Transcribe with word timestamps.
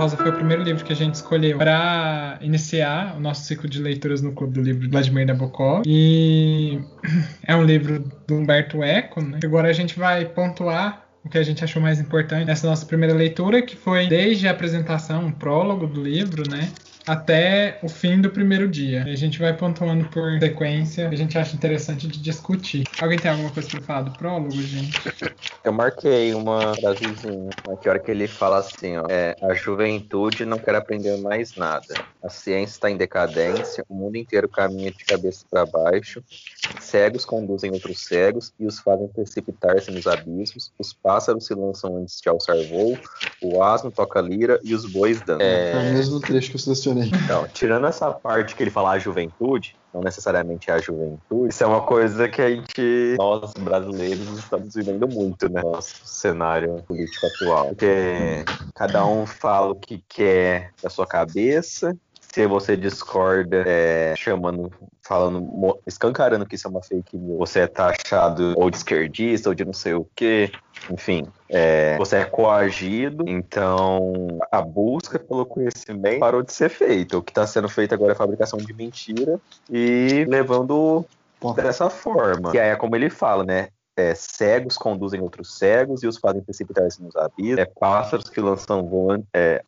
Rosa 0.00 0.16
foi 0.16 0.30
o 0.30 0.32
primeiro 0.32 0.62
livro 0.62 0.82
que 0.82 0.94
a 0.94 0.96
gente 0.96 1.16
escolheu 1.16 1.58
para 1.58 2.38
iniciar 2.40 3.14
o 3.18 3.20
nosso 3.20 3.44
ciclo 3.44 3.68
de 3.68 3.82
leituras 3.82 4.22
no 4.22 4.32
Clube 4.32 4.54
do 4.54 4.62
Livro 4.62 4.88
Vladimir 4.88 5.26
Nabokov. 5.26 5.82
E 5.86 6.80
é 7.46 7.54
um 7.54 7.62
livro 7.62 8.02
do 8.26 8.34
Humberto 8.36 8.82
Eco, 8.82 9.20
né? 9.20 9.38
Agora 9.44 9.68
a 9.68 9.74
gente 9.74 9.98
vai 9.98 10.24
pontuar 10.24 11.04
o 11.22 11.28
que 11.28 11.36
a 11.36 11.42
gente 11.42 11.62
achou 11.62 11.82
mais 11.82 12.00
importante 12.00 12.46
nessa 12.46 12.66
nossa 12.66 12.86
primeira 12.86 13.14
leitura, 13.14 13.60
que 13.60 13.76
foi 13.76 14.06
desde 14.06 14.48
a 14.48 14.52
apresentação, 14.52 15.26
o 15.26 15.32
prólogo 15.32 15.86
do 15.86 16.02
livro, 16.02 16.44
né? 16.50 16.70
Até 17.10 17.76
o 17.82 17.88
fim 17.88 18.20
do 18.20 18.30
primeiro 18.30 18.68
dia. 18.68 19.02
A 19.02 19.16
gente 19.16 19.40
vai 19.40 19.52
pontuando 19.52 20.04
por 20.10 20.38
sequência, 20.38 21.08
a 21.08 21.16
gente 21.16 21.36
acha 21.36 21.56
interessante 21.56 22.06
de 22.06 22.20
discutir. 22.20 22.84
Alguém 23.00 23.18
tem 23.18 23.32
alguma 23.32 23.50
coisa 23.50 23.68
para 23.68 23.80
falar 23.80 24.02
do 24.02 24.12
prólogo, 24.12 24.52
gente? 24.52 24.96
Eu 25.64 25.72
marquei 25.72 26.32
uma 26.34 26.72
frasezinha, 26.76 27.50
que 27.82 27.88
hora 27.88 27.98
que 27.98 28.12
ele 28.12 28.28
fala 28.28 28.58
assim, 28.58 28.96
ó, 28.96 29.06
é, 29.08 29.34
a 29.42 29.52
juventude 29.54 30.44
não 30.44 30.56
quer 30.56 30.76
aprender 30.76 31.16
mais 31.18 31.56
nada. 31.56 31.94
A 32.22 32.28
ciência 32.28 32.74
está 32.74 32.88
em 32.88 32.96
decadência, 32.96 33.84
o 33.88 33.94
mundo 33.94 34.16
inteiro 34.16 34.48
caminha 34.48 34.92
de 34.92 35.04
cabeça 35.04 35.44
para 35.50 35.66
baixo, 35.66 36.22
cegos 36.78 37.24
conduzem 37.24 37.72
outros 37.72 38.06
cegos 38.06 38.52
e 38.58 38.66
os 38.66 38.78
fazem 38.78 39.08
precipitar-se 39.08 39.90
nos 39.90 40.06
abismos, 40.06 40.72
os 40.78 40.92
pássaros 40.92 41.46
se 41.46 41.54
lançam 41.54 41.96
antes 41.96 42.20
de 42.20 42.28
alçar 42.28 42.56
voo, 42.68 42.96
o 43.42 43.62
asno 43.62 43.90
toca 43.90 44.20
lira 44.20 44.60
e 44.62 44.74
os 44.74 44.86
bois 44.86 45.20
dançam. 45.20 45.44
É, 45.44 45.72
é 45.72 45.90
o 45.90 45.94
mesmo 45.94 46.20
trecho 46.20 46.50
que 46.50 46.56
eu 46.56 46.60
selecionei 46.60 46.99
então, 47.06 47.46
tirando 47.48 47.86
essa 47.86 48.10
parte 48.10 48.54
que 48.54 48.62
ele 48.62 48.70
fala 48.70 48.92
a 48.92 48.98
juventude, 48.98 49.76
não 49.92 50.00
necessariamente 50.00 50.70
a 50.70 50.78
juventude, 50.78 51.48
isso 51.48 51.64
é 51.64 51.66
uma 51.66 51.82
coisa 51.82 52.28
que 52.28 52.40
a 52.40 52.50
gente, 52.50 53.16
nós 53.18 53.52
brasileiros, 53.54 54.38
estamos 54.38 54.74
vivendo 54.74 55.08
muito, 55.08 55.50
né? 55.50 55.62
Nosso 55.62 56.00
cenário 56.04 56.82
político 56.86 57.26
atual. 57.26 57.66
Porque 57.68 58.44
cada 58.74 59.04
um 59.06 59.26
fala 59.26 59.70
o 59.70 59.74
que 59.74 60.02
quer 60.08 60.70
da 60.82 60.88
sua 60.88 61.06
cabeça, 61.06 61.96
se 62.32 62.46
você 62.46 62.76
discorda, 62.76 63.64
é, 63.66 64.14
chamando, 64.16 64.70
falando, 65.02 65.78
escancarando 65.86 66.46
que 66.46 66.54
isso 66.54 66.68
é 66.68 66.70
uma 66.70 66.82
fake 66.82 67.16
news, 67.16 67.38
você 67.38 67.60
é 67.60 67.66
taxado 67.66 68.54
ou 68.56 68.70
de 68.70 68.76
esquerdista 68.76 69.48
ou 69.48 69.54
de 69.54 69.64
não 69.64 69.72
sei 69.72 69.94
o 69.94 70.06
quê, 70.14 70.52
enfim, 70.88 71.26
é, 71.48 71.96
você 71.98 72.16
é 72.16 72.24
coagido, 72.24 73.24
então 73.28 74.38
a 74.50 74.62
busca 74.62 75.18
pelo 75.18 75.44
conhecimento 75.44 76.20
parou 76.20 76.42
de 76.42 76.52
ser 76.52 76.68
feita. 76.68 77.18
O 77.18 77.22
que 77.22 77.30
está 77.30 77.46
sendo 77.46 77.68
feito 77.68 77.94
agora 77.94 78.12
é 78.12 78.14
fabricação 78.14 78.58
de 78.58 78.72
mentira 78.72 79.40
e 79.70 80.24
levando 80.28 81.04
dessa 81.56 81.90
forma. 81.90 82.52
E 82.54 82.58
aí 82.58 82.70
é 82.70 82.76
como 82.76 82.96
ele 82.96 83.10
fala, 83.10 83.44
né? 83.44 83.68
É, 83.96 84.14
cegos 84.14 84.78
conduzem 84.78 85.20
outros 85.20 85.58
cegos 85.58 86.02
e 86.02 86.06
os 86.06 86.16
fazem 86.16 86.40
precipitar-se 86.40 87.02
nos 87.02 87.14
abismos. 87.16 87.58
É, 87.58 87.66
pássaros 87.66 88.30
que 88.30 88.40
lançam 88.40 88.82
voando, 88.86 89.26
é, 89.34 89.62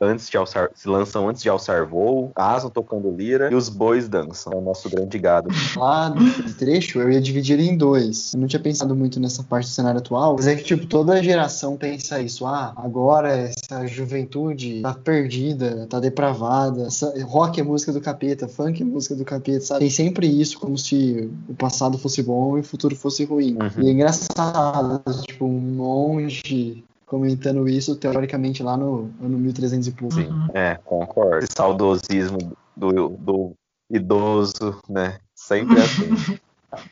antes 0.00 0.28
de 0.28 0.36
alçar, 0.36 0.70
se 0.74 0.88
lançam 0.88 1.28
antes 1.28 1.42
de 1.42 1.48
alçar 1.48 1.86
voo, 1.86 2.32
asam 2.34 2.70
tocando 2.70 3.10
lira 3.10 3.50
e 3.50 3.54
os 3.54 3.68
bois 3.68 4.08
dançam. 4.08 4.52
É 4.52 4.56
o 4.56 4.60
nosso 4.60 4.88
grande 4.90 5.18
gado. 5.18 5.48
Lá 5.76 6.08
do 6.08 6.54
trecho 6.54 7.00
eu 7.00 7.10
ia 7.10 7.20
dividir 7.20 7.58
em 7.60 7.76
dois. 7.76 8.34
Eu 8.34 8.40
não 8.40 8.46
tinha 8.46 8.60
pensado 8.60 8.94
muito 8.94 9.18
nessa 9.20 9.42
parte 9.42 9.66
do 9.66 9.72
cenário 9.72 9.98
atual, 9.98 10.34
mas 10.36 10.46
é 10.46 10.56
que 10.56 10.64
tipo 10.64 10.86
toda 10.86 11.22
geração 11.22 11.76
pensa 11.76 12.20
isso. 12.20 12.46
Ah, 12.46 12.72
agora 12.76 13.30
essa 13.30 13.86
juventude 13.86 14.80
tá 14.82 14.94
perdida, 14.94 15.86
tá 15.88 16.00
depravada. 16.00 16.86
Essa, 16.86 17.12
rock 17.24 17.60
é 17.60 17.62
música 17.62 17.92
do 17.92 18.00
capeta, 18.00 18.48
funk 18.48 18.82
é 18.82 18.84
música 18.84 19.14
do 19.14 19.24
capeta, 19.24 19.60
sabe? 19.60 19.80
Tem 19.80 19.90
sempre 19.90 20.26
isso 20.26 20.58
como 20.58 20.76
se 20.76 21.30
o 21.48 21.54
passado 21.54 21.98
fosse 21.98 22.22
bom 22.22 22.56
e 22.56 22.60
o 22.60 22.64
futuro 22.64 22.94
fosse 22.96 23.24
ruim. 23.24 23.56
Uhum. 23.60 23.82
E 23.82 23.88
é 23.88 23.92
engraçado, 23.92 25.02
tipo, 25.26 25.44
um 25.44 25.60
monge 25.60 26.84
comentando 27.10 27.68
isso, 27.68 27.96
teoricamente, 27.96 28.62
lá 28.62 28.76
no 28.76 29.10
ano 29.20 29.36
1300 29.36 29.88
e 29.88 29.90
pouco. 29.90 30.14
Sim, 30.14 30.28
é, 30.54 30.76
concordo. 30.84 31.38
Esse 31.38 31.54
saudosismo 31.56 32.56
do, 32.76 33.08
do 33.08 33.52
idoso, 33.90 34.80
né? 34.88 35.18
Sempre 35.34 35.80
assim. 35.80 36.38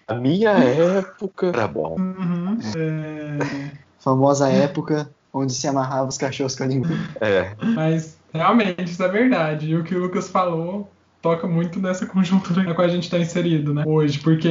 A 0.09 0.15
minha 0.15 0.51
época 0.51 1.47
era 1.47 1.69
bom. 1.69 1.95
Uhum. 1.97 2.59
É... 2.77 3.71
Famosa 4.01 4.49
época 4.49 5.09
onde 5.33 5.55
se 5.55 5.69
amarrava 5.69 6.09
os 6.09 6.19
cachorros 6.19 6.57
com 6.57 6.65
a 6.65 6.67
língua. 6.67 6.91
É. 7.21 7.55
Mas 7.77 8.19
realmente 8.35 8.91
isso 8.91 9.01
é 9.01 9.09
verdade. 9.09 9.69
E 9.69 9.77
o 9.77 9.85
que 9.85 9.95
o 9.95 10.01
Lucas 10.01 10.29
falou 10.29 10.91
toca 11.21 11.47
muito 11.47 11.81
nessa 11.81 12.05
conjuntura 12.07 12.63
na 12.63 12.75
qual 12.75 12.87
a 12.87 12.91
gente 12.91 13.05
está 13.05 13.19
inserido, 13.19 13.75
né? 13.75 13.85
Hoje, 13.87 14.19
porque 14.19 14.49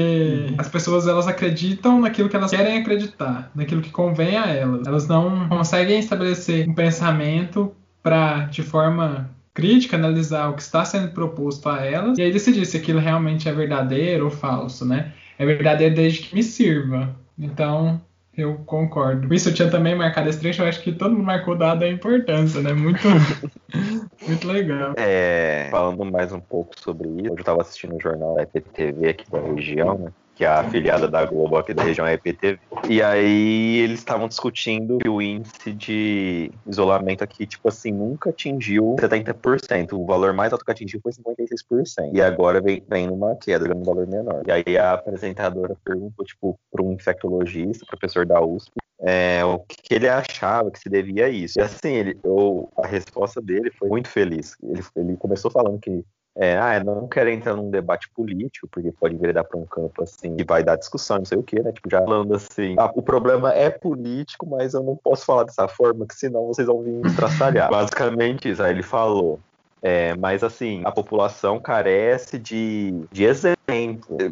uhum. 0.49 0.55
as 0.57 0.67
pessoas 0.67 1.07
elas 1.07 1.27
acreditam 1.27 1.99
naquilo 2.01 2.29
que 2.29 2.35
elas 2.35 2.51
querem 2.51 2.77
acreditar, 2.77 3.51
naquilo 3.55 3.81
que 3.81 3.89
convém 3.89 4.37
a 4.37 4.47
elas. 4.47 4.85
Elas 4.85 5.07
não 5.07 5.47
conseguem 5.49 5.99
estabelecer 5.99 6.67
um 6.67 6.73
pensamento 6.73 7.73
para 8.03 8.45
de 8.45 8.63
forma 8.63 9.29
crítica 9.53 9.97
analisar 9.97 10.49
o 10.49 10.53
que 10.53 10.61
está 10.61 10.85
sendo 10.85 11.11
proposto 11.11 11.67
a 11.67 11.83
elas 11.83 12.17
e 12.19 12.21
aí 12.21 12.31
decidir 12.31 12.63
se 12.65 12.77
aquilo 12.77 12.99
realmente 12.99 13.49
é 13.49 13.51
verdadeiro 13.51 14.25
ou 14.25 14.31
falso, 14.31 14.85
né? 14.85 15.13
É 15.39 15.45
verdadeiro 15.45 15.95
desde 15.95 16.19
que 16.19 16.35
me 16.35 16.43
sirva. 16.43 17.15
Então, 17.37 17.99
eu 18.37 18.53
concordo. 18.67 19.33
Isso 19.33 19.49
eu 19.49 19.53
tinha 19.53 19.69
também 19.69 19.95
marcado 19.95 20.29
esse 20.29 20.39
trecho, 20.39 20.61
eu 20.61 20.67
acho 20.67 20.81
que 20.83 20.91
todo 20.91 21.15
mundo 21.15 21.25
marcou 21.25 21.57
dado 21.57 21.83
a 21.83 21.89
importância, 21.89 22.61
né? 22.61 22.71
Muito, 22.71 23.01
muito 24.27 24.47
legal. 24.47 24.93
É, 24.97 25.67
falando 25.71 26.05
mais 26.05 26.31
um 26.31 26.39
pouco 26.39 26.79
sobre 26.79 27.07
isso, 27.07 27.19
hoje 27.19 27.29
eu 27.29 27.35
estava 27.35 27.61
assistindo 27.61 27.95
o 27.95 27.99
jornal 27.99 28.35
da 28.35 28.43
EPTV 28.43 29.09
aqui 29.09 29.29
da 29.31 29.39
região, 29.39 29.97
né? 29.97 30.11
Que 30.37 30.45
é 30.45 30.47
a 30.47 30.59
afiliada 30.59 31.07
da 31.07 31.25
Globo 31.25 31.57
aqui 31.57 31.73
da 31.73 31.83
região 31.83 32.05
é 32.05 32.13
EPTV. 32.13 32.59
E 32.87 33.01
aí 33.01 33.77
eles 33.77 33.97
estavam 33.97 34.27
discutindo 34.27 34.99
que 34.99 35.09
o 35.09 35.19
índice 35.19 35.73
de 35.73 36.51
isolamento 36.67 37.23
aqui, 37.23 37.47
tipo 37.47 37.67
assim, 37.67 37.91
nunca 37.91 38.29
atingiu 38.29 38.95
70%. 38.99 39.93
O 39.93 40.05
valor 40.05 40.33
mais 40.33 40.53
alto 40.53 40.63
que 40.63 40.71
atingiu 40.71 41.01
foi 41.01 41.11
56%. 41.11 42.11
E 42.13 42.21
agora 42.21 42.61
vem, 42.61 42.83
vem 42.87 43.07
numa 43.07 43.35
queda, 43.35 43.67
num 43.67 43.83
valor 43.83 44.05
menor. 44.05 44.43
E 44.45 44.51
aí 44.51 44.77
a 44.77 44.93
apresentadora 44.93 45.75
perguntou, 45.83 46.23
tipo, 46.23 46.59
para 46.71 46.83
um 46.83 46.93
infectologista, 46.93 47.83
professor 47.87 48.23
da 48.23 48.39
USP, 48.39 48.73
é, 48.99 49.43
o 49.43 49.57
que 49.59 49.95
ele 49.95 50.07
achava 50.07 50.69
que 50.69 50.79
se 50.79 50.87
devia 50.87 51.25
a 51.25 51.29
isso. 51.29 51.59
E 51.59 51.61
assim, 51.63 51.93
ele, 51.93 52.19
eu, 52.23 52.69
a 52.77 52.85
resposta 52.85 53.41
dele 53.41 53.71
foi 53.71 53.89
muito 53.89 54.07
feliz. 54.07 54.55
Ele, 54.61 54.83
ele 54.95 55.17
começou 55.17 55.49
falando 55.49 55.79
que 55.79 56.05
é, 56.39 56.55
ah, 56.55 56.83
não 56.83 57.07
quero 57.07 57.31
entrar 57.31 57.55
num 57.55 57.71
debate 57.71 58.07
político, 58.09 58.67
porque 58.71 58.91
pode 58.91 59.17
virar 59.17 59.43
para 59.43 59.57
um 59.57 59.65
campo 59.65 60.03
assim 60.03 60.35
que 60.35 60.43
vai 60.43 60.63
dar 60.63 60.75
discussão, 60.75 61.17
não 61.17 61.25
sei 61.25 61.37
o 61.37 61.43
que, 61.43 61.59
né? 61.59 61.71
Tipo, 61.71 61.89
já 61.89 61.99
falando 62.03 62.35
assim, 62.35 62.75
ah, 62.77 62.91
o 62.93 63.01
problema 63.01 63.51
é 63.53 63.71
político, 63.71 64.45
mas 64.47 64.75
eu 64.75 64.83
não 64.83 64.95
posso 64.95 65.25
falar 65.25 65.45
dessa 65.45 65.67
forma, 65.67 66.05
que 66.05 66.13
senão 66.13 66.45
vocês 66.45 66.67
vão 66.67 66.83
vir 66.83 67.03
estraçalhar. 67.07 67.69
Basicamente 67.71 68.49
isso. 68.49 68.61
Aí 68.61 68.71
ele 68.71 68.83
falou. 68.83 69.39
É, 69.81 70.15
mas 70.15 70.43
assim, 70.43 70.81
a 70.85 70.91
população 70.91 71.59
carece 71.59 72.37
de, 72.37 72.93
de 73.11 73.23
exemplo. 73.23 73.57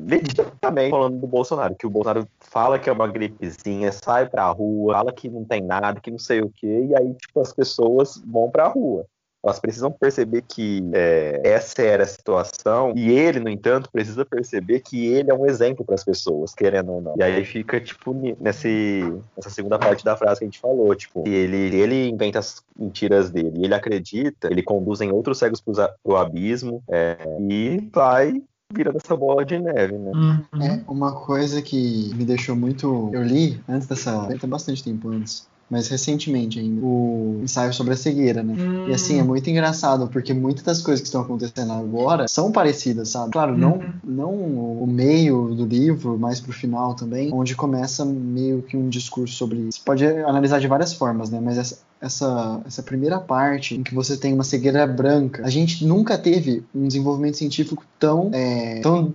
Legítimamente 0.07 0.91
falando 0.91 1.19
do 1.19 1.27
Bolsonaro, 1.27 1.75
que 1.75 1.87
o 1.87 1.89
Bolsonaro 1.89 2.27
fala 2.39 2.77
que 2.77 2.89
é 2.89 2.93
uma 2.93 3.07
gripezinha, 3.07 3.91
sai 3.91 4.27
pra 4.27 4.49
rua, 4.49 4.93
fala 4.93 5.11
que 5.11 5.29
não 5.29 5.43
tem 5.43 5.61
nada, 5.61 5.99
que 5.99 6.11
não 6.11 6.19
sei 6.19 6.41
o 6.41 6.49
que, 6.49 6.67
e 6.67 6.95
aí, 6.95 7.13
tipo, 7.15 7.39
as 7.41 7.53
pessoas 7.53 8.21
vão 8.25 8.49
pra 8.49 8.67
rua 8.67 9.05
elas 9.45 9.59
precisam 9.59 9.91
perceber 9.91 10.41
que 10.41 10.83
é, 10.91 11.39
essa 11.43 11.79
era 11.83 12.03
a 12.03 12.07
situação 12.07 12.93
e 12.95 13.11
ele, 13.11 13.39
no 13.39 13.47
entanto, 13.47 13.91
precisa 13.91 14.25
perceber 14.25 14.79
que 14.79 15.05
ele 15.05 15.29
é 15.29 15.33
um 15.35 15.45
exemplo 15.45 15.85
para 15.85 15.93
as 15.93 16.03
pessoas, 16.03 16.55
querendo 16.55 16.91
ou 16.91 17.01
não. 17.01 17.13
E 17.15 17.21
aí 17.21 17.45
fica, 17.45 17.79
tipo, 17.79 18.11
nesse, 18.39 19.03
nessa 19.37 19.51
segunda 19.51 19.77
parte 19.77 20.03
da 20.03 20.17
frase 20.17 20.39
que 20.39 20.45
a 20.45 20.47
gente 20.47 20.59
falou, 20.59 20.95
tipo, 20.95 21.23
ele, 21.27 21.75
ele 21.77 22.09
inventa 22.09 22.39
as 22.39 22.63
mentiras 22.75 23.29
dele, 23.29 23.63
ele 23.63 23.73
acredita, 23.75 24.47
ele 24.49 24.63
conduz 24.63 24.99
em 25.01 25.11
outros 25.11 25.37
cegos 25.37 25.61
para 25.61 25.95
o 26.03 26.15
abismo 26.15 26.83
é, 26.89 27.15
e 27.39 27.87
vai 27.93 28.41
virando 28.73 28.97
essa 28.97 29.15
bola 29.15 29.45
de 29.45 29.59
neve, 29.59 29.95
né? 29.95 30.11
É, 30.59 30.91
uma 30.91 31.23
coisa 31.23 31.61
que 31.61 32.11
me 32.15 32.25
deixou 32.25 32.55
muito. 32.55 33.11
Eu 33.13 33.21
li 33.21 33.61
antes 33.69 33.87
dessa. 33.87 34.25
Tem 34.25 34.49
bastante 34.49 34.83
tempo 34.83 35.09
antes 35.09 35.47
mas 35.69 35.87
recentemente 35.87 36.59
ainda, 36.59 36.85
o 36.85 37.41
ensaio 37.43 37.73
sobre 37.73 37.93
a 37.93 37.97
cegueira, 37.97 38.43
né? 38.43 38.55
Hum. 38.57 38.89
E 38.89 38.93
assim, 38.93 39.19
é 39.19 39.23
hum. 39.23 39.27
muito 39.27 39.49
engraçado, 39.49 40.07
porque 40.07 40.33
muitas 40.33 40.63
das 40.63 40.81
coisas 40.81 41.01
que 41.01 41.07
estão 41.07 41.21
acontecendo 41.21 41.71
agora 41.73 42.27
são 42.27 42.51
parecidas, 42.51 43.09
sabe? 43.09 43.31
Claro, 43.31 43.57
não, 43.57 43.73
uhum. 43.73 43.93
não 44.03 44.31
o 44.31 44.87
meio 44.87 45.55
do 45.55 45.65
livro, 45.65 46.17
mas 46.19 46.39
pro 46.39 46.53
final 46.53 46.93
também, 46.93 47.33
onde 47.33 47.55
começa 47.55 48.05
meio 48.05 48.61
que 48.61 48.77
um 48.77 48.89
discurso 48.89 49.33
sobre. 49.33 49.71
Você 49.71 49.79
pode 49.83 50.05
analisar 50.05 50.59
de 50.59 50.67
várias 50.67 50.93
formas, 50.93 51.29
né? 51.31 51.39
Mas 51.41 51.57
essa, 51.57 51.79
essa, 51.99 52.61
essa 52.65 52.83
primeira 52.83 53.19
parte 53.19 53.75
em 53.75 53.83
que 53.83 53.95
você 53.95 54.15
tem 54.15 54.33
uma 54.33 54.43
cegueira 54.43 54.85
branca, 54.85 55.43
a 55.43 55.49
gente 55.49 55.85
nunca 55.85 56.17
teve 56.17 56.63
um 56.73 56.87
desenvolvimento 56.87 57.37
científico 57.37 57.83
tão, 57.99 58.29
é, 58.33 58.81
tão 58.81 59.13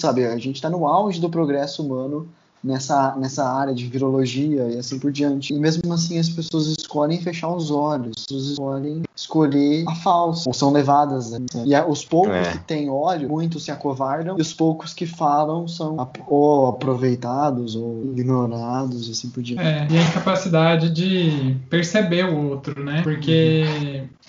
sabe? 0.00 0.26
A 0.26 0.36
gente 0.36 0.56
está 0.56 0.68
no 0.68 0.86
auge 0.86 1.20
do 1.20 1.30
progresso 1.30 1.82
humano 1.82 2.28
nessa, 2.64 3.14
nessa 3.16 3.46
área 3.46 3.74
de 3.74 3.86
virologia 3.86 4.68
e 4.70 4.78
assim 4.78 4.98
por 4.98 5.12
diante. 5.12 5.52
E 5.52 5.58
mesmo 5.58 5.92
assim 5.92 6.18
as 6.18 6.28
pessoas 6.28 6.66
escolhem 6.66 7.20
fechar 7.20 7.54
os 7.54 7.70
olhos, 7.70 8.12
as 8.16 8.22
pessoas 8.24 8.46
escolhem 8.46 9.02
escolher 9.14 9.84
a 9.86 9.94
falsa, 9.94 10.44
ou 10.46 10.54
são 10.54 10.72
levadas. 10.72 11.30
Né? 11.32 11.46
E 11.66 11.76
os 11.90 12.04
poucos 12.04 12.34
é. 12.34 12.52
que 12.52 12.58
têm 12.58 12.88
olho, 12.88 13.28
muitos 13.28 13.64
se 13.64 13.70
acovardam, 13.70 14.36
e 14.38 14.40
os 14.40 14.52
poucos 14.52 14.94
que 14.94 15.06
falam 15.06 15.68
são 15.68 15.96
ou 16.26 16.68
aproveitados 16.68 17.76
ou 17.76 18.12
ignorados, 18.16 19.10
assim 19.10 19.28
por 19.28 19.42
diante. 19.42 19.62
É, 19.62 19.86
e 19.90 19.98
a 19.98 20.02
incapacidade 20.02 20.90
de 20.90 21.56
perceber 21.68 22.24
o 22.24 22.50
outro, 22.50 22.82
né? 22.82 23.02
Porque 23.02 23.64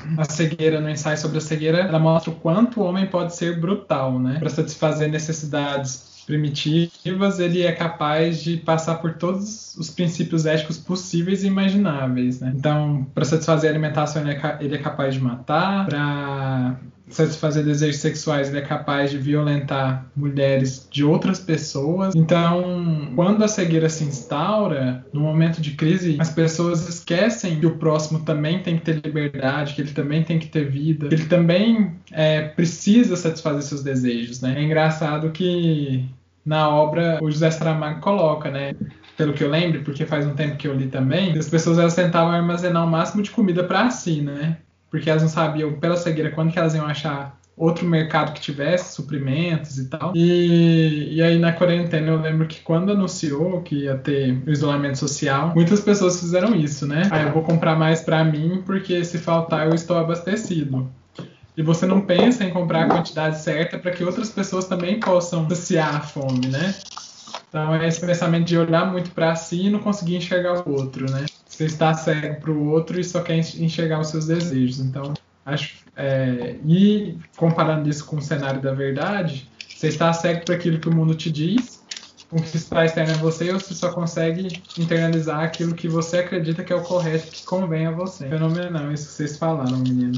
uhum. 0.03 0.15
a 0.17 0.25
cegueira, 0.25 0.81
no 0.81 0.89
ensaio 0.89 1.17
sobre 1.17 1.37
a 1.37 1.41
cegueira, 1.41 1.79
ela 1.79 1.99
mostra 1.99 2.31
o 2.31 2.35
quanto 2.35 2.81
o 2.81 2.83
homem 2.83 3.07
pode 3.07 3.35
ser 3.35 3.59
brutal, 3.59 4.19
né? 4.19 4.37
Para 4.39 4.49
satisfazer 4.49 5.09
necessidades 5.09 6.14
primitivas, 6.25 7.39
ele 7.39 7.61
é 7.61 7.71
capaz 7.71 8.41
de 8.41 8.57
passar 8.57 8.95
por 8.95 9.13
todos 9.13 9.75
os 9.77 9.89
princípios 9.89 10.45
éticos 10.45 10.77
possíveis 10.77 11.43
e 11.43 11.47
imagináveis. 11.47 12.39
Né? 12.39 12.53
Então, 12.55 13.05
para 13.13 13.23
satisfazer 13.23 13.69
a 13.69 13.73
alimentação, 13.73 14.21
ele 14.21 14.31
é, 14.31 14.57
ele 14.59 14.75
é 14.75 14.77
capaz 14.79 15.13
de 15.13 15.21
matar, 15.21 15.85
para 15.85 16.75
satisfazer 17.09 17.63
desejos 17.63 18.01
sexuais, 18.01 18.49
ele 18.49 18.59
é 18.59 18.61
capaz 18.61 19.11
de 19.11 19.17
violentar 19.17 20.05
mulheres 20.15 20.87
de 20.91 21.03
outras 21.03 21.39
pessoas. 21.39 22.15
Então, 22.15 23.11
quando 23.15 23.43
a 23.43 23.47
cegueira 23.47 23.89
se 23.89 24.03
instaura, 24.03 25.05
no 25.13 25.21
momento 25.21 25.61
de 25.61 25.71
crise, 25.71 26.17
as 26.19 26.31
pessoas 26.31 26.87
esquecem 26.87 27.59
que 27.59 27.65
o 27.65 27.77
próximo 27.77 28.21
também 28.21 28.59
tem 28.59 28.77
que 28.77 28.83
ter 28.83 29.01
liberdade, 29.05 29.75
que 29.75 29.81
ele 29.81 29.91
também 29.91 30.23
tem 30.23 30.39
que 30.39 30.47
ter 30.47 30.69
vida, 30.69 31.07
que 31.07 31.15
ele 31.15 31.25
também 31.25 31.95
é, 32.11 32.41
precisa 32.41 33.15
satisfazer 33.15 33.61
seus 33.61 33.83
desejos. 33.83 34.41
Né? 34.41 34.55
É 34.57 34.63
engraçado 34.63 35.31
que 35.31 36.05
na 36.45 36.69
obra 36.69 37.19
o 37.21 37.29
José 37.29 37.49
Saramago 37.49 38.01
coloca, 38.01 38.51
né? 38.51 38.75
Pelo 39.17 39.33
que 39.33 39.43
eu 39.43 39.49
lembro, 39.49 39.81
porque 39.81 40.05
faz 40.05 40.27
um 40.27 40.35
tempo 40.35 40.57
que 40.57 40.67
eu 40.67 40.73
li 40.73 40.87
também, 40.87 41.37
as 41.37 41.49
pessoas 41.49 41.79
elas 41.79 41.95
tentavam 41.95 42.33
armazenar 42.33 42.85
o 42.85 42.89
máximo 42.89 43.23
de 43.23 43.31
comida 43.31 43.63
para 43.63 43.89
si, 43.89 44.21
né? 44.21 44.57
Porque 44.89 45.09
elas 45.09 45.21
não 45.21 45.29
sabiam 45.29 45.73
pela 45.73 45.97
cegueira 45.97 46.31
quando 46.31 46.51
que 46.51 46.59
elas 46.59 46.73
iam 46.73 46.85
achar 46.85 47.37
outro 47.57 47.85
mercado 47.85 48.33
que 48.33 48.41
tivesse 48.41 48.95
suprimentos 48.95 49.77
e 49.77 49.85
tal. 49.85 50.11
E, 50.15 51.15
e 51.15 51.21
aí 51.21 51.37
na 51.37 51.53
quarentena 51.53 52.07
eu 52.11 52.19
lembro 52.19 52.47
que 52.47 52.59
quando 52.61 52.91
anunciou 52.91 53.61
que 53.61 53.83
ia 53.83 53.95
ter 53.95 54.37
o 54.45 54.51
isolamento 54.51 54.97
social, 54.97 55.53
muitas 55.55 55.79
pessoas 55.79 56.19
fizeram 56.19 56.53
isso, 56.55 56.85
né? 56.85 57.03
Aí 57.11 57.23
eu 57.23 57.31
vou 57.31 57.43
comprar 57.43 57.77
mais 57.77 58.01
para 58.01 58.23
mim 58.23 58.61
porque 58.65 59.03
se 59.05 59.17
faltar 59.17 59.67
eu 59.67 59.73
estou 59.73 59.97
abastecido 59.97 60.89
e 61.57 61.63
você 61.63 61.85
não 61.85 62.01
pensa 62.01 62.43
em 62.43 62.49
comprar 62.49 62.83
a 62.83 62.89
quantidade 62.89 63.39
certa 63.39 63.77
para 63.77 63.91
que 63.91 64.03
outras 64.03 64.29
pessoas 64.29 64.65
também 64.65 64.99
possam 64.99 65.47
saciar 65.49 65.95
a 65.95 66.01
fome, 66.01 66.47
né? 66.47 66.75
Então 67.47 67.73
é 67.73 67.87
esse 67.87 68.01
pensamento 68.01 68.45
de 68.45 68.57
olhar 68.57 68.91
muito 68.91 69.11
para 69.11 69.33
si 69.35 69.67
e 69.67 69.69
não 69.69 69.79
conseguir 69.79 70.17
enxergar 70.17 70.67
o 70.67 70.71
outro, 70.73 71.09
né? 71.09 71.25
Você 71.55 71.65
está 71.65 71.93
cego 71.93 72.41
para 72.41 72.51
o 72.51 72.69
outro 72.69 72.99
e 72.99 73.03
só 73.03 73.21
quer 73.21 73.37
enxergar 73.37 74.01
os 74.01 74.09
seus 74.09 74.25
desejos. 74.25 74.79
Então 74.79 75.13
acho 75.45 75.85
é, 75.95 76.57
e 76.65 77.17
comparando 77.37 77.87
isso 77.87 78.05
com 78.05 78.17
o 78.17 78.21
cenário 78.21 78.61
da 78.61 78.73
verdade, 78.73 79.49
você 79.69 79.87
está 79.87 80.11
cego 80.11 80.43
para 80.43 80.55
aquilo 80.55 80.79
que 80.79 80.89
o 80.89 80.93
mundo 80.93 81.15
te 81.15 81.31
diz, 81.31 81.81
o 82.29 82.41
que 82.41 82.57
está 82.57 82.83
externo 82.83 83.13
a 83.13 83.17
você, 83.17 83.53
ou 83.53 83.59
você 83.59 83.73
só 83.73 83.93
consegue 83.93 84.61
internalizar 84.77 85.39
aquilo 85.39 85.73
que 85.73 85.87
você 85.87 86.17
acredita 86.17 86.61
que 86.61 86.73
é 86.73 86.75
o 86.75 86.83
correto, 86.83 87.31
que 87.31 87.45
convém 87.45 87.85
a 87.85 87.91
você. 87.91 88.27
Fenomenal 88.27 88.91
isso 88.91 89.07
que 89.07 89.13
vocês 89.13 89.37
falaram, 89.37 89.77
menino. 89.77 90.17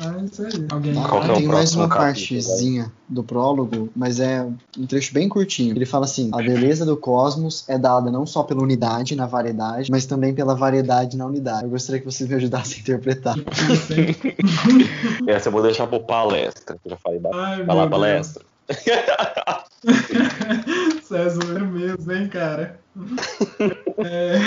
Ah, 0.00 0.22
isso 0.22 0.42
aí. 0.42 0.66
Alguém 0.70 0.94
ah, 0.98 1.34
tem 1.34 1.48
mais 1.48 1.74
uma 1.74 1.88
partezinha 1.88 2.92
do 3.08 3.24
prólogo, 3.24 3.88
mas 3.96 4.20
é 4.20 4.46
um 4.78 4.86
trecho 4.86 5.14
bem 5.14 5.28
curtinho. 5.28 5.74
Ele 5.74 5.86
fala 5.86 6.04
assim: 6.04 6.30
a 6.34 6.38
beleza 6.38 6.84
do 6.84 6.96
cosmos 6.96 7.64
é 7.68 7.78
dada 7.78 8.10
não 8.10 8.26
só 8.26 8.42
pela 8.42 8.62
unidade 8.62 9.16
na 9.16 9.26
variedade, 9.26 9.90
mas 9.90 10.04
também 10.04 10.34
pela 10.34 10.54
variedade 10.54 11.16
na 11.16 11.24
unidade. 11.26 11.64
Eu 11.64 11.70
gostaria 11.70 12.00
que 12.00 12.06
você 12.06 12.26
me 12.26 12.34
ajudasse 12.34 12.76
a 12.76 12.80
interpretar. 12.80 13.36
Essa 15.26 15.48
eu 15.48 15.52
vou 15.52 15.62
deixar 15.62 15.86
pro 15.86 16.00
palestra, 16.00 16.78
que 16.78 16.86
eu 16.86 16.90
já 16.90 16.98
falei. 16.98 17.20
Ai, 17.32 17.64
Vai 17.64 17.76
lá, 17.76 17.88
palestra. 17.88 18.44
César 21.04 21.60
mesmo, 21.60 22.12
hein, 22.12 22.28
cara? 22.28 22.78
É, 23.98 24.38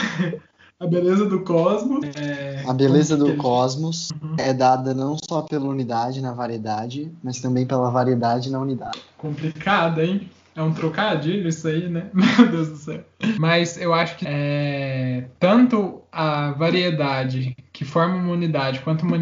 a 0.79 0.87
beleza 0.87 1.25
do 1.25 1.41
cosmos. 1.41 2.05
É... 2.15 2.63
A 2.65 2.73
beleza 2.73 3.17
do 3.17 3.35
cosmos 3.35 4.09
uhum. 4.21 4.35
é 4.37 4.53
dada 4.53 4.93
não 4.93 5.17
só 5.17 5.41
pela 5.41 5.65
unidade 5.65 6.21
na 6.21 6.31
variedade, 6.31 7.11
mas 7.21 7.41
também 7.41 7.65
pela 7.65 7.91
variedade 7.91 8.49
na 8.49 8.59
unidade. 8.59 9.01
Complicado, 9.17 9.99
hein? 10.01 10.29
É 10.59 10.61
um 10.61 10.73
trocadilho 10.73 11.47
isso 11.47 11.65
aí, 11.69 11.87
né? 11.87 12.07
Meu 12.13 12.51
Deus 12.51 12.67
do 12.67 12.75
céu. 12.75 12.99
Mas 13.39 13.79
eu 13.79 13.93
acho 13.93 14.17
que 14.17 14.25
é, 14.27 15.23
tanto 15.39 16.01
a 16.11 16.51
variedade 16.51 17.55
que 17.71 17.85
forma 17.85 18.15
uma 18.15 18.33
unidade 18.33 18.81
quanto 18.81 19.05
uma 19.05 19.15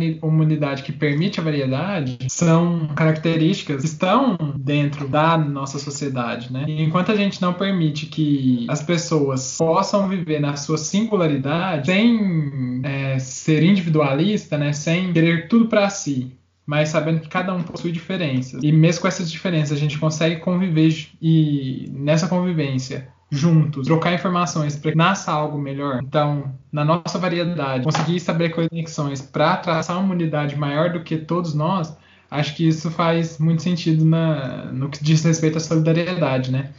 unidade 0.44 0.82
que 0.82 0.92
permite 0.92 1.40
a 1.40 1.44
variedade 1.44 2.18
são 2.28 2.88
características 2.96 3.82
que 3.82 3.88
estão 3.88 4.36
dentro 4.58 5.08
da 5.08 5.38
nossa 5.38 5.78
sociedade, 5.78 6.52
né? 6.52 6.66
E 6.68 6.82
enquanto 6.82 7.12
a 7.12 7.16
gente 7.16 7.40
não 7.40 7.54
permite 7.54 8.08
que 8.08 8.66
as 8.68 8.82
pessoas 8.82 9.58
possam 9.58 10.08
viver 10.10 10.40
na 10.40 10.56
sua 10.56 10.78
singularidade 10.78 11.86
sem 11.86 12.82
é, 12.84 13.20
ser 13.20 13.62
individualista, 13.62 14.58
né? 14.58 14.74
Sem 14.74 15.14
querer 15.14 15.48
tudo 15.48 15.68
para 15.68 15.88
si, 15.90 16.37
mas 16.68 16.90
sabendo 16.90 17.22
que 17.22 17.30
cada 17.30 17.54
um 17.54 17.64
possui 17.64 17.94
diferenças. 17.94 18.62
E 18.62 18.74
mesmo 18.74 19.02
com 19.02 19.08
essas 19.08 19.32
diferenças, 19.32 19.78
a 19.78 19.80
gente 19.80 19.98
consegue 19.98 20.42
conviver 20.42 21.08
e 21.22 21.90
nessa 21.94 22.28
convivência 22.28 23.08
juntos, 23.30 23.88
trocar 23.88 24.14
informações 24.14 24.76
para 24.76 24.92
que 24.92 24.98
nasça 24.98 25.32
algo 25.32 25.58
melhor. 25.58 26.02
Então, 26.04 26.54
na 26.72 26.84
nossa 26.84 27.18
variedade, 27.18 27.86
conseguir 27.86 28.18
estabelecer 28.18 28.70
conexões 28.70 29.22
para 29.22 29.56
traçar 29.58 30.00
uma 30.00 30.14
unidade 30.14 30.58
maior 30.58 30.92
do 30.92 31.04
que 31.04 31.18
todos 31.18 31.54
nós, 31.54 31.96
acho 32.30 32.56
que 32.56 32.68
isso 32.68 32.92
faz 32.92 33.38
muito 33.38 33.62
sentido 33.62 34.06
na, 34.06 34.66
no 34.66 34.90
que 34.90 35.04
diz 35.04 35.24
respeito 35.24 35.58
à 35.58 35.62
solidariedade, 35.62 36.52
né? 36.52 36.72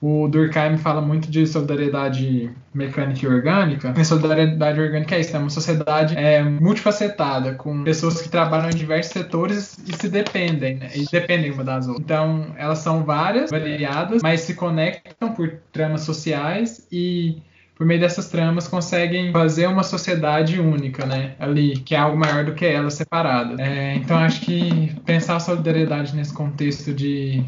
O 0.00 0.28
Durkheim 0.28 0.76
fala 0.76 1.00
muito 1.00 1.30
de 1.30 1.46
solidariedade 1.46 2.50
mecânica 2.74 3.24
e 3.24 3.28
orgânica. 3.28 3.94
E 3.96 4.04
solidariedade 4.04 4.80
orgânica 4.80 5.14
é 5.14 5.20
isso, 5.20 5.36
é 5.36 5.38
uma 5.38 5.50
sociedade 5.50 6.16
é, 6.16 6.42
multifacetada, 6.42 7.54
com 7.54 7.84
pessoas 7.84 8.20
que 8.20 8.28
trabalham 8.28 8.70
em 8.70 8.74
diversos 8.74 9.12
setores 9.12 9.78
e 9.86 9.96
se 9.96 10.08
dependem, 10.08 10.76
né? 10.76 10.90
E 10.94 11.06
dependem 11.10 11.50
uma 11.50 11.64
das 11.64 11.86
outras. 11.86 12.04
Então, 12.04 12.54
elas 12.56 12.78
são 12.78 13.04
várias, 13.04 13.50
variadas, 13.50 14.22
mas 14.22 14.40
se 14.40 14.54
conectam 14.54 15.32
por 15.32 15.58
tramas 15.72 16.02
sociais 16.02 16.86
e 16.92 17.42
por 17.74 17.86
meio 17.86 18.00
dessas 18.00 18.28
tramas 18.28 18.68
conseguem 18.68 19.32
fazer 19.32 19.66
uma 19.66 19.82
sociedade 19.82 20.60
única, 20.60 21.04
né? 21.04 21.34
Ali, 21.38 21.76
que 21.78 21.94
é 21.94 21.98
algo 21.98 22.16
maior 22.16 22.44
do 22.44 22.52
que 22.54 22.64
elas 22.64 22.94
separadas. 22.94 23.58
É, 23.58 23.94
então 23.96 24.16
acho 24.18 24.40
que 24.42 24.94
pensar 25.04 25.36
a 25.36 25.40
solidariedade 25.40 26.14
nesse 26.14 26.32
contexto 26.32 26.92
de 26.92 27.42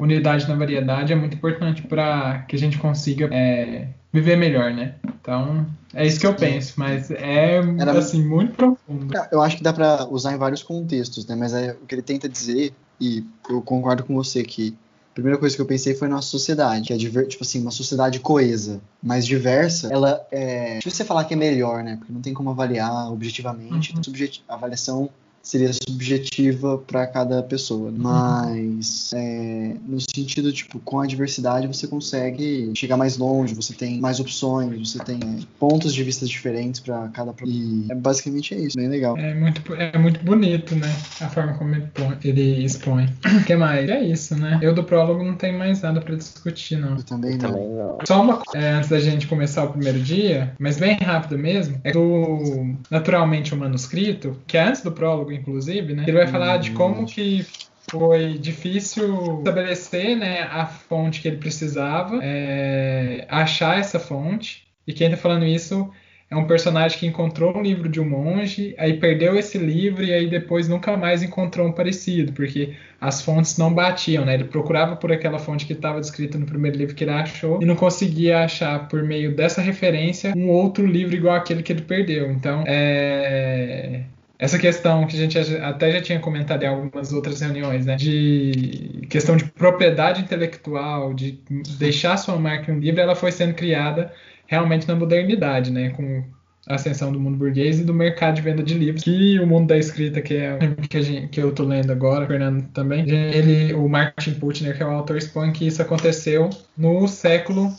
unidade 0.00 0.48
na 0.48 0.54
variedade 0.54 1.12
é 1.12 1.16
muito 1.16 1.36
importante 1.36 1.82
para 1.82 2.44
que 2.48 2.56
a 2.56 2.58
gente 2.58 2.78
consiga 2.78 3.28
é, 3.32 3.88
viver 4.12 4.36
melhor, 4.36 4.72
né? 4.72 4.94
Então, 5.20 5.66
é 5.94 6.06
isso 6.06 6.20
que 6.20 6.26
eu 6.26 6.34
penso, 6.34 6.74
mas 6.76 7.10
é 7.10 7.56
Era... 7.78 7.98
assim 7.98 8.22
muito 8.22 8.54
profundo. 8.54 9.14
Eu 9.30 9.40
acho 9.40 9.56
que 9.56 9.62
dá 9.62 9.72
para 9.72 10.06
usar 10.06 10.34
em 10.34 10.38
vários 10.38 10.62
contextos, 10.62 11.26
né? 11.26 11.34
Mas 11.34 11.54
é, 11.54 11.72
o 11.72 11.86
que 11.86 11.94
ele 11.94 12.02
tenta 12.02 12.28
dizer 12.28 12.72
e 13.00 13.24
eu 13.48 13.60
concordo 13.62 14.04
com 14.04 14.14
você 14.14 14.42
que 14.42 14.76
a 15.10 15.14
primeira 15.14 15.38
coisa 15.38 15.54
que 15.54 15.62
eu 15.62 15.66
pensei 15.66 15.94
foi 15.94 16.08
nossa 16.08 16.28
sociedade, 16.28 16.88
que 16.88 16.92
é 16.92 16.96
diver, 16.96 17.28
tipo 17.28 17.44
assim, 17.44 17.60
uma 17.60 17.70
sociedade 17.70 18.18
coesa, 18.18 18.80
mas 19.00 19.24
diversa. 19.24 19.88
Ela 19.92 20.26
é. 20.30 20.72
Deixa 20.72 20.90
você 20.90 21.04
falar 21.04 21.24
que 21.24 21.34
é 21.34 21.36
melhor, 21.36 21.84
né? 21.84 21.96
Porque 21.96 22.12
não 22.12 22.20
tem 22.20 22.34
como 22.34 22.50
avaliar 22.50 23.12
objetivamente. 23.12 23.94
Uhum. 23.94 24.26
A 24.48 24.54
avaliação 24.54 25.08
seria 25.44 25.70
subjetiva 25.72 26.78
para 26.78 27.06
cada 27.06 27.42
pessoa. 27.42 27.90
Uhum. 27.90 27.96
Mas 27.98 29.12
é, 29.14 29.76
no 29.86 30.00
sentido, 30.00 30.50
tipo, 30.50 30.80
com 30.80 30.98
a 30.98 31.06
diversidade 31.06 31.66
você 31.66 31.86
consegue 31.86 32.72
chegar 32.74 32.96
mais 32.96 33.18
longe, 33.18 33.54
você 33.54 33.74
tem 33.74 34.00
mais 34.00 34.18
opções, 34.18 34.90
você 34.90 34.98
tem 35.04 35.16
é, 35.16 35.42
pontos 35.60 35.94
de 35.94 36.02
vista 36.02 36.24
diferentes 36.24 36.80
para 36.80 37.08
cada 37.08 37.34
e 37.44 37.86
é, 37.90 37.94
basicamente 37.94 38.54
é 38.54 38.58
isso, 38.58 38.76
bem 38.76 38.88
legal. 38.88 39.16
É 39.18 39.34
muito, 39.34 39.74
é 39.74 39.98
muito 39.98 40.24
bonito, 40.24 40.74
né? 40.74 40.88
A 41.20 41.28
forma 41.28 41.52
como 41.54 41.74
ele, 41.74 41.88
ele 42.24 42.64
expõe. 42.64 43.08
O 43.40 43.44
que 43.44 43.54
mais? 43.54 43.88
É 43.90 44.02
isso, 44.02 44.34
né? 44.36 44.58
Eu 44.62 44.74
do 44.74 44.82
prólogo 44.82 45.22
não 45.22 45.34
tenho 45.34 45.58
mais 45.58 45.82
nada 45.82 46.00
para 46.00 46.14
discutir, 46.14 46.76
não. 46.76 46.96
Eu 46.96 47.02
também 47.02 47.32
não. 47.32 47.50
Também 47.50 47.68
não. 47.68 47.98
Só 48.06 48.22
uma 48.22 48.38
coisa, 48.38 48.66
é, 48.66 48.72
antes 48.72 48.88
da 48.88 48.98
gente 48.98 49.26
começar 49.26 49.64
o 49.64 49.72
primeiro 49.72 50.00
dia, 50.00 50.54
mas 50.58 50.78
bem 50.78 50.96
rápido 50.96 51.36
mesmo, 51.36 51.78
é 51.84 51.92
do 51.92 52.74
Naturalmente 52.90 53.52
o 53.52 53.56
Manuscrito, 53.56 54.36
que 54.46 54.56
é 54.56 54.64
antes 54.64 54.82
do 54.82 54.92
prólogo 54.92 55.33
inclusive, 55.34 55.94
né? 55.94 56.04
Ele 56.06 56.16
vai 56.16 56.26
falar 56.26 56.58
de 56.58 56.70
como 56.70 57.06
que 57.06 57.46
foi 57.90 58.38
difícil 58.38 59.38
estabelecer 59.38 60.16
né, 60.16 60.42
a 60.50 60.66
fonte 60.66 61.20
que 61.20 61.28
ele 61.28 61.36
precisava, 61.36 62.18
é, 62.22 63.26
achar 63.28 63.78
essa 63.78 63.98
fonte. 63.98 64.64
E 64.86 64.92
quem 64.92 65.06
está 65.06 65.16
falando 65.16 65.44
isso 65.44 65.90
é 66.30 66.36
um 66.36 66.46
personagem 66.46 66.98
que 66.98 67.06
encontrou 67.06 67.56
um 67.56 67.62
livro 67.62 67.88
de 67.88 68.00
um 68.00 68.08
monge, 68.08 68.74
aí 68.78 68.94
perdeu 68.94 69.36
esse 69.38 69.58
livro 69.58 70.02
e 70.02 70.12
aí 70.12 70.28
depois 70.28 70.66
nunca 70.68 70.96
mais 70.96 71.22
encontrou 71.22 71.66
um 71.66 71.72
parecido, 71.72 72.32
porque 72.32 72.74
as 73.00 73.22
fontes 73.22 73.56
não 73.58 73.72
batiam, 73.72 74.24
né? 74.24 74.34
Ele 74.34 74.44
procurava 74.44 74.96
por 74.96 75.12
aquela 75.12 75.38
fonte 75.38 75.66
que 75.66 75.74
estava 75.74 76.00
descrita 76.00 76.38
no 76.38 76.46
primeiro 76.46 76.76
livro 76.76 76.94
que 76.94 77.04
ele 77.04 77.12
achou 77.12 77.62
e 77.62 77.66
não 77.66 77.76
conseguia 77.76 78.44
achar 78.44 78.88
por 78.88 79.02
meio 79.02 79.34
dessa 79.34 79.60
referência 79.60 80.32
um 80.36 80.48
outro 80.48 80.86
livro 80.86 81.14
igual 81.14 81.36
aquele 81.36 81.62
que 81.62 81.72
ele 81.72 81.82
perdeu. 81.82 82.30
Então, 82.30 82.64
é 82.66 84.04
essa 84.38 84.58
questão 84.58 85.06
que 85.06 85.16
a 85.16 85.18
gente 85.18 85.38
até 85.56 85.92
já 85.92 86.02
tinha 86.02 86.20
comentado 86.20 86.62
em 86.62 86.66
algumas 86.66 87.12
outras 87.12 87.40
reuniões, 87.40 87.86
né, 87.86 87.96
de 87.96 89.06
questão 89.08 89.36
de 89.36 89.44
propriedade 89.44 90.20
intelectual, 90.20 91.14
de 91.14 91.38
deixar 91.78 92.16
sua 92.16 92.36
marca 92.36 92.70
em 92.70 92.76
um 92.76 92.78
livro, 92.78 93.00
ela 93.00 93.14
foi 93.14 93.30
sendo 93.30 93.54
criada 93.54 94.12
realmente 94.46 94.86
na 94.88 94.94
modernidade, 94.94 95.70
né, 95.70 95.90
com 95.90 96.24
a 96.66 96.74
ascensão 96.74 97.12
do 97.12 97.20
mundo 97.20 97.36
burguês 97.36 97.78
e 97.78 97.84
do 97.84 97.92
mercado 97.92 98.36
de 98.36 98.42
venda 98.42 98.62
de 98.62 98.74
livros, 98.74 99.04
que 99.04 99.38
o 99.38 99.46
mundo 99.46 99.68
da 99.68 99.76
escrita, 99.76 100.20
que 100.20 100.34
é 100.34 100.58
que, 100.88 101.02
gente, 101.02 101.28
que 101.28 101.40
eu 101.40 101.52
tô 101.52 101.62
lendo 101.62 101.92
agora, 101.92 102.26
Fernando 102.26 102.66
também, 102.72 103.08
ele, 103.08 103.74
o 103.74 103.88
Martin 103.88 104.34
Putner, 104.34 104.76
que 104.76 104.82
é 104.82 104.86
o 104.86 104.90
autor, 104.90 105.16
expõe 105.16 105.52
que 105.52 105.66
isso 105.66 105.82
aconteceu 105.82 106.48
no 106.76 107.06
século 107.06 107.70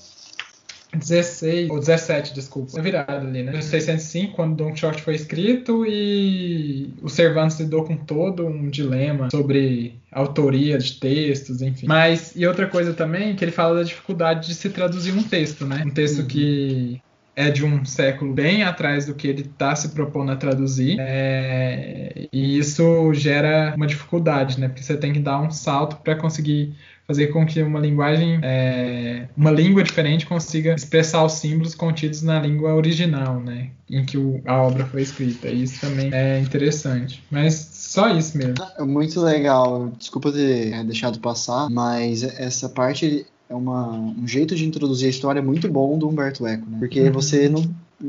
16, 0.93 1.69
ou 1.69 1.79
17, 1.79 2.33
desculpa, 2.33 2.81
virada 2.81 3.27
ali, 3.27 3.43
né? 3.43 3.51
1605, 3.51 4.33
quando 4.33 4.55
Don 4.55 4.71
Quixote 4.71 5.01
foi 5.01 5.15
escrito 5.15 5.85
e 5.85 6.93
o 7.01 7.09
Cervantes 7.09 7.59
lidou 7.59 7.83
com 7.83 7.95
todo 7.95 8.45
um 8.45 8.69
dilema 8.69 9.29
sobre 9.29 9.99
autoria 10.11 10.77
de 10.77 10.93
textos, 10.93 11.61
enfim. 11.61 11.87
Mas, 11.87 12.33
e 12.35 12.45
outra 12.47 12.67
coisa 12.67 12.93
também, 12.93 13.35
que 13.35 13.43
ele 13.43 13.51
fala 13.51 13.75
da 13.75 13.83
dificuldade 13.83 14.47
de 14.47 14.55
se 14.55 14.69
traduzir 14.69 15.13
um 15.13 15.23
texto, 15.23 15.65
né? 15.65 15.83
Um 15.85 15.91
texto 15.91 16.19
uhum. 16.19 16.27
que 16.27 17.01
é 17.35 17.51
de 17.51 17.65
um 17.65 17.83
século 17.83 18.33
bem 18.33 18.63
atrás 18.63 19.05
do 19.05 19.13
que 19.13 19.27
ele 19.27 19.41
está 19.41 19.75
se 19.75 19.89
propondo 19.89 20.31
a 20.31 20.35
traduzir, 20.37 20.97
é, 20.99 22.27
e 22.31 22.57
isso 22.57 23.13
gera 23.13 23.73
uma 23.75 23.85
dificuldade, 23.85 24.59
né? 24.59 24.69
Porque 24.69 24.83
você 24.83 24.95
tem 24.95 25.11
que 25.11 25.19
dar 25.19 25.41
um 25.41 25.51
salto 25.51 25.97
para 25.97 26.15
conseguir 26.15 26.73
fazer 27.07 27.27
com 27.27 27.45
que 27.45 27.61
uma 27.61 27.79
linguagem, 27.79 28.39
é, 28.41 29.27
uma 29.37 29.51
língua 29.51 29.83
diferente 29.83 30.25
consiga 30.25 30.73
expressar 30.73 31.23
os 31.23 31.33
símbolos 31.33 31.75
contidos 31.75 32.21
na 32.21 32.39
língua 32.39 32.73
original, 32.73 33.39
né, 33.39 33.69
em 33.89 34.03
que 34.03 34.17
o, 34.17 34.41
a 34.45 34.61
obra 34.61 34.85
foi 34.85 35.03
escrita. 35.03 35.47
Isso 35.47 35.79
também 35.81 36.09
é 36.11 36.39
interessante. 36.39 37.23
Mas 37.29 37.53
só 37.73 38.09
isso 38.09 38.37
mesmo. 38.37 38.55
É 38.77 38.83
muito 38.83 39.21
legal. 39.21 39.91
Desculpa 39.97 40.31
ter 40.31 40.73
é, 40.73 40.83
deixado 40.83 41.19
passar, 41.19 41.69
mas 41.69 42.23
essa 42.23 42.67
parte 42.67 43.25
é 43.47 43.53
uma, 43.53 43.91
um 43.91 44.27
jeito 44.27 44.55
de 44.55 44.65
introduzir 44.65 45.07
a 45.07 45.09
história 45.09 45.41
muito 45.41 45.67
bom 45.69 45.97
do 45.97 46.09
Humberto 46.09 46.47
Eco, 46.47 46.67
né? 46.69 46.77
Porque 46.79 47.01
uhum. 47.01 47.11
você 47.11 47.47
não 47.47 47.63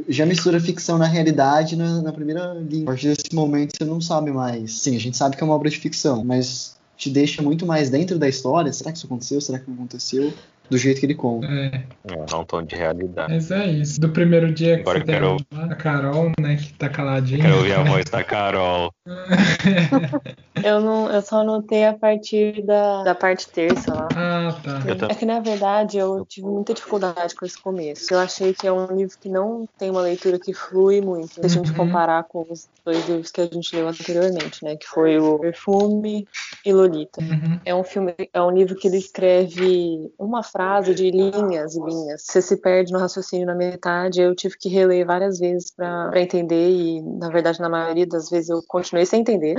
já 0.09 0.27
mistura 0.27 0.61
ficção 0.61 0.99
na 0.99 1.07
realidade 1.07 1.77
na, 1.77 2.03
na 2.03 2.13
primeira 2.13 2.55
linha. 2.55 2.83
A 2.85 2.87
partir 2.87 3.09
desse 3.09 3.35
momento 3.35 3.77
você 3.77 3.85
não 3.85 4.01
sabe 4.01 4.33
mais. 4.33 4.81
Sim, 4.81 4.97
a 4.97 5.01
gente 5.01 5.17
sabe 5.17 5.37
que 5.37 5.43
é 5.43 5.47
uma 5.47 5.55
obra 5.55 5.71
de 5.71 5.79
ficção, 5.79 6.25
mas 6.25 6.76
te 6.97 7.11
deixa 7.11 7.43
muito 7.43 7.67
mais 7.67 7.91
dentro 7.91 8.19
da 8.19 8.29
história. 8.29 8.73
Será 8.73 8.91
que 8.91 8.99
isso 8.99 9.07
aconteceu? 9.07 9.41
Será 9.41 9.59
que 9.59 9.69
não 9.69 9.75
aconteceu? 9.75 10.33
Do 10.69 10.77
jeito 10.77 10.99
que 10.99 11.07
ele 11.07 11.15
conta. 11.15 11.47
É. 11.47 11.85
É 12.09 12.37
um 12.37 12.45
tom 12.45 12.61
de 12.63 12.75
realidade. 12.75 13.33
Mas 13.33 13.53
é 13.53 13.67
isso. 13.67 14.01
Do 14.01 14.09
primeiro 14.09 14.53
dia 14.53 14.75
que 14.77 14.81
Agora 14.81 14.99
você 14.99 15.05
quero... 15.05 15.37
a 15.53 15.75
Carol, 15.77 16.33
né, 16.41 16.57
que 16.57 16.73
tá 16.73 16.89
caladinha. 16.89 17.43
Quero 17.43 17.59
ouvir 17.59 17.73
a 17.73 17.85
voz 17.85 18.05
da 18.07 18.25
Carol. 18.25 18.93
eu, 20.67 20.81
não, 20.81 21.09
eu 21.09 21.23
só 21.23 21.43
anotei 21.43 21.85
a 21.85 21.95
partir 21.95 22.61
da, 22.67 23.05
da 23.05 23.15
parte 23.15 23.49
terça 23.49 23.95
lá. 23.95 24.09
Ah, 24.17 24.57
tá. 24.65 25.07
É 25.09 25.15
que, 25.15 25.25
na 25.25 25.39
verdade, 25.39 25.97
eu 25.97 26.27
tive 26.27 26.49
muita 26.49 26.75
dificuldade 26.75 27.37
com 27.37 27.47
esse 27.47 27.61
começo. 27.61 28.13
Eu 28.13 28.19
achei 28.19 28.53
que 28.53 28.67
é 28.67 28.73
um 28.73 28.87
livro 28.87 29.17
que 29.21 29.29
não 29.29 29.69
tem 29.79 29.91
uma 29.91 30.01
leitura 30.01 30.41
que 30.41 30.53
flui 30.53 31.01
muito. 31.01 31.35
Se 31.35 31.47
a 31.47 31.49
gente 31.49 31.71
uhum. 31.71 31.77
comparar 31.77 32.25
com 32.25 32.45
os 32.51 32.69
dois 32.85 33.09
livros 33.09 33.31
que 33.31 33.41
a 33.41 33.47
gente 33.47 33.77
leu 33.77 33.87
anteriormente, 33.87 34.65
né? 34.65 34.75
Que 34.75 34.89
foi 34.89 35.19
o 35.19 35.39
Perfume 35.39 36.27
e 36.65 36.73
Lolita. 36.73 37.21
Uhum. 37.21 37.61
É 37.65 37.73
um 37.73 37.85
filme, 37.85 38.15
é 38.33 38.43
um 38.43 38.51
livro 38.51 38.75
que 38.75 38.89
ele 38.89 38.99
escreve 38.99 40.11
uma 40.19 40.43
frase 40.43 40.97
de 40.97 41.13
linhas 41.13 41.77
e 41.77 41.81
linhas. 41.81 42.23
Você 42.23 42.43
se 42.43 42.57
perde 42.57 42.93
no 42.93 42.99
raciocínio 42.99 43.47
na 43.47 43.55
metade. 43.55 44.21
Eu 44.21 44.35
tive 44.35 44.57
que 44.59 44.69
reler 44.69 45.07
várias 45.07 45.39
vezes 45.39 45.71
para 45.71 46.21
entender 46.21 46.71
e, 46.71 47.03
na 47.03 47.29
verdade, 47.29 47.61
na 47.61 47.69
maioria 47.69 48.07
das 48.07 48.29
vezes 48.29 48.49
eu 48.49 48.61
continuei 48.67 49.07
sem 49.07 49.21
entender. 49.21 49.55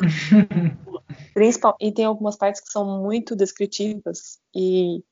Principal, 1.34 1.76
e 1.80 1.92
tem 1.92 2.04
algumas 2.04 2.36
partes 2.36 2.60
que 2.60 2.70
são 2.70 3.02
muito 3.02 3.36
descritivas 3.36 4.38
e 4.54 5.02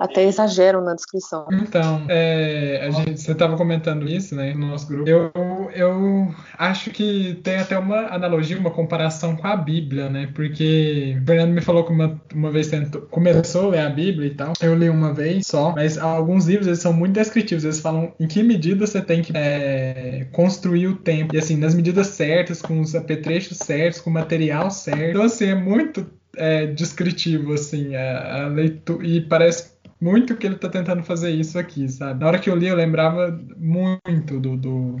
até 0.00 0.24
exageram 0.24 0.80
na 0.82 0.94
descrição. 0.94 1.46
Então, 1.52 2.06
é, 2.08 2.86
a 2.86 2.90
gente, 2.90 3.20
você 3.20 3.32
estava 3.32 3.54
comentando 3.54 4.08
isso, 4.08 4.34
né, 4.34 4.54
no 4.54 4.68
nosso 4.68 4.86
grupo. 4.86 5.08
Eu, 5.08 5.30
eu 5.74 6.34
acho 6.56 6.90
que 6.90 7.38
tem 7.44 7.56
até 7.56 7.78
uma 7.78 8.06
analogia, 8.06 8.58
uma 8.58 8.70
comparação 8.70 9.36
com 9.36 9.46
a 9.46 9.54
Bíblia, 9.54 10.08
né? 10.08 10.30
Porque 10.34 11.18
o 11.20 11.26
Fernando 11.26 11.52
me 11.52 11.60
falou 11.60 11.84
que 11.84 11.92
uma, 11.92 12.18
uma 12.34 12.50
vez 12.50 12.68
tentou, 12.68 13.02
começou 13.02 13.66
a 13.66 13.70
ler 13.70 13.80
a 13.80 13.90
Bíblia 13.90 14.28
e 14.28 14.34
tal. 14.34 14.54
Eu 14.62 14.74
li 14.74 14.88
uma 14.88 15.12
vez 15.12 15.46
só, 15.46 15.72
mas 15.72 15.98
alguns 15.98 16.46
livros 16.46 16.66
eles 16.66 16.80
são 16.80 16.94
muito 16.94 17.12
descritivos. 17.12 17.64
Eles 17.64 17.80
falam 17.80 18.14
em 18.18 18.26
que 18.26 18.42
medida 18.42 18.86
você 18.86 19.02
tem 19.02 19.20
que 19.20 19.32
é, 19.36 20.26
construir 20.32 20.86
o 20.86 20.96
tempo. 20.96 21.34
E 21.34 21.38
assim, 21.38 21.56
nas 21.58 21.74
medidas 21.74 22.06
certas, 22.08 22.62
com 22.62 22.80
os 22.80 22.94
apetrechos 22.94 23.58
certos, 23.58 24.00
com 24.00 24.08
o 24.08 24.12
material 24.14 24.70
certo. 24.70 25.10
Então, 25.10 25.22
assim, 25.22 25.46
é 25.46 25.54
muito 25.54 26.06
é, 26.36 26.66
descritivo, 26.66 27.52
assim, 27.52 27.94
a, 27.94 28.44
a 28.44 28.48
leitura. 28.48 29.06
E 29.06 29.20
parece 29.20 29.72
muito 30.00 30.36
que 30.36 30.46
ele 30.46 30.56
tá 30.56 30.68
tentando 30.68 31.02
fazer 31.02 31.30
isso 31.30 31.58
aqui, 31.58 31.88
sabe? 31.88 32.20
Na 32.20 32.26
hora 32.26 32.38
que 32.38 32.48
eu 32.48 32.56
li, 32.56 32.66
eu 32.66 32.76
lembrava 32.76 33.38
muito 33.56 34.40
do, 34.40 34.56
do 34.56 35.00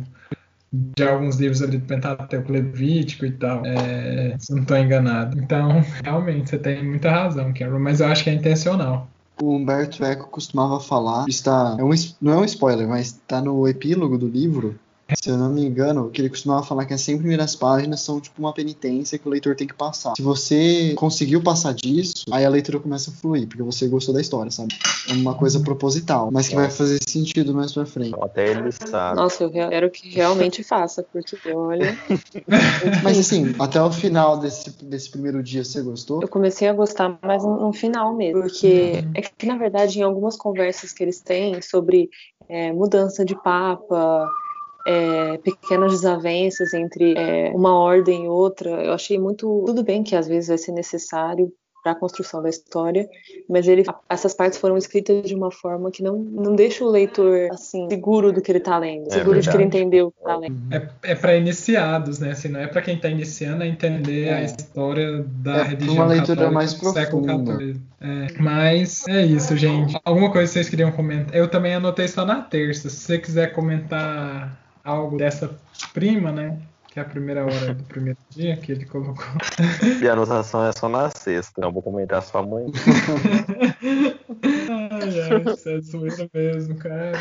de 0.72 1.02
alguns 1.02 1.36
livros 1.36 1.62
ali 1.62 1.78
do 1.78 1.86
Pentateuco 1.86 2.52
Levítico 2.52 3.26
e 3.26 3.32
tal, 3.32 3.64
é, 3.66 4.36
se 4.38 4.52
não 4.54 4.62
estou 4.62 4.76
enganado. 4.76 5.38
Então, 5.38 5.84
realmente, 6.04 6.50
você 6.50 6.58
tem 6.58 6.84
muita 6.84 7.10
razão, 7.10 7.52
Carol, 7.52 7.80
mas 7.80 8.00
eu 8.00 8.06
acho 8.06 8.22
que 8.22 8.30
é 8.30 8.34
intencional. 8.34 9.08
O 9.42 9.56
Humberto 9.56 10.04
Eco 10.04 10.28
costumava 10.28 10.78
falar, 10.78 11.24
está, 11.28 11.76
é 11.78 11.82
um, 11.82 11.90
não 12.20 12.32
é 12.32 12.36
um 12.36 12.44
spoiler, 12.44 12.86
mas 12.86 13.06
está 13.06 13.40
no 13.40 13.66
epílogo 13.66 14.16
do 14.16 14.28
livro, 14.28 14.78
se 15.20 15.30
eu 15.30 15.36
não 15.36 15.50
me 15.50 15.64
engano, 15.64 16.10
que 16.10 16.20
ele 16.20 16.28
costumava 16.28 16.62
falar 16.62 16.84
que 16.84 16.94
as 16.94 17.00
100 17.00 17.18
primeiras 17.18 17.56
páginas 17.56 18.00
são 18.00 18.20
tipo 18.20 18.40
uma 18.40 18.52
penitência 18.52 19.18
que 19.18 19.26
o 19.26 19.30
leitor 19.30 19.54
tem 19.54 19.66
que 19.66 19.74
passar. 19.74 20.12
Se 20.16 20.22
você 20.22 20.94
conseguiu 20.96 21.42
passar 21.42 21.72
disso, 21.74 22.24
aí 22.30 22.44
a 22.44 22.48
leitura 22.48 22.78
começa 22.78 23.10
a 23.10 23.14
fluir, 23.14 23.46
porque 23.46 23.62
você 23.62 23.86
gostou 23.88 24.14
da 24.14 24.20
história, 24.20 24.50
sabe? 24.50 24.74
É 25.08 25.12
uma 25.12 25.34
coisa 25.34 25.60
proposital, 25.60 26.30
mas 26.32 26.48
que 26.48 26.54
vai 26.54 26.70
fazer 26.70 26.98
sentido 27.08 27.54
mais 27.54 27.72
pra 27.72 27.86
frente. 27.86 28.14
Até 28.20 28.50
ele 28.50 28.72
sabe. 28.72 29.16
Nossa, 29.16 29.44
eu 29.44 29.50
quero 29.50 29.90
que 29.90 30.08
realmente 30.08 30.62
faça, 30.62 31.02
porque 31.02 31.36
olha. 31.52 31.96
mas 33.02 33.18
assim, 33.18 33.54
até 33.58 33.80
o 33.82 33.90
final 33.90 34.38
desse, 34.38 34.70
desse 34.84 35.10
primeiro 35.10 35.42
dia 35.42 35.64
você 35.64 35.82
gostou? 35.82 36.22
Eu 36.22 36.28
comecei 36.28 36.68
a 36.68 36.72
gostar, 36.72 37.18
mas 37.22 37.44
no 37.44 37.72
final 37.72 38.14
mesmo, 38.14 38.42
porque 38.42 39.02
uhum. 39.04 39.12
é 39.14 39.22
que 39.22 39.46
na 39.46 39.56
verdade 39.56 39.98
em 39.98 40.02
algumas 40.02 40.36
conversas 40.36 40.92
que 40.92 41.02
eles 41.02 41.20
têm 41.20 41.60
sobre 41.62 42.10
é, 42.48 42.72
mudança 42.72 43.24
de 43.24 43.34
papa, 43.42 44.28
é, 44.86 45.38
pequenas 45.38 45.92
desavenças 45.92 46.74
entre 46.74 47.14
é, 47.16 47.50
uma 47.54 47.74
ordem 47.74 48.24
e 48.24 48.28
outra. 48.28 48.70
Eu 48.70 48.92
achei 48.92 49.18
muito. 49.18 49.64
Tudo 49.66 49.82
bem 49.82 50.02
que 50.02 50.16
às 50.16 50.26
vezes 50.26 50.48
vai 50.48 50.58
ser 50.58 50.72
necessário 50.72 51.52
para 51.82 51.92
a 51.92 51.94
construção 51.94 52.42
da 52.42 52.48
história, 52.48 53.08
mas 53.48 53.66
ele, 53.66 53.84
essas 54.08 54.34
partes 54.34 54.58
foram 54.58 54.76
escritas 54.76 55.22
de 55.26 55.34
uma 55.34 55.50
forma 55.50 55.90
que 55.90 56.02
não, 56.02 56.18
não 56.18 56.54
deixa 56.54 56.84
o 56.84 56.90
leitor 56.90 57.48
assim 57.50 57.88
seguro 57.88 58.32
do 58.32 58.40
que 58.40 58.50
ele 58.50 58.58
está 58.58 58.78
lendo, 58.78 59.06
é 59.08 59.10
seguro 59.10 59.32
verdade. 59.32 59.42
de 59.42 59.50
que 59.50 59.56
ele 59.56 59.64
entendeu 59.64 60.06
o 60.08 60.12
que 60.12 60.18
está 60.18 60.36
lendo. 60.36 60.56
É, 60.70 60.88
é 61.02 61.14
para 61.14 61.36
iniciados, 61.36 62.18
né? 62.18 62.32
Assim, 62.32 62.48
não 62.48 62.60
é 62.60 62.66
para 62.66 62.82
quem 62.82 62.96
está 62.96 63.08
iniciando 63.08 63.62
a 63.62 63.66
entender 63.66 64.26
é. 64.26 64.34
a 64.34 64.42
história 64.42 65.24
da 65.26 65.58
é 65.58 65.62
religião 65.62 65.94
uma 65.94 66.06
leitura 66.06 66.50
mais 66.50 66.74
do 66.74 66.90
século 66.90 67.24
profunda. 67.24 67.56
XIV. 67.56 67.80
É, 68.00 68.26
mas 68.40 69.08
é 69.08 69.24
isso, 69.24 69.56
gente. 69.56 69.98
Alguma 70.04 70.30
coisa 70.30 70.48
que 70.48 70.52
vocês 70.52 70.68
queriam 70.68 70.92
comentar? 70.92 71.34
Eu 71.34 71.48
também 71.48 71.74
anotei 71.74 72.08
só 72.08 72.24
na 72.24 72.42
terça. 72.42 72.88
Se 72.88 72.96
você 72.96 73.18
quiser 73.18 73.52
comentar 73.52 74.58
algo 74.90 75.16
dessa 75.16 75.50
prima, 75.94 76.30
né? 76.32 76.58
Que 76.92 76.98
é 76.98 77.02
a 77.02 77.04
primeira 77.04 77.44
hora 77.44 77.72
do 77.74 77.84
primeiro 77.84 78.18
dia 78.30 78.56
que 78.56 78.72
ele 78.72 78.84
colocou. 78.84 79.24
E 80.02 80.08
a 80.08 80.12
anotação 80.12 80.66
é 80.66 80.72
só 80.72 80.88
na 80.88 81.08
sexta. 81.10 81.60
Não 81.60 81.70
vou 81.70 81.80
comentar 81.82 82.20
sua 82.22 82.42
mãe. 82.46 82.66
ai, 84.68 85.20
ai, 85.20 85.42
isso 85.54 85.68
é 85.68 85.80
zoeira 85.80 86.28
mesmo, 86.34 86.74
cara. 86.76 87.12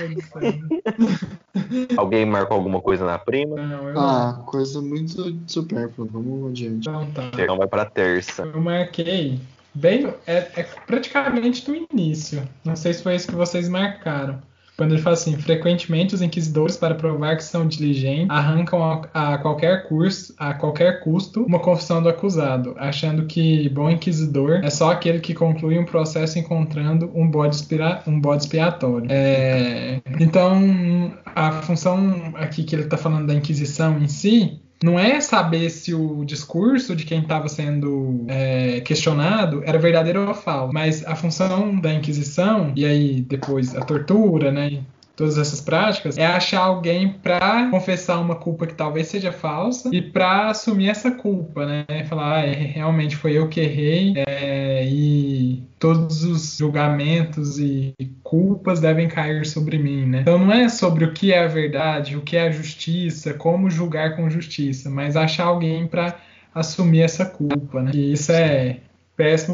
Alguém 1.98 2.26
marcou 2.26 2.58
alguma 2.58 2.82
coisa 2.82 3.06
na 3.06 3.18
prima? 3.20 3.56
Não, 3.56 3.90
eu 3.90 4.00
Ah, 4.00 4.36
não. 4.38 4.46
coisa 4.46 4.82
muito 4.82 5.38
supérflua. 5.48 6.08
Vamos 6.12 6.50
adiante. 6.52 6.90
Então 6.90 7.12
tá. 7.12 7.30
Então 7.34 7.58
vai 7.58 7.68
pra 7.68 7.86
terça. 7.86 8.44
Eu 8.44 8.60
marquei 8.62 9.40
bem. 9.74 10.12
É, 10.26 10.48
é 10.56 10.64
praticamente 10.88 11.64
do 11.66 11.76
início. 11.76 12.42
Não 12.66 12.76
sei 12.76 12.94
se 12.94 13.04
foi 13.04 13.16
isso 13.16 13.28
que 13.28 13.36
vocês 13.36 13.70
marcaram. 13.70 14.42
Quando 14.80 14.94
ele 14.94 15.02
fala 15.02 15.14
assim: 15.16 15.36
frequentemente 15.36 16.16
os 16.16 16.22
inquisidores, 16.22 16.78
para 16.78 16.96
provar 16.96 17.36
que 17.36 17.44
são 17.44 17.68
diligentes, 17.68 18.30
arrancam 18.30 18.82
a, 18.82 19.34
a, 19.34 19.38
qualquer 19.38 19.90
curso, 19.90 20.34
a 20.38 20.54
qualquer 20.54 21.02
custo, 21.02 21.44
uma 21.44 21.60
confissão 21.60 22.02
do 22.02 22.08
acusado, 22.08 22.74
achando 22.78 23.26
que 23.26 23.68
bom 23.68 23.90
inquisidor 23.90 24.62
é 24.64 24.70
só 24.70 24.92
aquele 24.92 25.20
que 25.20 25.34
conclui 25.34 25.78
um 25.78 25.84
processo 25.84 26.40
encontrando 26.40 27.12
um 27.14 27.30
bode, 27.30 27.56
expira, 27.56 28.02
um 28.08 28.22
bode 28.22 28.44
expiatório. 28.44 29.08
É, 29.12 30.00
então, 30.18 31.14
a 31.26 31.52
função 31.62 32.34
aqui 32.36 32.64
que 32.64 32.74
ele 32.74 32.84
está 32.84 32.96
falando 32.96 33.28
da 33.28 33.34
Inquisição 33.34 33.98
em 34.02 34.08
si 34.08 34.62
não 34.84 34.98
é 34.98 35.20
saber 35.20 35.70
se 35.70 35.94
o 35.94 36.24
discurso 36.24 36.96
de 36.96 37.04
quem 37.04 37.22
estava 37.22 37.50
sendo 37.50 38.26
é, 38.28 38.80
questionado 38.82 39.62
era 39.66 39.78
verdadeiro 39.78 40.28
ou 40.28 40.34
falso, 40.34 40.74
mas 40.74 41.06
a 41.06 41.16
função 41.16 41.80
da 41.80 41.94
Inquisição, 41.94 42.72
e 42.76 42.86
aí 42.86 43.22
depois 43.22 43.76
a 43.76 43.82
tortura, 43.82 44.52
né? 44.52 44.82
Todas 45.20 45.38
essas 45.38 45.60
práticas, 45.60 46.18
é 46.18 46.26
achar 46.26 46.62
alguém 46.62 47.10
para 47.10 47.70
confessar 47.70 48.20
uma 48.20 48.36
culpa 48.36 48.66
que 48.66 48.74
talvez 48.74 49.08
seja 49.08 49.34
falsa 49.34 49.90
e 49.92 50.02
para 50.02 50.50
assumir 50.50 50.88
essa 50.88 51.12
culpa, 51.12 51.66
né? 51.66 51.86
Falar, 52.08 52.46
ah, 52.46 52.46
realmente 52.46 53.18
foi 53.18 53.34
eu 53.34 53.50
que 53.50 53.60
errei 53.60 54.14
é, 54.16 54.86
e 54.88 55.62
todos 55.78 56.24
os 56.24 56.58
julgamentos 56.58 57.60
e 57.60 57.94
culpas 58.24 58.80
devem 58.80 59.10
cair 59.10 59.46
sobre 59.46 59.78
mim, 59.78 60.06
né? 60.06 60.22
Então 60.22 60.40
não 60.40 60.54
é 60.54 60.70
sobre 60.70 61.04
o 61.04 61.12
que 61.12 61.34
é 61.34 61.44
a 61.44 61.48
verdade, 61.48 62.16
o 62.16 62.22
que 62.22 62.38
é 62.38 62.48
a 62.48 62.52
justiça, 62.52 63.34
como 63.34 63.70
julgar 63.70 64.16
com 64.16 64.30
justiça, 64.30 64.90
mas 64.90 65.18
achar 65.18 65.48
alguém 65.48 65.86
para 65.86 66.16
assumir 66.56 67.02
essa 67.02 67.26
culpa, 67.26 67.82
né? 67.82 67.92
E 67.94 68.14
isso 68.14 68.32
é 68.32 68.78
péssimo 69.20 69.54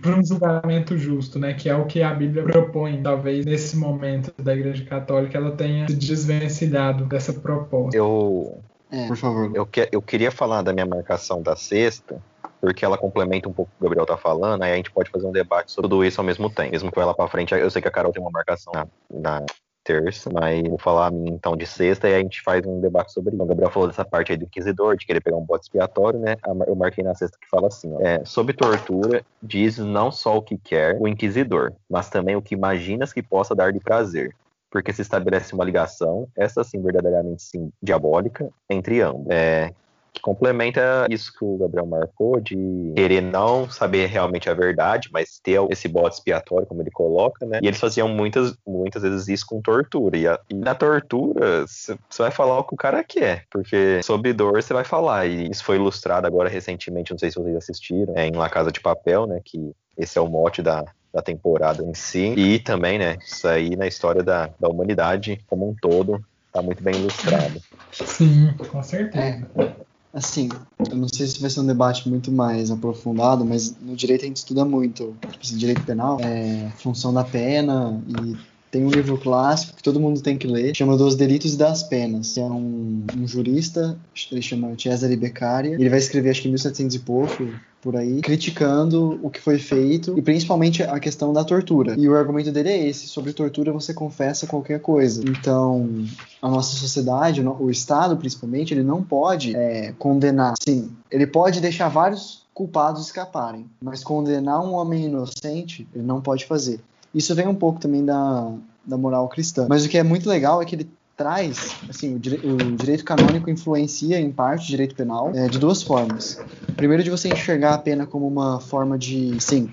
para 0.00 0.16
um 0.16 0.24
julgamento 0.24 0.96
justo, 0.96 1.38
né? 1.38 1.52
Que 1.52 1.68
é 1.68 1.76
o 1.76 1.84
que 1.84 2.02
a 2.02 2.14
Bíblia 2.14 2.44
propõe, 2.44 3.02
talvez 3.02 3.44
nesse 3.44 3.76
momento 3.76 4.32
da 4.42 4.54
Igreja 4.54 4.82
Católica 4.86 5.36
ela 5.36 5.50
tenha 5.50 5.86
se 5.86 5.94
desvencilhado 5.94 7.04
dessa 7.04 7.34
proposta. 7.34 7.94
Eu, 7.94 8.58
é, 8.90 9.06
por 9.08 9.16
favor. 9.18 9.50
Eu, 9.54 9.66
que, 9.66 9.86
eu 9.92 10.00
queria 10.00 10.30
falar 10.30 10.62
da 10.62 10.72
minha 10.72 10.86
marcação 10.86 11.42
da 11.42 11.54
sexta, 11.54 12.22
porque 12.58 12.86
ela 12.86 12.96
complementa 12.96 13.50
um 13.50 13.52
pouco 13.52 13.70
o 13.70 13.78
que 13.78 13.82
o 13.82 13.84
Gabriel 13.84 14.06
tá 14.06 14.16
falando, 14.16 14.62
aí 14.62 14.72
a 14.72 14.76
gente 14.76 14.90
pode 14.90 15.10
fazer 15.10 15.26
um 15.26 15.32
debate 15.32 15.72
sobre 15.72 15.90
tudo 15.90 16.02
isso 16.02 16.18
ao 16.18 16.24
mesmo 16.24 16.48
tempo. 16.48 16.70
Mesmo 16.70 16.90
com 16.90 17.02
ela 17.02 17.12
para 17.12 17.28
frente, 17.28 17.52
eu 17.52 17.70
sei 17.70 17.82
que 17.82 17.88
a 17.88 17.92
Carol 17.92 18.12
tem 18.12 18.22
uma 18.22 18.30
marcação 18.30 18.72
na, 18.72 18.86
na 19.10 19.46
terça, 19.84 20.30
mas 20.32 20.62
vou 20.68 20.78
falar 20.78 21.06
a 21.06 21.10
mim 21.10 21.30
então 21.30 21.56
de 21.56 21.66
sexta 21.66 22.08
e 22.08 22.14
a 22.14 22.18
gente 22.18 22.42
faz 22.42 22.64
um 22.66 22.80
debate 22.80 23.12
sobre 23.12 23.34
isso. 23.34 23.42
O 23.42 23.46
Gabriel 23.46 23.70
falou 23.70 23.88
dessa 23.88 24.04
parte 24.04 24.32
aí 24.32 24.38
do 24.38 24.44
inquisidor, 24.44 24.96
de 24.96 25.06
querer 25.06 25.20
pegar 25.20 25.36
um 25.36 25.44
bote 25.44 25.64
expiatório, 25.64 26.18
né? 26.18 26.36
Eu 26.66 26.74
marquei 26.74 27.02
na 27.02 27.14
sexta 27.14 27.38
que 27.40 27.48
fala 27.48 27.68
assim, 27.68 27.92
ó, 27.94 28.00
é, 28.00 28.24
sob 28.24 28.52
tortura, 28.52 29.24
diz 29.42 29.78
não 29.78 30.10
só 30.10 30.36
o 30.36 30.42
que 30.42 30.56
quer 30.56 30.96
o 31.00 31.08
inquisidor, 31.08 31.72
mas 31.88 32.08
também 32.08 32.36
o 32.36 32.42
que 32.42 32.54
imaginas 32.54 33.12
que 33.12 33.22
possa 33.22 33.54
dar 33.54 33.72
de 33.72 33.80
prazer. 33.80 34.34
Porque 34.70 34.92
se 34.92 35.02
estabelece 35.02 35.54
uma 35.54 35.64
ligação, 35.64 36.26
essa 36.34 36.64
sim 36.64 36.80
verdadeiramente 36.80 37.42
sim 37.42 37.70
diabólica, 37.82 38.48
entre 38.70 39.02
ambos. 39.02 39.26
É, 39.28 39.72
que 40.12 40.20
complementa 40.20 41.06
isso 41.08 41.32
que 41.32 41.44
o 41.44 41.56
Gabriel 41.56 41.86
marcou, 41.86 42.38
de 42.38 42.92
querer 42.94 43.22
não 43.22 43.68
saber 43.70 44.06
realmente 44.06 44.50
a 44.50 44.54
verdade, 44.54 45.08
mas 45.10 45.40
ter 45.42 45.58
esse 45.70 45.88
bode 45.88 46.16
expiatório, 46.16 46.66
como 46.66 46.82
ele 46.82 46.90
coloca, 46.90 47.46
né? 47.46 47.60
E 47.62 47.66
eles 47.66 47.80
faziam 47.80 48.08
muitas, 48.08 48.54
muitas 48.66 49.02
vezes 49.02 49.28
isso 49.28 49.46
com 49.46 49.62
tortura. 49.62 50.16
E, 50.16 50.26
a, 50.26 50.38
e 50.50 50.54
na 50.54 50.74
tortura, 50.74 51.66
você 51.66 51.96
vai 52.18 52.30
falar 52.30 52.58
o 52.58 52.64
que 52.64 52.74
o 52.74 52.76
cara 52.76 53.02
quer, 53.02 53.46
porque 53.50 54.02
sob 54.02 54.32
dor 54.34 54.62
você 54.62 54.74
vai 54.74 54.84
falar. 54.84 55.26
E 55.26 55.50
isso 55.50 55.64
foi 55.64 55.76
ilustrado 55.76 56.26
agora 56.26 56.48
recentemente, 56.48 57.10
não 57.10 57.18
sei 57.18 57.30
se 57.30 57.38
vocês 57.38 57.56
assistiram, 57.56 58.12
é, 58.14 58.26
em 58.26 58.32
La 58.32 58.50
Casa 58.50 58.70
de 58.70 58.80
Papel, 58.80 59.26
né? 59.26 59.40
Que 59.42 59.72
esse 59.96 60.18
é 60.18 60.20
o 60.20 60.28
mote 60.28 60.60
da, 60.60 60.84
da 61.12 61.22
temporada 61.22 61.82
em 61.82 61.94
si. 61.94 62.34
E 62.36 62.58
também, 62.58 62.98
né? 62.98 63.16
Isso 63.24 63.48
aí 63.48 63.76
na 63.76 63.86
história 63.86 64.22
da, 64.22 64.50
da 64.60 64.68
humanidade 64.68 65.40
como 65.46 65.68
um 65.70 65.74
todo. 65.74 66.22
Tá 66.52 66.60
muito 66.60 66.82
bem 66.82 66.94
ilustrado. 66.94 67.62
Sim, 67.90 68.52
com 68.58 68.82
certeza. 68.82 69.48
É. 69.56 69.91
Assim, 70.12 70.50
eu 70.90 70.96
não 70.96 71.08
sei 71.08 71.26
se 71.26 71.40
vai 71.40 71.48
ser 71.48 71.60
um 71.60 71.66
debate 71.66 72.06
muito 72.08 72.30
mais 72.30 72.70
aprofundado, 72.70 73.44
mas 73.46 73.74
no 73.80 73.96
direito 73.96 74.24
a 74.24 74.26
gente 74.26 74.36
estuda 74.36 74.62
muito, 74.62 75.16
tipo 75.22 75.42
assim, 75.42 75.56
direito 75.56 75.82
penal, 75.84 76.18
é, 76.20 76.70
função 76.76 77.14
da 77.14 77.24
pena 77.24 77.98
e 78.06 78.51
tem 78.72 78.86
um 78.86 78.90
livro 78.90 79.18
clássico 79.18 79.76
que 79.76 79.82
todo 79.82 80.00
mundo 80.00 80.22
tem 80.22 80.38
que 80.38 80.46
ler, 80.46 80.74
chama 80.74 80.96
Dos 80.96 81.14
Delitos 81.14 81.52
e 81.52 81.58
das 81.58 81.82
Penas, 81.82 82.38
é 82.38 82.42
um, 82.42 83.04
um 83.14 83.28
jurista, 83.28 83.98
ele 84.32 84.40
chama 84.40 84.74
Cesare 84.78 85.14
Beccaria, 85.14 85.74
ele 85.74 85.90
vai 85.90 85.98
escrever 85.98 86.30
acho 86.30 86.40
que 86.40 86.48
em 86.48 86.52
1700 86.52 86.96
e 86.96 86.98
pouco, 87.00 87.48
por 87.82 87.96
aí, 87.96 88.22
criticando 88.22 89.20
o 89.22 89.28
que 89.28 89.40
foi 89.40 89.58
feito 89.58 90.16
e 90.16 90.22
principalmente 90.22 90.82
a 90.82 90.98
questão 90.98 91.34
da 91.34 91.44
tortura. 91.44 91.94
E 91.98 92.08
o 92.08 92.16
argumento 92.16 92.50
dele 92.50 92.70
é 92.70 92.88
esse: 92.88 93.08
sobre 93.08 93.32
tortura 93.32 93.72
você 93.72 93.92
confessa 93.92 94.46
qualquer 94.46 94.80
coisa. 94.80 95.22
Então, 95.28 96.06
a 96.40 96.48
nossa 96.48 96.74
sociedade, 96.76 97.42
o 97.42 97.70
Estado 97.70 98.16
principalmente, 98.16 98.72
ele 98.72 98.84
não 98.84 99.02
pode 99.02 99.54
é, 99.54 99.92
condenar. 99.98 100.54
Sim, 100.62 100.92
ele 101.10 101.26
pode 101.26 101.60
deixar 101.60 101.88
vários 101.88 102.42
culpados 102.54 103.06
escaparem, 103.06 103.66
mas 103.82 104.04
condenar 104.04 104.64
um 104.64 104.74
homem 104.74 105.06
inocente, 105.06 105.86
ele 105.94 106.04
não 106.04 106.20
pode 106.22 106.46
fazer. 106.46 106.80
Isso 107.14 107.34
vem 107.34 107.46
um 107.46 107.54
pouco 107.54 107.80
também 107.80 108.04
da, 108.04 108.52
da 108.84 108.96
moral 108.96 109.28
cristã. 109.28 109.66
Mas 109.68 109.84
o 109.84 109.88
que 109.88 109.98
é 109.98 110.02
muito 110.02 110.28
legal 110.28 110.62
é 110.62 110.64
que 110.64 110.74
ele 110.74 110.88
traz, 111.16 111.76
assim, 111.88 112.16
o, 112.16 112.18
dire 112.18 112.40
o, 112.44 112.56
direito 112.76 113.04
canônico 113.04 113.50
influencia 113.50 114.18
em 114.18 114.32
parte 114.32 114.64
o 114.64 114.66
direito 114.68 114.94
penal 114.94 115.30
é, 115.34 115.46
de 115.46 115.58
duas 115.58 115.82
formas. 115.82 116.40
Primeiro 116.76 117.02
de 117.02 117.10
você 117.10 117.28
enxergar 117.28 117.74
a 117.74 117.78
pena 117.78 118.06
como 118.06 118.26
uma 118.26 118.60
forma 118.60 118.98
de, 118.98 119.36
sim, 119.40 119.70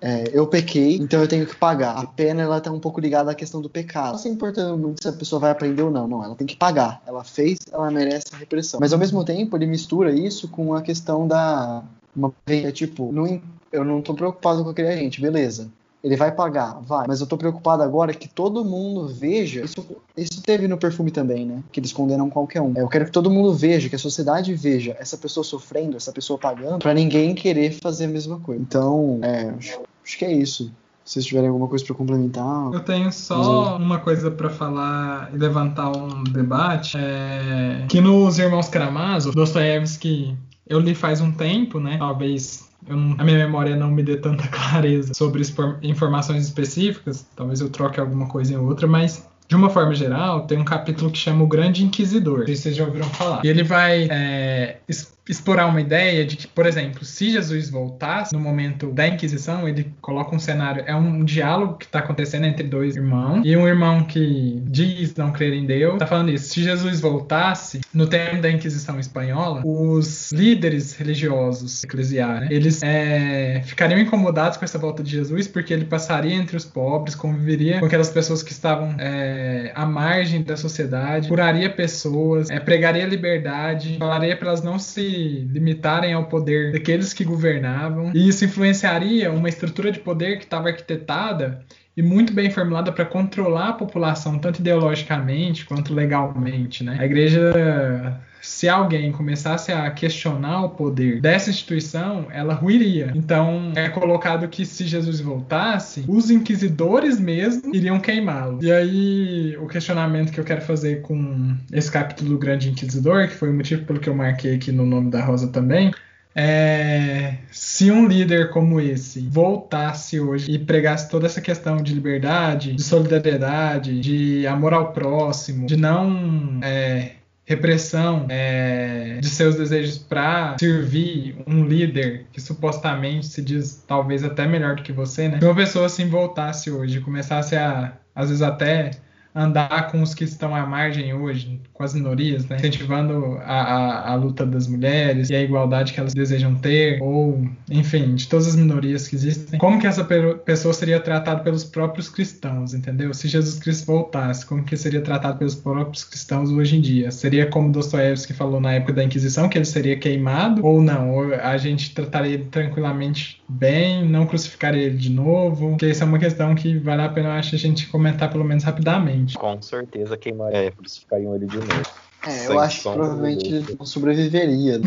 é, 0.00 0.30
eu 0.32 0.46
pequei, 0.46 0.96
então 0.96 1.20
eu 1.20 1.28
tenho 1.28 1.46
que 1.46 1.56
pagar. 1.56 1.96
A 1.96 2.06
pena 2.06 2.42
ela 2.42 2.60
tá 2.60 2.70
um 2.70 2.78
pouco 2.78 3.00
ligada 3.00 3.30
à 3.30 3.34
questão 3.34 3.60
do 3.60 3.68
pecado. 3.68 4.12
Não 4.12 4.18
se 4.18 4.28
importando 4.28 4.76
muito 4.76 5.02
se 5.02 5.08
a 5.08 5.12
pessoa 5.12 5.40
vai 5.40 5.50
aprender 5.50 5.82
ou 5.82 5.90
não, 5.90 6.06
não, 6.06 6.22
ela 6.22 6.34
tem 6.34 6.46
que 6.46 6.56
pagar. 6.56 7.02
Ela 7.06 7.24
fez, 7.24 7.58
ela 7.72 7.90
merece 7.90 8.26
a 8.32 8.36
repressão. 8.36 8.78
Mas 8.80 8.92
ao 8.92 8.98
mesmo 8.98 9.24
tempo 9.24 9.56
ele 9.56 9.66
mistura 9.66 10.12
isso 10.12 10.48
com 10.48 10.74
a 10.74 10.82
questão 10.82 11.26
da 11.26 11.82
uma 12.14 12.32
é 12.46 12.72
tipo, 12.72 13.12
não, 13.12 13.40
eu 13.72 13.84
não 13.84 14.02
tô 14.02 14.14
preocupado 14.14 14.64
com 14.64 14.70
aquele 14.70 14.88
agente, 14.88 15.20
beleza. 15.20 15.70
Ele 16.02 16.16
vai 16.16 16.30
pagar, 16.30 16.80
vai. 16.80 17.06
Mas 17.08 17.20
eu 17.20 17.26
tô 17.26 17.36
preocupado 17.36 17.82
agora 17.82 18.14
que 18.14 18.28
todo 18.28 18.64
mundo 18.64 19.08
veja. 19.08 19.64
Isso, 19.64 19.84
isso 20.16 20.42
teve 20.42 20.68
no 20.68 20.78
perfume 20.78 21.10
também, 21.10 21.44
né? 21.44 21.62
Que 21.72 21.80
eles 21.80 21.92
condenam 21.92 22.30
qualquer 22.30 22.62
um. 22.62 22.72
Eu 22.76 22.88
quero 22.88 23.04
que 23.06 23.10
todo 23.10 23.30
mundo 23.30 23.52
veja, 23.52 23.88
que 23.88 23.96
a 23.96 23.98
sociedade 23.98 24.54
veja 24.54 24.96
essa 25.00 25.16
pessoa 25.16 25.42
sofrendo, 25.42 25.96
essa 25.96 26.12
pessoa 26.12 26.38
pagando, 26.38 26.78
para 26.78 26.94
ninguém 26.94 27.34
querer 27.34 27.72
fazer 27.72 28.04
a 28.04 28.08
mesma 28.08 28.38
coisa. 28.38 28.62
Então, 28.62 29.18
é, 29.22 29.50
acho, 29.58 29.80
acho 30.04 30.18
que 30.18 30.24
é 30.24 30.32
isso. 30.32 30.70
Se 31.04 31.14
vocês 31.14 31.24
tiverem 31.24 31.48
alguma 31.48 31.66
coisa 31.66 31.84
para 31.86 31.94
complementar. 31.94 32.70
Eu 32.70 32.80
tenho 32.80 33.10
só 33.10 33.78
uma 33.78 33.98
coisa 33.98 34.30
para 34.30 34.50
falar 34.50 35.30
e 35.32 35.38
levantar 35.38 35.90
um 35.90 36.22
debate. 36.22 36.98
É... 36.98 37.86
Que 37.88 37.98
nos 37.98 38.38
Irmãos 38.38 38.68
Karamazov, 38.68 39.34
Dostoiévski, 39.34 40.36
eu 40.66 40.78
li 40.78 40.94
faz 40.94 41.22
um 41.22 41.32
tempo, 41.32 41.80
né? 41.80 41.96
Talvez 41.96 42.67
não, 42.86 43.16
a 43.18 43.24
minha 43.24 43.38
memória 43.38 43.76
não 43.76 43.90
me 43.90 44.02
dê 44.02 44.16
tanta 44.16 44.46
clareza 44.48 45.14
sobre 45.14 45.42
informações 45.82 46.44
específicas, 46.44 47.26
talvez 47.34 47.60
eu 47.60 47.68
troque 47.70 47.98
alguma 48.00 48.26
coisa 48.26 48.52
em 48.52 48.56
outra, 48.56 48.86
mas 48.86 49.26
de 49.48 49.56
uma 49.56 49.70
forma 49.70 49.94
geral, 49.94 50.46
tem 50.46 50.58
um 50.58 50.64
capítulo 50.64 51.10
que 51.10 51.16
chama 51.16 51.42
O 51.42 51.46
Grande 51.46 51.82
Inquisidor. 51.82 52.44
Se 52.46 52.54
vocês 52.54 52.76
já 52.76 52.84
ouviram 52.84 53.08
falar. 53.08 53.42
E 53.42 53.48
ele 53.48 53.62
vai 53.62 54.06
é, 54.10 54.80
explorar 55.28 55.66
uma 55.66 55.80
ideia 55.80 56.24
de 56.24 56.36
que, 56.36 56.46
por 56.46 56.66
exemplo, 56.66 57.04
se 57.04 57.30
Jesus 57.30 57.70
voltasse 57.70 58.32
no 58.32 58.40
momento 58.40 58.90
da 58.90 59.06
Inquisição, 59.06 59.68
ele 59.68 59.92
coloca 60.00 60.34
um 60.34 60.38
cenário, 60.38 60.82
é 60.86 60.94
um 60.94 61.24
diálogo 61.24 61.74
que 61.74 61.84
está 61.84 61.98
acontecendo 61.98 62.46
entre 62.46 62.66
dois 62.66 62.96
irmãos, 62.96 63.42
e 63.44 63.56
um 63.56 63.66
irmão 63.66 64.04
que 64.04 64.62
diz 64.66 65.14
não 65.16 65.30
crer 65.30 65.52
em 65.52 65.66
Deus, 65.66 65.94
está 65.94 66.06
falando 66.06 66.30
isso. 66.30 66.48
Se 66.48 66.62
Jesus 66.62 67.00
voltasse, 67.00 67.80
no 67.92 68.06
tempo 68.06 68.40
da 68.40 68.50
Inquisição 68.50 68.98
espanhola, 68.98 69.62
os 69.64 70.32
líderes 70.32 70.96
religiosos 70.96 71.84
eclesiais, 71.84 72.40
né, 72.40 72.48
eles 72.50 72.82
é, 72.82 73.62
ficariam 73.64 74.00
incomodados 74.00 74.56
com 74.56 74.64
essa 74.64 74.78
volta 74.78 75.02
de 75.02 75.10
Jesus, 75.10 75.46
porque 75.46 75.72
ele 75.72 75.84
passaria 75.84 76.34
entre 76.34 76.56
os 76.56 76.64
pobres, 76.64 77.14
conviveria 77.14 77.78
com 77.80 77.86
aquelas 77.86 78.10
pessoas 78.10 78.42
que 78.42 78.52
estavam 78.52 78.94
é, 78.98 79.72
à 79.74 79.84
margem 79.84 80.42
da 80.42 80.56
sociedade, 80.56 81.28
curaria 81.28 81.70
pessoas, 81.70 82.50
é, 82.50 82.58
pregaria 82.60 83.04
liberdade, 83.06 83.96
falaria 83.98 84.36
para 84.36 84.48
elas 84.48 84.62
não 84.62 84.78
se 84.78 85.17
limitarem 85.18 86.12
ao 86.12 86.26
poder 86.26 86.72
daqueles 86.72 87.12
que 87.12 87.24
governavam, 87.24 88.12
e 88.14 88.28
isso 88.28 88.44
influenciaria 88.44 89.32
uma 89.32 89.48
estrutura 89.48 89.90
de 89.90 90.00
poder 90.00 90.38
que 90.38 90.44
estava 90.44 90.68
arquitetada 90.68 91.64
e 91.98 92.02
muito 92.02 92.32
bem 92.32 92.48
formulada 92.48 92.92
para 92.92 93.04
controlar 93.04 93.70
a 93.70 93.72
população, 93.72 94.38
tanto 94.38 94.60
ideologicamente 94.60 95.64
quanto 95.64 95.92
legalmente. 95.92 96.84
Né? 96.84 96.96
A 97.00 97.04
igreja 97.04 98.20
se 98.40 98.68
alguém 98.68 99.10
começasse 99.10 99.72
a 99.72 99.90
questionar 99.90 100.64
o 100.64 100.70
poder 100.70 101.20
dessa 101.20 101.50
instituição, 101.50 102.28
ela 102.30 102.54
ruiria. 102.54 103.12
Então 103.16 103.72
é 103.74 103.88
colocado 103.88 104.46
que 104.46 104.64
se 104.64 104.86
Jesus 104.86 105.18
voltasse, 105.18 106.04
os 106.06 106.30
inquisidores 106.30 107.18
mesmo 107.18 107.74
iriam 107.74 107.98
queimá-lo. 107.98 108.62
E 108.62 108.70
aí 108.70 109.56
o 109.60 109.66
questionamento 109.66 110.30
que 110.30 110.38
eu 110.38 110.44
quero 110.44 110.60
fazer 110.60 111.02
com 111.02 111.56
esse 111.72 111.90
capítulo 111.90 112.30
do 112.30 112.38
Grande 112.38 112.70
Inquisidor, 112.70 113.26
que 113.26 113.34
foi 113.34 113.50
o 113.50 113.54
motivo 113.54 113.84
pelo 113.84 113.98
que 113.98 114.08
eu 114.08 114.14
marquei 114.14 114.54
aqui 114.54 114.70
no 114.70 114.86
nome 114.86 115.10
da 115.10 115.24
Rosa 115.24 115.48
também, 115.48 115.92
é, 116.40 117.34
se 117.50 117.90
um 117.90 118.06
líder 118.06 118.50
como 118.50 118.80
esse 118.80 119.28
voltasse 119.28 120.20
hoje 120.20 120.48
e 120.48 120.56
pregasse 120.56 121.10
toda 121.10 121.26
essa 121.26 121.40
questão 121.40 121.78
de 121.78 121.92
liberdade, 121.92 122.74
de 122.74 122.82
solidariedade, 122.82 123.98
de 123.98 124.46
amor 124.46 124.72
ao 124.72 124.92
próximo, 124.92 125.66
de 125.66 125.76
não 125.76 126.60
é, 126.62 127.10
repressão 127.44 128.26
é, 128.28 129.18
de 129.20 129.28
seus 129.28 129.56
desejos 129.56 129.98
para 129.98 130.56
servir 130.60 131.42
um 131.44 131.64
líder 131.64 132.26
que 132.32 132.40
supostamente 132.40 133.26
se 133.26 133.42
diz 133.42 133.82
talvez 133.84 134.22
até 134.22 134.46
melhor 134.46 134.76
do 134.76 134.84
que 134.84 134.92
você, 134.92 135.28
né? 135.28 135.40
Se 135.40 135.44
uma 135.44 135.56
pessoa 135.56 135.86
assim 135.86 136.08
voltasse 136.08 136.70
hoje, 136.70 137.00
começasse 137.00 137.56
a, 137.56 137.94
às 138.14 138.28
vezes 138.28 138.42
até 138.42 138.92
andar 139.38 139.90
com 139.90 140.02
os 140.02 140.14
que 140.14 140.24
estão 140.24 140.54
à 140.54 140.66
margem 140.66 141.14
hoje, 141.14 141.60
com 141.72 141.84
as 141.84 141.94
minorias, 141.94 142.44
né? 142.46 142.56
incentivando 142.56 143.38
a, 143.44 143.62
a, 143.62 144.12
a, 144.12 144.14
luta 144.16 144.44
das 144.44 144.66
mulheres 144.66 145.30
e 145.30 145.34
a 145.34 145.40
igualdade 145.40 145.92
que 145.92 146.00
elas 146.00 146.12
desejam 146.12 146.56
ter, 146.56 147.00
ou, 147.00 147.46
enfim, 147.70 148.16
de 148.16 148.26
todas 148.26 148.48
as 148.48 148.56
minorias 148.56 149.06
que 149.06 149.14
existem. 149.14 149.58
Como 149.60 149.78
que 149.80 149.86
essa 149.86 150.04
pessoa 150.44 150.74
seria 150.74 150.98
tratada 150.98 151.40
pelos 151.40 151.62
próprios 151.62 152.08
cristãos, 152.08 152.74
entendeu? 152.74 153.14
Se 153.14 153.28
Jesus 153.28 153.60
Cristo 153.60 153.86
voltasse, 153.86 154.44
como 154.44 154.64
que 154.64 154.76
seria 154.76 155.00
tratado 155.00 155.38
pelos 155.38 155.54
próprios 155.54 156.02
cristãos 156.02 156.50
hoje 156.50 156.76
em 156.76 156.80
dia? 156.80 157.12
Seria 157.12 157.46
como 157.46 157.70
Dostoiévski 157.70 158.32
falou 158.32 158.60
na 158.60 158.72
época 158.72 158.94
da 158.94 159.04
Inquisição, 159.04 159.48
que 159.48 159.56
ele 159.56 159.64
seria 159.64 159.96
queimado, 159.96 160.66
ou 160.66 160.82
não? 160.82 161.14
Ou 161.14 161.34
a 161.34 161.56
gente 161.56 161.94
trataria 161.94 162.34
ele 162.34 162.44
tranquilamente 162.50 163.40
bem, 163.48 164.04
não 164.04 164.26
crucificaria 164.26 164.82
ele 164.82 164.96
de 164.96 165.10
novo? 165.10 165.70
Porque 165.70 165.86
isso 165.86 166.02
é 166.02 166.06
uma 166.06 166.18
questão 166.18 166.54
que 166.56 166.76
vale 166.78 167.02
a 167.02 167.08
pena, 167.08 167.28
eu 167.28 167.32
acho, 167.32 167.54
a 167.54 167.58
gente 167.58 167.86
comentar 167.86 168.30
pelo 168.30 168.44
menos 168.44 168.64
rapidamente. 168.64 169.27
Com 169.36 169.60
certeza 169.60 170.16
queimaria, 170.16 170.58
é, 170.58 170.70
crucificariam 170.70 171.34
ele 171.34 171.46
de 171.46 171.58
novo. 171.58 172.08
É, 172.26 172.46
eu 172.48 172.58
acho 172.58 172.82
que 172.82 172.82
provavelmente 172.82 173.46
ele 173.46 173.76
não 173.78 173.86
sobreviveria. 173.86 174.80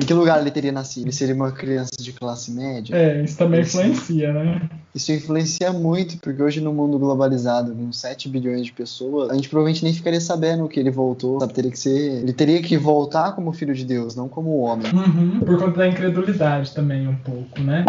Em 0.00 0.06
que 0.06 0.14
lugar 0.14 0.40
ele 0.40 0.50
teria 0.50 0.72
nascido? 0.72 1.04
Ele 1.04 1.12
seria 1.12 1.34
uma 1.34 1.52
criança 1.52 1.90
de 2.00 2.12
classe 2.12 2.50
média? 2.50 2.96
É, 2.96 3.22
isso 3.22 3.36
também 3.36 3.60
influencia, 3.60 4.32
né? 4.32 4.68
Isso 4.94 5.12
influencia 5.12 5.72
muito, 5.72 6.16
porque 6.18 6.42
hoje 6.42 6.60
no 6.60 6.72
mundo 6.72 6.98
globalizado, 6.98 7.74
com 7.74 7.92
7 7.92 8.28
bilhões 8.28 8.64
de 8.64 8.72
pessoas, 8.72 9.30
a 9.30 9.34
gente 9.34 9.48
provavelmente 9.48 9.84
nem 9.84 9.92
ficaria 9.92 10.20
sabendo 10.20 10.66
que 10.66 10.80
ele 10.80 10.90
voltou. 10.90 11.38
Sabe? 11.40 11.52
Teria 11.52 11.70
que 11.70 11.78
ser. 11.78 12.22
Ele 12.22 12.32
teria 12.32 12.62
que 12.62 12.76
voltar 12.78 13.32
como 13.32 13.52
filho 13.52 13.74
de 13.74 13.84
Deus, 13.84 14.16
não 14.16 14.28
como 14.28 14.58
homem. 14.58 14.90
Uhum, 14.90 15.40
por 15.40 15.58
conta 15.58 15.78
da 15.78 15.88
incredulidade 15.88 16.74
também, 16.74 17.06
um 17.06 17.16
pouco, 17.16 17.60
né? 17.60 17.84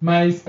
Mas 0.00 0.44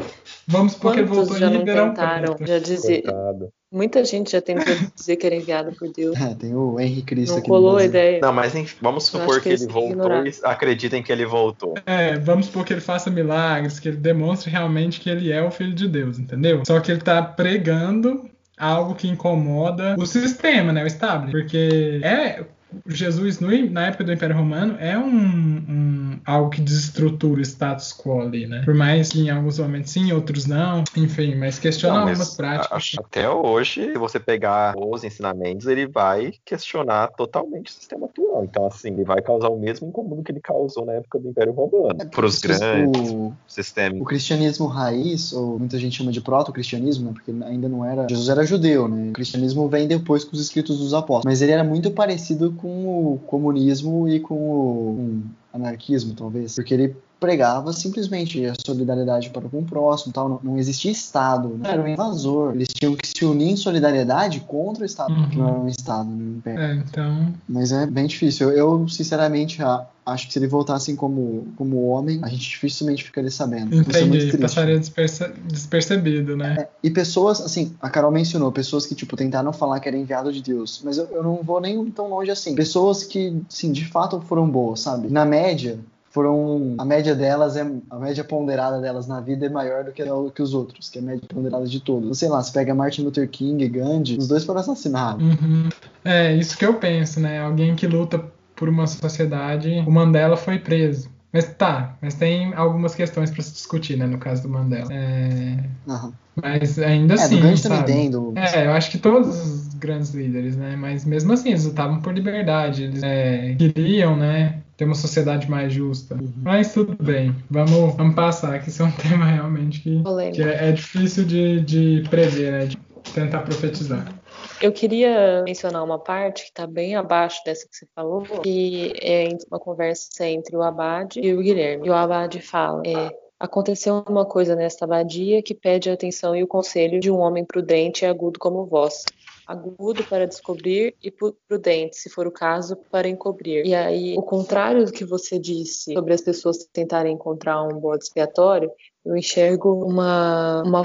vamos 0.49 0.75
porque 0.75 1.01
Quantos 1.03 1.15
voltou 1.15 1.38
já 1.38 1.47
em 1.47 1.51
não 1.51 1.59
Ribeirão 1.59 1.89
tentaram 1.89 2.33
Preto. 2.33 2.49
já 2.49 2.59
dizer. 2.59 3.03
Coitado. 3.03 3.49
Muita 3.71 4.03
gente 4.03 4.31
já 4.31 4.41
tentou 4.41 4.65
dizer 4.95 5.15
que 5.15 5.27
era 5.27 5.35
enviado 5.35 5.71
por 5.73 5.91
Deus. 5.93 6.19
É, 6.19 6.33
tem 6.33 6.55
o 6.55 6.79
Henry 6.79 7.03
Cristo 7.03 7.33
Não 7.33 7.39
aqui 7.39 7.47
colou 7.47 7.77
a 7.77 7.85
ideia. 7.85 8.19
Não, 8.19 8.33
mas 8.33 8.55
enfim, 8.55 8.75
vamos 8.81 9.03
supor 9.05 9.39
que, 9.39 9.55
que 9.55 9.63
ele 9.63 9.71
voltou 9.71 10.25
e 10.25 10.33
acreditem 10.43 11.03
que 11.03 11.12
ele 11.12 11.25
voltou. 11.25 11.75
É, 11.85 12.17
vamos 12.17 12.47
supor 12.47 12.65
que 12.65 12.73
ele 12.73 12.81
faça 12.81 13.12
milagres, 13.12 13.79
que 13.79 13.89
ele 13.89 13.97
demonstre 13.97 14.49
realmente 14.49 14.99
que 14.99 15.09
ele 15.09 15.31
é 15.31 15.43
o 15.43 15.51
filho 15.51 15.73
de 15.73 15.88
Deus, 15.88 16.17
entendeu? 16.17 16.63
Só 16.65 16.79
que 16.79 16.91
ele 16.91 17.01
tá 17.01 17.21
pregando 17.21 18.27
algo 18.57 18.95
que 18.95 19.07
incomoda 19.07 19.95
o 19.99 20.05
sistema, 20.05 20.73
né? 20.73 20.83
O 20.83 20.88
establishment. 20.88 21.31
Porque 21.31 22.01
é. 22.03 22.43
Jesus, 22.88 23.39
no- 23.39 23.69
na 23.71 23.88
época 23.88 24.03
do 24.03 24.13
Império 24.13 24.36
Romano, 24.36 24.75
é 24.79 24.97
um, 24.97 25.05
um- 25.08 26.19
algo 26.25 26.49
que 26.49 26.62
desestrutura 26.62 27.39
o 27.39 27.43
status 27.43 27.91
quo 27.93 28.21
ali, 28.21 28.45
né? 28.45 28.62
Por 28.63 28.73
mais 28.75 29.10
que 29.10 29.21
em 29.21 29.29
alguns 29.29 29.58
momentos 29.60 29.91
sim, 29.91 30.12
outros 30.12 30.45
não. 30.45 30.84
Enfim, 30.95 31.36
mas 31.36 31.58
questiona 31.58 31.95
Não, 31.95 32.01
algumas 32.01 32.19
mas 32.19 32.36
práticas. 32.36 32.91
a- 32.97 33.01
até 33.01 33.29
hoje, 33.29 33.91
se 33.91 33.97
você 33.97 34.19
pegar 34.19 34.75
os 34.77 35.03
ensinamentos, 35.03 35.65
ele 35.67 35.88
vai 35.88 36.34
questionar 36.45 37.08
totalmente 37.10 37.71
o 37.71 37.73
sistema 37.73 38.05
atual. 38.05 38.43
Então, 38.43 38.67
assim, 38.67 38.89
ele 38.89 39.03
vai 39.03 39.21
causar 39.21 39.49
o 39.49 39.60
mesmo 39.60 39.88
incômodo 39.88 40.21
que 40.23 40.32
ele 40.32 40.41
causou 40.41 40.86
na 40.86 40.93
época 40.93 41.19
do 41.19 41.29
Império 41.29 41.53
Romano. 41.53 41.97
Para 42.12 42.25
os 42.25 42.39
grandes 42.39 43.12
O, 43.12 43.34
sistemas. 43.47 44.01
o 44.01 44.03
cristianismo 44.03 44.67
raiz, 44.67 45.34
ou 45.34 45.58
muita 45.60 45.77
gente 45.79 45.97
chama 45.97 46.12
de 46.12 46.21
proto-cristianismo, 46.21 47.08
né, 47.08 47.13
porque 47.13 47.32
ainda 47.43 47.67
não 47.67 47.84
era. 47.84 48.05
Jesus 48.10 48.29
era 48.29 48.43
judeu, 48.45 48.88
né? 48.88 49.10
O 49.10 49.13
cristianismo 49.13 49.67
vem 49.67 49.88
depois 49.88 50.23
com 50.23 50.36
os 50.36 50.41
escritos 50.41 50.77
dos 50.77 50.93
apóstolos. 50.93 51.25
Mas 51.25 51.41
ele 51.41 51.51
era 51.51 51.63
muito 51.63 51.91
parecido 51.91 52.51
com 52.62 53.13
o 53.13 53.19
comunismo 53.28 54.08
e 54.08 54.19
com 54.19 54.36
o 54.36 54.95
com 54.95 55.22
anarquismo, 55.58 56.13
talvez. 56.13 56.56
Porque 56.56 56.74
ele 56.74 56.95
pregava 57.19 57.74
simplesmente 57.74 58.45
a 58.45 58.54
solidariedade 58.65 59.30
para 59.30 59.50
com 59.50 59.60
o 59.60 59.65
próximo 59.65 60.13
tal. 60.13 60.30
Não, 60.30 60.39
não 60.43 60.58
existia 60.58 60.91
Estado, 60.91 61.58
não 61.58 61.69
era 61.69 61.82
um 61.82 61.88
invasor. 61.88 62.54
Eles 62.54 62.69
tinham 62.69 62.95
que 62.95 63.06
se 63.08 63.26
unir 63.26 63.50
em 63.52 63.56
solidariedade 63.58 64.39
contra 64.41 64.84
o 64.84 64.86
Estado, 64.86 65.13
Uhum. 65.13 65.30
que 65.30 65.38
não 65.38 65.50
era 65.50 65.60
um 65.60 65.67
Estado, 65.67 66.10
um 66.10 66.38
império. 66.38 66.62
É, 66.62 66.76
então. 66.76 67.34
Mas 67.48 67.72
é 67.72 67.86
bem 67.86 68.08
difícil. 68.08 68.50
Eu, 68.52 68.58
eu, 68.80 68.88
sinceramente, 68.88 69.62
acho 70.10 70.28
que 70.28 70.34
se 70.34 70.39
ele 70.39 70.48
voltasse 70.48 70.93
como, 70.95 71.48
como 71.56 71.88
homem, 71.88 72.19
a 72.22 72.28
gente 72.28 72.50
dificilmente 72.50 73.04
ficaria 73.04 73.32
sabendo. 73.32 73.74
É 73.76 73.78
Entendi, 73.80 74.17
triste. 74.19 74.38
passaria 74.38 74.78
desperce- 74.80 75.32
despercebido, 75.45 76.36
né? 76.36 76.67
E 76.84 76.89
pessoas, 76.89 77.41
assim, 77.41 77.74
a 77.82 77.89
Carol 77.89 78.12
mencionou, 78.12 78.52
pessoas 78.52 78.86
que, 78.86 78.95
tipo, 78.95 79.15
tentaram 79.15 79.52
falar 79.54 79.80
que 79.80 79.88
era 79.88 79.98
enviado 79.98 80.32
de 80.32 80.41
Deus. 80.41 80.82
Mas 80.84 80.98
eu, 80.98 81.06
eu 81.12 81.24
não 81.24 81.41
vou 81.43 81.60
nem 81.62 81.89
tão 81.91 82.10
longe 82.10 82.32
assim. 82.32 82.56
Pessoas 82.56 83.04
que, 83.04 83.41
sim, 83.50 83.72
de 83.72 83.86
fato 83.86 84.19
foram 84.22 84.50
boas, 84.50 84.80
sabe? 84.80 85.10
Na 85.10 85.26
média, 85.26 85.80
foram. 86.12 86.74
A 86.78 86.86
média 86.86 87.13
delas 87.15 87.56
é. 87.56 87.65
A 87.89 87.98
média 87.98 88.24
ponderada 88.24 88.80
delas 88.82 89.08
na 89.08 89.22
vida 89.22 89.45
é 89.45 89.50
maior 89.50 89.84
do 89.84 89.91
que, 89.91 90.04
que 90.34 90.41
os 90.41 90.54
outros, 90.54 90.89
que 90.89 90.98
é 90.98 91.02
a 91.02 91.06
média 91.06 91.22
ponderada 91.28 91.65
de 91.67 91.80
todos. 91.80 92.17
Sei 92.17 92.28
lá, 92.30 92.41
se 92.41 92.52
pega 92.52 92.74
Martin 92.74 93.04
Luther 93.04 93.30
King 93.30 93.63
e 93.63 93.69
Gandhi, 93.69 94.17
os 94.17 94.28
dois 94.28 94.43
foram 94.43 94.60
assassinados. 94.60 95.24
Uhum. 95.24 95.69
É, 96.04 96.36
isso 96.36 96.58
que 96.58 96.65
eu 96.65 96.74
penso, 96.76 97.19
né? 97.19 97.39
Alguém 97.39 97.76
que 97.76 97.86
luta 97.86 98.24
por 98.60 98.67
uma 98.67 98.86
sociedade. 98.86 99.82
O 99.88 99.91
Mandela 99.91 100.36
foi 100.36 100.60
preso. 100.60 101.10
Mas 101.32 101.45
tá, 101.45 101.95
mas 102.02 102.15
tem 102.15 102.54
algumas 102.56 102.93
questões 102.93 103.32
para 103.32 103.41
se 103.43 103.54
discutir, 103.54 103.95
né? 103.95 104.06
No 104.06 104.17
caso 104.17 104.43
do 104.43 104.50
Mandela. 104.50 104.91
É, 104.91 105.63
Aham. 105.88 106.12
mas 106.36 106.80
ainda 106.80 107.13
É, 107.13 107.17
assim. 107.17 107.36
do 107.36 107.41
Gandhi 107.43 107.62
também 107.62 107.78
sabe? 107.78 107.91
tem, 107.91 108.12
do. 108.12 108.34
É, 108.36 108.65
eu 108.65 108.72
acho 108.72 108.89
que 108.91 108.98
todos 108.98 109.30
os 109.30 109.74
grandes 109.76 110.12
líderes, 110.13 110.58
né? 110.58 110.76
Mas 110.76 111.06
mesmo 111.06 111.32
assim, 111.32 111.50
eles 111.50 111.65
lutavam 111.65 112.02
por 112.02 112.13
liberdade. 112.13 112.84
Eles 112.84 113.04
é, 113.04 113.56
queriam, 113.56 114.17
né? 114.17 114.58
Ter 114.76 114.86
uma 114.86 114.95
sociedade 114.95 115.50
mais 115.50 115.72
justa. 115.72 116.15
Uhum. 116.15 116.32
Mas 116.41 116.74
tudo 116.74 116.98
bem, 117.02 117.36
vamos, 117.50 117.95
vamos 117.95 118.15
passar, 118.15 118.60
que 118.60 118.69
isso 118.69 118.82
é 118.82 118.86
um 118.86 118.91
tema 118.98 119.26
realmente 119.26 119.82
que, 119.82 120.02
que 120.34 120.41
é, 120.41 120.69
é 120.69 120.72
difícil 120.72 121.26
de, 121.26 121.62
de 121.62 122.04
prever, 122.10 122.52
né? 122.52 122.65
De 122.65 122.78
tentar 123.13 123.41
profetizar. 123.41 124.18
Eu 124.62 124.74
queria 124.74 125.41
mencionar 125.43 125.84
uma 125.84 125.98
parte 125.98 126.43
que 126.43 126.50
está 126.50 126.67
bem 126.67 126.95
abaixo 126.95 127.41
dessa 127.45 127.67
que 127.67 127.76
você 127.76 127.88
falou, 127.95 128.24
que 128.43 128.93
é 129.02 129.30
uma 129.50 129.60
conversa 129.60 130.28
entre 130.28 130.56
o 130.56 130.62
Abade 130.62 131.19
e 131.19 131.34
o 131.34 131.41
Guilherme. 131.41 131.88
E 131.88 131.89
o 131.89 131.93
Abade 131.93 132.41
fala: 132.41 132.82
é, 132.86 133.10
Aconteceu 133.39 134.04
uma 134.06 134.26
coisa 134.26 134.54
nesta 134.54 134.84
abadia 134.84 135.41
que 135.41 135.56
pede 135.56 135.89
a 135.89 135.93
atenção 135.93 136.36
e 136.36 136.43
o 136.43 136.48
conselho 136.48 137.00
de 137.00 137.10
um 137.10 137.19
homem 137.19 137.45
prudente 137.45 138.04
e 138.04 138.06
agudo 138.06 138.38
como 138.38 138.65
vós. 138.65 139.06
Agudo 139.48 140.04
para 140.04 140.28
descobrir 140.28 140.93
e 141.02 141.10
prudente, 141.10 141.95
se 141.95 142.10
for 142.10 142.28
o 142.28 142.32
caso, 142.32 142.76
para 142.91 143.08
encobrir. 143.08 143.65
E 143.65 143.74
aí, 143.74 144.15
o 144.17 144.22
contrário 144.22 144.86
do 144.86 144.91
que 144.91 145.06
você 145.06 145.39
disse 145.39 145.93
sobre 145.93 146.13
as 146.13 146.22
pessoas 146.22 146.67
tentarem 146.72 147.13
encontrar 147.13 147.63
um 147.63 147.80
bode 147.80 148.04
expiatório, 148.04 148.69
eu 149.06 149.15
enxergo 149.15 149.86
uma, 149.86 150.62
uma 150.63 150.84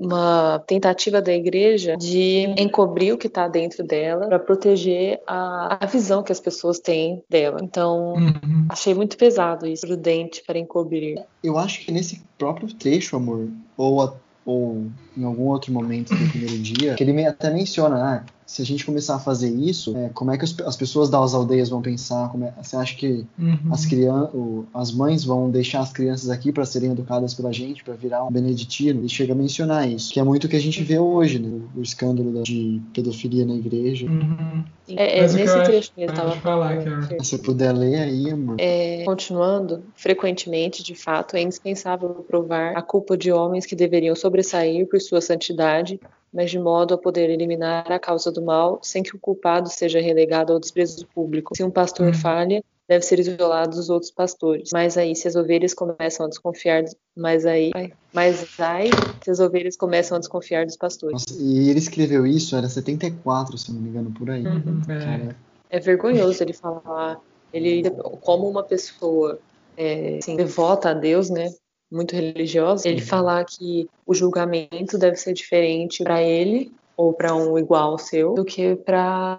uma 0.00 0.58
tentativa 0.66 1.20
da 1.20 1.32
igreja 1.32 1.94
de 1.96 2.46
encobrir 2.58 3.12
o 3.12 3.18
que 3.18 3.26
está 3.26 3.46
dentro 3.46 3.84
dela 3.84 4.26
para 4.26 4.38
proteger 4.38 5.20
a, 5.26 5.78
a 5.84 5.86
visão 5.86 6.22
que 6.22 6.32
as 6.32 6.40
pessoas 6.40 6.78
têm 6.80 7.22
dela. 7.28 7.60
Então, 7.62 8.14
Uhum. 8.14 8.66
achei 8.70 8.94
muito 8.94 9.16
pesado 9.18 9.66
isso, 9.66 9.86
prudente 9.86 10.42
para 10.46 10.58
encobrir. 10.58 11.22
Eu 11.42 11.58
acho 11.58 11.84
que 11.84 11.92
nesse 11.92 12.22
próprio 12.38 12.72
trecho, 12.74 13.14
amor, 13.14 13.48
ou, 13.76 14.00
a- 14.02 14.14
ou 14.46 14.90
em 15.16 15.24
algum 15.24 15.48
outro 15.48 15.70
momento 15.72 16.14
do 16.14 16.30
primeiro 16.30 16.58
dia, 16.58 16.94
que 16.94 17.04
ele 17.04 17.12
me- 17.12 17.26
até 17.26 17.50
menciona, 17.50 17.96
ah, 17.96 18.24
se 18.52 18.60
a 18.60 18.64
gente 18.64 18.84
começar 18.84 19.14
a 19.14 19.18
fazer 19.20 19.48
isso, 19.48 19.96
é, 19.96 20.08
como 20.08 20.32
é 20.32 20.36
que 20.36 20.44
as 20.44 20.76
pessoas 20.76 21.08
das 21.08 21.34
aldeias 21.34 21.68
vão 21.68 21.80
pensar? 21.80 22.28
Como 22.30 22.44
é- 22.44 22.52
você 22.60 22.74
acha 22.74 22.96
que 22.96 23.24
Uhum. 23.38 23.56
as, 23.70 23.86
crian 23.86 24.24
o- 24.34 24.66
as 24.74 24.90
mães 24.90 25.22
vão 25.22 25.48
deixar 25.48 25.78
as 25.80 25.92
crianças 25.92 26.28
aqui 26.30 26.50
para 26.50 26.64
serem 26.66 26.90
educadas 26.90 27.32
pela 27.32 27.52
gente, 27.52 27.84
para 27.84 27.94
virar 27.94 28.24
um 28.24 28.30
beneditino? 28.32 29.04
E 29.04 29.08
chega 29.08 29.34
a 29.34 29.36
mencionar 29.36 29.88
isso, 29.88 30.12
que 30.12 30.18
é 30.18 30.24
muito 30.24 30.44
o 30.44 30.48
que 30.48 30.56
a 30.56 30.60
gente 30.60 30.82
vê 30.82 30.98
hoje, 30.98 31.38
né? 31.38 31.60
O 31.76 31.80
escândalo 31.80 32.32
da- 32.32 32.42
de 32.42 32.82
pedofilia 32.92 33.46
na 33.46 33.54
igreja. 33.54 34.06
Uhum. 34.06 34.64
É, 34.96 35.20
é 35.20 35.22
nesse 35.22 35.38
eu 35.42 35.54
acho- 35.54 35.64
trecho 35.70 35.92
que 35.94 36.00
ele 36.00 36.06
pode 36.12 36.18
estava 36.18 36.40
falando. 36.40 36.82
Carol. 36.84 37.02
Se 37.02 37.16
você 37.18 37.38
puder 37.38 37.72
ler 37.72 38.00
aí, 38.00 38.30
amor. 38.30 38.56
É, 38.58 39.04
continuando, 39.04 39.84
frequentemente, 39.94 40.82
de 40.82 40.96
fato, 40.96 41.36
é 41.36 41.40
indispensável 41.40 42.08
provar 42.26 42.76
a 42.76 42.82
culpa 42.82 43.16
de 43.16 43.30
homens 43.30 43.64
que 43.64 43.76
deveriam 43.76 44.16
sobressair 44.16 44.88
por 44.88 45.00
sua 45.00 45.20
santidade, 45.20 46.00
mas 46.32 46.50
de 46.50 46.58
modo 46.58 46.94
a 46.94 46.98
poder 46.98 47.28
eliminar 47.30 47.90
a 47.90 47.98
causa 47.98 48.30
do 48.30 48.42
mal 48.42 48.80
sem 48.82 49.02
que 49.02 49.14
o 49.14 49.18
culpado 49.18 49.68
seja 49.68 50.00
relegado 50.00 50.52
ao 50.52 50.60
desprezo 50.60 51.06
público. 51.14 51.56
Se 51.56 51.64
um 51.64 51.70
pastor 51.70 52.08
Uhum. 52.08 52.14
falha, 52.14 52.62
deve 52.88 53.04
ser 53.04 53.18
isolado 53.20 53.76
dos 53.76 53.88
outros 53.88 54.10
pastores. 54.10 54.70
Mas 54.72 54.96
aí, 54.96 55.14
se 55.14 55.28
as 55.28 55.36
ovelhas 55.36 55.72
começam 55.74 56.26
a 56.26 56.28
desconfiar, 56.28 56.84
mas 57.16 57.46
aí, 57.46 57.70
mas 58.12 58.58
aí, 58.58 58.90
se 59.22 59.30
as 59.30 59.38
ovelhas 59.38 59.76
começam 59.76 60.16
a 60.16 60.18
desconfiar 60.18 60.66
dos 60.66 60.76
pastores. 60.76 61.24
Nossa, 61.28 61.42
e 61.42 61.68
ele 61.70 61.78
escreveu 61.78 62.26
isso, 62.26 62.56
era 62.56 62.68
74, 62.68 63.56
se 63.56 63.72
não 63.72 63.80
me 63.80 63.90
engano, 63.90 64.10
por 64.10 64.30
aí. 64.30 64.44
Uhum, 64.44 64.80
é. 64.88 65.34
É 65.72 65.78
vergonhoso 65.78 66.42
ele 66.42 66.52
falar, 66.52 67.20
ele 67.52 67.88
como 68.22 68.48
uma 68.48 68.64
pessoa 68.64 69.38
é, 69.76 70.18
assim, 70.18 70.36
devota 70.36 70.90
a 70.90 70.94
Deus, 70.94 71.30
né? 71.30 71.48
Muito 71.90 72.14
religiosa, 72.14 72.88
ele 72.88 73.00
falar 73.00 73.44
que 73.44 73.88
o 74.06 74.14
julgamento 74.14 74.96
deve 74.96 75.16
ser 75.16 75.32
diferente 75.32 76.04
para 76.04 76.22
ele 76.22 76.72
ou 76.96 77.12
para 77.12 77.34
um 77.34 77.58
igual 77.58 77.98
seu 77.98 78.34
do 78.34 78.44
que 78.44 78.76
para 78.76 79.38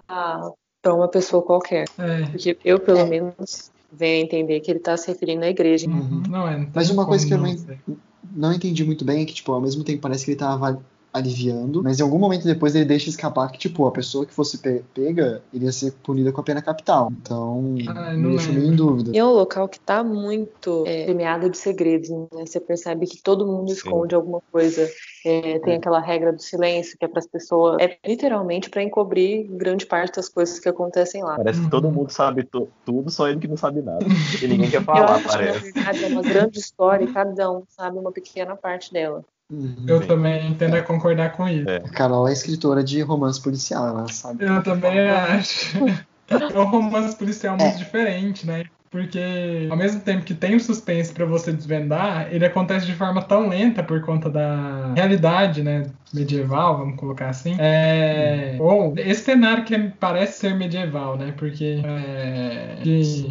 para 0.82 0.94
uma 0.94 1.06
pessoa 1.08 1.42
qualquer. 1.42 1.86
É. 1.96 2.26
Porque 2.26 2.58
eu, 2.64 2.80
pelo 2.80 2.98
É. 2.98 3.04
menos, 3.04 3.70
venho 3.92 4.20
a 4.20 4.24
entender 4.24 4.60
que 4.60 4.70
ele 4.70 4.78
está 4.80 4.96
se 4.96 5.06
referindo 5.06 5.44
à 5.44 5.48
igreja. 5.48 5.88
Uhum. 5.88 6.22
Não 6.28 6.48
é. 6.48 6.58
não 6.58 6.68
Mas 6.74 6.90
uma 6.90 7.06
coisa 7.06 7.26
que 7.26 7.32
eu 7.32 7.38
não 7.38 7.56
não, 8.34 8.52
entendi 8.52 8.84
muito 8.84 9.04
bem 9.04 9.22
é 9.22 9.24
que, 9.24 9.34
tipo, 9.34 9.52
ao 9.52 9.60
mesmo 9.60 9.84
tempo 9.84 10.00
parece 10.00 10.24
que 10.24 10.32
ele 10.32 10.38
tava 10.38 10.82
aliviando, 11.12 11.82
mas 11.82 12.00
em 12.00 12.02
algum 12.02 12.18
momento 12.18 12.44
depois 12.44 12.74
ele 12.74 12.84
deixa 12.84 13.08
escapar 13.10 13.50
que, 13.52 13.58
tipo, 13.58 13.86
a 13.86 13.92
pessoa 13.92 14.24
que 14.24 14.32
fosse 14.32 14.58
pe- 14.58 14.82
pega 14.94 15.42
iria 15.52 15.70
ser 15.70 15.92
punida 16.02 16.32
com 16.32 16.40
a 16.40 16.44
pena 16.44 16.62
capital. 16.62 17.12
Então, 17.20 17.74
Ah, 17.88 18.12
me 18.12 18.22
não 18.22 18.30
deixa 18.30 18.50
meio 18.52 18.66
em 18.72 18.74
dúvida. 18.76 19.10
E 19.12 19.18
é 19.18 19.24
um 19.24 19.32
local 19.32 19.68
que 19.68 19.76
está 19.76 20.02
muito 20.02 20.84
é, 20.86 21.04
permeado 21.06 21.50
de 21.50 21.58
segredos, 21.58 22.08
né? 22.08 22.26
Você 22.46 22.58
percebe 22.58 23.06
que 23.06 23.20
todo 23.22 23.46
mundo 23.46 23.68
Sim. 23.68 23.74
esconde 23.74 24.14
alguma 24.14 24.40
coisa. 24.50 24.88
É, 25.24 25.58
tem 25.60 25.74
aquela 25.76 26.00
regra 26.00 26.32
do 26.32 26.40
silêncio 26.42 26.96
que 26.98 27.04
é 27.04 27.08
para 27.08 27.18
as 27.20 27.26
pessoas. 27.26 27.76
É 27.80 27.96
literalmente 28.06 28.70
para 28.70 28.82
encobrir 28.82 29.46
grande 29.50 29.86
parte 29.86 30.16
das 30.16 30.28
coisas 30.28 30.58
que 30.58 30.68
acontecem 30.68 31.22
lá. 31.22 31.36
Parece 31.36 31.58
que 31.60 31.64
Uhum. 31.66 31.70
todo 31.70 31.90
mundo 31.92 32.10
sabe 32.10 32.42
tu- 32.44 32.68
tudo, 32.84 33.10
só 33.10 33.28
ele 33.28 33.38
que 33.38 33.46
não 33.48 33.56
sabe 33.56 33.82
nada. 33.82 34.04
E 34.40 34.48
ninguém 34.48 34.70
quer 34.70 34.78
Eu 34.78 34.84
falar, 34.84 35.14
acho 35.16 35.22
que, 35.22 35.28
na 35.28 35.32
parece. 35.34 35.60
verdade, 35.72 36.04
é 36.04 36.08
uma 36.08 36.22
grande 36.22 36.58
história 36.58 37.04
e 37.04 37.08
cada 37.08 37.50
um 37.52 37.62
sabe 37.68 37.98
uma 37.98 38.10
pequena 38.10 38.56
parte 38.56 38.92
dela. 38.92 39.24
Uhum. 39.52 39.84
Eu 39.86 40.00
Sim. 40.00 40.08
também 40.08 40.54
tendo 40.54 40.76
a 40.76 40.82
concordar 40.82 41.32
com 41.32 41.46
isso. 41.46 41.68
É. 41.68 41.76
A 41.76 41.90
Carol 41.90 42.26
é 42.26 42.32
escritora 42.32 42.82
de 42.82 43.02
romance 43.02 43.40
policial, 43.40 43.86
ela 43.86 44.08
sabe. 44.08 44.44
Eu 44.44 44.62
também 44.62 44.98
acho. 45.10 45.76
É 46.30 46.58
um 46.58 46.64
romance 46.64 47.14
policial 47.14 47.58
muito 47.58 47.74
É. 47.74 47.76
diferente, 47.76 48.46
né? 48.46 48.64
Porque 48.92 49.68
ao 49.70 49.76
mesmo 49.76 50.02
tempo 50.02 50.22
que 50.22 50.34
tem 50.34 50.54
o 50.54 50.60
suspense 50.60 51.14
pra 51.14 51.24
você 51.24 51.50
desvendar, 51.50 52.28
ele 52.30 52.44
acontece 52.44 52.84
de 52.84 52.92
forma 52.92 53.22
tão 53.22 53.48
lenta 53.48 53.82
por 53.82 54.02
conta 54.02 54.28
da 54.28 54.92
realidade, 54.94 55.62
né? 55.62 55.86
Medieval, 56.12 56.76
vamos 56.76 56.96
colocar 56.96 57.30
assim. 57.30 57.56
É... 57.58 58.58
Ou 58.60 58.92
esse 58.98 59.22
cenário 59.22 59.64
que 59.64 59.78
parece 59.98 60.40
ser 60.40 60.54
medieval, 60.54 61.16
né? 61.16 61.32
Porque 61.34 61.80
é, 61.82 62.76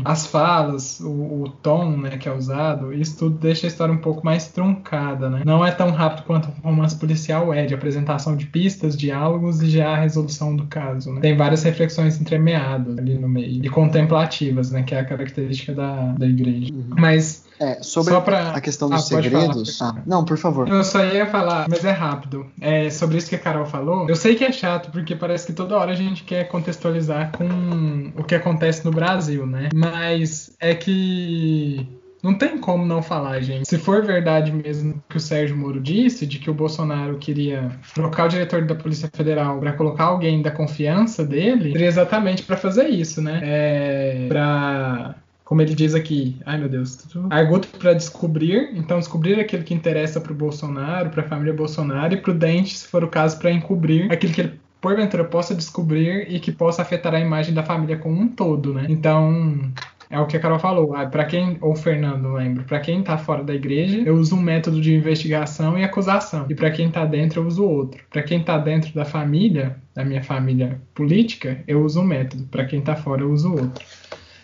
as 0.04 0.26
falas, 0.26 1.00
o, 1.00 1.44
o 1.44 1.50
tom 1.62 1.96
né, 1.96 2.18
que 2.18 2.28
é 2.28 2.34
usado, 2.34 2.92
isso 2.92 3.20
tudo 3.20 3.38
deixa 3.38 3.68
a 3.68 3.70
história 3.70 3.94
um 3.94 4.00
pouco 4.00 4.26
mais 4.26 4.48
truncada, 4.48 5.30
né? 5.30 5.44
Não 5.46 5.64
é 5.64 5.70
tão 5.70 5.92
rápido 5.92 6.26
quanto 6.26 6.50
o 6.50 6.68
romance 6.68 6.96
policial 6.96 7.54
é, 7.54 7.68
de 7.68 7.76
apresentação 7.76 8.36
de 8.36 8.48
pistas, 8.48 8.98
diálogos 8.98 9.62
e 9.62 9.70
já 9.70 9.90
a 9.90 9.98
resolução 9.98 10.56
do 10.56 10.66
caso. 10.66 11.14
Né? 11.14 11.22
Tem 11.22 11.38
várias 11.38 11.62
reflexões 11.62 12.20
entremeadas 12.20 12.98
ali 12.98 13.14
no 13.14 13.30
meio, 13.30 13.64
e 13.64 13.70
contemplativas, 13.70 14.72
né? 14.72 14.82
Que 14.82 14.96
é 14.96 15.02
a 15.02 15.06
característica 15.06 15.51
da, 15.74 16.14
da 16.14 16.26
igreja. 16.26 16.74
Uhum. 16.74 16.86
Mas 16.98 17.46
É, 17.60 17.84
sobre 17.84 18.12
Só 18.14 18.22
pra- 18.22 18.54
a 18.54 18.60
questão 18.62 18.90
dos 18.90 19.06
Ah, 19.06 19.10
falar, 19.10 19.22
segredos. 19.24 19.78
pode 19.78 19.98
Ah, 20.00 20.02
não, 20.08 20.26
por 20.26 20.36
favor. 20.38 20.68
eu 20.68 20.84
só 20.84 21.04
ia 21.06 21.28
falar, 21.28 21.68
mas 21.70 21.86
é 21.86 21.92
rápido. 21.92 22.48
É 22.60 22.90
sobre 22.90 23.18
isso 23.18 23.30
que 23.30 23.36
a 23.36 23.40
Carol 23.40 23.68
falou. 23.68 24.10
Eu 24.10 24.16
sei 24.16 24.34
que 24.34 24.44
é 24.44 24.52
chato, 24.52 24.90
porque 24.92 25.16
parece 25.16 25.46
que 25.46 25.54
toda 25.54 25.78
hora 25.78 25.92
a 25.92 25.96
gente 25.96 26.24
quer 26.24 26.46
contextualizar 26.48 27.32
com 27.38 28.12
o 28.18 28.24
que 28.24 28.34
acontece 28.34 28.84
no 28.84 28.90
Brasil, 28.92 29.46
né? 29.46 29.70
Mas 29.76 30.56
é 30.60 30.74
que. 30.74 31.86
Não 32.24 32.36
tem 32.36 32.58
como 32.60 32.86
não 32.86 33.02
falar, 33.02 33.40
gente. 33.42 33.68
Se 33.68 33.78
for 33.80 34.04
verdade 34.06 34.52
mesmo 34.52 35.02
que 35.10 35.18
o 35.18 35.20
Sérgio 35.20 35.58
Moro 35.58 35.80
disse, 35.82 36.26
de 36.28 36.38
que 36.38 36.52
o 36.52 36.54
Bolsonaro 36.54 37.18
queria 37.18 37.72
trocar 37.96 38.26
o 38.26 38.30
diretor 38.30 38.64
da 38.66 38.76
Polícia 38.76 39.10
Federal 39.12 39.60
para 39.60 39.74
colocar 39.74 40.04
alguém 40.06 40.40
da 40.42 40.52
confiança 40.52 41.26
dele, 41.26 41.72
seria 41.72 41.88
exatamente 41.88 42.44
para 42.44 42.58
fazer 42.58 42.90
isso, 42.90 43.22
né? 43.24 43.40
É, 43.44 44.26
para 44.30 45.16
como 45.52 45.62
ele 45.62 45.76
diz 45.76 45.94
aqui, 45.94 46.38
ai 46.46 46.58
meu 46.58 46.70
Deus, 46.70 46.98
arguto 47.30 47.68
para 47.78 47.94
descobrir, 47.94 48.72
então 48.74 48.98
descobrir 49.00 49.38
aquilo 49.38 49.64
que 49.64 49.74
interessa 49.74 50.22
para 50.22 50.32
o 50.32 50.36
Bolsonaro, 50.36 51.10
para 51.10 51.24
a 51.24 51.28
família 51.28 51.52
Bolsonaro, 51.54 52.14
e 52.14 52.22
prudente, 52.22 52.78
se 52.78 52.88
for 52.88 53.04
o 53.04 53.10
caso, 53.10 53.38
para 53.38 53.52
encobrir 53.52 54.10
aquilo 54.10 54.32
que 54.32 54.40
ele 54.40 54.62
porventura 54.80 55.26
possa 55.26 55.54
descobrir 55.54 56.34
e 56.34 56.40
que 56.40 56.54
possa 56.54 56.82
afetar 56.82 57.14
a 57.14 57.20
imagem 57.20 57.54
da 57.54 57.64
família 57.64 57.98
como 57.98 58.18
um 58.18 58.30
todo, 58.30 58.74
né? 58.74 58.86
Então, 58.88 59.74
é 60.10 60.18
o 60.18 60.26
que 60.26 60.38
a 60.38 60.40
Carol 60.40 60.58
falou. 60.58 60.96
Ah, 60.96 61.06
Para 61.06 61.26
quem, 61.26 61.58
ou 61.60 61.76
Fernando, 61.76 62.32
lembro, 62.32 62.64
para 62.64 62.80
quem 62.80 63.04
tá 63.04 63.18
fora 63.18 63.44
da 63.44 63.54
igreja, 63.54 64.02
eu 64.06 64.16
uso 64.16 64.38
um 64.38 64.42
método 64.42 64.80
de 64.80 64.96
investigação 64.96 65.78
e 65.78 65.84
acusação. 65.84 66.46
E 66.50 66.56
para 66.56 66.72
quem 66.72 66.90
tá 66.90 67.04
dentro, 67.04 67.42
eu 67.42 67.48
uso 67.48 67.66
outro. 67.66 68.02
Para 68.10 68.24
quem 68.24 68.42
tá 68.42 68.58
dentro 68.58 68.94
da 68.94 69.04
família, 69.04 69.76
da 69.94 70.06
minha 70.06 70.24
família 70.24 70.82
política, 70.96 71.62
eu 71.68 71.84
uso 71.84 72.00
um 72.00 72.06
método. 72.06 72.46
Para 72.46 72.64
quem 72.64 72.80
tá 72.80 72.96
fora, 72.96 73.22
eu 73.22 73.32
uso 73.32 73.52
outro. 73.52 73.86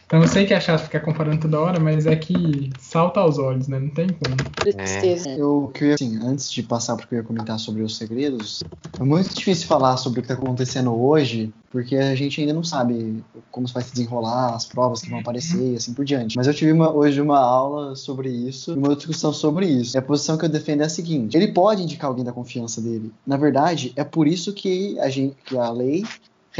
Então 0.08 0.22
eu 0.22 0.28
sei 0.28 0.46
que 0.46 0.54
é 0.54 0.60
chato 0.62 0.84
ficar 0.84 1.02
comparando 1.02 1.41
toda 1.41 1.60
hora, 1.60 1.82
mas 1.82 2.06
é 2.06 2.15
que 2.15 2.70
salta 2.80 3.20
aos 3.20 3.38
olhos, 3.38 3.67
né? 3.67 3.78
Não 3.78 3.89
tem 3.89 4.08
como. 4.08 4.38
Tristeza. 4.56 5.30
Eu, 5.32 5.65
o 5.65 5.67
que 5.67 5.84
eu 5.84 5.88
ia, 5.89 5.96
assim, 5.96 6.17
antes 6.24 6.50
de 6.50 6.63
passar 6.63 6.96
para 6.96 7.04
o 7.06 7.08
que 7.10 7.15
eu 7.15 7.20
ia 7.20 7.24
comentar 7.26 7.60
sobre 7.60 7.82
os 7.82 7.98
segredos, 7.98 8.63
é 8.98 9.04
muito 9.04 9.36
difícil 9.36 9.67
falar 9.67 9.98
sobre 9.98 10.20
o 10.20 10.24
que 10.24 10.32
está 10.32 10.41
acontecendo 10.41 10.93
hoje, 10.98 11.54
porque 11.70 11.98
a 11.98 12.15
gente 12.15 12.39
ainda 12.39 12.54
não 12.54 12.63
sabe 12.63 13.22
como 13.52 13.67
vai 13.67 13.84
se 13.84 13.91
desenrolar, 13.91 14.56
as 14.56 14.65
provas 14.65 15.02
que 15.02 15.10
vão 15.10 15.20
aparecer 15.20 15.74
e 15.74 15.76
assim 15.76 15.93
por 15.93 16.06
diante. 16.06 16.38
Mas 16.38 16.48
eu 16.48 16.54
tive 16.54 16.72
uma- 16.72 16.91
hoje 16.93 17.20
uma 17.20 17.39
aula 17.39 17.93
sobre 17.93 18.30
isso, 18.30 18.72
e 18.72 18.78
uma 18.78 18.96
discussão 18.96 19.34
sobre 19.34 19.65
isso. 19.67 19.98
E 19.98 20.00
a 20.00 20.02
posição 20.02 20.38
que 20.38 20.46
eu 20.46 20.50
defendo 20.50 20.84
é 20.84 20.86
a 20.86 20.89
seguinte: 20.89 21.36
ele 21.36 21.50
pode 21.50 21.84
indicar 21.84 22.10
alguém 22.10 22.24
da 22.24 22.32
confiança 22.32 22.80
dele. 22.80 23.12
Na 23.26 23.36
verdade, 23.36 23.91
é 23.98 24.06
por 24.06 24.26
isso 24.26 24.54
que 24.54 24.98
a, 25.00 25.10
gente, 25.10 25.36
que 25.43 25.58
a 25.58 25.70
lei 25.70 26.06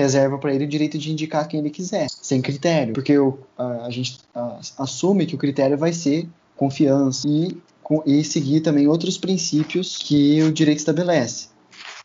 reserva 0.02 0.38
para 0.38 0.54
ele 0.54 0.66
o 0.66 0.68
direito 0.68 0.98
de 0.98 1.12
indicar 1.12 1.48
quem 1.48 1.60
ele 1.60 1.70
quiser, 1.70 2.08
sem 2.10 2.42
critério, 2.42 2.94
porque 2.94 3.14
a, 3.58 3.86
a 3.86 3.90
gente 3.90 4.20
a- 4.34 4.60
assume 4.80 5.26
que 5.26 5.36
o 5.36 5.38
critério 5.38 5.78
vai 5.78 5.92
ser 5.94 6.28
confiança 6.56 7.28
e, 7.28 7.56
com- 7.84 8.02
e 8.06 8.24
seguir 8.24 8.62
também 8.62 8.88
outros 8.88 9.18
princípios 9.18 9.98
que 9.98 10.42
o 10.44 10.52
direito 10.52 10.80
estabelece. 10.80 11.48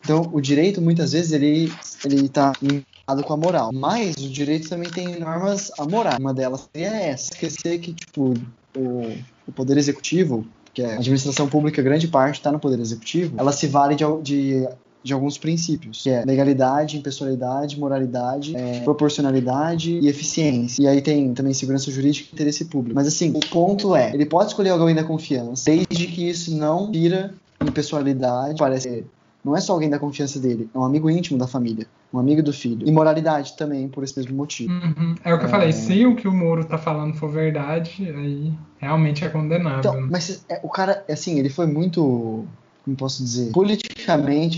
Então, 0.04 0.28
o 0.32 0.40
direito 0.40 0.80
muitas 0.82 1.12
vezes 1.12 1.32
ele 1.32 1.72
ele 2.04 2.26
está 2.26 2.52
linkado 2.60 3.22
com 3.24 3.32
a 3.32 3.36
moral, 3.36 3.70
mas 3.72 4.16
o 4.16 4.28
direito 4.28 4.68
também 4.68 4.90
tem 4.90 5.18
normas 5.20 5.70
amorais. 5.78 6.18
Uma 6.18 6.34
delas 6.34 6.68
seria 6.74 6.88
essa, 6.96 7.32
esquecer 7.32 7.78
que 7.78 7.92
tipo 7.94 8.34
o, 8.76 9.16
o 9.46 9.52
poder 9.52 9.76
executivo, 9.78 10.44
que 10.74 10.82
é 10.82 10.94
a 10.94 10.98
administração 10.98 11.48
pública, 11.48 11.80
grande 11.82 12.08
parte 12.08 12.36
está 12.36 12.50
no 12.50 12.58
poder 12.58 12.80
executivo, 12.80 13.36
ela 13.38 13.52
se 13.52 13.66
vale 13.68 13.94
de, 13.94 14.04
de 14.22 14.68
de 15.02 15.12
alguns 15.12 15.36
princípios, 15.38 16.02
que 16.02 16.10
é 16.10 16.24
legalidade, 16.24 16.96
impessoalidade, 16.96 17.78
moralidade, 17.78 18.56
é, 18.56 18.80
proporcionalidade 18.80 19.98
e 19.98 20.08
eficiência. 20.08 20.82
E 20.82 20.86
aí 20.88 21.00
tem 21.02 21.34
também 21.34 21.52
segurança 21.52 21.90
jurídica 21.90 22.28
e 22.30 22.34
interesse 22.34 22.64
público. 22.66 22.94
Mas 22.94 23.06
assim, 23.06 23.30
o 23.34 23.40
ponto 23.40 23.96
é, 23.96 24.14
ele 24.14 24.26
pode 24.26 24.50
escolher 24.50 24.70
alguém 24.70 24.94
da 24.94 25.04
confiança, 25.04 25.64
desde 25.64 26.06
que 26.06 26.28
isso 26.28 26.56
não 26.56 26.90
tira 26.90 27.34
impessoalidade, 27.82 28.58
parece 28.58 29.04
não 29.44 29.56
é 29.56 29.60
só 29.60 29.72
alguém 29.72 29.90
da 29.90 29.98
confiança 29.98 30.38
dele, 30.38 30.68
é 30.72 30.78
um 30.78 30.84
amigo 30.84 31.10
íntimo 31.10 31.36
da 31.36 31.48
família, 31.48 31.86
um 32.14 32.18
amigo 32.18 32.42
do 32.42 32.52
filho. 32.52 32.86
E 32.86 32.92
moralidade 32.92 33.56
também, 33.56 33.88
por 33.88 34.04
esse 34.04 34.16
mesmo 34.16 34.36
motivo. 34.36 34.72
Uhum. 34.72 35.16
É 35.24 35.34
o 35.34 35.38
que 35.38 35.44
eu 35.44 35.48
É. 35.48 35.50
falei, 35.50 35.72
se 35.72 36.06
o 36.06 36.14
que 36.14 36.28
o 36.28 36.32
Moro 36.32 36.64
tá 36.64 36.78
falando 36.78 37.14
for 37.14 37.28
verdade, 37.28 38.08
aí 38.08 38.52
realmente 38.78 39.24
é 39.24 39.28
condenável. 39.28 39.78
Então, 39.80 40.00
né? 40.00 40.08
mas 40.12 40.44
é, 40.48 40.60
o 40.62 40.68
cara, 40.68 41.04
assim, 41.10 41.40
ele 41.40 41.48
foi 41.48 41.66
muito. 41.66 42.44
Como 42.84 42.96
posso 42.96 43.22
dizer? 43.22 43.52
Politicamente, 43.52 43.91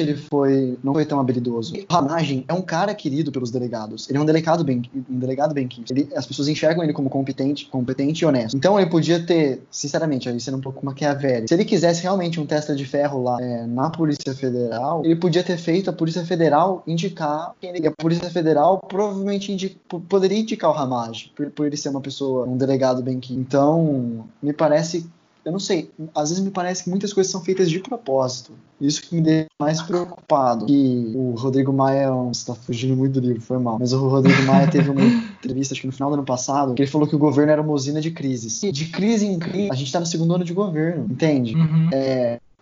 ele 0.01 0.17
foi. 0.17 0.77
Não 0.83 0.93
foi 0.93 1.05
tão 1.05 1.21
habilidoso. 1.21 1.75
Ramagem 1.91 2.45
é 2.49 2.53
um 2.53 2.63
cara 2.63 2.95
querido 2.95 3.31
pelos 3.33 3.51
delegados. 3.51 4.09
Ele 4.09 4.19
é 4.19 4.21
um 4.21 4.25
delegado 4.25 4.65
bem, 4.65 4.83
um 5.11 5.19
delegado 5.19 5.55
bem. 5.55 5.69
Ele, 5.91 6.09
as 6.15 6.27
pessoas 6.27 6.49
enxergam 6.49 6.83
ele 6.83 6.93
como 6.93 7.09
competente, 7.11 7.67
competente 7.67 8.25
e 8.25 8.27
honesto. 8.27 8.57
Então, 8.57 8.79
ele 8.79 8.89
podia 8.91 9.25
ter, 9.25 9.63
sinceramente, 9.71 10.29
aí 10.29 10.41
sendo 10.41 10.59
um 10.59 10.61
pouco 10.61 10.85
maquiavélico, 10.85 11.49
se 11.49 11.55
ele 11.55 11.65
quisesse 11.65 12.03
realmente 12.03 12.41
um 12.41 12.47
testa 12.47 12.75
de 12.75 12.85
ferro 12.85 13.23
lá 13.23 13.41
é, 13.41 13.67
na 13.67 13.91
Polícia 13.91 14.35
Federal, 14.35 15.05
ele 15.05 15.17
podia 15.17 15.43
ter 15.43 15.57
feito 15.57 15.91
a 15.91 15.93
Polícia 15.93 16.25
Federal 16.25 16.83
indicar 16.87 17.55
quem 17.61 17.71
ele. 17.71 17.87
A 17.87 17.93
Polícia 17.93 18.31
Federal 18.31 18.79
provavelmente 18.79 19.53
indi- 19.53 19.77
po- 19.89 20.01
poderia 20.01 20.39
indicar 20.39 20.71
o 20.71 20.75
Ramagem, 20.75 21.31
por, 21.35 21.51
por 21.51 21.67
ele 21.67 21.77
ser 21.77 21.89
uma 21.89 22.01
pessoa, 22.01 22.47
um 22.47 22.57
delegado 22.57 23.03
bem 23.03 23.21
quisto. 23.21 23.39
Então, 23.41 24.25
me 24.43 24.53
parece 24.53 25.07
eu 25.45 25.53
não 25.53 25.61
sei, 25.61 25.91
às 26.15 26.31
vezes 26.31 26.43
me 26.43 26.51
parece 26.51 26.85
que 26.85 26.91
muitas 26.91 27.13
coisas 27.13 27.31
são 27.31 27.43
feitas 27.43 27.71
de 27.71 27.79
propósito. 27.79 28.53
Isso 28.81 29.03
que 29.03 29.15
me 29.15 29.21
deixa 29.21 29.47
mais 29.61 29.83
preocupado. 29.83 30.67
Que 30.67 31.13
o 31.15 31.33
Rodrigo 31.33 31.73
Maia, 31.73 32.11
está 32.31 32.55
fugindo 32.55 32.97
muito 32.97 33.21
do 33.21 33.27
livro, 33.27 33.43
foi 33.43 33.59
mal. 33.59 33.79
Mas 33.79 33.93
o 33.93 34.09
Rodrigo 34.09 34.43
Maia 34.43 34.71
teve 34.71 34.91
uma 34.91 35.01
entrevista, 35.39 35.75
acho 35.75 35.81
que 35.83 35.87
no 35.87 35.93
final 35.93 36.11
do 36.11 36.15
ano 36.15 36.25
passado, 36.25 36.75
que 36.75 36.83
ele 36.83 36.91
falou 36.91 37.07
que 37.07 37.15
o 37.15 37.19
governo 37.19 37.53
era 37.53 37.63
uma 37.63 37.73
usina 37.73 38.01
de 38.01 38.11
crises. 38.11 38.63
E 38.63 38.73
de 38.73 38.87
crise 38.87 39.27
em 39.27 39.39
crise, 39.39 39.71
a 39.71 39.75
gente 39.75 39.87
está 39.87 40.01
no 40.01 40.07
segundo 40.07 40.35
ano 40.35 40.45
de 40.45 40.53
governo, 40.53 41.07
entende? 41.11 41.55
Uhum. 41.55 41.91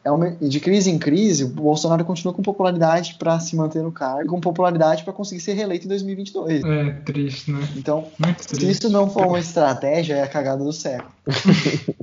É 0.05 0.11
uma, 0.11 0.37
e 0.40 0.49
de 0.49 0.59
crise 0.59 0.90
em 0.90 0.99
crise, 0.99 1.45
o 1.45 1.49
Bolsonaro 1.49 2.05
continua 2.05 2.35
com 2.35 2.42
popularidade 2.42 3.14
para 3.18 3.38
se 3.38 3.55
manter 3.55 3.83
no 3.83 3.92
cargo, 3.92 4.25
e 4.25 4.27
com 4.27 4.40
popularidade 4.40 5.05
para 5.05 5.12
conseguir 5.12 5.40
ser 5.40 5.53
reeleito 5.53 5.85
em 5.85 5.88
2022. 5.88 6.64
É 6.64 6.90
triste, 7.05 7.53
né? 7.53 7.61
Então, 7.77 8.09
Muito 8.18 8.42
se 8.42 8.49
triste. 8.49 8.68
isso 8.68 8.88
não 8.90 9.09
for 9.09 9.27
uma 9.27 9.38
estratégia, 9.38 10.14
é 10.14 10.23
a 10.23 10.27
cagada 10.27 10.64
do 10.64 10.73
século. 10.73 11.12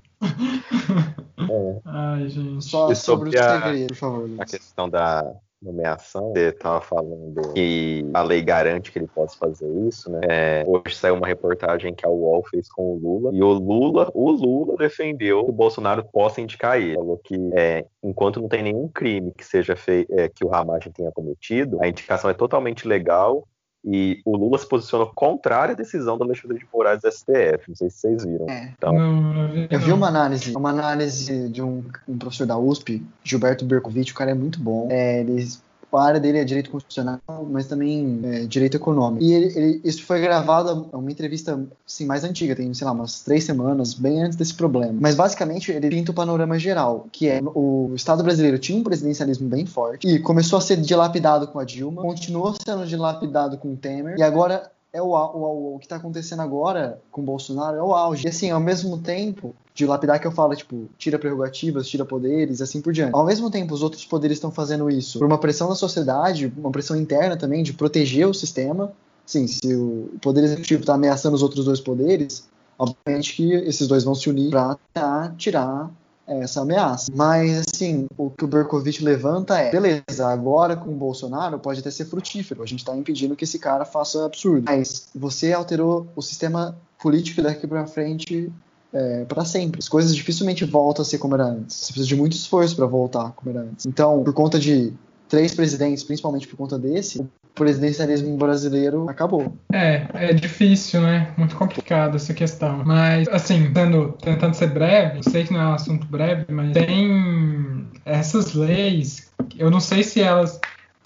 É, 1.50 1.82
Ai, 1.86 2.30
gente. 2.30 2.64
Só 2.66 2.92
E 2.92 2.96
sobre, 2.96 3.32
sobre 3.32 3.38
o 3.38 3.42
a- 3.42 3.62
segredo, 3.64 3.88
por 3.88 3.96
favor. 3.96 4.30
a 4.40 4.46
questão 4.46 4.90
da, 4.90 5.36
nomeação, 5.62 6.32
você 6.32 6.50
estava 6.50 6.80
falando 6.82 7.54
que 7.54 8.06
a 8.14 8.22
lei 8.22 8.42
garante 8.42 8.92
que 8.92 9.00
ele 9.00 9.08
possa 9.08 9.38
fazer 9.38 9.70
isso, 9.88 10.10
né? 10.10 10.22
É, 10.24 10.64
hoje 10.66 10.96
saiu 10.96 11.16
uma 11.16 11.28
reportagem 11.28 11.94
que 11.94 12.06
a 12.06 12.10
UOL 12.10 12.44
fez 12.50 12.72
com 12.72 12.94
o 12.94 12.98
Lula, 12.98 13.32
e 13.34 13.44
o 13.44 13.52
Lula, 13.52 14.10
o 14.14 14.32
Lula 14.32 14.78
defendeu 14.78 15.44
que 15.44 15.50
o 15.50 15.54
Bolsonaro 15.54 16.04
possa 16.12 16.40
indicar 16.40 16.80
ele. 16.80 16.96
Falou 16.96 17.18
que 17.18 17.36
é, 17.54 17.86
enquanto 18.04 18.42
não 18.42 18.48
tem 18.48 18.64
nenhum 18.64 18.88
crime 18.88 19.34
que 19.34 19.44
seja 19.46 19.76
feito, 19.76 20.12
é, 20.18 20.30
que 20.30 20.46
o 20.46 20.50
Ramagem 20.50 20.92
tenha 20.94 21.12
cometido, 21.12 21.82
a 21.82 21.88
indicação 21.88 22.30
é 22.30 22.34
totalmente 22.34 22.88
legal 22.88 23.46
e 23.84 24.22
o 24.26 24.36
Lula 24.36 24.58
se 24.58 24.68
posicionou 24.68 25.12
contrário 25.16 25.74
à 25.74 25.76
decisão 25.76 26.18
do 26.18 26.24
Alexandre 26.24 26.60
de 26.60 26.68
Moraes 26.74 27.02
do 27.02 27.12
STF. 27.12 27.70
Não 27.70 27.76
sei 27.76 27.90
se 27.90 27.98
vocês 27.98 28.26
viram. 28.26 28.46
É. 28.50 28.74
Então, 28.78 28.94
Não, 28.94 29.22
não 29.34 29.48
vi, 29.50 29.68
Eu 29.70 29.80
não. 29.80 29.86
vi 29.86 29.92
uma 29.94 30.08
análise, 30.08 30.56
uma 30.56 30.70
análise 30.70 31.50
de 31.50 31.62
um, 31.62 31.84
um 32.08 32.18
professor 32.18 32.46
da 32.46 32.58
USP, 32.58 33.02
Gilberto 33.24 33.64
Bercovitch, 33.66 34.12
o 34.12 34.16
cara 34.16 34.32
é 34.32 34.36
muito 34.36 34.60
bom. 34.60 34.88
É, 34.92 35.22
ele, 35.22 35.48
a 35.98 36.04
área 36.04 36.20
dele 36.20 36.38
é 36.40 36.44
direito 36.44 36.70
constitucional, 36.70 37.20
mas 37.50 37.68
também 37.68 38.20
é, 38.24 38.40
direito 38.46 38.78
econômico. 38.78 39.24
E 39.24 39.34
ele, 39.34 39.46
ele- 39.58 39.82
isso 39.84 40.04
foi 40.06 40.22
gravado, 40.22 40.90
é 40.92 40.96
uma 40.98 41.12
entrevista 41.12 41.60
assim, 41.88 42.06
mais 42.06 42.24
antiga, 42.24 42.56
tem, 42.56 42.74
sei 42.74 42.86
lá, 42.86 42.92
umas 42.94 43.22
três 43.22 43.44
semanas, 43.44 43.94
bem 43.94 44.22
antes 44.24 44.38
desse 44.38 44.54
problema. 44.54 44.96
Mas 45.00 45.16
basicamente 45.16 45.72
ele 45.72 45.90
pinta 45.90 46.12
o 46.12 46.14
panorama 46.16 46.58
geral, 46.60 47.08
que 47.12 47.28
é 47.28 47.40
o 47.44 47.92
Estado 47.96 48.24
brasileiro 48.24 48.60
tinha 48.60 48.78
um 48.78 48.84
presidencialismo 48.84 49.48
bem 49.48 49.66
forte 49.66 50.08
e 50.08 50.20
começou 50.20 50.58
a 50.58 50.62
ser 50.62 50.78
dilapidado 50.78 51.48
com 51.48 51.60
a 51.60 51.64
Dilma, 51.66 52.02
continuou 52.02 52.54
sendo 52.66 52.86
dilapidado 52.86 53.58
com 53.58 53.74
o 53.74 53.76
Temer, 53.78 54.16
e 54.18 54.24
agora 54.24 54.72
é 54.92 55.02
o, 55.02 55.10
o, 55.10 55.16
au- 55.16 55.76
o 55.76 55.80
que 55.80 55.86
está 55.86 55.98
acontecendo 55.98 56.42
agora 56.42 57.00
com 57.12 57.22
o 57.22 57.24
Bolsonaro 57.24 57.78
é 57.78 57.82
o 57.82 57.94
auge. 57.94 58.26
E 58.26 58.30
assim, 58.30 58.50
ao 58.50 58.60
mesmo 58.60 58.98
tempo, 58.98 59.54
de 59.80 59.86
lapidar 59.86 60.20
que 60.20 60.28
eu 60.28 60.32
falo, 60.32 60.54
tipo, 60.54 60.90
tira 60.98 61.18
prerrogativas, 61.18 61.88
tira 61.88 62.04
poderes, 62.04 62.62
assim 62.62 62.82
por 62.82 62.92
diante. 62.92 63.16
Ao 63.16 63.26
mesmo 63.26 63.50
tempo, 63.50 63.74
os 63.74 63.82
outros 63.82 64.06
poderes 64.06 64.36
estão 64.36 64.52
fazendo 64.52 64.90
isso 64.90 65.18
por 65.20 65.26
uma 65.26 65.38
pressão 65.38 65.70
da 65.70 65.76
sociedade, 65.76 66.52
uma 66.58 66.70
pressão 66.70 66.98
interna 66.98 67.38
também, 67.38 67.64
de 67.64 67.72
proteger 67.72 68.28
o 68.28 68.34
sistema. 68.34 68.92
Sim, 69.26 69.48
se 69.48 69.74
o 69.74 70.10
poder 70.22 70.44
executivo 70.44 70.82
está 70.82 70.96
ameaçando 70.96 71.34
os 71.34 71.42
outros 71.42 71.64
dois 71.64 71.80
poderes, 71.80 72.44
obviamente 72.78 73.34
que 73.34 73.54
esses 73.54 73.88
dois 73.88 74.04
vão 74.04 74.14
se 74.14 74.30
unir 74.30 74.52
para 74.52 75.34
tirar 75.38 75.90
essa 76.28 76.62
ameaça. 76.62 77.10
Mas, 77.16 77.66
assim, 77.74 78.06
o 78.18 78.30
que 78.30 78.44
o 78.44 78.48
Berkovitch 78.50 79.00
levanta 79.00 79.58
é: 79.58 79.72
beleza, 79.72 80.28
agora 80.28 80.76
com 80.76 80.90
o 80.90 80.96
Bolsonaro 80.96 81.58
pode 81.58 81.80
até 81.80 81.90
ser 81.90 82.04
frutífero, 82.04 82.62
a 82.62 82.66
gente 82.66 82.80
está 82.80 82.94
impedindo 82.98 83.34
que 83.34 83.46
esse 83.46 83.58
cara 83.58 83.86
faça 83.86 84.26
absurdo. 84.26 84.66
Mas 84.66 85.08
você 85.16 85.54
alterou 85.54 86.06
o 86.18 86.22
sistema 86.22 86.78
político 87.02 87.42
daqui 87.42 87.66
para 87.66 87.88
frente 87.88 88.52
é, 88.94 89.26
para 89.26 89.46
sempre. 89.46 89.80
As 89.80 89.90
coisas 89.90 90.16
dificilmente 90.16 90.66
voltam 90.66 91.02
a 91.02 91.06
ser 91.06 91.18
como 91.18 91.36
era 91.36 91.46
antes. 91.46 91.76
Você 91.76 91.94
precisa 91.94 92.08
de 92.08 92.16
muito 92.16 92.34
esforço 92.34 92.76
para 92.76 92.86
voltar 92.86 93.32
como 93.32 93.56
era 93.56 93.66
antes. 93.66 93.86
Então, 93.86 94.24
por 94.24 94.34
conta 94.34 94.60
de 94.60 94.94
três 95.28 95.54
presidentes, 95.54 96.04
principalmente 96.04 96.48
por 96.48 96.58
conta 96.58 96.78
desse, 96.78 97.20
o 97.20 97.30
presidencialismo 97.54 98.36
brasileiro 98.36 99.08
acabou. 99.08 99.54
É, 99.72 100.08
é 100.14 100.34
difícil, 100.34 101.02
né? 101.02 101.32
Muito 101.38 101.56
complicado 101.56 102.16
essa 102.16 102.34
questão. 102.34 102.84
Mas, 102.84 103.28
assim, 103.28 103.66
tentando, 103.66 104.18
tentando 104.22 104.56
ser 104.56 104.72
breve, 104.72 105.22
sei 105.24 105.44
que 105.44 105.54
não 105.54 105.62
é 105.62 105.68
um 105.68 105.74
assunto 105.74 106.08
breve, 106.08 106.46
mas 106.50 106.74
tem 106.74 107.88
essas 108.04 108.54
leis, 108.54 109.30
eu 109.58 109.70
não 109.70 109.80
sei 109.80 110.04
se 110.04 110.20
elas. 110.20 110.60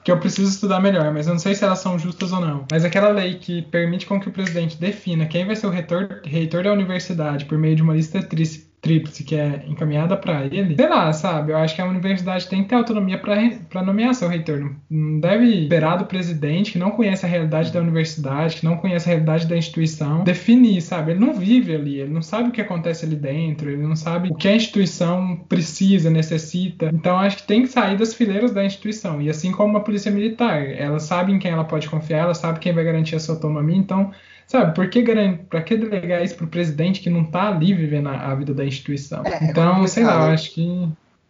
Que 0.04 0.12
eu 0.12 0.20
preciso 0.20 0.50
estudar 0.50 0.80
melhor, 0.80 1.14
mas 1.14 1.28
eu 1.28 1.34
não 1.34 1.40
sei 1.40 1.56
se 1.56 1.64
elas 1.64 1.80
são 1.80 1.98
justas 1.98 2.32
ou 2.32 2.42
não. 2.42 2.66
Mas 2.70 2.84
aquela 2.84 3.10
lei 3.10 3.36
que 3.36 3.62
permite 3.62 4.06
com 4.06 4.20
que 4.20 4.28
o 4.28 4.32
presidente 4.32 4.78
defina 4.78 5.26
quem 5.26 5.46
vai 5.46 5.56
ser 5.56 5.68
o 5.68 5.70
reitor, 5.70 6.22
reitor 6.26 6.64
da 6.64 6.74
universidade 6.74 7.46
por 7.46 7.58
meio 7.58 7.76
de 7.76 7.82
uma 7.82 7.94
lista 7.94 8.22
tríplice 8.22 8.73
tríplice 8.84 9.24
que 9.24 9.34
é 9.34 9.64
encaminhada 9.66 10.18
para 10.18 10.46
ele, 10.46 10.76
sei 10.76 10.90
lá, 10.90 11.12
sabe? 11.14 11.54
Eu 11.54 11.58
acho 11.58 11.74
que 11.74 11.82
a 11.82 11.86
universidade 11.86 12.48
tem 12.48 12.64
que 12.64 12.70
ter 12.70 12.76
autonomia 12.76 13.18
para 13.18 13.82
nomear 13.82 14.14
seu 14.14 14.28
reitor. 14.28 14.76
Não, 14.90 15.20
deve 15.22 15.46
esperar 15.46 15.96
do 15.96 16.06
presidente 16.06 16.74
que 16.74 16.78
não 16.78 16.92
conhece 16.92 17.26
a 17.26 17.30
realidade 17.30 17.72
da 17.72 17.80
universidade, 17.80 18.58
que 18.58 18.66
não 18.66 18.76
conhece 18.76 19.08
a 19.08 19.14
realidade 19.14 19.48
da 19.48 19.56
instituição, 19.56 20.26
definir, 20.26 20.82
sabe? 20.82 21.12
Ele 21.12 21.20
não 21.22 21.34
vive 21.34 21.74
ali, 21.74 22.02
ele 22.02 22.12
não 22.12 22.22
sabe 22.22 22.50
o 22.50 22.52
que 22.52 22.60
acontece 22.60 23.06
ali 23.06 23.16
dentro, 23.16 23.70
ele 23.70 23.82
não 23.82 23.96
sabe 23.96 24.30
o 24.30 24.36
que 24.36 24.50
a 24.50 24.56
instituição 24.56 25.38
precisa, 25.48 26.10
necessita. 26.10 26.92
Então 26.94 27.18
acho 27.18 27.38
que 27.38 27.48
tem 27.48 27.62
que 27.62 27.70
sair 27.70 27.98
das 27.98 28.14
fileiras 28.14 28.52
da 28.52 28.66
instituição. 28.66 29.22
E 29.22 29.30
assim 29.30 29.54
como 29.54 29.78
a 29.78 29.82
polícia 29.82 30.12
militar, 30.12 30.62
ela 30.62 31.00
sabe 31.00 31.32
em 31.32 31.40
quem 31.40 31.52
ela 31.52 31.64
pode 31.64 31.88
confiar, 31.88 32.24
ela 32.24 32.34
sabe 32.34 32.60
quem 32.60 32.74
vai 32.74 32.84
garantir 32.84 33.16
a 33.16 33.20
sua 33.20 33.36
autonomia, 33.36 33.78
então 33.78 34.12
Sabe, 34.54 34.76
por 34.76 34.88
que, 34.88 35.04
para 35.50 35.64
que 35.64 35.76
delegar 35.76 36.24
isso 36.24 36.36
pro 36.36 36.46
presidente 36.46 37.02
que 37.02 37.10
não 37.10 37.24
tá 37.24 37.48
ali 37.48 37.74
vivendo 37.74 38.10
a, 38.10 38.32
a 38.32 38.36
vida 38.36 38.54
da 38.54 38.64
instituição? 38.64 39.24
É, 39.26 39.50
então, 39.50 39.84
é 39.84 39.88
sei 39.88 40.04
lá, 40.04 40.28
eu 40.28 40.32
acho 40.32 40.52
que. 40.52 40.88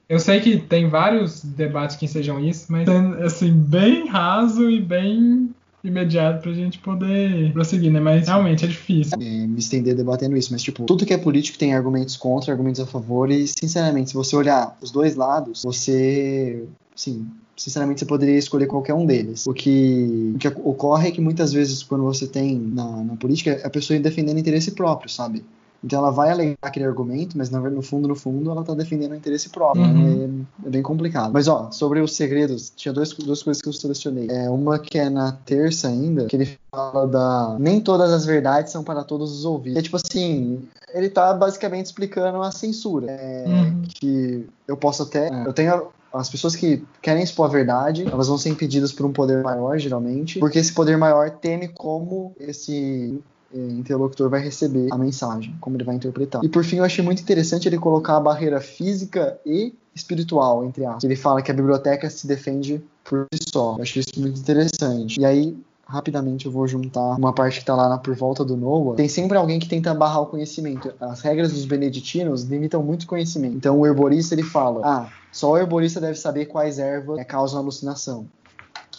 Eu 0.10 0.20
sei 0.20 0.42
que 0.42 0.58
tem 0.58 0.90
vários 0.90 1.42
debates 1.42 1.96
que 1.96 2.06
sejam 2.06 2.38
isso, 2.38 2.70
mas 2.70 2.86
assim, 3.24 3.54
bem 3.54 4.10
raso 4.10 4.70
e 4.70 4.82
bem 4.82 5.50
imediato 5.82 6.42
pra 6.42 6.52
gente 6.52 6.80
poder 6.80 7.54
prosseguir, 7.54 7.94
né? 7.94 8.02
Mas 8.02 8.28
realmente 8.28 8.66
é 8.66 8.68
difícil. 8.68 9.18
É, 9.18 9.48
me 9.48 9.58
estender 9.58 9.96
debatendo 9.96 10.36
isso, 10.36 10.52
mas 10.52 10.62
tipo, 10.62 10.84
tudo 10.84 11.06
que 11.06 11.14
é 11.14 11.18
político 11.18 11.58
tem 11.58 11.74
argumentos 11.74 12.18
contra, 12.18 12.52
argumentos 12.52 12.82
a 12.82 12.86
favor, 12.86 13.32
e 13.32 13.48
sinceramente, 13.48 14.10
se 14.10 14.16
você 14.16 14.36
olhar 14.36 14.78
os 14.82 14.92
dois 14.92 15.16
lados, 15.16 15.62
você. 15.64 16.66
Sim, 16.94 17.26
sinceramente 17.56 18.00
você 18.00 18.06
poderia 18.06 18.38
escolher 18.38 18.68
qualquer 18.68 18.94
um 18.94 19.06
deles. 19.06 19.46
O 19.48 19.54
que, 19.54 20.34
o 20.36 20.40
que 20.40 20.48
ocorre 20.48 21.10
é 21.10 21.12
que 21.12 21.22
muitas 21.22 21.54
vezes 21.54 21.84
quando 21.84 22.04
você 22.04 22.28
tem 22.28 22.58
na, 22.58 23.04
na 23.04 23.16
política 23.16 23.62
a 23.64 23.70
pessoa 23.70 24.00
defendendo 24.00 24.40
interesse 24.40 24.72
próprio, 24.72 25.10
sabe? 25.10 25.44
Então 25.84 26.00
ela 26.00 26.12
vai 26.12 26.32
alegar 26.32 26.58
aquele 26.62 26.86
argumento, 26.86 27.38
mas 27.38 27.50
no 27.50 27.82
fundo, 27.82 28.08
no 28.08 28.16
fundo, 28.16 28.50
ela 28.50 28.64
tá 28.64 28.74
defendendo 28.74 29.12
o 29.12 29.16
interesse 29.16 29.50
próprio. 29.50 29.84
Uhum. 29.84 30.46
É, 30.64 30.68
é, 30.68 30.70
bem 30.70 30.82
complicado. 30.82 31.32
Mas 31.34 31.48
ó, 31.50 31.70
sobre 31.72 32.00
os 32.00 32.16
segredos, 32.16 32.72
tinha 32.74 32.94
dois, 32.94 33.12
duas 33.12 33.44
coisas 33.44 33.62
que 33.62 33.68
eu 33.68 33.74
selecionei. 33.74 34.28
É, 34.30 34.50
uma 34.50 34.80
que 34.80 34.98
é 34.98 35.10
na 35.10 35.34
terça 35.34 35.90
ainda, 35.90 36.26
que 36.28 36.38
ele 36.38 36.58
fala 36.72 37.06
da. 37.06 37.58
Nem 37.60 37.82
todas 37.82 38.14
as 38.14 38.26
verdades 38.26 38.72
são 38.72 38.82
para 38.82 39.04
todos 39.04 39.38
os 39.38 39.44
ouvidos. 39.44 39.78
É 39.78 39.82
tipo 39.82 39.98
assim, 39.98 40.62
ele 40.94 41.10
tá 41.10 41.34
basicamente 41.34 41.88
explicando 41.88 42.42
a 42.42 42.50
censura. 42.50 43.12
É, 43.12 43.44
uhum. 43.46 43.82
Que 43.82 44.46
eu 44.66 44.78
posso 44.78 45.04
até. 45.04 45.28
Eu 45.46 45.52
tenho 45.52 45.90
as 46.14 46.30
pessoas 46.30 46.56
que 46.56 46.84
querem 47.02 47.24
expor 47.24 47.48
a 47.48 47.50
verdade, 47.50 48.08
elas 48.10 48.28
vão 48.28 48.38
ser 48.38 48.50
impedidas 48.50 48.92
por 48.92 49.06
um 49.06 49.12
poder 49.12 49.42
maior, 49.44 49.78
geralmente, 49.80 50.40
porque 50.40 50.60
esse 50.60 50.72
poder 50.72 50.98
maior 50.98 51.32
teme 51.32 51.68
como 51.68 52.36
esse 52.40 53.20
interlocutor 53.54 54.30
vai 54.30 54.42
receber 54.42 54.88
a 54.92 54.98
mensagem, 54.98 55.56
como 55.60 55.76
ele 55.76 55.84
vai 55.84 55.96
interpretar. 55.96 56.44
E 56.44 56.50
por 56.50 56.64
fim, 56.64 56.78
eu 56.78 56.84
achei 56.84 57.04
muito 57.04 57.22
interessante 57.22 57.68
ele 57.68 57.78
colocar 57.78 58.18
a 58.18 58.20
barreira 58.20 58.60
física 58.60 59.40
e 59.46 59.74
espiritual, 59.96 60.66
entre 60.66 60.86
aspas. 60.86 61.04
Ele 61.04 61.16
fala 61.16 61.42
que 61.42 61.52
a 61.52 61.54
biblioteca 61.54 62.10
se 62.10 62.26
defende 62.26 62.84
por 63.04 63.28
si 63.34 63.50
só. 63.52 63.76
Eu 63.78 63.84
achei 63.84 64.02
isso 64.02 64.20
muito 64.20 64.40
interessante. 64.40 65.20
E 65.20 65.26
aí, 65.26 65.56
rapidamente 65.86 66.46
eu 66.46 66.52
vou 66.52 66.68
juntar 66.68 67.16
uma 67.18 67.34
parte 67.34 67.56
que 67.56 67.62
está 67.62 67.76
lá 67.76 67.98
por 67.98 68.16
volta 68.16 68.44
do 68.44 68.56
Noah. 68.56 68.96
Tem 68.96 69.08
sempre 69.08 69.38
alguém 69.38 69.60
que 69.60 69.68
tenta 69.68 69.94
barrar 69.94 70.22
o 70.22 70.26
conhecimento. 70.26 70.94
As 71.00 71.22
regras 71.22 71.52
dos 71.52 71.66
beneditinos 71.66 72.44
limitam 72.44 72.82
muito 72.82 73.04
o 73.04 73.08
conhecimento. 73.08 73.56
Então 73.56 73.80
o 73.80 73.86
herborista 73.86 74.34
ele 74.34 74.44
fala: 74.44 74.82
ah, 74.84 75.10
só 75.32 75.52
o 75.52 75.58
herborista 75.58 76.00
deve 76.00 76.16
saber 76.16 76.46
quais 76.46 76.80
ervas 76.80 77.24
causam 77.26 77.60
alucinação. 77.60 78.26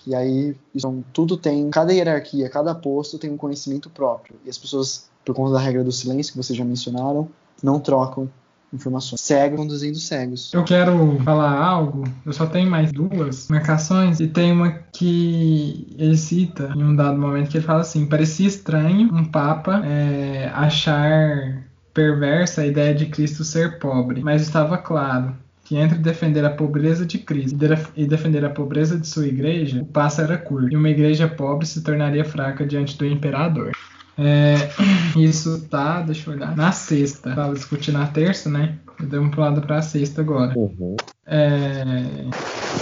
E 0.06 0.14
aí, 0.14 0.54
então, 0.74 1.02
tudo 1.14 1.34
tem, 1.34 1.70
cada 1.70 1.92
hierarquia, 1.92 2.50
cada 2.50 2.74
posto 2.74 3.18
tem 3.18 3.30
um 3.30 3.38
conhecimento 3.38 3.88
próprio. 3.88 4.36
E 4.44 4.50
as 4.50 4.58
pessoas, 4.58 5.08
por 5.24 5.34
conta 5.34 5.52
da 5.52 5.58
regra 5.58 5.82
do 5.82 5.90
silêncio 5.90 6.32
que 6.32 6.36
vocês 6.36 6.58
já 6.58 6.64
mencionaram, 6.64 7.26
não 7.62 7.80
trocam 7.80 8.28
informações. 8.74 9.20
Cegos 9.20 9.58
conduzindo 9.58 9.98
cegos. 9.98 10.52
Eu 10.52 10.64
quero 10.64 11.18
falar 11.24 11.52
algo, 11.52 12.04
eu 12.24 12.32
só 12.32 12.46
tenho 12.46 12.70
mais 12.70 12.92
duas 12.92 13.48
marcações, 13.48 14.20
e 14.20 14.26
tem 14.26 14.52
uma 14.52 14.70
que 14.92 15.94
ele 15.98 16.16
cita 16.16 16.72
em 16.74 16.82
um 16.82 16.94
dado 16.94 17.18
momento 17.18 17.50
que 17.50 17.58
ele 17.58 17.66
fala 17.66 17.80
assim: 17.80 18.06
parecia 18.06 18.46
estranho 18.46 19.12
um 19.12 19.24
Papa 19.24 19.82
é, 19.84 20.50
achar 20.54 21.64
perversa 21.92 22.62
a 22.62 22.66
ideia 22.66 22.94
de 22.94 23.06
Cristo 23.06 23.44
ser 23.44 23.78
pobre, 23.78 24.20
mas 24.20 24.42
estava 24.42 24.76
claro 24.76 25.34
que 25.64 25.76
entre 25.76 25.98
defender 25.98 26.44
a 26.44 26.50
pobreza 26.50 27.06
de 27.06 27.18
Cristo 27.18 27.56
e 27.96 28.06
defender 28.06 28.44
a 28.44 28.50
pobreza 28.50 28.98
de 28.98 29.06
sua 29.06 29.26
igreja, 29.26 29.80
o 29.80 29.86
passo 29.86 30.20
era 30.20 30.36
curto, 30.36 30.70
e 30.70 30.76
uma 30.76 30.90
igreja 30.90 31.26
pobre 31.26 31.66
se 31.66 31.82
tornaria 31.82 32.24
fraca 32.24 32.66
diante 32.66 32.98
do 32.98 33.06
imperador. 33.06 33.72
É, 34.18 34.70
isso 35.18 35.66
tá, 35.68 36.00
deixa 36.02 36.30
eu 36.30 36.34
olhar, 36.34 36.56
na 36.56 36.72
sexta. 36.72 37.34
Tava 37.34 37.54
discutindo 37.54 37.98
na 37.98 38.06
terça, 38.06 38.48
né? 38.48 38.78
Eu 39.00 39.06
dei 39.06 39.18
uma 39.18 39.30
pulada 39.30 39.60
pra 39.60 39.82
sexta 39.82 40.20
agora. 40.20 40.56
Uhum. 40.56 40.96
É, 41.26 42.26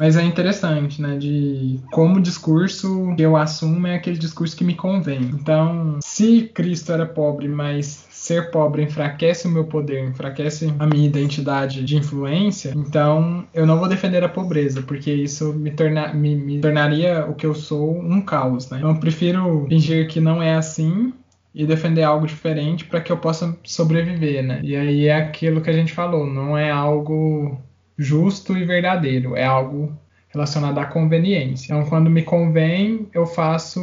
mas 0.01 0.17
é 0.17 0.23
interessante, 0.23 1.01
né? 1.01 1.17
De 1.17 1.81
como 1.91 2.17
o 2.17 2.23
discurso 2.23 3.15
que 3.17 3.23
eu 3.23 3.37
assumo 3.37 3.87
é 3.87 3.95
aquele 3.95 4.19
discurso 4.19 4.57
que 4.57 4.65
me 4.65 4.75
convém. 4.75 5.23
Então, 5.33 5.99
se 6.03 6.51
Cristo 6.55 6.93
era 6.93 7.07
pobre, 7.07 7.49
mas 7.49 8.07
ser 8.11 8.51
pobre 8.51 8.83
enfraquece 8.83 9.49
o 9.49 9.51
meu 9.51 9.65
poder, 9.65 10.09
enfraquece 10.09 10.73
a 10.79 10.87
minha 10.87 11.07
identidade 11.07 11.85
de 11.85 11.97
influência, 11.97 12.73
então 12.77 13.45
eu 13.53 13.67
não 13.67 13.81
vou 13.81 13.89
defender 13.89 14.23
a 14.23 14.29
pobreza, 14.29 14.81
porque 14.81 15.13
isso 15.13 15.53
me, 15.53 15.73
torna, 15.73 16.15
me, 16.15 16.37
me 16.37 16.61
tornaria 16.61 17.27
o 17.29 17.35
que 17.35 17.45
eu 17.45 17.53
sou 17.53 17.99
um 17.99 18.21
caos, 18.21 18.71
né? 18.71 18.79
Então 18.79 18.91
eu 18.91 19.01
prefiro 19.01 19.67
fingir 19.69 20.07
que 20.07 20.21
não 20.21 20.41
é 20.41 20.55
assim 20.55 21.13
e 21.55 21.67
defender 21.67 22.03
algo 22.03 22.27
diferente 22.27 22.85
para 22.85 23.01
que 23.01 23.13
eu 23.13 23.19
possa 23.19 23.57
sobreviver, 23.65 24.43
né? 24.43 24.61
E 24.63 24.75
aí 24.75 25.07
é 25.07 25.17
aquilo 25.17 25.61
que 25.61 25.71
a 25.71 25.73
gente 25.73 25.93
falou, 25.93 26.27
não 26.27 26.57
é 26.57 26.71
algo 26.71 27.59
justo 27.97 28.57
e 28.57 28.65
verdadeiro, 28.65 29.37
é 29.37 29.45
algo 29.45 29.97
relacionada 30.33 30.81
à 30.81 30.87
conveniência. 30.87 31.67
Então, 31.67 31.85
quando 31.89 32.11
me 32.11 32.23
convém, 32.23 33.07
eu 33.13 33.27
faço 33.27 33.81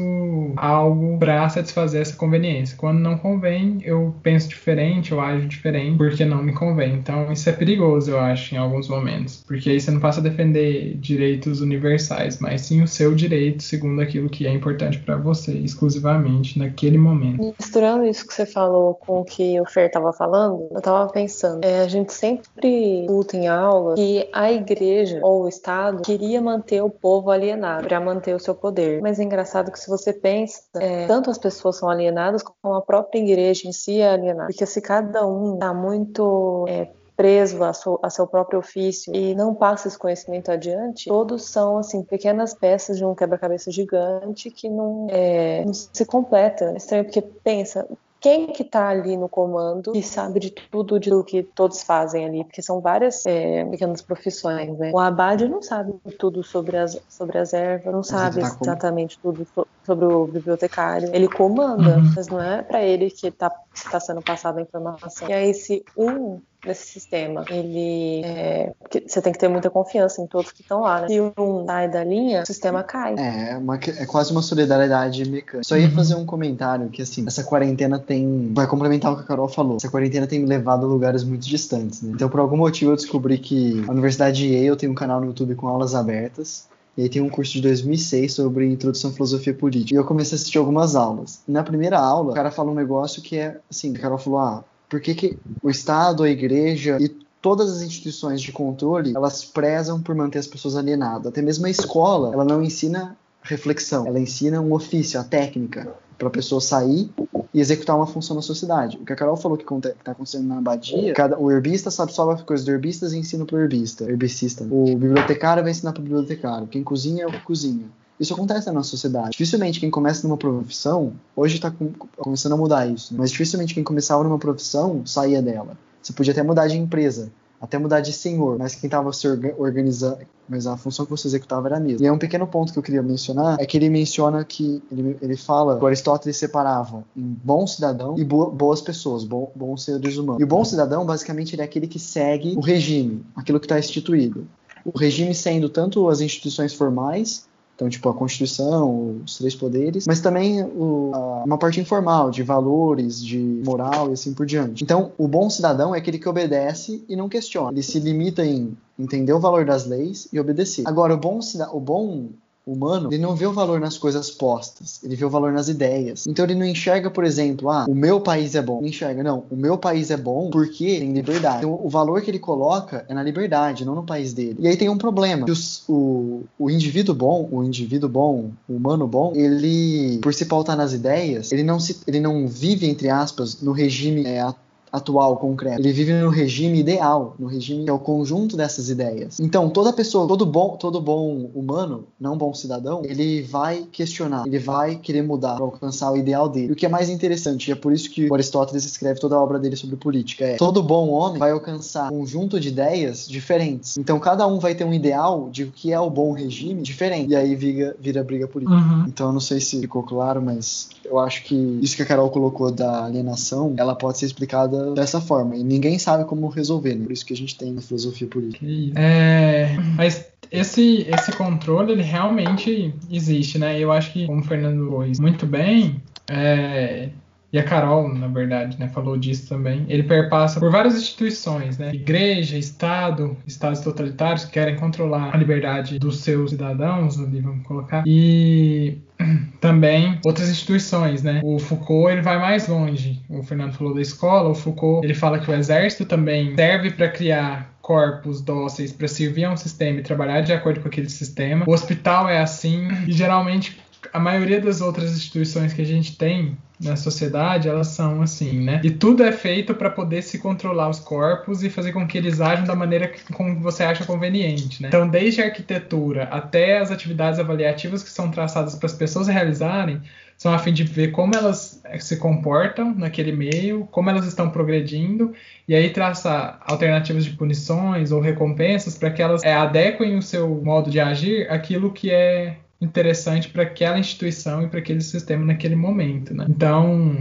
algo 0.58 1.18
para 1.18 1.48
satisfazer 1.50 2.02
essa 2.02 2.16
conveniência. 2.16 2.76
Quando 2.78 3.00
não 3.00 3.18
convém, 3.18 3.78
eu 3.84 4.14
penso 4.24 4.50
diferente, 4.50 5.12
eu 5.12 5.22
ajo 5.22 5.48
diferente, 5.48 5.98
porque 5.98 6.26
não 6.26 6.44
me 6.44 6.54
convém. 6.54 6.94
Então, 6.96 7.32
isso 7.32 7.48
é 7.50 7.54
perigoso, 7.54 8.12
eu 8.12 8.20
acho, 8.20 8.56
em 8.56 8.58
alguns 8.58 8.88
momentos, 8.88 9.44
porque 9.48 9.70
aí 9.70 9.80
você 9.80 9.92
não 9.92 10.00
passa 10.00 10.20
a 10.20 10.24
defender 10.24 10.96
direitos 10.98 11.62
universais, 11.62 12.40
mas 12.40 12.62
sim 12.62 12.82
o 12.82 12.88
seu 12.88 13.14
direito 13.14 13.62
segundo 13.62 14.02
aquilo 14.02 14.30
que 14.30 14.48
é 14.48 14.52
importante 14.52 15.00
para 15.00 15.18
você, 15.18 15.54
exclusivamente 15.54 16.58
naquele 16.58 16.98
momento. 16.98 17.54
Misturando 17.60 18.06
isso 18.06 18.26
que 18.26 18.34
você 18.34 18.46
falou 18.46 18.96
com 18.96 19.22
o 19.22 19.24
que 19.24 19.60
o 19.62 19.66
Fer 19.66 19.88
estava 19.88 20.12
falando, 20.12 20.68
eu 20.72 20.78
estava 20.78 21.08
pensando, 21.12 21.64
é, 21.64 21.82
a 21.82 21.88
gente 21.88 22.12
sempre 22.14 23.06
luta 23.08 23.38
em 23.38 23.48
aula 23.48 23.96
que 23.96 24.28
a 24.34 24.52
igreja 24.52 25.20
ou 25.22 25.44
o 25.44 25.48
Estado 25.48 26.02
queria 26.02 26.39
manter 26.40 26.82
o 26.82 26.90
povo 26.90 27.32
alienado, 27.32 27.88
para 27.88 28.00
manter 28.00 28.36
o 28.36 28.40
seu 28.40 28.56
poder. 28.56 29.02
Mas 29.02 29.20
é 29.20 29.24
engraçado 29.24 29.72
que 29.72 29.80
se 29.80 29.90
você 29.90 30.14
pensa, 30.14 30.62
é, 30.76 31.08
tanto 31.08 31.30
as 31.30 31.38
pessoas 31.38 31.78
são 31.78 31.90
alienadas 31.90 32.44
como 32.44 32.74
a 32.76 32.82
própria 32.82 33.20
igreja 33.20 33.68
em 33.68 33.72
si 33.72 34.00
é 34.00 34.10
alienada. 34.10 34.48
Porque 34.48 34.66
se 34.66 34.82
cada 34.82 35.26
um 35.26 35.56
está 35.56 35.74
muito 35.74 36.66
é, 36.68 36.90
preso 37.20 37.62
a, 37.66 37.74
seu, 37.74 38.00
a 38.02 38.10
seu 38.10 38.26
próprio 38.26 38.60
ofício 38.60 39.14
e 39.14 39.36
não 39.36 39.54
passa 39.54 39.90
esse 39.90 40.00
conhecimento 40.00 40.50
adiante, 40.50 41.10
todos 41.10 41.50
são 41.50 41.78
assim 41.78 42.02
pequenas 42.02 42.54
peças 42.54 42.98
de 42.98 43.04
um 43.04 43.14
quebra-cabeça 43.14 43.70
gigante 43.70 44.50
que 44.50 44.70
não, 44.70 45.08
é, 45.10 45.66
não 45.66 45.74
se 45.74 46.06
completa. 46.06 46.72
É 46.72 46.78
estranho 46.78 47.04
porque 47.04 47.22
pensa, 47.22 47.86
quem 48.20 48.48
que 48.48 48.64
tá 48.64 48.90
ali 48.90 49.16
no 49.16 49.30
comando 49.30 49.94
e 49.96 50.04
sabe 50.04 50.40
de 50.40 50.52
tudo 50.52 51.00
de 51.00 51.10
que 51.24 51.42
todos 51.44 51.84
fazem 51.84 52.26
ali, 52.26 52.44
porque 52.44 52.62
são 52.62 52.82
várias 52.82 53.26
é, 53.26 53.64
pequenas 53.66 54.02
profissões, 54.02 54.78
né? 54.78 54.92
O 54.94 55.00
abade 55.00 55.48
não 55.48 55.62
sabe 55.62 55.94
tudo 56.18 56.44
sobre 56.44 56.78
as, 56.78 57.00
sobre 57.08 57.38
as 57.38 57.54
ervas, 57.54 57.94
não 57.94 58.04
sabe 58.04 58.42
tá 58.42 58.58
exatamente 58.62 59.18
com... 59.20 59.32
tudo 59.32 59.48
sobre 59.86 60.06
o 60.06 60.28
bibliotecário. 60.28 61.10
Ele 61.14 61.28
comanda, 61.28 61.98
uhum. 61.98 62.14
mas 62.16 62.28
não 62.28 62.42
é 62.42 62.62
para 62.62 62.84
ele 62.84 63.10
que 63.10 63.32
tá, 63.32 63.52
tá 63.90 64.00
sendo 64.00 64.22
passada 64.22 64.60
a 64.60 64.64
informação. 64.64 65.30
E 65.30 65.34
aí, 65.34 65.54
se 65.54 65.84
um 65.98 66.42
nesse 66.66 66.88
sistema. 66.88 67.46
Ele 67.50 68.22
é, 68.24 68.74
você 69.08 69.22
tem 69.22 69.32
que 69.32 69.40
ter 69.40 69.48
muita 69.48 69.70
confiança 69.70 70.22
em 70.22 70.28
todos 70.28 70.52
que 70.52 70.62
estão 70.62 70.82
lá, 70.82 71.02
né? 71.02 71.08
Se 71.08 71.22
um 71.22 71.66
sai 71.66 71.90
da 71.90 72.04
linha, 72.04 72.44
o 72.44 72.46
sistema 72.46 72.84
cai. 72.84 73.16
É, 73.18 73.58
uma, 73.58 73.76
é 73.76 74.06
quase 74.06 74.32
uma 74.32 74.42
solidariedade 74.42 75.30
mecânica. 75.30 75.64
Só 75.64 75.78
ia 75.78 75.88
uhum. 75.88 75.96
fazer 75.96 76.16
um 76.16 76.26
comentário 76.26 76.90
que 76.90 77.02
assim, 77.02 77.26
essa 77.26 77.44
quarentena 77.44 77.98
tem 78.00 78.52
vai 78.54 78.68
complementar 78.68 79.14
o 79.14 79.16
que 79.16 79.22
a 79.24 79.26
Carol 79.26 79.48
falou. 79.48 79.78
Essa 79.78 79.90
quarentena 79.90 80.28
tem 80.28 80.40
me 80.40 80.46
levado 80.46 80.86
a 80.86 80.90
lugares 80.90 81.24
muito 81.24 81.48
distantes, 81.48 82.02
né? 82.02 82.12
Então, 82.14 82.30
por 82.30 82.40
algum 82.40 82.58
motivo 82.58 82.92
eu 82.92 82.96
descobri 82.96 83.38
que 83.38 83.84
a 83.88 83.92
Universidade 83.92 84.38
de 84.38 84.54
Yale 84.54 84.78
tem 84.78 84.90
um 84.90 84.96
canal 84.96 85.20
no 85.20 85.28
YouTube 85.28 85.56
com 85.56 85.68
aulas 85.68 85.96
abertas. 85.96 86.68
E 86.98 87.04
aí 87.04 87.10
tem 87.10 87.22
um 87.22 87.30
curso 87.30 87.54
de 87.54 87.62
2006 87.62 88.34
sobre 88.34 88.70
introdução 88.70 89.12
à 89.12 89.14
filosofia 89.14 89.54
política. 89.54 89.94
E 89.94 89.98
eu 89.98 90.04
comecei 90.04 90.36
a 90.36 90.38
assistir 90.38 90.58
algumas 90.58 90.98
aulas. 90.98 91.40
E 91.48 91.52
na 91.52 91.64
primeira 91.64 91.98
aula, 91.98 92.32
o 92.32 92.36
cara 92.36 92.52
fala 92.52 92.72
um 92.72 92.76
negócio 92.76 93.22
que 93.22 93.38
é 93.38 93.58
assim, 93.72 93.96
a 93.96 94.00
Carol 94.00 94.18
falou: 94.18 94.40
"Ah, 94.40 94.64
por 94.90 95.00
que, 95.00 95.14
que 95.14 95.38
o 95.62 95.70
Estado, 95.70 96.24
a 96.24 96.30
igreja 96.30 96.98
e 97.00 97.08
todas 97.42 97.72
as 97.72 97.82
instituições 97.82 98.42
de 98.42 98.52
controle, 98.52 99.14
elas 99.16 99.46
prezam 99.46 100.02
por 100.02 100.16
manter 100.16 100.40
as 100.40 100.48
pessoas 100.48 100.76
alienadas. 100.76 101.28
Até 101.28 101.42
mesmo 101.42 101.66
a 101.68 101.70
escola, 101.70 102.34
ela 102.34 102.44
não 102.44 102.62
ensina 102.62 103.16
reflexão, 103.42 104.06
ela 104.06 104.20
ensina 104.20 104.60
um 104.60 104.74
ofício, 104.74 105.20
a 105.20 105.24
técnica, 105.24 105.94
para 106.18 106.28
a 106.28 106.32
pessoa 106.32 106.60
sair 106.60 107.10
e 107.54 107.62
executar 107.62 107.96
uma 107.96 108.06
função 108.06 108.36
na 108.36 108.42
sociedade. 108.42 108.98
O 108.98 109.06
que 109.06 109.14
a 109.14 109.16
Carol 109.16 109.38
falou 109.38 109.58
que 109.58 109.64
está 109.64 110.12
acontecendo 110.12 110.46
na 110.48 110.58
abadia, 110.58 111.14
cada, 111.14 111.40
o 111.40 111.50
herbista 111.50 111.90
sabe 111.90 112.12
só 112.12 112.30
as 112.30 112.42
coisas 112.42 112.66
do 112.66 112.72
herbista 112.72 113.08
e 113.08 113.18
ensina 113.18 113.46
para 113.46 113.56
o 113.56 113.60
herbista, 113.60 114.04
herbicista. 114.04 114.66
O 114.70 114.86
bibliotecário 114.98 115.64
vai 115.64 115.72
ensinar 115.72 115.94
para 115.94 116.02
o 116.02 116.04
bibliotecário. 116.04 116.68
Quem 116.68 116.84
cozinha 116.84 117.24
é 117.24 117.28
o 117.28 117.32
que 117.32 117.40
cozinha. 117.42 117.86
Isso 118.20 118.34
acontece 118.34 118.68
na 118.68 118.74
nossa 118.74 118.90
sociedade. 118.90 119.32
Dificilmente 119.32 119.80
quem 119.80 119.90
começa 119.90 120.28
numa 120.28 120.38
profissão, 120.38 121.14
hoje 121.36 121.56
está 121.56 121.74
começando 122.18 122.54
a 122.54 122.58
mudar 122.58 122.86
isso, 122.88 123.14
né? 123.14 123.20
mas 123.22 123.32
dificilmente 123.32 123.74
quem 123.74 123.84
começava 123.84 124.24
numa 124.24 124.38
profissão 124.38 125.06
saía 125.06 125.42
dela. 125.42 125.78
Você 126.02 126.12
podia 126.12 126.34
até 126.34 126.44
mudar 126.44 126.68
de 126.68 126.78
empresa, 126.78 127.32
até 127.62 127.78
mudar 127.78 128.00
de 128.00 128.12
senhor, 128.14 128.58
mas 128.58 128.76
quem 128.76 128.88
estava 128.88 129.12
se 129.14 129.28
organizando, 129.58 130.20
mas 130.48 130.66
a 130.66 130.76
função 130.78 131.06
que 131.06 131.12
você 131.12 131.28
executava 131.28 131.68
era 131.68 131.78
a 131.78 131.80
mesma. 131.80 132.06
E 132.06 132.08
é 132.08 132.12
um 132.12 132.18
pequeno 132.18 132.48
ponto 132.48 132.72
que 132.72 132.80
eu 132.80 132.84
queria 132.84 133.04
mencionar, 133.04 133.58
é 133.60 133.66
que 133.66 133.78
ele 133.78 133.90
menciona 133.90 134.44
que, 134.44 134.82
ele, 134.92 135.18
ele 135.22 135.38
fala 135.38 135.78
que 135.78 135.86
Aristóteles 135.86 136.38
separava 136.38 137.04
em 137.16 137.38
bom 137.44 137.68
cidadão 137.68 138.18
e 138.18 138.24
boa, 138.24 138.50
boas 138.50 138.82
pessoas, 138.82 139.24
bom, 139.24 139.52
bons 139.56 139.84
seres 139.84 140.18
humanos. 140.18 140.42
E 140.42 140.44
o 140.44 140.48
bom 140.48 140.64
cidadão, 140.64 141.06
basicamente, 141.06 141.56
ele 141.56 141.62
é 141.62 141.66
aquele 141.66 141.88
que 141.88 142.00
segue 142.00 142.56
o 142.58 142.62
regime, 142.62 143.24
aquilo 143.36 143.60
que 143.60 143.66
está 143.66 143.78
instituído. 143.78 144.48
O 144.86 144.98
regime 144.98 145.36
sendo 145.36 145.70
tanto 145.70 146.08
as 146.08 146.22
instituições 146.22 146.74
formais 146.74 147.49
então, 147.80 147.88
tipo, 147.88 148.10
a 148.10 148.14
Constituição, 148.14 149.22
os 149.26 149.38
três 149.38 149.56
poderes, 149.56 150.06
mas 150.06 150.20
também 150.20 150.62
o, 150.62 151.12
a, 151.14 151.44
uma 151.46 151.58
parte 151.58 151.80
informal, 151.80 152.30
de 152.30 152.44
valores, 152.44 153.24
de 153.24 153.38
moral 153.66 154.10
e 154.10 154.14
assim 154.14 154.34
por 154.34 154.46
diante. 154.46 154.84
Então, 154.84 155.14
o 155.18 155.30
bom 155.30 155.50
cidadão 155.50 155.96
é 155.96 155.98
aquele 155.98 156.20
que 156.20 156.28
obedece 156.28 157.02
e 157.08 157.16
não 157.16 157.30
questiona. 157.30 157.72
Ele 157.72 157.82
se 157.82 157.98
limita 157.98 158.46
em 158.46 158.78
entender 159.00 159.32
o 159.32 159.40
valor 159.40 159.64
das 159.64 159.86
leis 159.86 160.28
e 160.34 160.38
obedecer. 160.38 160.86
Agora, 160.86 161.14
o 161.14 161.18
bom, 161.18 161.40
o 161.72 161.80
bom 161.80 162.28
humano, 162.66 163.10
ele 163.12 163.22
não 163.22 163.36
vê 163.36 163.46
o 163.48 163.54
valor 163.54 163.80
nas 163.80 163.98
coisas 163.98 164.30
postas, 164.30 165.00
ele 165.04 165.16
vê 165.16 165.26
o 165.26 165.30
valor 165.30 165.52
nas 165.52 165.68
ideias. 165.68 166.28
Então 166.28 166.46
ele 166.46 166.56
não 166.56 166.66
enxerga, 166.66 167.10
por 167.10 167.24
exemplo, 167.24 167.70
ah, 167.70 167.86
o 167.88 167.96
meu 167.96 168.22
país 168.22 168.56
é 168.56 168.62
bom. 168.62 168.80
Ele 168.80 168.90
enxerga, 168.90 169.24
não, 169.24 169.44
o 169.50 169.56
meu 169.56 169.78
país 169.78 170.12
é 170.12 170.18
bom 170.18 170.50
porque 170.50 171.00
tem 171.00 171.14
liberdade. 171.14 171.60
Então 171.60 171.80
o 171.84 171.90
valor 171.90 172.22
que 172.22 172.30
ele 172.30 172.40
coloca 172.40 173.06
é 173.08 173.14
na 173.14 173.24
liberdade, 173.24 173.86
não 173.86 173.96
no 173.96 174.04
país 174.04 174.34
dele. 174.34 174.58
E 174.60 174.68
aí 174.68 174.78
tem 174.78 174.90
um 174.90 174.98
problema. 174.98 175.46
Os, 175.50 175.84
o, 175.88 176.44
o 176.58 176.70
indivíduo 176.70 177.16
bom, 177.16 177.48
o 177.52 177.64
indivíduo 177.64 178.10
bom, 178.10 178.52
o 178.68 178.76
humano 178.76 179.08
bom, 179.08 179.34
ele, 179.36 180.20
por 180.22 180.34
se 180.34 180.46
pautar 180.46 180.78
nas 180.78 180.94
ideias, 180.94 181.52
ele 181.52 181.64
não, 181.64 181.80
se, 181.80 181.98
ele 182.06 182.20
não 182.20 182.48
vive, 182.48 182.88
entre 182.88 183.10
aspas, 183.10 183.62
no 183.62 183.72
regime 183.72 184.26
é, 184.26 184.46
atual, 184.92 185.38
concreto. 185.38 185.80
Ele 185.80 185.92
vive 185.92 186.14
no 186.14 186.30
regime 186.30 186.80
ideal, 186.80 187.36
no 187.40 187.48
regime 187.48 187.84
que 187.84 187.90
é 187.90 187.94
o 187.94 188.00
conjunto 188.00 188.58
dessas 188.58 188.90
ideias. 188.90 189.40
Então, 189.40 189.70
toda 189.70 189.94
pessoa, 189.94 190.28
todo 190.28 190.46
bom, 190.46 190.78
todo 190.78 191.02
bom 191.02 191.50
humano, 191.54 192.06
não 192.20 192.38
bom 192.38 192.54
cidadão, 192.54 193.02
ele 193.06 193.42
vai 193.42 193.88
questionar, 193.92 194.46
ele 194.48 194.60
vai 194.60 194.96
querer 194.96 195.22
mudar 195.22 195.56
para 195.56 195.66
alcançar 195.66 196.12
o 196.12 196.18
ideal 196.18 196.50
dele. 196.50 196.70
E 196.70 196.72
o 196.72 196.76
que 196.76 196.86
é 196.86 196.90
mais 196.90 197.10
interessante, 197.10 197.70
e 197.70 197.72
é 197.72 197.76
por 197.76 197.94
isso 197.94 198.10
que 198.10 198.32
Aristóteles 198.32 198.86
escreve 198.86 199.20
toda 199.20 199.36
a 199.36 199.42
obra 199.42 199.60
dele 199.60 199.76
sobre 199.76 199.96
política, 199.96 200.46
é 200.46 200.56
todo 200.56 200.82
bom 200.82 201.10
homem 201.10 201.40
vai 201.40 201.52
alcançar 201.52 202.12
um 202.12 202.20
conjunto 202.20 202.60
de 202.60 202.70
ideias 202.70 203.28
diferentes. 203.28 203.98
Então, 203.98 204.20
cada 204.20 204.46
um 204.48 204.60
vai 204.60 204.76
ter 204.76 204.84
um 204.84 204.94
ideal 204.94 205.50
de 205.52 205.64
o 205.64 205.72
que 205.72 205.94
é 205.94 206.00
o 206.00 206.10
bom 206.10 206.32
regime 206.32 206.82
diferente. 206.82 207.32
E 207.32 207.36
aí 207.36 207.56
vira, 207.56 207.96
vira 208.00 208.24
briga 208.24 208.48
política. 208.48 208.78
Uhum. 208.78 209.06
Então, 209.08 209.28
eu 209.28 209.34
não 209.34 209.40
sei 209.40 209.60
se 209.60 209.80
ficou 209.80 210.04
claro, 210.04 210.42
mas 210.42 210.90
eu 211.06 211.20
acho 211.20 211.44
que 211.44 211.56
isso 211.82 211.96
que 211.96 212.02
a 212.02 212.06
Carol 212.06 212.30
colocou 212.30 212.72
da 212.72 213.06
alienação, 213.06 213.74
ela 213.78 213.96
pode 213.96 214.18
ser 214.18 214.26
explicada 214.26 214.79
dessa 214.94 215.22
forma. 215.22 215.56
E 215.56 215.64
ninguém 215.64 215.98
sabe 216.00 216.26
como 216.26 216.48
resolver, 216.48 216.96
né? 216.96 217.04
Por 217.04 217.12
isso 217.12 217.26
que 217.26 217.34
a 217.34 217.38
gente 217.38 217.58
tem 217.58 217.78
a 217.78 217.82
filosofia 217.82 218.28
política. 218.28 218.66
É, 218.96 219.78
mas 219.96 220.26
esse, 220.52 221.06
esse 221.08 221.32
controle, 221.34 221.92
ele 221.92 222.04
realmente 222.04 222.94
existe, 223.10 223.58
né? 223.58 223.80
Eu 223.80 223.92
acho 223.92 224.12
que, 224.12 224.26
como 224.26 224.42
o 224.42 224.44
Fernando 224.44 224.90
pôs 224.90 225.20
muito 225.20 225.46
bem, 225.46 226.02
é, 226.30 227.10
e 227.52 227.58
a 227.58 227.64
Carol, 227.64 228.08
na 228.14 228.28
verdade, 228.28 228.80
né, 228.80 228.88
falou 228.90 229.18
disso 229.18 229.50
também. 229.50 229.86
Ele 229.90 230.04
perpassa 230.04 230.60
por 230.60 230.72
várias 230.72 230.96
instituições, 230.96 231.78
né? 231.78 231.92
Igreja, 231.94 232.58
Estado, 232.58 233.36
estados 233.48 233.80
totalitários 233.80 234.46
que 234.46 234.52
querem 234.52 234.76
controlar 234.76 235.34
a 235.34 235.38
liberdade 235.38 235.98
dos 235.98 236.20
seus 236.20 236.52
cidadãos, 236.52 237.20
ali 237.20 237.42
vamos 237.42 237.66
colocar, 237.66 238.04
e 238.06 238.98
também 239.60 240.20
outras 240.24 240.50
instituições, 240.50 241.24
né? 241.24 241.42
O 241.44 241.58
Foucault 241.58 242.12
ele 242.12 242.22
vai 242.22 242.38
mais 242.38 242.68
longe. 242.68 243.22
O 243.28 243.42
Fernando 243.42 243.74
falou 243.74 243.96
da 243.96 244.02
escola, 244.02 244.50
o 244.50 244.56
Foucault 244.56 245.04
ele 245.04 245.16
fala 245.16 245.40
que 245.40 245.50
o 245.50 245.54
exército 245.54 246.06
também 246.06 246.56
serve 246.56 246.92
para 246.92 247.10
criar 247.10 247.74
corpos 247.82 248.40
dóceis 248.42 248.92
para 248.92 249.08
servir 249.08 249.46
a 249.46 249.52
um 249.52 249.58
sistema 249.58 250.00
e 250.00 250.04
trabalhar 250.04 250.42
de 250.42 250.54
acordo 250.54 250.82
com 250.82 250.88
aquele 250.88 251.10
sistema. 251.10 251.66
O 251.68 251.74
hospital 251.74 252.30
é 252.30 252.40
assim 252.40 252.88
e 253.08 253.12
geralmente 253.12 253.82
a 254.14 254.20
maioria 254.20 254.62
das 254.62 254.80
outras 254.80 255.12
instituições 255.12 255.74
que 255.74 255.82
a 255.82 255.86
gente 255.86 256.16
tem 256.16 256.56
na 256.80 256.96
sociedade, 256.96 257.68
elas 257.68 257.88
são 257.88 258.22
assim, 258.22 258.62
né? 258.62 258.80
E 258.84 258.90
tudo 258.90 259.24
é 259.24 259.32
feito 259.32 259.76
para 259.76 259.90
poder 259.90 260.22
se 260.22 260.40
controlar 260.40 260.90
os 260.90 261.00
corpos 261.00 261.62
e 261.62 261.70
fazer 261.70 261.92
com 261.92 262.08
que 262.08 262.18
eles 262.18 262.40
ajam 262.40 262.66
da 262.66 262.76
maneira 262.76 263.08
que, 263.08 263.22
como 263.34 263.60
você 263.60 263.84
acha 263.84 264.06
conveniente, 264.06 264.82
né? 264.82 264.88
Então, 264.88 265.08
desde 265.08 265.42
a 265.42 265.46
arquitetura 265.46 266.24
até 266.32 266.78
as 266.78 266.90
atividades 266.90 267.38
avaliativas 267.40 268.02
que 268.02 268.10
são 268.10 268.32
traçadas 268.32 268.76
para 268.76 268.86
as 268.86 268.94
pessoas 268.94 269.28
realizarem, 269.28 270.02
são 270.38 270.54
a 270.54 270.58
fim 270.58 270.72
de 270.72 270.86
ver 270.86 271.12
como 271.12 271.36
elas 271.36 271.82
eh, 271.84 272.00
se 272.00 272.16
comportam 272.16 272.96
naquele 272.96 273.34
meio, 273.34 273.86
como 273.92 274.10
elas 274.10 274.26
estão 274.26 274.50
progredindo, 274.50 275.34
e 275.68 275.76
aí 275.76 275.90
traçar 275.90 276.62
alternativas 276.62 277.26
de 277.26 277.32
punições 277.32 278.14
ou 278.14 278.22
recompensas 278.22 278.98
para 278.98 279.12
que 279.12 279.22
elas 279.22 279.44
é, 279.44 279.54
adequem 279.54 280.18
o 280.18 280.22
seu 280.22 280.48
modo 280.64 280.90
de 280.90 280.98
agir 280.98 281.52
àquilo 281.52 281.92
que 281.92 282.10
é 282.10 282.56
interessante 282.82 283.50
para 283.50 283.64
aquela 283.64 284.00
instituição 284.00 284.64
e 284.64 284.68
para 284.68 284.80
aquele 284.80 285.02
sistema 285.02 285.46
naquele 285.46 285.76
momento. 285.76 286.34
Né? 286.34 286.46
Então, 286.50 287.16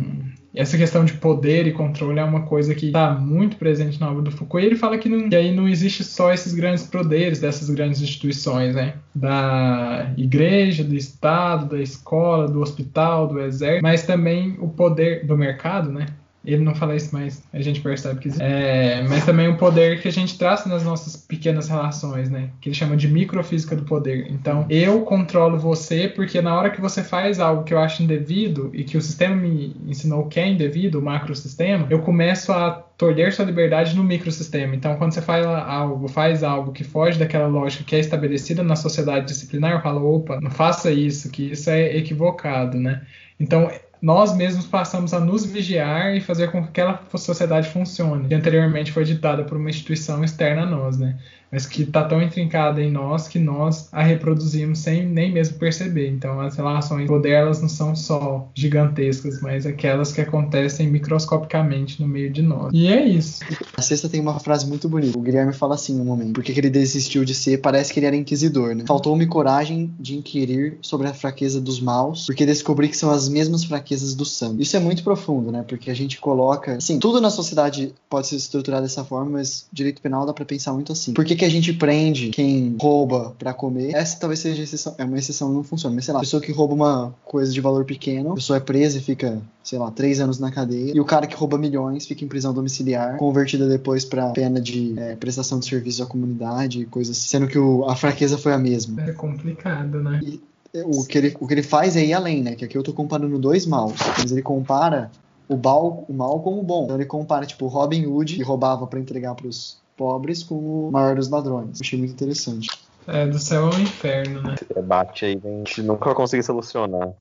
essa 0.55 0.79
questão 0.79 1.05
de 1.05 1.13
poder 1.15 1.67
e 1.67 1.73
controle 1.73 2.19
é 2.19 2.25
uma 2.25 2.43
coisa 2.43 2.75
que 2.75 2.87
está 2.87 3.15
muito 3.15 3.57
presente 3.57 4.01
na 4.01 4.11
obra 4.11 4.23
do 4.23 4.31
Foucault. 4.31 4.65
E 4.65 4.67
ele 4.67 4.77
fala 4.77 4.97
que, 4.99 5.09
não, 5.09 5.29
que 5.29 5.37
aí 5.37 5.55
não 5.55 5.69
existe 5.69 6.03
só 6.03 6.33
esses 6.33 6.55
grandes 6.55 6.85
poderes 6.85 7.41
dessas 7.41 7.69
grandes 7.71 8.01
instituições, 8.01 8.75
né? 8.75 8.95
Da 9.15 10.13
igreja, 10.17 10.83
do 10.83 10.95
Estado, 10.95 11.77
da 11.77 11.81
escola, 11.81 12.49
do 12.49 12.61
hospital, 12.61 13.29
do 13.29 13.41
exército, 13.41 13.83
mas 13.83 14.05
também 14.05 14.57
o 14.61 14.69
poder 14.69 15.27
do 15.27 15.37
mercado, 15.37 15.93
né? 15.93 16.07
Ele 16.45 16.63
não 16.63 16.75
fala 16.75 16.97
isso, 16.97 17.11
mas 17.13 17.43
a 17.53 17.61
gente 17.61 17.81
percebe 17.81 18.21
que 18.21 18.29
existe. 18.29 18.43
É, 18.43 19.03
mas 19.09 19.25
também 19.25 19.49
o 19.49 19.57
poder 19.57 20.01
que 20.01 20.09
a 20.09 20.13
gente 20.13 20.39
traz 20.39 20.65
nas 20.67 20.85
nossas 20.85 21.17
pequenas 21.17 21.69
relações, 21.69 22.31
né? 22.31 22.51
Que 22.61 22.69
ele 22.69 22.77
chama 22.77 22.97
de 22.97 23.09
microfísica 23.09 23.77
do 23.77 23.83
poder. 23.83 24.31
Então, 24.31 24.65
eu 24.71 25.03
controlo 25.03 25.59
você 25.59 26.09
porque 26.09 26.41
na 26.41 26.57
hora 26.57 26.71
que 26.71 26.81
você 26.81 27.03
faz 27.03 27.41
algo 27.41 27.65
que 27.65 27.75
eu 27.75 27.79
acho 27.79 28.03
indevido 28.03 28.71
e 28.73 28.85
que 28.85 28.97
o 28.97 29.03
sistema 29.03 29.37
me 29.37 29.77
ensinou 29.87 30.27
que 30.27 30.41
é 30.41 30.49
indevido, 30.49 30.99
o 30.99 31.03
macrosistema, 31.03 31.87
eu 31.91 32.01
começo 32.01 32.53
a 32.53 32.71
tolher 32.97 33.33
sua 33.33 33.45
liberdade 33.45 33.95
no 33.95 34.03
microsistema. 34.03 34.75
Então, 34.75 34.97
quando 34.97 35.13
você 35.13 35.23
faz 35.23 35.45
algo, 35.47 36.09
faz 36.09 36.43
algo 36.43 36.73
que 36.73 36.83
foge 36.83 37.19
daquela 37.19 37.47
lógica 37.47 37.85
que 37.85 37.95
é 37.95 38.01
estabelecida 38.01 38.63
na 38.63 38.75
sociedade 38.75 39.27
disciplinar, 39.27 39.73
eu 39.73 39.83
falo, 39.83 40.17
opa, 40.17 40.41
não 40.41 40.51
faça 40.51 40.91
isso, 40.91 41.31
que 41.31 41.53
isso 41.53 41.69
é 41.71 41.97
equivocado, 41.97 42.79
né? 42.79 43.03
Então, 43.39 43.71
nós 44.01 44.37
mesmos 44.37 44.67
passamos 44.67 45.13
a 45.13 45.21
nos 45.21 45.45
vigiar 45.45 46.15
e 46.17 46.21
fazer 46.21 46.51
com 46.51 46.63
que 46.63 46.69
aquela 46.69 47.03
sociedade 47.17 47.69
funcione, 47.71 48.29
que 48.29 48.35
anteriormente 48.35 48.93
foi 48.93 49.05
ditada 49.05 49.45
por 49.45 49.57
uma 49.57 49.71
instituição 49.71 50.23
externa 50.23 50.63
a 50.63 50.67
nós, 50.67 50.99
né? 50.99 51.19
Mas 51.51 51.67
que 51.67 51.83
está 51.83 52.05
tão 52.05 52.23
intrincada 52.23 52.83
em 52.83 52.91
nós 52.91 53.29
que 53.29 53.39
nós 53.39 53.89
a 53.93 54.03
reproduzimos 54.03 54.79
sem 54.79 55.07
nem 55.07 55.33
mesmo 55.33 55.59
perceber. 55.59 56.09
Então, 56.09 56.41
as 56.41 56.57
relações 56.57 57.09
de 57.09 57.29
elas 57.29 57.61
não 57.61 57.69
são 57.69 57.95
só 57.97 58.49
gigantescas, 58.55 59.41
mas 59.41 59.67
aquelas 59.67 60.13
que 60.13 60.21
acontecem 60.21 60.89
microscopicamente 60.89 62.01
no 62.01 62.09
meio 62.09 62.31
de 62.31 62.43
nós. 62.43 62.71
E 62.73 62.87
é 62.87 63.05
isso. 63.05 63.41
A 63.77 63.83
sexta 63.83 64.09
tem 64.09 64.21
uma 64.21 64.39
frase 64.39 64.67
muito 64.67 64.89
bonita. 64.89 65.19
O 65.19 65.23
Guilherme 65.23 65.53
fala 65.53 65.75
assim 65.75 66.01
um 66.01 66.05
momento: 66.05 66.35
porque 66.35 66.53
que 66.53 66.61
ele 66.61 66.71
desistiu 66.71 67.25
de 67.25 67.35
ser, 67.35 67.59
parece 67.59 67.93
que 67.93 67.99
ele 67.99 68.07
era 68.07 68.17
inquisidor, 68.17 68.75
né? 68.75 68.85
Faltou-me 68.87 69.27
coragem 69.27 69.93
de 69.99 70.17
inquirir 70.17 70.79
sobre 70.81 71.07
a 71.07 71.15
fraqueza 71.15 71.61
dos 71.61 71.81
maus, 71.81 72.27
porque 72.27 72.47
descobri 72.47 72.89
que 72.89 72.97
são 72.97 73.11
as 73.11 73.29
mesmas 73.29 73.65
fraquezas 73.65 74.15
do 74.15 74.25
sangue. 74.25 74.63
Isso 74.63 74.77
é 74.77 74.81
muito 74.81 75.03
profundo, 75.03 75.51
né? 75.51 75.65
Porque 75.67 75.91
a 75.91 75.95
gente 75.95 76.19
coloca, 76.19 76.77
assim, 76.77 76.99
tudo 76.99 77.21
na 77.21 77.31
sociedade 77.31 77.95
pode 78.09 78.27
ser 78.27 78.37
estruturado 78.37 78.83
dessa 78.83 79.05
forma, 79.05 79.33
mas 79.33 79.67
direito 79.73 80.01
penal 80.01 80.27
dá 80.27 80.33
para 80.33 80.45
pensar 80.45 80.73
muito 80.73 80.93
assim. 80.93 81.13
Por 81.13 81.25
que 81.39 81.45
a 81.45 81.49
gente 81.49 81.73
prende 81.73 82.29
quem 82.29 82.77
rouba 82.81 83.35
para 83.39 83.55
comer. 83.55 83.95
Essa 83.95 84.19
talvez 84.19 84.41
seja 84.41 84.63
exceção, 84.63 84.95
é 84.99 85.05
uma 85.05 85.19
exceção, 85.19 85.53
não 85.53 85.63
funciona. 85.63 85.95
Mas 85.95 86.05
sei 86.05 86.13
lá, 86.13 86.21
pessoa 86.21 86.43
que 86.43 86.53
rouba 86.53 86.75
uma 86.75 87.15
coisa 87.25 87.53
de 87.53 87.61
valor 87.61 87.85
pequeno, 87.85 88.33
a 88.33 88.35
pessoa 88.35 88.57
é 88.57 88.61
presa 88.61 88.99
e 88.99 89.01
fica, 89.01 89.41
sei 89.63 89.79
lá, 89.79 89.91
três 89.91 90.21
anos 90.21 90.39
na 90.39 90.51
cadeia. 90.51 90.93
E 90.95 91.01
o 91.01 91.05
cara 91.05 91.27
que 91.27 91.35
rouba 91.35 91.57
milhões 91.57 92.07
fica 92.07 92.25
em 92.25 92.29
prisão 92.29 92.53
domiciliar, 92.53 93.17
convertida 93.17 93.67
depois 93.67 94.05
para 94.05 94.31
pena 94.31 94.61
de 94.61 94.99
é, 94.99 95.17
prestação 95.17 95.59
de 95.59 95.67
serviço 95.67 96.03
à 96.03 96.07
comunidade, 96.07 96.85
coisas 96.87 97.17
assim, 97.17 97.29
sendo 97.29 97.47
que 97.47 97.59
o, 97.59 97.85
a 97.89 97.97
fraqueza 97.97 98.37
foi 98.37 98.53
a 98.53 98.59
mesma. 98.59 99.03
É 99.03 99.13
complicado, 99.13 100.03
né? 100.03 100.21
E, 100.23 100.41
o 100.85 101.05
que, 101.05 101.17
ele, 101.17 101.37
o 101.41 101.47
que 101.47 101.55
ele 101.55 101.63
faz 101.63 101.97
é 101.97 102.05
ir 102.05 102.13
além, 102.13 102.43
né? 102.43 102.55
Que 102.55 102.65
aqui 102.65 102.77
eu 102.77 102.83
tô 102.83 102.93
comparando 102.93 103.39
dois 103.39 103.65
maus, 103.65 103.95
mas 104.19 104.31
ele 104.31 104.43
compara 104.43 105.11
o 105.49 105.57
mal, 105.57 106.05
o 106.09 106.13
mal 106.13 106.41
com 106.41 106.61
o 106.61 106.63
bom. 106.63 106.85
Então 106.85 106.97
ele 106.97 107.07
compara, 107.07 107.47
tipo, 107.47 107.67
Robin 107.67 108.05
Hood, 108.07 108.37
que 108.37 108.43
roubava 108.43 108.87
para 108.87 109.01
entregar 109.01 109.35
pros 109.35 109.79
pobres 109.99 110.45
com 110.45 110.55
o 110.55 110.91
maior 110.93 111.17
dos 111.17 111.29
ladrões. 111.29 111.81
Achei 111.81 111.99
muito 111.99 112.13
interessante. 112.13 112.71
É, 113.07 113.27
do 113.27 113.39
céu 113.39 113.67
ao 113.67 113.81
inferno, 113.81 114.43
né? 114.43 114.55
Debate 114.75 115.25
aí 115.25 115.41
a 115.43 115.49
gente 115.49 115.83
nunca 115.83 116.15
consegui 116.15 116.43
solucionar. 116.43 117.13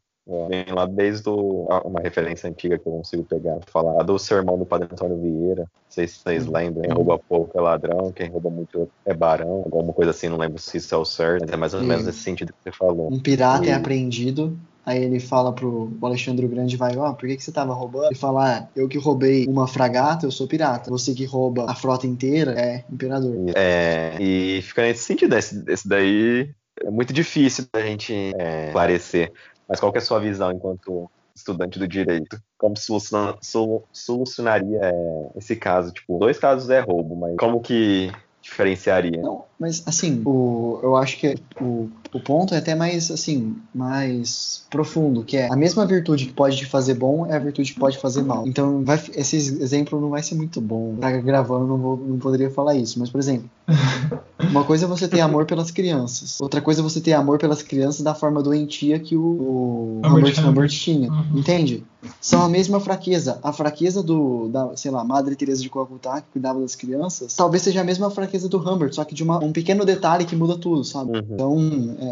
Vem 0.50 0.66
lá 0.74 0.86
desde 0.86 1.30
o, 1.30 1.68
uma 1.86 2.02
referência 2.02 2.50
antiga 2.50 2.78
que 2.78 2.88
eu 2.88 2.92
consigo 2.92 3.24
pegar, 3.24 3.60
falar 3.68 4.04
do 4.04 4.20
sermão 4.20 4.58
do 4.58 4.66
Padre 4.66 4.90
Antônio 4.92 5.18
Vieira. 5.18 5.62
Não 5.62 5.68
sei 5.90 6.08
se 6.08 6.20
vocês 6.20 6.46
uhum. 6.46 6.54
lembram, 6.54 6.82
quem 6.84 6.92
rouba 6.92 7.18
pouco 7.18 7.58
é 7.58 7.62
ladrão, 7.62 8.12
quem 8.12 8.30
rouba 8.30 8.50
muito 8.50 8.90
é 9.06 9.14
barão, 9.14 9.64
alguma 9.66 9.94
coisa 9.94 10.12
assim, 10.12 10.28
não 10.28 10.38
lembro 10.38 10.60
se 10.60 10.78
isso 10.78 10.94
é 10.94 10.98
o 10.98 11.06
certo, 11.06 11.44
mas 11.44 11.54
é 11.54 11.58
mais 11.58 11.74
ou 11.74 11.82
menos 11.82 12.06
nesse 12.06 12.20
sentido 12.20 12.52
que 12.52 12.60
você 12.64 12.78
falou. 12.78 13.12
Um 13.12 13.20
pirata 13.20 13.66
é 13.66 13.70
e... 13.70 13.72
é 13.72 13.74
apreendido 13.74 14.58
Aí 14.88 15.04
ele 15.04 15.20
fala 15.20 15.52
pro 15.52 15.92
Alexandre 16.02 16.48
Grande, 16.48 16.78
vai, 16.78 16.96
ó, 16.96 17.10
oh, 17.10 17.14
por 17.14 17.28
que, 17.28 17.36
que 17.36 17.44
você 17.44 17.52
tava 17.52 17.74
roubando? 17.74 18.06
Ele 18.06 18.16
fala, 18.16 18.60
ah, 18.60 18.68
eu 18.74 18.88
que 18.88 18.98
roubei 18.98 19.46
uma 19.46 19.68
fragata, 19.68 20.26
eu 20.26 20.32
sou 20.32 20.48
pirata. 20.48 20.90
Você 20.90 21.14
que 21.14 21.26
rouba 21.26 21.70
a 21.70 21.76
frota 21.76 22.08
inteira 22.08 22.54
é 22.58 22.86
imperador. 22.90 23.36
É, 23.54 24.16
e 24.18 24.62
fica 24.62 24.84
nesse 24.84 25.04
sentido, 25.04 25.36
esse, 25.36 25.62
esse 25.68 25.86
daí 25.86 26.50
é 26.82 26.90
muito 26.90 27.12
difícil 27.12 27.66
da 27.74 27.82
gente 27.82 28.14
é, 28.38 28.68
esclarecer. 28.68 29.34
Mas 29.68 29.80
qual 29.80 29.92
é 29.94 29.98
a 29.98 30.02
sua 30.02 30.20
visão 30.20 30.52
enquanto 30.52 31.10
estudante 31.36 31.78
do 31.78 31.88
direito? 31.88 32.42
Como 32.58 32.76
solucionaria 32.78 34.80
é, 34.82 35.38
esse 35.38 35.56
caso? 35.56 35.92
Tipo, 35.92 36.18
dois 36.18 36.40
casos 36.40 36.70
é 36.70 36.80
roubo, 36.80 37.16
mas 37.16 37.36
como 37.38 37.62
que 37.62 38.12
diferenciaria? 38.42 39.22
Não, 39.22 39.44
mas 39.60 39.84
assim, 39.86 40.22
o, 40.26 40.80
eu 40.82 40.96
acho 40.96 41.18
que 41.18 41.36
o, 41.62 41.90
o 42.18 42.20
ponto 42.20 42.54
é 42.54 42.58
até 42.58 42.74
mais 42.76 43.12
assim, 43.12 43.56
mais 43.74 44.66
profundo, 44.70 45.24
que 45.24 45.38
é 45.38 45.52
a 45.52 45.56
mesma 45.56 45.86
virtude 45.86 46.26
que 46.26 46.34
pode 46.34 46.58
te 46.58 46.66
fazer 46.66 46.96
bom 46.96 47.26
é 47.26 47.36
a 47.36 47.40
virtude 47.40 47.74
que 47.74 47.80
pode 47.80 47.98
fazer 47.98 48.24
mal. 48.24 48.48
Então, 48.48 48.84
vai, 48.84 49.00
esse 49.16 49.36
exemplo 49.36 50.02
não 50.02 50.10
vai 50.10 50.24
ser 50.24 50.36
muito 50.36 50.60
bom. 50.60 50.96
Tá 51.00 51.12
gravando, 51.12 51.68
não, 51.68 51.78
vou, 51.78 51.98
não 51.98 52.18
poderia 52.18 52.50
falar 52.50 52.76
isso, 52.76 53.00
mas 53.00 53.10
por 53.10 53.20
exemplo, 53.20 53.50
uma 54.50 54.64
coisa 54.64 54.86
é 54.86 54.88
você 54.88 55.08
ter 55.08 55.22
amor 55.22 55.46
pelas 55.46 55.72
crianças, 55.72 56.40
outra 56.42 56.60
coisa 56.60 56.82
é 56.82 56.84
você 56.84 57.00
ter 57.00 57.14
amor 57.14 57.38
pelas 57.38 57.62
crianças 57.62 58.02
da 58.02 58.14
forma 58.14 58.42
doentia 58.42 59.00
que 59.00 59.16
o, 59.16 59.22
o 59.22 60.02
Humbert, 60.04 60.40
Humbert 60.40 60.72
tinha, 60.72 61.10
uhum. 61.10 61.40
entende? 61.40 61.84
São 62.22 62.44
a 62.44 62.50
mesma 62.50 62.80
fraqueza. 62.80 63.40
A 63.44 63.52
fraqueza 63.52 64.04
do, 64.04 64.48
da, 64.50 64.76
sei 64.76 64.92
lá, 64.92 65.04
Madre 65.04 65.36
Teresa 65.36 65.62
de 65.62 65.70
Calcutá, 65.70 66.22
que 66.22 66.28
cuidava 66.32 66.60
das 66.60 66.76
crianças, 66.76 67.36
talvez 67.36 67.64
seja 67.64 67.82
a 67.82 67.84
mesma 67.84 68.10
fraqueza 68.10 68.48
do 68.48 68.58
Humbert, 68.58 68.94
só 68.94 69.04
que 69.04 69.16
de 69.16 69.24
uma, 69.24 69.44
um 69.44 69.52
pequeno 69.52 69.84
detalhe 69.84 70.26
que 70.26 70.36
muda 70.36 70.58
tudo, 70.58 70.84
sabe? 70.84 71.12
Uhum. 71.12 71.26
Então, 71.32 71.98
é 72.00 72.07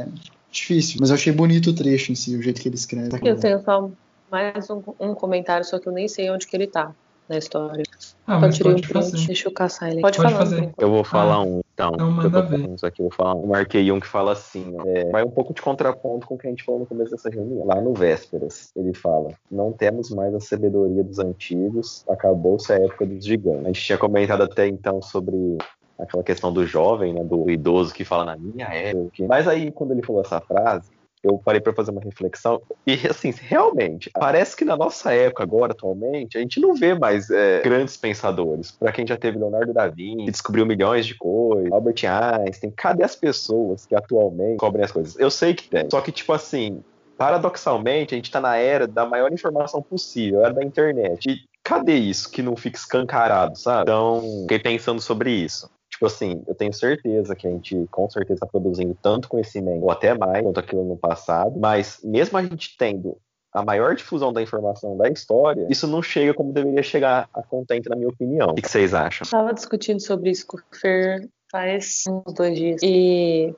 difícil. 0.52 0.98
Mas 1.00 1.10
eu 1.10 1.16
achei 1.16 1.34
bonito 1.34 1.70
o 1.70 1.74
trecho 1.74 2.12
em 2.12 2.16
si, 2.16 2.36
o 2.36 2.42
jeito 2.42 2.62
que 2.62 2.70
ele 2.70 2.76
escreve. 2.76 3.10
Eu 3.24 3.40
tenho 3.40 3.62
só 3.64 3.90
mais 4.32 4.70
um, 4.70 4.82
um 5.00 5.14
comentário, 5.14 5.66
só 5.66 5.80
que 5.80 5.88
eu 5.88 5.94
nem 5.94 6.08
sei 6.08 6.30
onde 6.30 6.48
que 6.48 6.56
ele 6.56 6.68
tá 6.68 6.94
na 7.28 7.38
história. 7.38 7.84
Ah, 8.28 8.40
mas 8.40 8.58
pode 8.60 8.84
um 8.84 8.88
fazer. 8.88 9.26
Deixa 9.26 9.48
eu 9.48 9.52
caçar 9.52 9.92
ele. 9.92 10.02
Pode, 10.02 10.18
pode 10.18 10.34
falar. 10.34 10.46
Fazer. 10.46 10.74
Eu 10.78 10.90
vou 10.90 11.04
falar 11.04 11.36
ah, 11.36 11.42
um, 11.42 11.62
então. 11.74 11.92
Então 11.94 12.12
manda 12.12 12.42
ver. 12.42 12.70
Isso 12.70 12.86
aqui, 12.86 13.02
eu 13.02 13.10
vou 13.10 13.12
falar. 13.12 13.40
Eu 13.40 13.48
marquei 13.48 13.92
um 13.92 14.00
que 14.00 14.08
fala 14.08 14.34
assim, 14.34 14.76
é, 14.86 15.10
vai 15.10 15.24
um 15.24 15.30
pouco 15.30 15.54
de 15.54 15.62
contraponto 15.62 16.28
com 16.28 16.36
o 16.36 16.38
que 16.38 16.48
a 16.48 16.50
gente 16.50 16.64
falou 16.64 16.82
no 16.82 16.86
começo 16.86 17.12
dessa 17.12 17.30
reunião. 17.30 17.66
Lá 17.66 17.82
no 17.82 17.94
Vésperas, 17.94 18.72
ele 18.76 18.94
fala, 18.94 19.32
não 19.52 19.72
temos 19.72 20.10
mais 20.12 20.34
a 20.34 20.40
sabedoria 20.40 21.04
dos 21.04 21.20
antigos, 21.20 22.04
acabou-se 22.08 22.72
a 22.72 22.76
época 22.76 23.06
dos 23.06 23.26
gigantes. 23.26 23.64
A 23.64 23.68
gente 23.68 23.82
tinha 23.82 23.98
comentado 23.98 24.44
até 24.44 24.68
então 24.68 25.02
sobre 25.02 25.58
aquela 25.98 26.24
questão 26.24 26.52
do 26.52 26.66
jovem, 26.66 27.14
né, 27.14 27.24
do 27.24 27.50
idoso 27.50 27.94
que 27.94 28.04
fala 28.04 28.26
na 28.26 28.36
minha 28.36 28.68
época. 28.68 29.26
Mas 29.28 29.48
aí, 29.48 29.72
quando 29.72 29.92
ele 29.92 30.04
falou 30.04 30.22
essa 30.22 30.42
frase, 30.42 30.90
eu 31.26 31.40
parei 31.40 31.60
para 31.60 31.74
fazer 31.74 31.90
uma 31.90 32.02
reflexão 32.02 32.62
e 32.86 32.94
assim 33.10 33.34
realmente 33.36 34.12
parece 34.12 34.56
que 34.56 34.64
na 34.64 34.78
nossa 34.78 35.12
época 35.12 35.42
agora 35.42 35.72
atualmente 35.72 36.38
a 36.38 36.42
gente 36.42 36.60
não 36.60 36.76
vê 36.76 36.94
mais 36.94 37.30
é, 37.32 37.62
grandes 37.62 37.98
pensadores. 37.98 38.72
Para 38.72 38.92
quem 38.92 39.08
já 39.08 39.18
teve 39.18 39.40
Leonardo 39.40 39.74
da 39.74 39.88
Vinci 39.88 40.32
descobriu 40.32 40.66
milhões 40.66 41.06
de 41.06 41.16
coisas 41.16 41.72
Albert 41.72 42.04
Einstein 42.06 42.72
cadê 42.72 43.04
as 43.04 43.16
pessoas 43.16 43.86
que 43.88 43.96
atualmente 43.96 44.58
cobrem 44.58 44.86
as 44.86 44.92
coisas? 44.92 45.18
Eu 45.20 45.32
sei 45.32 45.56
que 45.56 45.68
tem. 45.68 45.90
Só 45.90 46.00
que 46.00 46.12
tipo 46.12 46.32
assim 46.32 46.84
paradoxalmente 47.18 48.14
a 48.14 48.18
gente 48.18 48.26
está 48.26 48.40
na 48.40 48.58
era 48.58 48.86
da 48.86 49.06
maior 49.06 49.34
informação 49.34 49.82
possível 49.82 50.46
era 50.46 50.54
da 50.54 50.64
internet. 50.64 51.28
E 51.28 51.38
cadê 51.64 51.96
isso 51.96 52.30
que 52.30 52.44
não 52.44 52.56
fica 52.56 52.78
escancarado 52.78 53.58
sabe? 53.58 53.82
Então 53.84 54.22
fiquei 54.42 54.60
pensando 54.60 55.02
sobre 55.02 55.32
isso 55.32 55.74
Tipo 55.96 56.08
assim, 56.08 56.44
eu 56.46 56.54
tenho 56.54 56.74
certeza 56.74 57.34
que 57.34 57.48
a 57.48 57.50
gente 57.50 57.88
com 57.90 58.10
certeza 58.10 58.34
está 58.34 58.46
produzindo 58.46 58.98
tanto 59.02 59.30
conhecimento, 59.30 59.82
ou 59.82 59.90
até 59.90 60.14
mais, 60.14 60.44
quanto 60.44 60.60
aquilo 60.60 60.84
no 60.84 60.98
passado, 60.98 61.58
mas 61.58 62.02
mesmo 62.04 62.38
a 62.38 62.44
gente 62.44 62.76
tendo 62.78 63.18
a 63.54 63.64
maior 63.64 63.96
difusão 63.96 64.34
da 64.34 64.42
informação 64.42 64.98
da 64.98 65.08
história, 65.08 65.66
isso 65.70 65.88
não 65.88 66.02
chega 66.02 66.34
como 66.34 66.52
deveria 66.52 66.84
chegar 66.84 67.30
a 67.34 67.42
contente, 67.42 67.88
na 67.88 67.96
minha 67.96 68.10
opinião. 68.10 68.50
O 68.50 68.56
que 68.56 68.70
vocês 68.70 68.94
acham? 68.94 69.24
Estava 69.24 69.54
discutindo 69.54 70.02
sobre 70.02 70.32
isso 70.32 70.46
com 70.46 70.58
o 70.58 70.62
Fer 70.78 71.30
faz 71.50 72.04
uns 72.10 72.34
dois 72.34 72.58
dias. 72.58 72.82
E 72.84 73.56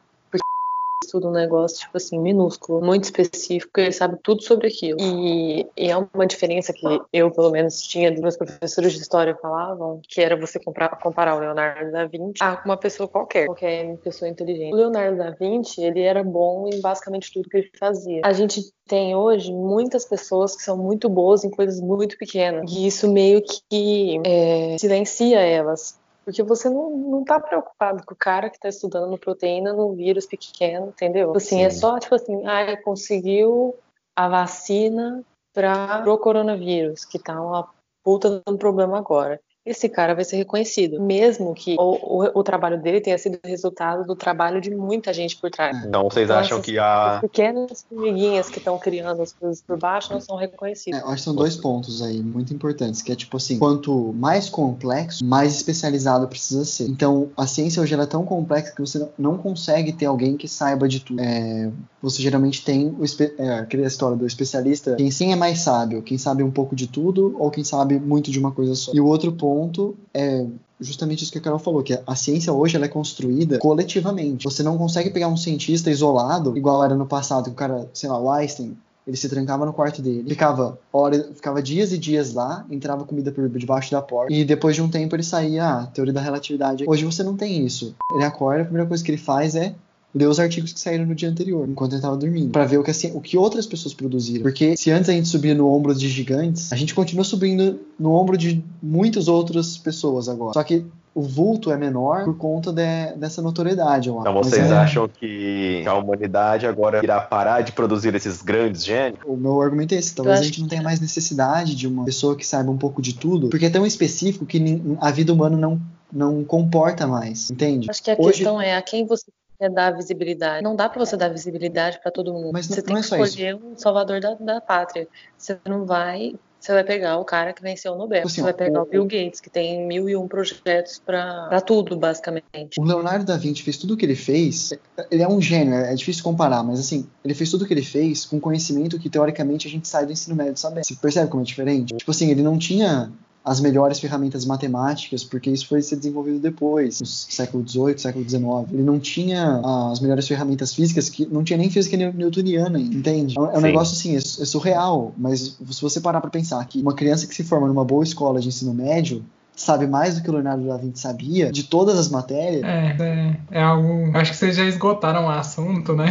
estuda 1.03 1.27
um 1.27 1.31
negócio, 1.31 1.79
tipo 1.79 1.97
assim, 1.97 2.19
minúsculo, 2.19 2.83
muito 2.83 3.05
específico, 3.05 3.79
ele 3.79 3.91
sabe 3.91 4.17
tudo 4.21 4.41
sobre 4.43 4.67
aquilo. 4.67 4.99
E, 4.99 5.67
e, 5.77 5.89
é 5.89 5.97
uma 5.97 6.25
diferença 6.25 6.73
que 6.73 6.85
eu, 7.13 7.31
pelo 7.31 7.51
menos, 7.51 7.81
tinha 7.81 8.11
dos 8.11 8.21
meus 8.21 8.35
professores 8.35 8.93
de 8.93 8.99
história 8.99 9.35
falavam, 9.35 10.01
que 10.07 10.21
era 10.21 10.35
você 10.35 10.59
comprar, 10.59 10.89
comparar 10.99 11.35
o 11.35 11.39
Leonardo 11.39 11.91
da 11.91 12.05
Vinci 12.05 12.43
a 12.43 12.61
uma 12.65 12.77
pessoa 12.77 13.07
qualquer, 13.07 13.45
qualquer 13.45 13.97
pessoa 13.97 14.29
inteligente. 14.29 14.73
O 14.73 14.77
Leonardo 14.77 15.17
da 15.17 15.31
Vinci, 15.31 15.83
ele 15.83 16.01
era 16.01 16.23
bom 16.23 16.69
em 16.71 16.81
basicamente 16.81 17.31
tudo 17.31 17.49
que 17.49 17.57
ele 17.57 17.71
fazia. 17.79 18.21
A 18.23 18.33
gente 18.33 18.61
tem 18.87 19.15
hoje 19.15 19.51
muitas 19.53 20.05
pessoas 20.05 20.55
que 20.55 20.63
são 20.63 20.77
muito 20.77 21.09
boas 21.09 21.43
em 21.43 21.49
coisas 21.49 21.79
muito 21.79 22.17
pequenas, 22.17 22.69
e 22.71 22.87
isso 22.87 23.11
meio 23.11 23.41
que 23.41 24.19
é, 24.25 24.77
silencia 24.77 25.39
elas 25.39 25.97
porque 26.27 26.43
você 26.43 26.69
não, 26.69 26.89
não 26.89 27.23
tá 27.23 27.39
preocupado 27.39 28.05
com 28.05 28.13
o 28.13 28.17
cara 28.17 28.49
que 28.49 28.59
tá 28.59 28.67
estudando 28.67 29.09
no 29.09 29.17
proteína 29.17 29.71
no 29.71 29.93
vírus 29.93 30.25
pequeno, 30.25 30.87
entendeu? 30.87 31.33
Assim, 31.33 31.63
é 31.63 31.69
Sim. 31.69 31.77
é 31.77 31.79
só, 31.79 31.97
tipo 31.97 32.15
assim, 32.15 32.45
ah, 32.45 32.75
conseguiu 32.83 33.73
a 34.13 34.27
vacina 34.27 35.23
para 35.53 36.03
o 36.05 36.17
coronavírus, 36.17 37.05
que 37.05 37.17
tá 37.17 37.41
uma 37.41 37.69
puta 38.03 38.43
dando 38.45 38.57
problema 38.57 38.97
agora 38.97 39.39
esse 39.67 39.89
cara 39.89 40.15
vai 40.15 40.23
ser 40.23 40.37
reconhecido, 40.37 41.01
mesmo 41.01 41.53
que 41.53 41.75
o, 41.77 42.23
o, 42.23 42.39
o, 42.39 42.43
trabalho 42.43 42.81
dele 42.81 43.01
tenha 43.01 43.17
sido 43.17 43.37
resultado 43.43 44.05
do 44.05 44.15
trabalho 44.15 44.61
de 44.61 44.73
muita 44.73 45.13
gente 45.13 45.35
por 45.35 45.51
trás. 45.51 45.75
É. 45.83 45.87
Então 45.87 46.03
vocês 46.03 46.25
então, 46.25 46.39
acham 46.39 46.61
que 46.61 46.79
a. 46.79 47.15
As 47.15 47.21
pequenas 47.21 47.85
formiguinhas 47.87 48.49
que 48.49 48.59
estão 48.59 48.79
criando 48.79 49.21
as 49.21 49.33
coisas 49.33 49.61
por 49.61 49.77
baixo 49.77 50.13
não 50.13 50.21
são 50.21 50.37
reconhecidas. 50.37 51.01
É, 51.01 51.03
eu 51.03 51.07
acho 51.07 51.17
que 51.17 51.23
são 51.23 51.35
dois 51.35 51.55
pontos 51.55 52.01
aí 52.01 52.21
muito 52.21 52.53
importantes, 52.53 53.01
que 53.01 53.11
é 53.11 53.15
tipo 53.15 53.35
assim, 53.37 53.59
quanto 53.59 54.13
mais 54.13 54.49
complexo, 54.49 55.23
mais 55.25 55.53
especializado 55.55 56.27
precisa 56.27 56.63
ser. 56.63 56.87
Então, 56.87 57.29
a 57.35 57.45
ciência 57.45 57.81
hoje 57.81 57.93
é 57.93 58.05
tão 58.05 58.23
complexa 58.23 58.71
que 58.73 58.79
você 58.79 59.07
não 59.17 59.37
consegue 59.37 59.91
ter 59.91 60.05
alguém 60.05 60.37
que 60.37 60.47
saiba 60.47 60.87
de 60.87 60.99
tudo. 61.01 61.19
É, 61.19 61.69
você 62.01 62.21
geralmente 62.21 62.63
tem 62.63 62.87
o, 62.87 63.03
é, 63.39 63.59
aquela 63.59 63.85
história 63.85 64.15
do 64.15 64.25
especialista, 64.25 64.95
quem 64.95 65.11
sim 65.11 65.33
é 65.33 65.35
mais 65.35 65.59
sábio, 65.59 66.01
quem 66.01 66.17
sabe 66.17 66.43
um 66.43 66.51
pouco 66.51 66.75
de 66.75 66.87
tudo 66.87 67.35
ou 67.39 67.49
quem 67.49 67.63
sabe 67.63 67.99
muito 67.99 68.31
de 68.31 68.39
uma 68.39 68.51
coisa 68.51 68.75
só. 68.75 68.91
E 68.93 69.01
o 69.01 69.05
outro 69.05 69.31
ponto 69.31 69.56
ponto 69.57 69.95
é 70.13 70.45
justamente 70.79 71.23
isso 71.23 71.31
que 71.31 71.39
a 71.39 71.41
Carol 71.41 71.57
falou, 71.57 71.81
que 71.81 71.99
a 72.05 72.15
ciência 72.15 72.53
hoje 72.53 72.75
ela 72.75 72.85
é 72.85 72.89
construída 72.89 73.57
coletivamente. 73.57 74.43
Você 74.43 74.61
não 74.61 74.77
consegue 74.77 75.09
pegar 75.09 75.27
um 75.27 75.37
cientista 75.37 75.89
isolado, 75.89 76.55
igual 76.55 76.83
era 76.83 76.93
no 76.93 77.07
passado, 77.07 77.45
que 77.45 77.49
o 77.49 77.53
cara, 77.55 77.89
sei 77.91 78.07
lá, 78.07 78.19
o 78.19 78.29
Einstein, 78.29 78.77
ele 79.07 79.17
se 79.17 79.27
trancava 79.27 79.65
no 79.65 79.73
quarto 79.73 80.01
dele, 80.01 80.29
ficava 80.29 80.77
hora, 80.93 81.31
ficava 81.33 81.63
dias 81.63 81.91
e 81.93 81.97
dias 81.97 82.33
lá, 82.33 82.65
entrava 82.69 83.05
comida 83.05 83.31
por 83.31 83.49
debaixo 83.49 83.89
da 83.89 84.01
porta, 84.01 84.31
e 84.31 84.45
depois 84.45 84.75
de 84.75 84.81
um 84.81 84.89
tempo 84.89 85.15
ele 85.15 85.23
saía, 85.23 85.65
ah, 85.65 85.87
teoria 85.87 86.13
da 86.13 86.21
relatividade. 86.21 86.83
Hoje 86.85 87.05
você 87.05 87.23
não 87.23 87.35
tem 87.35 87.65
isso. 87.65 87.95
Ele 88.13 88.25
acorda, 88.25 88.61
a 88.61 88.65
primeira 88.65 88.87
coisa 88.87 89.03
que 89.03 89.09
ele 89.09 89.17
faz 89.17 89.55
é 89.55 89.73
ler 90.13 90.27
os 90.27 90.39
artigos 90.39 90.73
que 90.73 90.79
saíram 90.79 91.05
no 91.05 91.13
dia 91.13 91.29
anterior, 91.29 91.67
enquanto 91.69 91.91
ele 91.91 91.99
estava 91.99 92.17
dormindo, 92.17 92.51
para 92.51 92.65
ver 92.65 92.77
o 92.77 92.83
que, 92.83 92.91
assim, 92.91 93.11
o 93.13 93.21
que 93.21 93.37
outras 93.37 93.65
pessoas 93.65 93.93
produziram. 93.93 94.41
Porque 94.41 94.75
se 94.75 94.89
antes 94.91 95.09
a 95.09 95.13
gente 95.13 95.27
subia 95.27 95.53
no 95.53 95.71
ombro 95.71 95.93
de 95.93 96.09
gigantes, 96.09 96.71
a 96.71 96.75
gente 96.75 96.95
continua 96.95 97.23
subindo 97.23 97.79
no 97.99 98.13
ombro 98.13 98.37
de 98.37 98.63
muitas 98.81 99.27
outras 99.27 99.77
pessoas 99.77 100.27
agora. 100.27 100.53
Só 100.53 100.63
que 100.63 100.85
o 101.17 101.21
vulto 101.23 101.71
é 101.71 101.77
menor 101.77 102.25
por 102.25 102.37
conta 102.37 102.71
de, 102.71 103.15
dessa 103.17 103.41
notoriedade, 103.41 104.07
eu. 104.07 104.19
Então 104.19 104.35
vocês 104.35 104.69
é... 104.69 104.73
acham 104.73 105.07
que 105.07 105.83
a 105.87 105.95
humanidade 105.95 106.67
agora 106.67 107.03
irá 107.03 107.19
parar 107.19 107.61
de 107.61 107.71
produzir 107.71 108.13
esses 108.13 108.43
grandes 108.43 108.85
gênios? 108.85 109.19
O 109.25 109.35
meu 109.35 109.59
argumento 109.59 109.95
é 109.95 109.97
esse. 109.97 110.13
Talvez 110.13 110.39
a 110.39 110.43
gente 110.43 110.61
não 110.61 110.67
tenha 110.67 110.83
mais 110.83 110.99
necessidade 110.99 111.73
de 111.73 111.87
uma 111.87 112.05
pessoa 112.05 112.35
que 112.35 112.45
saiba 112.45 112.69
um 112.69 112.77
pouco 112.77 113.01
de 113.01 113.15
tudo, 113.15 113.49
porque 113.49 113.65
é 113.65 113.69
tão 113.69 113.83
específico 113.83 114.45
que 114.45 114.79
a 115.01 115.09
vida 115.09 115.33
humana 115.33 115.57
não, 115.57 115.81
não 116.13 116.43
comporta 116.43 117.07
mais, 117.07 117.49
entende? 117.49 117.89
Acho 117.89 118.03
que 118.03 118.11
a 118.11 118.15
Hoje... 118.15 118.33
questão 118.33 118.61
é 118.61 118.77
a 118.77 118.81
quem 118.83 119.03
você 119.07 119.25
é 119.59 119.69
dar 119.69 119.91
visibilidade. 119.91 120.63
Não 120.63 120.75
dá 120.75 120.87
para 120.87 121.03
você 121.03 121.17
dar 121.17 121.29
visibilidade 121.29 121.99
para 122.01 122.11
todo 122.11 122.33
mundo. 122.33 122.51
Mas 122.53 122.67
você 122.67 122.77
não, 122.77 122.83
tem 122.83 122.93
não 122.93 122.99
é 122.99 123.03
que 123.03 123.15
escolher 123.15 123.55
um 123.55 123.77
salvador 123.77 124.19
da, 124.19 124.35
da 124.35 124.61
pátria. 124.61 125.07
Você 125.37 125.57
não 125.65 125.85
vai 125.85 126.35
você 126.59 126.73
vai 126.73 126.83
pegar 126.83 127.17
o 127.17 127.23
cara 127.23 127.53
que 127.53 127.61
venceu 127.61 127.93
o 127.93 127.97
Nobel. 127.97 128.23
Assim, 128.25 128.35
você 128.35 128.41
vai 128.41 128.53
pegar 128.53 128.79
o, 128.79 128.83
o 128.83 128.85
Bill 128.85 129.05
Gates, 129.05 129.39
que 129.39 129.49
tem 129.49 129.85
mil 129.85 130.09
e 130.09 130.15
um 130.15 130.27
projetos 130.27 130.99
para 130.99 131.61
tudo, 131.61 131.95
basicamente. 131.95 132.79
O 132.79 132.83
Leonardo 132.83 133.23
da 133.23 133.37
Vinci 133.37 133.61
fez 133.61 133.77
tudo 133.77 133.93
o 133.93 133.97
que 133.97 134.05
ele 134.05 134.15
fez. 134.15 134.73
Ele 135.11 135.21
é 135.21 135.27
um 135.27 135.39
gênio, 135.39 135.75
é 135.75 135.93
difícil 135.93 136.23
comparar, 136.23 136.63
mas 136.63 136.79
assim, 136.79 137.07
ele 137.23 137.33
fez 137.33 137.51
tudo 137.51 137.63
o 137.63 137.67
que 137.67 137.73
ele 137.73 137.83
fez 137.83 138.25
com 138.25 138.39
conhecimento 138.39 138.99
que 138.99 139.09
teoricamente 139.09 139.67
a 139.67 139.71
gente 139.71 139.87
sai 139.87 140.05
do 140.05 140.11
ensino 140.11 140.35
médio 140.35 140.57
sabendo. 140.57 140.83
Você 140.83 140.95
percebe 140.95 141.29
como 141.29 141.43
é 141.43 141.45
diferente? 141.45 141.95
Tipo 141.95 142.11
assim, 142.11 142.31
ele 142.31 142.41
não 142.41 142.57
tinha 142.57 143.11
as 143.47 143.61
melhores 143.61 143.97
ferramentas 143.97 144.45
matemáticas, 144.45 145.23
porque 145.23 145.49
isso 145.49 145.65
foi 145.67 145.81
ser 145.81 145.95
desenvolvido 145.95 146.37
depois, 146.37 146.99
no 146.99 147.05
século 147.05 147.65
XVIII, 147.65 147.97
século 147.97 148.29
XIX. 148.29 148.43
Ele 148.73 148.83
não 148.83 148.99
tinha 148.99 149.61
as 149.89 150.01
melhores 150.01 150.27
ferramentas 150.27 150.73
físicas, 150.73 151.07
que 151.07 151.25
não 151.25 151.45
tinha 151.45 151.55
nem 151.55 151.69
física 151.69 151.95
newtoniana, 151.95 152.77
entende? 152.77 153.35
É 153.37 153.41
um 153.41 153.55
Sim. 153.55 153.61
negócio 153.61 153.93
assim, 153.95 154.15
é, 154.15 154.17
é 154.17 154.45
surreal, 154.45 155.13
mas 155.17 155.57
se 155.71 155.81
você 155.81 156.01
parar 156.01 156.19
para 156.19 156.29
pensar 156.29 156.63
que 156.67 156.81
uma 156.81 156.93
criança 156.93 157.25
que 157.25 157.33
se 157.33 157.43
forma 157.45 157.69
numa 157.69 157.85
boa 157.85 158.03
escola 158.03 158.41
de 158.41 158.49
ensino 158.49 158.73
médio, 158.73 159.23
sabe 159.55 159.87
mais 159.87 160.15
do 160.15 160.23
que 160.23 160.29
o 160.29 160.33
Leonardo 160.33 160.67
da 160.67 160.75
Vinci 160.75 160.99
sabia 160.99 161.49
de 161.49 161.63
todas 161.63 161.97
as 161.97 162.09
matérias. 162.09 162.63
É, 162.63 162.97
é, 162.99 163.59
é 163.59 163.63
algo. 163.63 164.11
Acho 164.13 164.31
que 164.31 164.37
vocês 164.37 164.57
já 164.57 164.65
esgotaram 164.65 165.25
o 165.25 165.29
assunto, 165.29 165.95
né? 165.95 166.07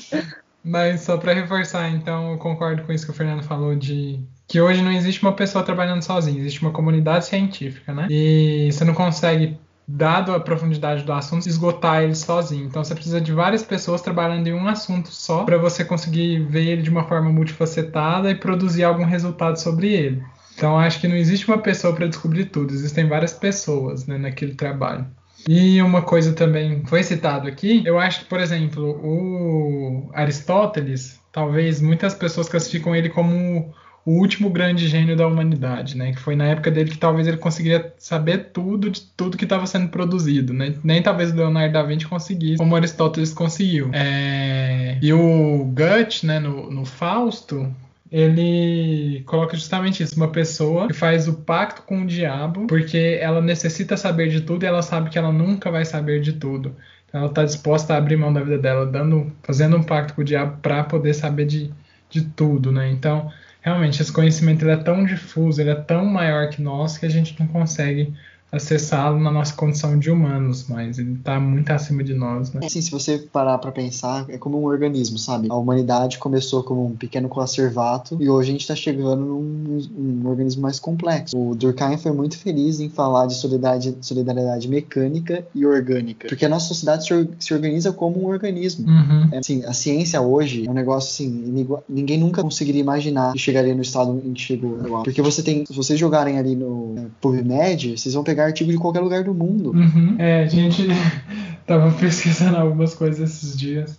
Mas 0.64 1.02
só 1.02 1.18
para 1.18 1.34
reforçar, 1.34 1.90
então, 1.90 2.32
eu 2.32 2.38
concordo 2.38 2.84
com 2.84 2.92
isso 2.92 3.04
que 3.04 3.10
o 3.10 3.14
Fernando 3.14 3.42
falou 3.42 3.74
de 3.74 4.20
que 4.50 4.60
hoje 4.60 4.82
não 4.82 4.90
existe 4.90 5.22
uma 5.22 5.32
pessoa 5.32 5.62
trabalhando 5.62 6.02
sozinha, 6.02 6.40
existe 6.40 6.60
uma 6.60 6.72
comunidade 6.72 7.24
científica, 7.24 7.94
né? 7.94 8.08
E 8.10 8.68
você 8.72 8.84
não 8.84 8.94
consegue, 8.94 9.56
dado 9.86 10.32
a 10.32 10.40
profundidade 10.40 11.04
do 11.04 11.12
assunto, 11.12 11.48
esgotar 11.48 12.02
ele 12.02 12.16
sozinho. 12.16 12.66
Então 12.66 12.82
você 12.82 12.92
precisa 12.92 13.20
de 13.20 13.32
várias 13.32 13.62
pessoas 13.62 14.02
trabalhando 14.02 14.48
em 14.48 14.52
um 14.52 14.66
assunto 14.66 15.08
só 15.12 15.44
para 15.44 15.56
você 15.56 15.84
conseguir 15.84 16.40
ver 16.46 16.66
ele 16.66 16.82
de 16.82 16.90
uma 16.90 17.04
forma 17.04 17.30
multifacetada 17.30 18.28
e 18.28 18.34
produzir 18.34 18.82
algum 18.82 19.04
resultado 19.04 19.56
sobre 19.56 19.92
ele. 19.92 20.20
Então 20.56 20.76
acho 20.76 21.00
que 21.00 21.06
não 21.06 21.14
existe 21.14 21.46
uma 21.46 21.58
pessoa 21.58 21.94
para 21.94 22.08
descobrir 22.08 22.46
tudo, 22.46 22.74
existem 22.74 23.06
várias 23.06 23.32
pessoas 23.32 24.04
né, 24.08 24.18
naquele 24.18 24.54
trabalho. 24.54 25.06
E 25.48 25.80
uma 25.80 26.02
coisa 26.02 26.32
também 26.32 26.82
foi 26.86 27.04
citado 27.04 27.46
aqui, 27.46 27.82
eu 27.86 28.00
acho 28.00 28.20
que, 28.20 28.24
por 28.26 28.40
exemplo, 28.40 29.00
o 29.00 30.10
Aristóteles, 30.12 31.20
talvez 31.30 31.80
muitas 31.80 32.14
pessoas 32.14 32.48
classificam 32.48 32.96
ele 32.96 33.08
como 33.08 33.72
o 34.04 34.12
último 34.12 34.50
grande 34.50 34.88
gênio 34.88 35.16
da 35.16 35.26
humanidade, 35.26 35.96
né? 35.96 36.12
Que 36.12 36.20
foi 36.20 36.34
na 36.34 36.46
época 36.46 36.70
dele 36.70 36.90
que 36.90 36.98
talvez 36.98 37.26
ele 37.26 37.36
conseguiria 37.36 37.92
saber 37.98 38.50
tudo 38.52 38.90
de 38.90 39.02
tudo 39.02 39.36
que 39.36 39.44
estava 39.44 39.66
sendo 39.66 39.88
produzido, 39.88 40.52
né? 40.52 40.74
Nem 40.82 41.02
talvez 41.02 41.30
o 41.32 41.36
Leonardo 41.36 41.72
da 41.72 41.82
Vinci 41.82 42.06
conseguisse, 42.06 42.56
como 42.56 42.74
Aristóteles 42.76 43.32
conseguiu. 43.32 43.90
É... 43.92 44.98
E 45.02 45.12
o 45.12 45.64
Goethe, 45.74 46.26
né, 46.26 46.38
no, 46.38 46.70
no 46.70 46.84
Fausto, 46.84 47.74
ele 48.10 49.22
coloca 49.26 49.56
justamente 49.56 50.02
isso, 50.02 50.16
uma 50.16 50.28
pessoa 50.28 50.88
que 50.88 50.94
faz 50.94 51.28
o 51.28 51.34
pacto 51.34 51.82
com 51.82 52.02
o 52.02 52.06
diabo, 52.06 52.66
porque 52.66 53.18
ela 53.20 53.40
necessita 53.40 53.96
saber 53.96 54.28
de 54.28 54.40
tudo 54.40 54.64
e 54.64 54.66
ela 54.66 54.82
sabe 54.82 55.10
que 55.10 55.18
ela 55.18 55.30
nunca 55.30 55.70
vai 55.70 55.84
saber 55.84 56.20
de 56.20 56.32
tudo. 56.32 56.74
Então 57.06 57.20
ela 57.20 57.30
está 57.30 57.44
disposta 57.44 57.94
a 57.94 57.96
abrir 57.98 58.16
mão 58.16 58.32
da 58.32 58.40
vida 58.40 58.58
dela, 58.58 58.86
dando, 58.86 59.32
fazendo 59.42 59.76
um 59.76 59.82
pacto 59.82 60.14
com 60.14 60.22
o 60.22 60.24
diabo 60.24 60.58
para 60.62 60.82
poder 60.84 61.14
saber 61.14 61.44
de, 61.44 61.70
de 62.08 62.22
tudo, 62.22 62.72
né? 62.72 62.90
Então 62.90 63.30
realmente 63.60 64.00
esse 64.00 64.12
conhecimento 64.12 64.62
ele 64.62 64.72
é 64.72 64.76
tão 64.76 65.04
difuso, 65.04 65.60
ele 65.60 65.70
é 65.70 65.74
tão 65.74 66.04
maior 66.04 66.48
que 66.50 66.62
nós 66.62 66.98
que 66.98 67.06
a 67.06 67.10
gente 67.10 67.38
não 67.38 67.46
consegue 67.46 68.14
acessá-lo 68.52 69.20
na 69.20 69.30
nossa 69.30 69.54
condição 69.54 69.98
de 69.98 70.10
humanos, 70.10 70.66
mas 70.68 70.98
ele 70.98 71.14
está 71.14 71.38
muito 71.38 71.70
acima 71.70 72.02
de 72.02 72.14
nós, 72.14 72.52
né? 72.52 72.68
Sim, 72.68 72.80
se 72.80 72.90
você 72.90 73.18
parar 73.18 73.58
para 73.58 73.70
pensar, 73.70 74.24
é 74.28 74.36
como 74.36 74.60
um 74.60 74.64
organismo, 74.64 75.18
sabe? 75.18 75.48
A 75.50 75.54
humanidade 75.54 76.18
começou 76.18 76.62
como 76.62 76.84
um 76.84 76.96
pequeno 76.96 77.28
conservato 77.28 78.16
e 78.20 78.28
hoje 78.28 78.50
a 78.50 78.52
gente 78.52 78.62
está 78.62 78.74
chegando 78.74 79.24
num 79.24 79.80
um 79.96 80.28
organismo 80.28 80.62
mais 80.62 80.80
complexo. 80.80 81.36
O 81.36 81.54
Durkheim 81.54 81.96
foi 81.96 82.12
muito 82.12 82.36
feliz 82.38 82.80
em 82.80 82.88
falar 82.88 83.26
de 83.26 83.34
solidariedade, 83.34 83.96
solidariedade 84.00 84.68
mecânica 84.68 85.44
e 85.54 85.64
orgânica, 85.64 86.28
porque 86.28 86.44
a 86.44 86.48
nossa 86.48 86.66
sociedade 86.66 87.06
se, 87.06 87.28
se 87.38 87.54
organiza 87.54 87.92
como 87.92 88.22
um 88.22 88.26
organismo. 88.26 88.88
Uhum. 88.88 89.28
É, 89.32 89.38
assim, 89.38 89.64
a 89.64 89.72
ciência 89.72 90.20
hoje 90.20 90.66
é 90.66 90.70
um 90.70 90.74
negócio 90.74 91.10
assim, 91.10 91.78
ninguém 91.88 92.18
nunca 92.18 92.42
conseguiria 92.42 92.80
imaginar 92.80 93.32
que 93.32 93.38
chegaria 93.38 93.74
no 93.74 93.82
estado 93.82 94.20
em 94.24 94.32
que 94.32 94.40
chegou, 94.40 94.78
porque 95.04 95.22
você 95.22 95.42
tem, 95.42 95.64
se 95.64 95.72
vocês 95.72 95.98
jogarem 95.98 96.38
ali 96.38 96.56
no 96.56 96.94
é, 96.96 97.06
PubMed, 97.20 97.96
vocês 97.96 98.14
vão 98.14 98.24
pegar 98.24 98.39
pegar 98.40 98.46
artigo 98.46 98.70
de 98.70 98.78
qualquer 98.78 99.00
lugar 99.00 99.24
do 99.24 99.34
mundo. 99.34 99.72
Uhum. 99.72 100.16
É, 100.18 100.42
a 100.42 100.46
gente 100.46 100.86
tava 101.66 101.90
pesquisando 101.92 102.56
algumas 102.56 102.94
coisas 102.94 103.30
esses 103.30 103.58
dias. 103.58 103.98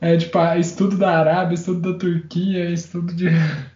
É 0.00 0.16
tipo, 0.16 0.38
estudo 0.58 0.96
da 0.96 1.18
Arábia, 1.18 1.54
estudo 1.54 1.92
da 1.92 1.98
Turquia, 1.98 2.70
estudo 2.70 3.12
de. 3.12 3.26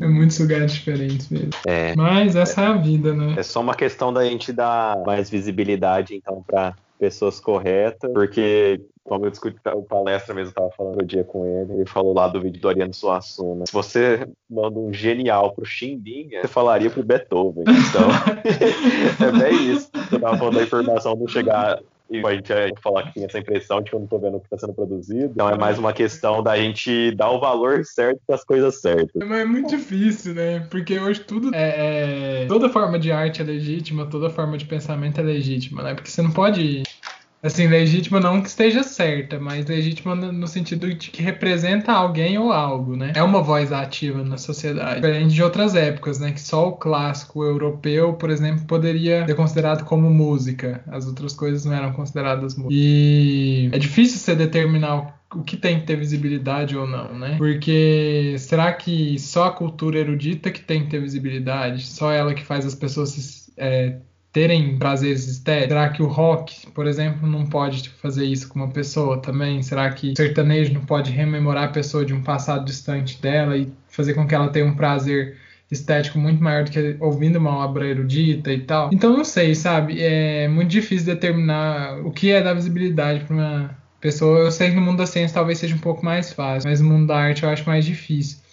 É 0.00 0.06
muitos 0.06 0.38
lugares 0.38 0.74
diferentes 0.74 1.30
mesmo. 1.30 1.50
É, 1.66 1.96
Mas 1.96 2.36
essa 2.36 2.60
é 2.60 2.66
a 2.66 2.74
vida, 2.74 3.14
né? 3.14 3.34
É 3.38 3.42
só 3.42 3.62
uma 3.62 3.74
questão 3.74 4.12
da 4.12 4.22
gente 4.22 4.52
dar 4.52 5.02
mais 5.04 5.30
visibilidade, 5.30 6.14
então, 6.14 6.44
para 6.46 6.74
pessoas 7.04 7.38
corretas, 7.38 8.10
porque 8.14 8.80
como 9.02 9.26
eu 9.26 9.30
discuti 9.30 9.58
o 9.74 9.82
palestra 9.82 10.34
mesmo, 10.34 10.52
eu 10.52 10.54
tava 10.54 10.70
falando 10.70 11.02
o 11.02 11.04
dia 11.04 11.22
com 11.22 11.44
ele, 11.44 11.74
ele 11.74 11.86
falou 11.86 12.14
lá 12.14 12.26
do 12.26 12.40
vídeo 12.40 12.62
do 12.62 12.68
Ariano 12.70 12.94
Suassuna. 12.94 13.66
Se 13.66 13.72
você 13.72 14.26
manda 14.48 14.78
um 14.78 14.90
genial 14.90 15.52
pro 15.52 15.66
Chimbinha, 15.66 16.40
você 16.40 16.48
falaria 16.48 16.88
pro 16.88 17.02
Beethoven. 17.02 17.64
Então, 17.64 18.08
é 19.28 19.32
bem 19.38 19.72
isso. 19.72 19.90
Você 19.92 20.18
tava 20.18 20.38
falando 20.38 20.56
da 20.56 20.62
informação 20.62 21.14
não 21.14 21.28
chegar 21.28 21.78
e 22.20 22.26
a 22.26 22.34
gente 22.34 22.52
vai 22.52 22.70
falar 22.82 23.02
que 23.04 23.14
tem 23.14 23.24
essa 23.24 23.38
impressão 23.38 23.80
de 23.80 23.90
que 23.90 23.96
eu 23.96 24.00
não 24.00 24.06
tô 24.06 24.18
vendo 24.18 24.36
o 24.36 24.40
que 24.40 24.46
está 24.46 24.58
sendo 24.58 24.74
produzido. 24.74 25.32
Então 25.34 25.48
é 25.48 25.56
mais 25.56 25.78
uma 25.78 25.92
questão 25.92 26.42
da 26.42 26.56
gente 26.56 27.10
dar 27.12 27.30
o 27.30 27.40
valor 27.40 27.84
certo 27.84 28.20
para 28.26 28.36
as 28.36 28.44
coisas 28.44 28.80
certas. 28.80 29.10
Mas 29.14 29.40
é 29.40 29.44
muito 29.44 29.68
difícil, 29.68 30.34
né? 30.34 30.66
Porque 30.70 30.98
hoje 30.98 31.20
tudo 31.20 31.54
é, 31.54 32.42
é, 32.42 32.46
Toda 32.46 32.68
forma 32.68 32.98
de 32.98 33.10
arte 33.10 33.40
é 33.40 33.44
legítima, 33.44 34.06
toda 34.06 34.30
forma 34.30 34.56
de 34.56 34.64
pensamento 34.64 35.18
é 35.20 35.22
legítima, 35.22 35.82
né? 35.82 35.94
Porque 35.94 36.10
você 36.10 36.22
não 36.22 36.30
pode 36.30 36.82
Assim, 37.44 37.66
legítima 37.66 38.18
não 38.18 38.40
que 38.40 38.48
esteja 38.48 38.82
certa, 38.82 39.38
mas 39.38 39.66
legítima 39.66 40.14
no 40.14 40.46
sentido 40.46 40.92
de 40.94 41.10
que 41.10 41.22
representa 41.22 41.92
alguém 41.92 42.38
ou 42.38 42.50
algo, 42.50 42.96
né? 42.96 43.12
É 43.14 43.22
uma 43.22 43.42
voz 43.42 43.70
ativa 43.70 44.24
na 44.24 44.38
sociedade. 44.38 44.96
Diferente 44.96 45.34
de 45.34 45.42
outras 45.42 45.74
épocas, 45.74 46.18
né? 46.18 46.32
Que 46.32 46.40
só 46.40 46.68
o 46.68 46.72
clássico 46.72 47.44
europeu, 47.44 48.14
por 48.14 48.30
exemplo, 48.30 48.64
poderia 48.64 49.26
ser 49.26 49.34
considerado 49.34 49.84
como 49.84 50.08
música. 50.08 50.82
As 50.86 51.06
outras 51.06 51.34
coisas 51.34 51.66
não 51.66 51.74
eram 51.74 51.92
consideradas 51.92 52.56
música. 52.56 52.74
E 52.74 53.68
é 53.72 53.78
difícil 53.78 54.18
você 54.18 54.34
determinar 54.34 55.20
o 55.34 55.42
que 55.42 55.58
tem 55.58 55.80
que 55.80 55.86
ter 55.86 55.96
visibilidade 55.96 56.74
ou 56.76 56.86
não, 56.86 57.12
né? 57.12 57.36
Porque 57.36 58.36
será 58.38 58.72
que 58.72 59.18
só 59.18 59.48
a 59.48 59.52
cultura 59.52 59.98
erudita 59.98 60.50
que 60.50 60.62
tem 60.62 60.84
que 60.84 60.90
ter 60.90 61.00
visibilidade? 61.00 61.84
Só 61.84 62.10
ela 62.10 62.32
que 62.32 62.42
faz 62.42 62.64
as 62.64 62.74
pessoas 62.74 63.50
é, 63.58 63.96
terem 64.34 64.76
prazeres 64.76 65.28
estéticos? 65.28 65.68
Será 65.68 65.88
que 65.88 66.02
o 66.02 66.06
rock, 66.06 66.66
por 66.72 66.86
exemplo, 66.86 67.26
não 67.26 67.46
pode 67.46 67.88
fazer 67.88 68.26
isso 68.26 68.48
com 68.48 68.58
uma 68.58 68.68
pessoa 68.68 69.16
também? 69.18 69.62
Será 69.62 69.88
que 69.90 70.10
o 70.10 70.16
sertanejo 70.16 70.74
não 70.74 70.84
pode 70.84 71.12
rememorar 71.12 71.64
a 71.64 71.68
pessoa 71.68 72.04
de 72.04 72.12
um 72.12 72.20
passado 72.20 72.64
distante 72.64 73.22
dela 73.22 73.56
e 73.56 73.72
fazer 73.88 74.12
com 74.12 74.26
que 74.26 74.34
ela 74.34 74.48
tenha 74.48 74.66
um 74.66 74.74
prazer 74.74 75.36
estético 75.70 76.18
muito 76.18 76.42
maior 76.42 76.64
do 76.64 76.70
que 76.72 76.96
ouvindo 77.00 77.36
uma 77.38 77.64
obra 77.64 77.86
erudita 77.86 78.52
e 78.52 78.60
tal. 78.60 78.90
Então 78.92 79.16
não 79.16 79.24
sei, 79.24 79.54
sabe? 79.54 80.02
É 80.02 80.48
muito 80.48 80.68
difícil 80.68 81.06
determinar 81.06 82.00
o 82.04 82.10
que 82.10 82.32
é 82.32 82.42
dar 82.42 82.54
visibilidade 82.54 83.20
para 83.24 83.34
uma 83.34 83.78
pessoa. 84.00 84.40
Eu 84.40 84.50
sei 84.50 84.70
que 84.70 84.76
no 84.76 84.82
mundo 84.82 84.98
da 84.98 85.06
ciência 85.06 85.34
talvez 85.34 85.58
seja 85.58 85.76
um 85.76 85.78
pouco 85.78 86.04
mais 86.04 86.32
fácil, 86.32 86.68
mas 86.68 86.80
no 86.80 86.90
mundo 86.90 87.06
da 87.06 87.16
arte 87.16 87.44
eu 87.44 87.48
acho 87.48 87.64
mais 87.66 87.84
difícil. 87.84 88.43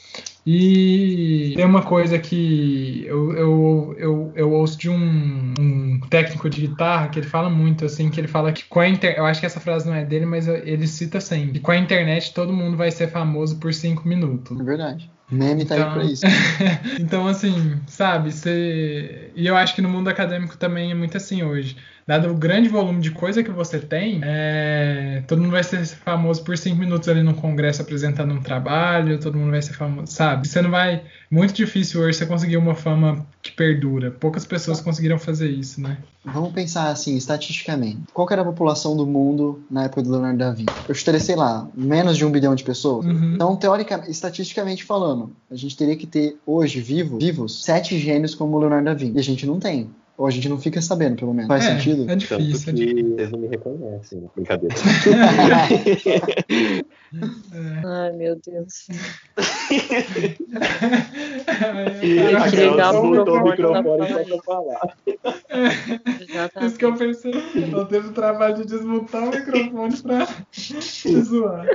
E 0.45 1.53
tem 1.55 1.65
uma 1.65 1.83
coisa 1.83 2.17
que 2.17 3.05
eu, 3.05 3.33
eu, 3.33 3.95
eu, 3.97 4.33
eu 4.35 4.51
ouço 4.53 4.77
de 4.77 4.89
um, 4.89 5.53
um, 5.59 5.99
técnico 6.09 6.49
de 6.49 6.67
guitarra 6.67 7.09
que 7.09 7.19
ele 7.19 7.27
fala 7.27 7.49
muito, 7.49 7.85
assim, 7.85 8.09
que 8.09 8.19
ele 8.19 8.27
fala 8.27 8.51
que 8.51 8.65
com 8.65 8.79
a 8.79 8.89
internet, 8.89 9.19
eu 9.19 9.25
acho 9.25 9.39
que 9.39 9.45
essa 9.45 9.59
frase 9.59 9.87
não 9.87 9.93
é 9.93 10.03
dele, 10.03 10.25
mas 10.25 10.47
ele 10.47 10.87
cita 10.87 11.21
sempre, 11.21 11.53
que 11.53 11.59
com 11.59 11.71
a 11.71 11.77
internet 11.77 12.33
todo 12.33 12.51
mundo 12.51 12.75
vai 12.75 12.89
ser 12.89 13.07
famoso 13.07 13.59
por 13.59 13.73
cinco 13.73 14.07
minutos. 14.07 14.59
É 14.59 14.63
verdade. 14.63 15.11
Meme 15.31 15.65
tá 15.65 15.75
então, 15.75 15.87
aí 15.87 15.93
pra 15.93 16.03
isso. 16.03 16.23
então, 16.99 17.27
assim, 17.27 17.79
sabe, 17.87 18.31
você... 18.31 19.31
e 19.35 19.47
eu 19.47 19.55
acho 19.55 19.73
que 19.73 19.81
no 19.81 19.89
mundo 19.89 20.09
acadêmico 20.09 20.57
também 20.57 20.91
é 20.91 20.93
muito 20.95 21.15
assim 21.15 21.41
hoje 21.43 21.77
dado 22.05 22.29
o 22.29 22.35
grande 22.35 22.67
volume 22.67 22.99
de 22.99 23.11
coisa 23.11 23.43
que 23.43 23.51
você 23.51 23.79
tem, 23.79 24.19
é, 24.23 25.23
todo 25.27 25.41
mundo 25.41 25.51
vai 25.51 25.63
ser 25.63 25.85
famoso 25.85 26.43
por 26.43 26.57
cinco 26.57 26.77
minutos 26.77 27.07
ali 27.07 27.23
no 27.23 27.33
congresso 27.33 27.81
apresentando 27.81 28.33
um 28.33 28.41
trabalho, 28.41 29.19
todo 29.19 29.37
mundo 29.37 29.51
vai 29.51 29.61
ser 29.61 29.73
famoso, 29.73 30.11
sabe? 30.11 30.47
Você 30.47 30.61
não 30.61 30.71
vai. 30.71 31.03
Muito 31.29 31.53
difícil 31.53 32.01
hoje 32.01 32.17
você 32.17 32.25
conseguir 32.25 32.57
uma 32.57 32.75
fama 32.75 33.25
que 33.41 33.51
perdura. 33.51 34.11
Poucas 34.11 34.45
pessoas 34.45 34.79
conseguiram 34.79 35.17
fazer 35.17 35.49
isso, 35.49 35.81
né? 35.81 35.97
Vamos 36.23 36.53
pensar 36.53 36.89
assim, 36.89 37.15
estatisticamente. 37.15 38.01
Qual 38.13 38.27
era 38.29 38.43
a 38.43 38.45
população 38.45 38.95
do 38.95 39.07
mundo 39.07 39.63
na 39.69 39.85
época 39.85 40.03
do 40.03 40.11
Leonardo 40.11 40.37
da 40.37 40.51
Vinci? 40.51 40.69
Eu 40.87 40.93
estaria, 40.93 41.19
sei 41.19 41.35
lá, 41.35 41.67
menos 41.75 42.17
de 42.17 42.25
um 42.25 42.31
bilhão 42.31 42.53
de 42.53 42.63
pessoas. 42.63 43.05
Uhum. 43.05 43.33
Então, 43.33 43.55
teoricamente, 43.55 44.11
estatisticamente 44.11 44.83
falando, 44.83 45.31
a 45.49 45.55
gente 45.55 45.75
teria 45.75 45.95
que 45.95 46.05
ter 46.05 46.37
hoje 46.45 46.79
vivo, 46.79 47.17
vivos 47.17 47.63
sete 47.63 47.97
gênios 47.97 48.35
como 48.35 48.55
o 48.55 48.59
Leonardo 48.59 48.85
da 48.85 48.93
Vinci. 48.93 49.15
E 49.15 49.19
a 49.19 49.23
gente 49.23 49.45
não 49.45 49.59
tem. 49.59 49.89
Ou 50.21 50.27
a 50.27 50.29
gente 50.29 50.47
não 50.47 50.59
fica 50.59 50.79
sabendo, 50.79 51.15
pelo 51.15 51.33
menos. 51.33 51.47
Faz 51.47 51.65
é, 51.65 51.75
sentido? 51.75 52.07
É 52.07 52.15
difícil. 52.15 52.37
Tanto 52.37 52.69
é 52.69 52.73
que 52.73 52.93
difícil. 52.93 53.15
vocês 53.15 53.31
não 53.31 53.39
me 53.39 53.47
reconhecem, 53.47 54.29
brincadeira. 54.35 54.75
é. 57.51 57.81
Ai, 57.83 58.11
meu 58.11 58.35
Deus. 58.35 58.85
Tem 61.99 62.51
que 62.51 62.55
ligar 62.55 62.93
o 62.93 63.09
microfone, 63.09 64.25
pra 64.27 64.43
falar. 64.45 64.95
É. 65.49 66.65
Isso 66.67 66.77
que 66.77 66.85
eu 66.85 66.95
pensei. 66.95 67.33
Eu 67.73 67.87
teve 67.87 68.09
o 68.09 68.13
trabalho 68.13 68.57
de 68.57 68.65
desmontar 68.67 69.23
o 69.23 69.31
microfone 69.31 69.97
pra 70.03 70.27
te 70.51 71.19
zoar. 71.19 71.65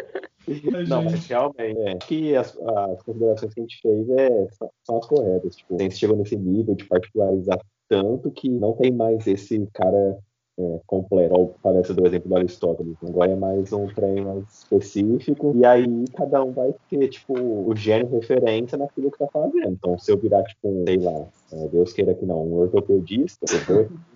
Não, 0.87 1.03
mas 1.03 1.27
realmente, 1.27 1.81
é, 1.81 1.97
acho 1.97 2.07
que 2.07 2.37
as, 2.37 2.57
as, 2.57 3.03
considerações 3.03 3.53
que 3.53 3.61
a 3.61 3.63
gente 3.65 3.81
fez 3.83 4.09
é, 4.11 4.47
são, 4.53 4.71
são 4.85 4.99
as 4.99 5.07
corretas. 5.07 5.57
Tipo, 5.57 5.75
a 5.75 5.83
gente 5.83 5.97
chegou 5.97 6.17
nesse 6.17 6.37
nível 6.37 6.77
de 6.77 6.85
particularizar 6.85 7.59
tanto 7.89 8.31
que 8.31 8.49
não 8.49 8.73
tem 8.73 8.93
mais 8.93 9.27
esse 9.27 9.67
cara 9.73 10.19
é, 10.59 10.81
completo, 10.87 11.35
ou 11.35 11.55
parece 11.63 11.93
do 11.93 12.07
exemplo 12.07 12.31
do 12.31 12.37
Aristóteles. 12.37 12.97
Agora 13.03 13.31
é 13.31 13.37
mais 13.37 13.73
um 13.73 13.87
trem 13.89 14.25
mais 14.25 14.45
específico, 14.61 15.55
e 15.55 15.65
aí 15.67 16.05
cada 16.17 16.43
um 16.43 16.53
vai 16.53 16.75
ter, 16.89 17.09
tipo, 17.09 17.35
o 17.35 17.77
gênio 17.77 18.09
referência 18.09 18.79
naquilo 18.79 19.11
que 19.11 19.19
tá 19.19 19.27
fazendo. 19.27 19.69
Então, 19.69 19.99
se 19.99 20.11
eu 20.11 20.17
virar, 20.17 20.43
tipo, 20.45 20.69
um, 20.69 20.85
sei 20.87 20.97
lá, 20.97 21.27
é, 21.53 21.69
Deus 21.69 21.93
queira 21.93 22.15
que 22.15 22.25
não, 22.25 22.43
um 22.43 22.55
ortopedista, 22.55 23.45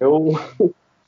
eu, 0.01 0.29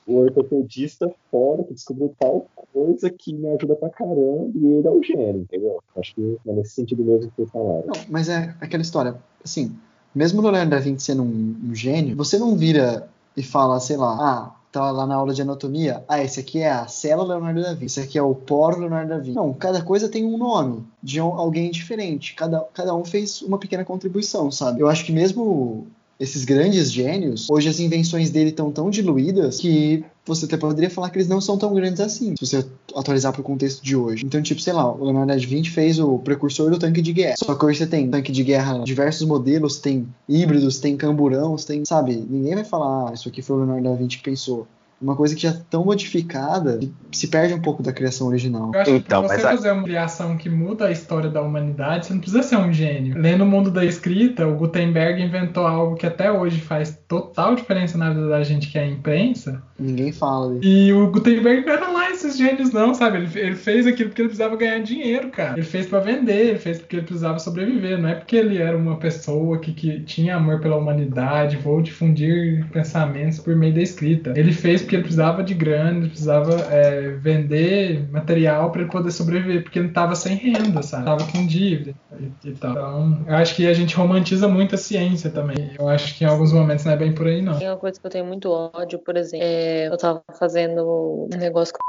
o 0.05 0.15
ortopedista 0.15 1.11
fora 1.31 1.63
que 1.63 1.73
descobriu 1.73 2.13
tal 2.19 2.47
coisa 2.71 3.09
que 3.09 3.33
me 3.33 3.47
ajuda 3.49 3.75
pra 3.75 3.89
caramba 3.89 4.51
e 4.55 4.65
ele 4.65 4.87
é 4.87 4.91
o 4.91 5.01
gênio, 5.01 5.41
entendeu? 5.41 5.81
Acho 5.95 6.13
que 6.13 6.37
é 6.47 6.53
nesse 6.53 6.75
sentido 6.75 7.03
mesmo 7.03 7.31
que 7.31 7.37
vocês 7.37 7.49
falaram. 7.49 7.87
Não, 7.87 8.01
mas 8.09 8.29
é 8.29 8.55
aquela 8.61 8.83
história, 8.83 9.15
assim, 9.43 9.75
mesmo 10.13 10.39
o 10.39 10.43
Leonardo 10.43 10.71
da 10.71 10.79
Vinci 10.79 11.05
sendo 11.05 11.23
um, 11.23 11.55
um, 11.65 11.75
gênio, 11.75 12.15
você 12.15 12.37
não 12.37 12.55
vira 12.55 13.07
e 13.35 13.43
fala, 13.43 13.79
sei 13.79 13.97
lá, 13.97 14.17
ah, 14.19 14.51
tá 14.71 14.91
lá 14.91 15.05
na 15.05 15.15
aula 15.15 15.33
de 15.33 15.41
anatomia, 15.41 16.03
ah, 16.07 16.23
esse 16.23 16.39
aqui 16.39 16.59
é 16.59 16.71
a 16.71 16.87
célula 16.87 17.35
Leonardo 17.35 17.61
da 17.61 17.73
Vinci, 17.73 17.85
esse 17.85 17.99
aqui 18.01 18.17
é 18.17 18.23
o 18.23 18.35
poro 18.35 18.79
Leonardo 18.79 19.09
da 19.09 19.17
Vinci. 19.17 19.35
Não, 19.35 19.53
cada 19.53 19.81
coisa 19.81 20.09
tem 20.09 20.25
um 20.25 20.37
nome 20.37 20.83
de 21.01 21.19
alguém 21.19 21.71
diferente, 21.71 22.35
cada, 22.35 22.59
cada 22.73 22.95
um 22.95 23.03
fez 23.03 23.41
uma 23.41 23.57
pequena 23.57 23.83
contribuição, 23.85 24.51
sabe? 24.51 24.81
Eu 24.81 24.87
acho 24.87 25.05
que 25.05 25.11
mesmo 25.11 25.87
esses 26.19 26.45
grandes 26.45 26.91
gênios, 26.91 27.49
hoje 27.49 27.67
as 27.67 27.79
invenções 27.79 28.29
dele 28.29 28.49
estão 28.49 28.71
tão 28.71 28.89
diluídas 28.89 29.59
que 29.59 30.05
você 30.25 30.45
até 30.45 30.57
poderia 30.57 30.89
falar 30.89 31.09
que 31.09 31.17
eles 31.17 31.27
não 31.27 31.41
são 31.41 31.57
tão 31.57 31.73
grandes 31.73 31.99
assim, 31.99 32.35
se 32.37 32.45
você 32.45 32.65
atualizar 32.95 33.33
para 33.33 33.41
o 33.41 33.43
contexto 33.43 33.83
de 33.83 33.95
hoje. 33.95 34.25
Então, 34.25 34.41
tipo, 34.41 34.61
sei 34.61 34.73
lá, 34.73 34.89
o 34.91 35.03
Leonardo 35.03 35.33
da 35.33 35.37
Vinci 35.37 35.69
fez 35.69 35.99
o 35.99 36.17
precursor 36.19 36.71
do 36.71 36.79
tanque 36.79 37.01
de 37.01 37.11
guerra. 37.11 37.35
Só 37.37 37.55
que 37.55 37.65
hoje 37.65 37.79
você 37.79 37.87
tem 37.87 38.09
tanque 38.09 38.31
de 38.31 38.43
guerra, 38.43 38.79
diversos 38.79 39.27
modelos, 39.27 39.79
tem 39.79 40.07
híbridos, 40.27 40.79
tem 40.79 40.95
camburão, 40.95 41.55
tem, 41.57 41.83
sabe? 41.85 42.15
Ninguém 42.15 42.55
vai 42.55 42.63
falar, 42.63 43.09
ah, 43.09 43.13
isso 43.13 43.27
aqui 43.27 43.41
foi 43.41 43.57
o 43.57 43.59
Leonardo 43.59 43.83
da 43.89 43.95
Vinci 43.95 44.17
que 44.17 44.23
pensou 44.23 44.67
uma 45.03 45.15
coisa 45.15 45.35
que 45.35 45.41
já 45.41 45.49
é 45.49 45.57
tão 45.69 45.83
modificada 45.83 46.79
que 47.11 47.17
se 47.17 47.27
perde 47.27 47.53
um 47.53 47.61
pouco 47.61 47.83
da 47.83 47.91
criação 47.91 48.27
original. 48.27 48.71
Eu 48.73 48.79
acho 48.79 48.91
então, 48.91 49.21
que 49.21 49.27
pra 49.27 49.37
você 49.37 49.41
fazer 49.41 49.71
uma 49.71 49.83
criação 49.83 50.37
que 50.37 50.49
muda 50.49 50.87
a 50.87 50.91
história 50.91 51.29
da 51.29 51.41
humanidade, 51.41 52.05
você 52.05 52.13
não 52.13 52.21
precisa 52.21 52.41
ser 52.41 52.55
um 52.55 52.71
gênio. 52.71 53.19
Lendo 53.19 53.43
o 53.43 53.47
mundo 53.47 53.69
da 53.69 53.83
escrita, 53.83 54.47
o 54.47 54.55
Gutenberg 54.55 55.21
inventou 55.21 55.67
algo 55.67 55.95
que 55.95 56.05
até 56.05 56.31
hoje 56.31 56.61
faz 56.61 56.97
total 57.07 57.53
diferença 57.53 57.97
na 57.97 58.11
vida 58.11 58.29
da 58.29 58.43
gente, 58.43 58.71
que 58.71 58.77
é 58.77 58.83
a 58.83 58.87
imprensa. 58.87 59.61
Ninguém 59.83 60.11
fala. 60.11 60.57
E 60.61 60.93
o 60.93 61.11
Gutenberg 61.11 61.65
não 61.65 61.73
era 61.73 61.89
lá 61.89 62.11
esses 62.11 62.37
gênios, 62.37 62.71
não, 62.71 62.93
sabe? 62.93 63.17
Ele, 63.17 63.39
ele 63.39 63.55
fez 63.55 63.85
aquilo 63.85 64.09
porque 64.09 64.21
ele 64.21 64.29
precisava 64.29 64.55
ganhar 64.55 64.79
dinheiro, 64.79 65.29
cara. 65.29 65.53
Ele 65.53 65.65
fez 65.65 65.85
para 65.87 65.99
vender, 65.99 66.47
ele 66.47 66.59
fez 66.59 66.79
porque 66.79 66.95
ele 66.95 67.05
precisava 67.05 67.37
sobreviver. 67.39 67.97
Não 67.97 68.09
é 68.09 68.15
porque 68.15 68.35
ele 68.35 68.57
era 68.57 68.77
uma 68.77 68.97
pessoa 68.97 69.59
que, 69.59 69.73
que 69.73 69.99
tinha 70.01 70.37
amor 70.37 70.61
pela 70.61 70.77
humanidade, 70.77 71.57
vou 71.57 71.81
difundir 71.81 72.65
pensamentos 72.71 73.39
por 73.39 73.55
meio 73.55 73.73
da 73.73 73.81
escrita. 73.81 74.33
Ele 74.35 74.53
fez 74.53 74.81
porque 74.81 74.95
ele 74.95 75.03
precisava 75.03 75.43
de 75.43 75.53
grana, 75.53 75.99
ele 75.99 76.09
precisava 76.09 76.55
é, 76.71 77.09
vender 77.09 78.07
material 78.11 78.71
para 78.71 78.81
ele 78.81 78.91
poder 78.91 79.11
sobreviver, 79.11 79.63
porque 79.63 79.79
ele 79.79 79.89
estava 79.89 80.15
sem 80.15 80.35
renda, 80.35 80.81
sabe? 80.81 81.05
Tava 81.05 81.25
com 81.31 81.45
dívida 81.45 81.93
e, 82.19 82.49
e, 82.49 82.51
tal. 82.53 82.71
Então, 82.71 83.25
eu 83.27 83.35
acho 83.35 83.55
que 83.55 83.67
a 83.67 83.73
gente 83.73 83.95
romantiza 83.95 84.47
muito 84.47 84.75
a 84.75 84.77
ciência 84.77 85.29
também. 85.29 85.71
Eu 85.77 85.87
acho 85.89 86.17
que 86.17 86.23
em 86.23 86.27
alguns 86.27 86.53
momentos 86.53 86.85
não 86.85 86.93
é 86.93 86.97
bem 86.97 87.11
por 87.11 87.27
aí, 87.27 87.41
não. 87.41 87.57
Tem 87.57 87.67
uma 87.67 87.77
coisa 87.77 87.99
que 87.99 88.05
eu 88.05 88.11
tenho 88.11 88.25
muito 88.25 88.49
ódio, 88.49 88.99
por 88.99 89.17
exemplo, 89.17 89.45
é, 89.45 89.72
eu 89.73 89.97
tava 89.97 90.23
fazendo 90.37 91.27
um 91.31 91.37
negócio 91.37 91.73
com 91.73 91.79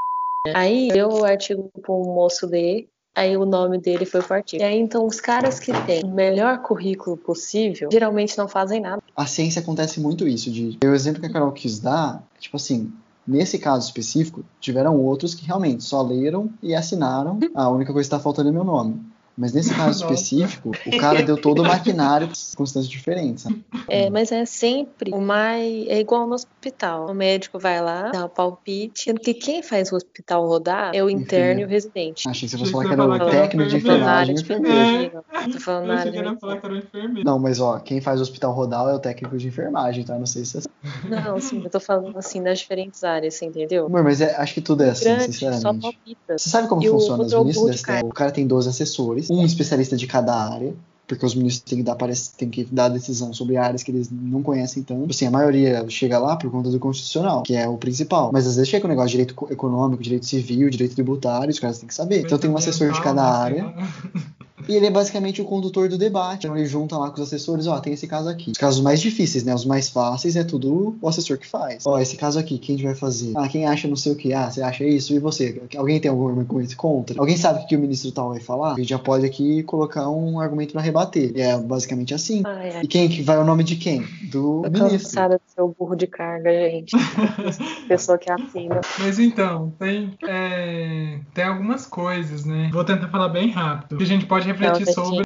Aí 0.55 0.89
deu 0.89 1.09
o 1.09 1.25
artigo 1.25 1.71
pro 1.81 2.05
moço 2.05 2.47
ler, 2.47 2.87
aí 3.15 3.35
o 3.35 3.47
nome 3.47 3.79
dele 3.79 4.05
foi 4.05 4.21
pro 4.21 4.35
artigo. 4.35 4.63
E 4.63 4.67
aí 4.67 4.79
então 4.79 5.07
os 5.07 5.19
caras 5.19 5.59
que 5.59 5.73
têm 5.87 6.05
o 6.05 6.15
melhor 6.15 6.61
currículo 6.61 7.17
possível 7.17 7.89
geralmente 7.91 8.37
não 8.37 8.47
fazem 8.47 8.81
nada. 8.81 9.03
A 9.17 9.27
ciência 9.27 9.63
acontece 9.63 10.01
muito 10.01 10.29
isso, 10.29 10.51
de 10.51 10.79
o 10.85 10.95
exemplo 10.95 11.21
que 11.21 11.27
a 11.27 11.33
Carol 11.33 11.53
quis 11.53 11.79
dar, 11.79 12.23
tipo 12.39 12.57
assim, 12.57 12.93
Nesse 13.27 13.59
caso 13.59 13.87
específico, 13.87 14.45
tiveram 14.61 15.01
outros 15.01 15.35
que 15.35 15.47
realmente 15.47 15.83
só 15.83 16.03
leram 16.03 16.53
e 16.63 16.75
assinaram. 16.75 17.39
Ah, 17.55 17.65
a 17.65 17.71
única 17.71 17.91
coisa 17.91 18.07
que 18.07 18.15
está 18.15 18.23
faltando 18.23 18.51
é 18.51 18.53
meu 18.53 18.65
nome. 18.65 19.01
Mas 19.37 19.53
nesse 19.53 19.73
caso 19.75 20.05
específico, 20.05 20.71
o 20.87 20.99
cara 20.99 21.23
deu 21.23 21.37
todo 21.37 21.63
o 21.63 21.65
maquinário 21.65 22.29
com 22.29 22.35
circunstâncias 22.35 22.91
diferentes. 22.91 23.47
É, 23.89 24.09
mas 24.11 24.31
é 24.31 24.45
sempre 24.45 25.13
o 25.13 25.21
mais. 25.21 25.87
É 25.89 25.99
igual 26.01 26.27
no 26.27 26.35
hospital. 26.35 27.11
O 27.11 27.15
médico 27.15 27.59
vai 27.59 27.81
lá, 27.81 28.11
dá 28.11 28.25
o 28.25 28.29
palpite, 28.29 29.05
sendo 29.05 29.21
que 29.21 29.35
quem 29.35 29.63
faz 29.63 29.93
o 29.93 29.97
hospital 29.97 30.47
rodar 30.47 30.95
é 30.95 31.03
o 31.03 31.11
interno 31.11 31.63
e 31.63 31.65
o 31.65 31.69
residente. 31.69 32.29
Achei 32.29 32.49
que 32.49 32.57
você 32.57 32.59
fosse 32.59 32.73
falar 32.73 32.85
que 32.87 32.93
era 32.93 33.05
o 33.05 33.31
técnico 33.31 33.69
de 33.69 33.77
enfermagem 33.77 34.37
e 34.37 34.41
enfermeiro. 34.41 35.25
Tô 35.53 35.61
falando 35.61 35.87
na 35.87 36.01
área. 36.01 36.39
Não, 37.25 37.39
mas 37.39 37.61
ó, 37.61 37.79
quem 37.79 38.01
faz 38.01 38.21
o 38.21 38.23
hospital 38.23 38.53
rodar 38.53 38.89
é 38.89 38.95
o 38.95 38.99
técnico 38.99 39.37
de 39.37 39.49
enfermagem, 39.49 40.05
tá? 40.05 40.19
Não 40.19 40.27
sei 40.27 40.45
se 40.45 40.59
é 40.59 40.61
Não, 41.09 41.41
sim, 41.41 41.63
eu 41.63 41.71
tô 41.71 41.81
falando 41.81 42.17
assim 42.19 42.43
das 42.43 42.61
diferentes 42.61 43.03
áreas, 43.03 43.35
você 43.35 43.47
entendeu? 43.47 43.87
Amor, 43.87 44.03
mas 44.03 44.21
é, 44.21 44.35
acho 44.37 44.55
que 44.55 44.61
tudo 44.61 44.83
é 44.83 44.91
assim, 44.91 45.05
Grande, 45.05 45.25
sinceramente. 45.25 45.63
Só 45.63 45.75
palpita. 45.75 46.39
Você 46.39 46.49
sabe 46.49 46.69
como 46.69 46.83
e 46.83 46.89
funciona 46.89 47.25
os 47.25 47.33
ministros 47.33 47.67
da 47.67 47.73
STF? 47.75 48.05
O 48.05 48.15
cara 48.15 48.31
tem 48.31 48.47
12 48.47 48.69
assessores 48.69 49.24
um 49.31 49.45
especialista 49.45 49.97
de 49.97 50.07
cada 50.07 50.35
área, 50.35 50.75
porque 51.07 51.25
os 51.25 51.35
ministros 51.35 51.69
têm 51.69 51.79
que 51.79 51.85
dar, 51.85 51.97
parece, 51.97 52.33
têm 52.35 52.49
que 52.49 52.65
dar 52.65 52.89
decisão 52.89 53.33
sobre 53.33 53.57
áreas 53.57 53.83
que 53.83 53.91
eles 53.91 54.09
não 54.11 54.43
conhecem 54.43 54.83
tanto. 54.83 55.11
Assim, 55.11 55.27
a 55.27 55.31
maioria 55.31 55.85
chega 55.89 56.19
lá 56.19 56.37
por 56.37 56.51
conta 56.51 56.71
do 56.71 56.79
constitucional, 56.79 57.43
que 57.43 57.55
é 57.55 57.69
o 57.69 57.77
principal. 57.77 58.31
Mas 58.33 58.47
às 58.47 58.57
vezes 58.57 58.69
chega 58.69 58.87
o 58.87 58.89
um 58.89 58.91
negócio 58.91 59.11
de 59.11 59.19
direito 59.19 59.49
econômico, 59.51 60.03
direito 60.03 60.27
civil, 60.27 60.71
direito 60.71 60.95
tributário, 60.95 61.51
os 61.51 61.59
caras 61.59 61.79
têm 61.79 61.89
que 61.89 61.95
saber. 61.95 62.21
Então 62.21 62.39
tem 62.39 62.51
um 62.51 62.57
assessor 62.57 62.91
de 62.91 63.01
cada 63.03 63.23
área. 63.23 63.73
E 64.69 64.75
ele 64.75 64.87
é 64.87 64.91
basicamente 64.91 65.41
o 65.41 65.45
condutor 65.45 65.89
do 65.89 65.99
debate. 65.99 66.47
Então 66.47 66.57
ele 66.57 66.67
junta 66.67 66.97
lá 66.97 67.09
com 67.11 67.17
os 67.17 67.23
assessores, 67.23 67.67
ó, 67.67 67.79
tem 67.81 67.93
esse 67.93 68.07
caso 68.07 68.29
aqui. 68.29 68.53
Os 68.53 68.59
casos 68.59 68.81
mais 68.81 69.01
difíceis, 69.01 69.45
né? 69.45 69.55
Os 69.55 69.65
mais 69.65 69.89
fáceis 69.89 70.37
é 70.37 70.45
tudo 70.45 70.97
o 71.01 71.09
assessor 71.09 71.39
que 71.39 71.47
faz. 71.47 71.85
Ó, 71.87 71.99
esse 71.99 72.17
caso 72.17 72.39
aqui, 72.39 72.59
quem 72.59 72.75
a 72.75 72.79
gente 72.79 72.87
vai 72.87 72.95
fazer? 72.95 73.33
Ah, 73.37 73.49
quem 73.49 73.67
acha 73.67 73.89
não 73.89 73.97
sei 73.97 74.13
o 74.13 74.17
que? 74.17 74.33
Ah, 74.33 74.51
você 74.51 74.63
acha 74.63 74.85
isso? 74.85 75.15
E 75.15 75.19
você? 75.19 75.63
Alguém 75.77 76.01
tem 76.01 76.11
algum 76.11 76.29
argumento 76.29 76.77
contra? 76.77 77.19
Alguém 77.19 77.37
sabe 77.37 77.63
o 77.63 77.67
que 77.67 77.77
o 77.77 77.79
ministro 77.79 78.13
tal 78.13 78.31
vai 78.31 78.41
falar? 78.41 78.73
A 78.73 78.77
gente 78.77 78.89
já 78.89 78.99
pode 78.99 79.25
aqui 79.25 79.63
colocar 79.65 80.09
um 80.09 80.41
argumento 80.41 80.73
para 80.73 80.83
rebater. 80.83 81.33
E 81.35 81.41
é 81.41 81.57
basicamente 81.59 82.15
assim. 82.15 82.43
Ai, 82.45 82.71
ai. 82.77 82.83
E 82.83 82.87
quem 82.87 83.09
que 83.09 83.23
vai 83.23 83.39
o 83.39 83.45
nome 83.45 83.65
de 83.65 83.77
quem? 83.77 84.05
Do 84.31 84.63
Tô 84.63 84.71
ministro. 84.71 84.99
cansada 84.99 85.41
de 85.45 85.53
ser 85.53 85.63
o 85.63 85.69
burro 85.69 85.95
de 85.95 86.07
carga, 86.07 86.51
gente. 86.51 86.97
Pessoa 87.89 88.19
que 88.19 88.31
assina. 88.31 88.81
Mas 88.99 89.19
então, 89.19 89.73
tem, 89.79 90.17
é, 90.27 91.19
tem 91.33 91.45
algumas 91.45 91.87
coisas, 91.87 92.45
né? 92.45 92.71
Vou 92.73 92.85
tentar 92.85 93.09
falar 93.09 93.29
bem 93.29 93.51
rápido. 93.51 93.97
Que 93.97 94.03
a 94.03 94.07
gente 94.07 94.27
pode 94.27 94.47
refletir 94.57 94.87
Não, 94.87 94.93
sobre. 94.93 95.25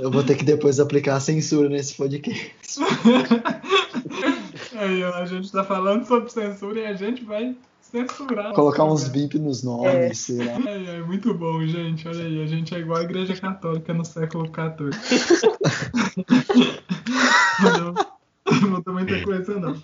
Eu 0.00 0.10
vou 0.10 0.22
ter 0.22 0.36
que 0.36 0.44
depois 0.44 0.78
aplicar 0.80 1.16
a 1.16 1.20
censura 1.20 1.68
nesse 1.68 1.94
podcast. 1.94 2.80
Aí, 4.76 5.04
ó, 5.04 5.14
a 5.14 5.26
gente 5.26 5.50
tá 5.50 5.64
falando 5.64 6.06
sobre 6.06 6.30
censura 6.30 6.80
e 6.80 6.86
a 6.86 6.94
gente 6.94 7.24
vai 7.24 7.56
censurar. 7.80 8.52
Colocar 8.52 8.84
uns 8.84 9.08
bip 9.08 9.38
nos 9.38 9.62
nomes, 9.62 9.94
É. 9.94 10.12
sei 10.14 10.44
lá. 10.44 10.58
Ai, 10.66 10.86
ai, 10.88 11.02
muito 11.02 11.32
bom, 11.32 11.64
gente. 11.64 12.06
Olha 12.08 12.24
aí, 12.24 12.42
a 12.42 12.46
gente 12.46 12.74
é 12.74 12.80
igual 12.80 12.98
a 12.98 13.04
Igreja 13.04 13.36
Católica 13.36 13.94
no 13.94 14.04
século 14.04 14.46
XIV. 14.46 14.90
não, 18.50 18.60
não 18.60 18.70
mudou 18.70 18.94
muita 18.94 19.20
coisa, 19.22 19.58
não. 19.58 19.74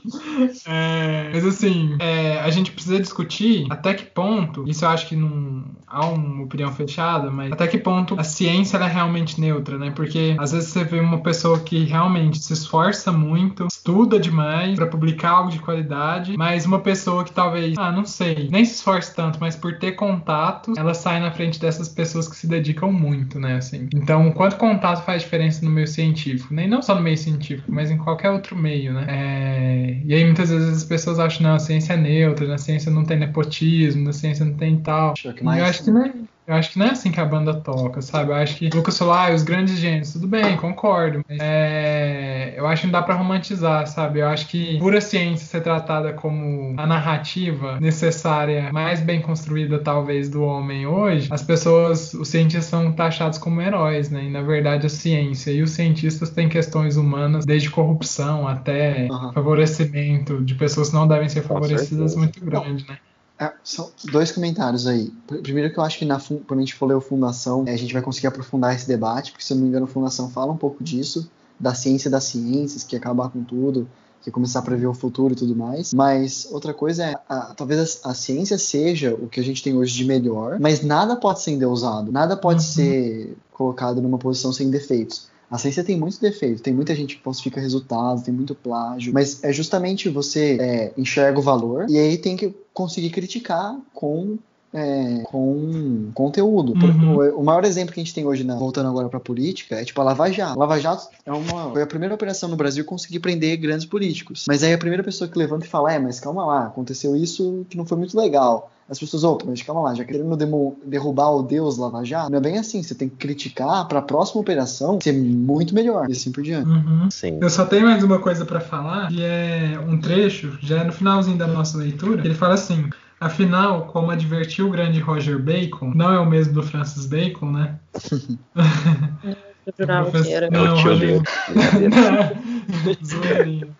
É, 0.67 1.31
mas 1.33 1.47
assim, 1.47 1.97
é, 1.99 2.39
a 2.41 2.51
gente 2.51 2.73
precisa 2.73 3.01
discutir 3.01 3.67
até 3.71 3.95
que 3.95 4.05
ponto, 4.05 4.65
isso 4.69 4.85
eu 4.85 4.89
acho 4.89 5.09
que 5.09 5.17
não 5.17 5.65
há 5.87 6.07
uma 6.07 6.45
opinião 6.45 6.73
fechada, 6.73 7.31
mas 7.31 7.53
até 7.53 7.67
que 7.67 7.79
ponto 7.79 8.19
a 8.19 8.25
ciência 8.25 8.77
é 8.77 8.87
realmente 8.87 9.41
neutra, 9.41 9.79
né? 9.79 9.91
Porque 9.91 10.37
às 10.39 10.53
vezes 10.53 10.71
você 10.71 10.85
vê 10.85 11.01
uma 11.01 11.21
pessoa 11.21 11.59
que 11.61 11.85
realmente 11.85 12.39
se 12.39 12.53
esforça 12.53 13.11
muito, 13.11 13.67
estuda 13.67 14.19
demais 14.19 14.77
para 14.77 14.87
publicar 14.87 15.31
algo 15.31 15.51
de 15.51 15.59
qualidade, 15.59 16.37
mas 16.37 16.67
uma 16.67 16.79
pessoa 16.79 17.25
que 17.25 17.33
talvez, 17.33 17.77
ah, 17.79 17.91
não 17.91 18.05
sei, 18.05 18.49
nem 18.51 18.65
se 18.65 18.75
esforce 18.75 19.15
tanto, 19.15 19.39
mas 19.41 19.57
por 19.57 19.79
ter 19.79 19.93
contatos, 19.93 20.77
ela 20.77 20.95
sai 20.95 21.21
na 21.21 21.31
frente 21.31 21.59
dessas 21.59 21.89
pessoas 21.89 22.29
que 22.29 22.37
se 22.37 22.47
dedicam 22.47 22.93
muito, 22.93 23.39
né? 23.39 23.57
Assim. 23.57 23.89
Então, 23.95 24.31
quanto 24.33 24.57
contato 24.57 25.05
faz 25.05 25.23
diferença 25.23 25.65
no 25.65 25.71
meio 25.71 25.89
científico? 25.89 26.53
Nem 26.55 26.69
não 26.69 26.83
só 26.83 26.95
no 26.95 27.01
meio 27.01 27.17
científico, 27.17 27.71
mas 27.73 27.91
em 27.91 27.99
qualquer 27.99 28.31
outro 28.31 28.50
meio, 28.57 28.93
né? 28.93 29.07
É, 29.09 30.03
E 30.05 30.15
aí 30.15 30.25
muitas 30.25 30.51
vezes 30.51 30.69
as 30.79 30.85
pessoas 30.85 31.19
acham, 31.19 31.43
não, 31.43 31.55
a 31.55 31.59
ciência 31.59 31.93
é 31.95 31.97
neutra, 31.97 32.47
na 32.47 32.59
ciência 32.59 32.91
não 32.91 33.05
tem 33.05 33.19
nepotismo, 33.19 34.05
na 34.05 34.13
ciência 34.13 34.45
não 34.45 34.57
tem 34.57 34.81
tal. 34.83 35.15
Mais- 35.45 35.61
eu 35.63 35.67
acho 35.67 35.85
que 35.85 35.91
não 35.91 36.05
é. 36.07 36.13
Eu 36.47 36.55
acho 36.55 36.72
que 36.72 36.78
não 36.78 36.86
é 36.86 36.91
assim 36.91 37.12
que 37.12 37.20
a 37.20 37.24
banda 37.24 37.55
toca, 37.55 38.03
sabe? 38.03 38.30
Eu 38.30 38.34
acho 38.34 38.57
que 38.57 38.70
Lucas 38.70 38.99
falou, 38.99 39.14
ah, 39.14 39.32
os 39.32 39.43
grandes 39.43 39.78
gênios, 39.78 40.12
tudo 40.12 40.26
bem, 40.26 40.57
concordo. 40.57 41.22
Mas 41.28 41.38
é, 41.41 42.55
eu 42.57 42.66
acho 42.66 42.82
que 42.82 42.86
não 42.88 42.93
dá 42.93 43.03
pra 43.03 43.14
romantizar, 43.14 43.86
sabe? 43.86 44.20
Eu 44.20 44.28
acho 44.28 44.49
que 44.49 44.78
pura 44.78 45.01
ciência 45.01 45.47
ser 45.47 45.61
tratada 45.61 46.12
como 46.12 46.74
a 46.76 46.86
narrativa 46.86 47.78
necessária, 47.80 48.72
mais 48.72 49.01
bem 49.01 49.20
construída, 49.20 49.78
talvez, 49.78 50.28
do 50.28 50.43
homem 50.43 50.86
hoje, 50.86 51.28
as 51.30 51.43
pessoas, 51.43 52.14
os 52.14 52.28
cientistas 52.28 52.64
são 52.64 52.93
taxados 52.93 53.38
como 53.38 53.61
heróis, 53.61 54.11
né? 54.11 54.24
E 54.24 54.30
na 54.30 54.43
verdade 54.43 54.86
a 54.86 54.91
ciência 54.91 55.53
e 55.53 55.62
os 55.62 55.70
cientistas 55.70 56.30
têm 56.30 56.49
questões 56.49 56.97
humanas, 56.97 57.47
desde 57.47 57.70
corrupção 57.70 58.49
até 58.49 59.07
Aham. 59.11 59.32
favorecimento 59.32 60.45
de 60.45 60.55
pessoas 60.55 60.88
que 60.88 60.95
não 60.95 61.07
devem 61.07 61.28
ser 61.28 61.43
favorecidas 61.43 62.16
muito 62.16 62.45
grande, 62.45 62.86
né? 62.88 62.99
É, 63.41 63.53
são 63.64 63.91
dois 64.12 64.30
comentários 64.30 64.86
aí. 64.86 65.11
Pr- 65.26 65.38
Primeiro 65.38 65.72
que 65.72 65.78
eu 65.78 65.82
acho 65.82 65.99
que 65.99 66.05
na 66.05 66.20
quando 66.20 66.59
a 66.59 66.61
gente 66.61 66.74
for 66.74 66.86
ler 66.86 66.95
o 66.95 67.01
Fundação, 67.01 67.64
é, 67.66 67.72
a 67.72 67.76
gente 67.76 67.93
vai 67.95 68.03
conseguir 68.03 68.26
aprofundar 68.26 68.74
esse 68.74 68.86
debate, 68.86 69.32
porque 69.32 69.43
se 69.45 69.53
eu 69.53 69.57
não 69.57 69.62
me 69.62 69.68
engano, 69.70 69.86
a 69.86 69.88
Fundação 69.88 70.28
fala 70.28 70.53
um 70.53 70.57
pouco 70.57 70.84
disso, 70.84 71.30
da 71.59 71.74
ciência 71.74 72.11
das 72.11 72.24
ciências, 72.24 72.84
que 72.84 72.95
acabar 72.95 73.30
com 73.30 73.43
tudo, 73.43 73.88
que 74.22 74.28
ia 74.28 74.32
começar 74.32 74.59
a 74.59 74.62
prever 74.62 74.86
o 74.86 74.93
futuro 74.93 75.32
e 75.32 75.36
tudo 75.36 75.57
mais. 75.57 75.95
Mas 75.95 76.47
outra 76.51 76.74
coisa 76.74 77.05
é, 77.07 77.14
a- 77.28 77.55
talvez 77.57 78.01
a, 78.05 78.11
a 78.11 78.14
ciência 78.14 78.59
seja 78.59 79.14
o 79.14 79.26
que 79.28 79.41
a 79.41 79.43
gente 79.43 79.62
tem 79.62 79.74
hoje 79.74 79.95
de 79.95 80.05
melhor, 80.05 80.59
mas 80.61 80.82
nada 80.82 81.16
pode 81.16 81.41
ser 81.41 81.53
endeusado, 81.53 82.12
nada 82.12 82.36
pode 82.36 82.61
Uhum. 82.62 82.68
ser 82.68 83.36
colocado 83.53 84.03
numa 84.03 84.18
posição 84.18 84.53
sem 84.53 84.70
defeitos. 84.70 85.30
A 85.51 85.59
ciência 85.59 85.83
tem 85.83 85.99
muitos 85.99 86.19
defeitos, 86.19 86.61
tem 86.61 86.73
muita 86.73 86.95
gente 86.95 87.17
que 87.17 87.23
falsifica 87.23 87.61
resultados, 87.61 88.23
tem 88.23 88.33
muito 88.33 88.55
plágio, 88.55 89.13
mas 89.13 89.43
é 89.43 89.53
justamente 89.53 90.09
você 90.09 90.57
é, 90.61 90.93
enxerga 90.97 91.39
o 91.39 91.43
valor 91.43 91.87
e 91.89 91.99
aí 91.99 92.17
tem 92.17 92.37
que 92.37 92.55
conseguir 92.73 93.11
criticar 93.11 93.77
com 93.93 94.39
é, 94.73 95.23
com 95.25 96.11
conteúdo. 96.15 96.75
Uhum. 96.81 97.17
O, 97.17 97.41
o 97.41 97.45
maior 97.45 97.65
exemplo 97.65 97.93
que 97.93 98.01
a 98.01 98.05
gente 98.05 98.15
tem 98.15 98.25
hoje, 98.25 98.45
na- 98.45 98.55
voltando 98.55 98.89
agora 98.89 99.09
pra 99.09 99.19
política, 99.19 99.75
é 99.81 99.85
tipo 99.85 100.01
a 100.01 100.05
Lava 100.05 100.31
Jato. 100.31 100.53
A 100.53 100.61
Lava 100.61 100.79
Jato 100.81 101.09
é 101.27 101.33
uma, 101.33 101.73
foi 101.73 101.83
a 101.83 101.87
primeira 101.87 102.15
operação 102.15 102.49
no 102.49 102.55
Brasil 102.57 102.85
conseguir 102.85 103.19
prender 103.19 103.57
grandes 103.57 103.85
políticos. 103.85 104.45
Mas 104.47 104.63
aí 104.63 104.73
a 104.73 104.79
primeira 104.79 105.03
pessoa 105.03 105.29
que 105.29 105.37
levanta 105.37 105.67
e 105.67 105.69
fala, 105.69 105.93
é, 105.93 105.99
mas 105.99 106.21
calma 106.21 106.47
lá, 106.47 106.67
aconteceu 106.67 107.17
isso 107.17 107.67
que 107.69 107.77
não 107.77 107.85
foi 107.85 107.99
muito 107.99 108.17
legal. 108.17 108.71
As 108.91 108.99
pessoas, 108.99 109.22
opa, 109.22 109.45
mas 109.47 109.62
calma 109.62 109.82
lá, 109.82 109.95
já 109.95 110.05
querendo 110.05 110.36
derrubar 110.84 111.30
o 111.30 111.45
Deus 111.45 111.78
Lava 111.78 112.05
Jato, 112.05 112.28
não 112.28 112.38
é 112.38 112.41
bem 112.41 112.59
assim. 112.59 112.82
Você 112.82 112.93
tem 112.93 113.09
que 113.09 113.14
criticar 113.14 113.86
pra 113.86 114.03
próxima 114.03 114.41
operação 114.41 114.99
ser 115.01 115.12
muito 115.12 115.72
melhor. 115.72 116.09
E 116.09 116.12
assim 116.12 116.32
por 116.32 116.43
diante. 116.43 116.68
Uhum. 116.68 117.09
Sim. 117.09 117.38
Eu 117.41 117.49
só 117.49 117.64
tenho 117.64 117.86
mais 117.86 118.03
uma 118.03 118.18
coisa 118.18 118.45
pra 118.45 118.59
falar, 118.59 119.09
que 119.09 119.22
é 119.22 119.78
um 119.86 120.01
trecho, 120.01 120.59
já 120.61 120.80
é 120.80 120.84
no 120.84 120.93
finalzinho 120.93 121.38
da 121.38 121.47
nossa 121.47 121.78
leitura, 121.78 122.20
que 122.20 122.26
ele 122.26 122.34
fala 122.34 122.55
assim: 122.55 122.91
Afinal, 123.20 123.86
como 123.86 124.11
advertiu 124.11 124.66
o 124.66 124.70
grande 124.70 124.99
Roger 124.99 125.38
Bacon, 125.38 125.93
não 125.95 126.12
é 126.12 126.18
o 126.18 126.26
mesmo 126.26 126.55
do 126.55 126.62
Francis 126.62 127.07
Bacon, 127.07 127.53
né? 127.53 127.78
Eu 129.66 129.74
jurava 129.78 130.22
que 130.22 130.32
era. 130.32 130.51
Não, 130.51 130.74
Roger... 130.74 130.99
dele. 130.99 131.22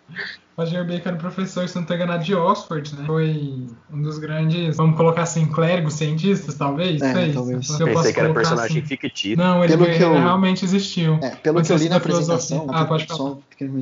Roger 0.57 0.85
Bacon 0.85 1.09
era 1.09 1.17
professor, 1.17 1.67
se 1.67 1.75
não 1.75 1.81
estou 1.81 1.95
enganado, 1.95 2.23
de 2.23 2.35
Oxford, 2.35 2.93
né? 2.95 3.03
Foi 3.05 3.65
um 3.91 4.01
dos 4.01 4.19
grandes, 4.19 4.75
vamos 4.77 4.97
colocar 4.97 5.23
assim, 5.23 5.45
clérigos 5.47 5.93
cientistas, 5.93 6.55
talvez? 6.55 7.01
É, 7.01 7.13
Sei, 7.13 7.33
talvez. 7.33 7.65
se 7.67 7.73
eu 7.73 7.77
posso 7.87 7.95
Pensei 7.97 8.13
que 8.13 8.19
era 8.19 8.29
colocar 8.29 8.49
personagem 8.49 8.77
assim. 8.79 8.87
fictício. 8.87 9.37
Não, 9.37 9.63
ele, 9.63 9.73
Pelo 9.73 9.85
ele 9.85 9.97
que 9.97 10.03
eu- 10.03 10.13
realmente 10.13 10.65
existiu. 10.65 11.15
É, 11.21 11.29
pelo 11.37 11.63
que 11.63 11.71
eu 11.71 11.77
li 11.77 11.89
na 11.89 11.95
apresentação, 11.95 12.67
Ah, 12.69 12.85
pode 12.85 13.05
falar. 13.07 13.37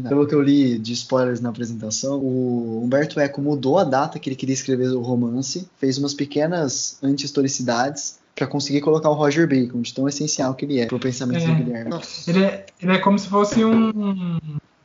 pelo 0.08 0.28
que 0.28 0.36
eu 0.36 0.42
li 0.42 0.78
de 0.78 0.94
spoilers 0.94 1.42
na 1.42 1.50
apresentação, 1.50 2.18
o 2.20 2.82
Humberto 2.84 3.20
Eco 3.20 3.42
mudou 3.42 3.78
a 3.80 3.84
data 3.84 4.20
que 4.20 4.30
ele 4.30 4.36
queria 4.36 4.54
escrever 4.54 4.90
o 4.92 5.02
romance, 5.02 5.68
fez 5.80 5.98
umas 5.98 6.14
pequenas 6.14 6.98
anti-historicidades 7.04 8.20
pra 8.36 8.48
conseguir 8.48 8.80
colocar 8.82 9.10
o 9.10 9.14
Roger 9.14 9.48
Bacon, 9.50 9.82
de 9.82 9.94
tão 9.94 10.08
essencial 10.08 10.54
que 10.54 10.64
ele 10.64 10.80
é 10.80 10.86
pro 10.86 10.98
pensamento 11.00 11.44
É. 11.44 11.48
do 11.48 11.56
Guilherme. 11.64 11.92
Ele 12.28 12.44
é, 12.44 12.66
ele 12.82 12.92
é 12.94 12.98
como 13.00 13.20
se 13.20 13.28
fosse 13.28 13.66
um, 13.66 13.90
um 13.90 14.38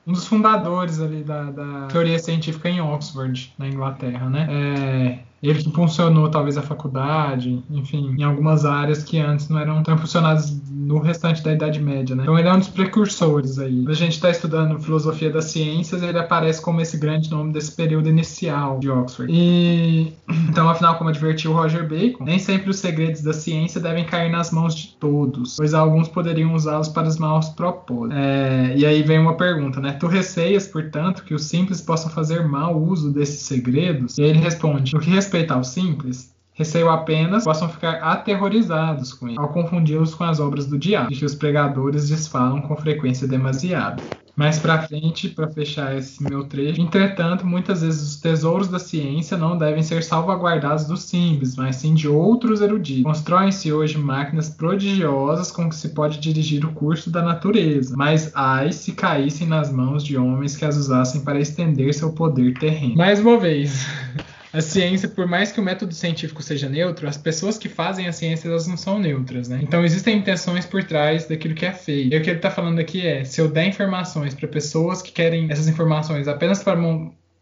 dos 0.06 0.26
fundadores 0.26 1.00
ali 1.00 1.22
da, 1.22 1.44
da 1.50 1.86
teoria 1.88 2.18
científica 2.18 2.68
em 2.68 2.80
Oxford, 2.80 3.52
na 3.58 3.68
Inglaterra, 3.68 4.28
né? 4.28 4.46
É, 4.50 5.18
ele 5.44 5.62
que 5.62 5.70
funcionou 5.70 6.28
talvez 6.30 6.56
a 6.56 6.62
faculdade, 6.62 7.62
enfim, 7.70 8.14
em 8.18 8.22
algumas 8.22 8.64
áreas 8.64 9.02
que 9.04 9.18
antes 9.18 9.48
não 9.48 9.58
eram 9.58 9.82
tão 9.82 9.98
funcionadas 9.98 10.58
no 10.70 10.98
restante 10.98 11.42
da 11.42 11.52
Idade 11.52 11.80
Média, 11.80 12.16
né? 12.16 12.22
Então 12.22 12.38
ele 12.38 12.48
é 12.48 12.52
um 12.52 12.58
dos 12.58 12.68
precursores 12.68 13.58
aí. 13.58 13.82
Quando 13.82 13.90
a 13.90 13.94
gente 13.94 14.12
está 14.12 14.30
estudando 14.30 14.80
filosofia 14.80 15.30
das 15.30 15.46
ciências, 15.46 16.02
ele 16.02 16.18
aparece 16.18 16.62
como 16.62 16.80
esse 16.80 16.96
grande 16.96 17.30
nome 17.30 17.52
desse 17.52 17.72
período 17.72 18.08
inicial 18.08 18.78
de 18.78 18.90
Oxford. 18.90 19.32
E 19.32 20.12
então, 20.48 20.68
afinal, 20.68 20.96
como 20.96 21.10
advertiu 21.10 21.52
Roger 21.52 21.86
Bacon, 21.86 22.24
nem 22.24 22.38
sempre 22.38 22.70
os 22.70 22.78
segredos 22.78 23.22
da 23.22 23.32
ciência 23.32 23.80
devem 23.80 24.04
cair 24.04 24.30
nas 24.30 24.50
mãos 24.50 24.74
de 24.74 24.96
todos, 24.98 25.56
pois 25.56 25.74
alguns 25.74 26.08
poderiam 26.08 26.54
usá-los 26.54 26.88
para 26.88 27.06
os 27.06 27.18
maus 27.18 27.50
propósitos. 27.50 28.16
É, 28.16 28.74
e 28.76 28.86
aí 28.86 29.02
vem 29.02 29.18
uma 29.18 29.34
pergunta, 29.34 29.80
né? 29.80 29.92
Tu 29.92 30.06
receias, 30.06 30.66
portanto, 30.66 31.24
que 31.24 31.34
os 31.34 31.44
simples 31.44 31.80
possam 31.80 32.10
fazer 32.10 32.46
mau 32.46 32.82
uso 32.82 33.12
desses 33.12 33.40
segredos? 33.40 34.16
E 34.16 34.22
aí 34.22 34.30
ele 34.30 34.38
responde: 34.38 34.94
no 34.94 35.00
que 35.00 35.10
ao 35.50 35.64
simples, 35.64 36.34
Receio 36.56 36.88
apenas 36.88 37.42
possam 37.42 37.68
ficar 37.68 37.94
aterrorizados 37.94 39.12
com 39.12 39.28
ele, 39.28 39.38
ao 39.38 39.48
confundi-los 39.48 40.14
com 40.14 40.22
as 40.22 40.38
obras 40.38 40.66
do 40.66 40.78
diabo, 40.78 41.10
de 41.10 41.18
que 41.18 41.24
os 41.24 41.34
pregadores 41.34 42.08
desfalam 42.08 42.62
com 42.62 42.76
frequência 42.76 43.26
demasiada. 43.26 44.00
Mais 44.36 44.58
pra 44.58 44.82
frente, 44.82 45.28
para 45.28 45.48
fechar 45.48 45.96
esse 45.96 46.22
meu 46.22 46.44
trecho, 46.44 46.80
entretanto, 46.80 47.44
muitas 47.44 47.82
vezes 47.82 48.02
os 48.02 48.20
tesouros 48.20 48.68
da 48.68 48.78
ciência 48.78 49.36
não 49.36 49.58
devem 49.58 49.82
ser 49.82 50.02
salvaguardados 50.02 50.86
dos 50.86 51.02
simples, 51.02 51.56
mas 51.56 51.76
sim 51.76 51.94
de 51.94 52.08
outros 52.08 52.60
eruditos. 52.60 53.04
Constroem-se 53.04 53.72
hoje 53.72 53.98
máquinas 53.98 54.48
prodigiosas 54.48 55.50
com 55.50 55.68
que 55.68 55.76
se 55.76 55.88
pode 55.88 56.18
dirigir 56.18 56.64
o 56.64 56.72
curso 56.72 57.10
da 57.10 57.22
natureza, 57.22 57.94
mas 57.96 58.30
ai 58.34 58.72
se 58.72 58.92
caíssem 58.92 59.46
nas 59.46 59.72
mãos 59.72 60.04
de 60.04 60.16
homens 60.16 60.56
que 60.56 60.64
as 60.64 60.76
usassem 60.76 61.20
para 61.22 61.40
estender 61.40 61.92
seu 61.94 62.12
poder 62.12 62.54
terreno. 62.58 62.96
Mais 62.96 63.18
uma 63.18 63.38
vez. 63.38 63.86
A 64.54 64.60
ciência, 64.60 65.08
por 65.08 65.26
mais 65.26 65.50
que 65.50 65.58
o 65.58 65.62
método 65.64 65.92
científico 65.92 66.40
seja 66.40 66.68
neutro, 66.68 67.08
as 67.08 67.16
pessoas 67.16 67.58
que 67.58 67.68
fazem 67.68 68.06
a 68.06 68.12
ciência 68.12 68.46
elas 68.48 68.68
não 68.68 68.76
são 68.76 69.00
neutras, 69.00 69.48
né? 69.48 69.58
Então 69.60 69.84
existem 69.84 70.16
intenções 70.16 70.64
por 70.64 70.84
trás 70.84 71.26
daquilo 71.26 71.56
que 71.56 71.66
é 71.66 71.72
feito. 71.72 72.14
E 72.14 72.16
o 72.16 72.22
que 72.22 72.30
ele 72.30 72.38
está 72.38 72.52
falando 72.52 72.78
aqui 72.78 73.04
é: 73.04 73.24
se 73.24 73.40
eu 73.40 73.48
der 73.48 73.66
informações 73.66 74.32
para 74.32 74.46
pessoas 74.46 75.02
que 75.02 75.10
querem 75.10 75.50
essas 75.50 75.66
informações 75.66 76.28
apenas 76.28 76.62
para 76.62 76.76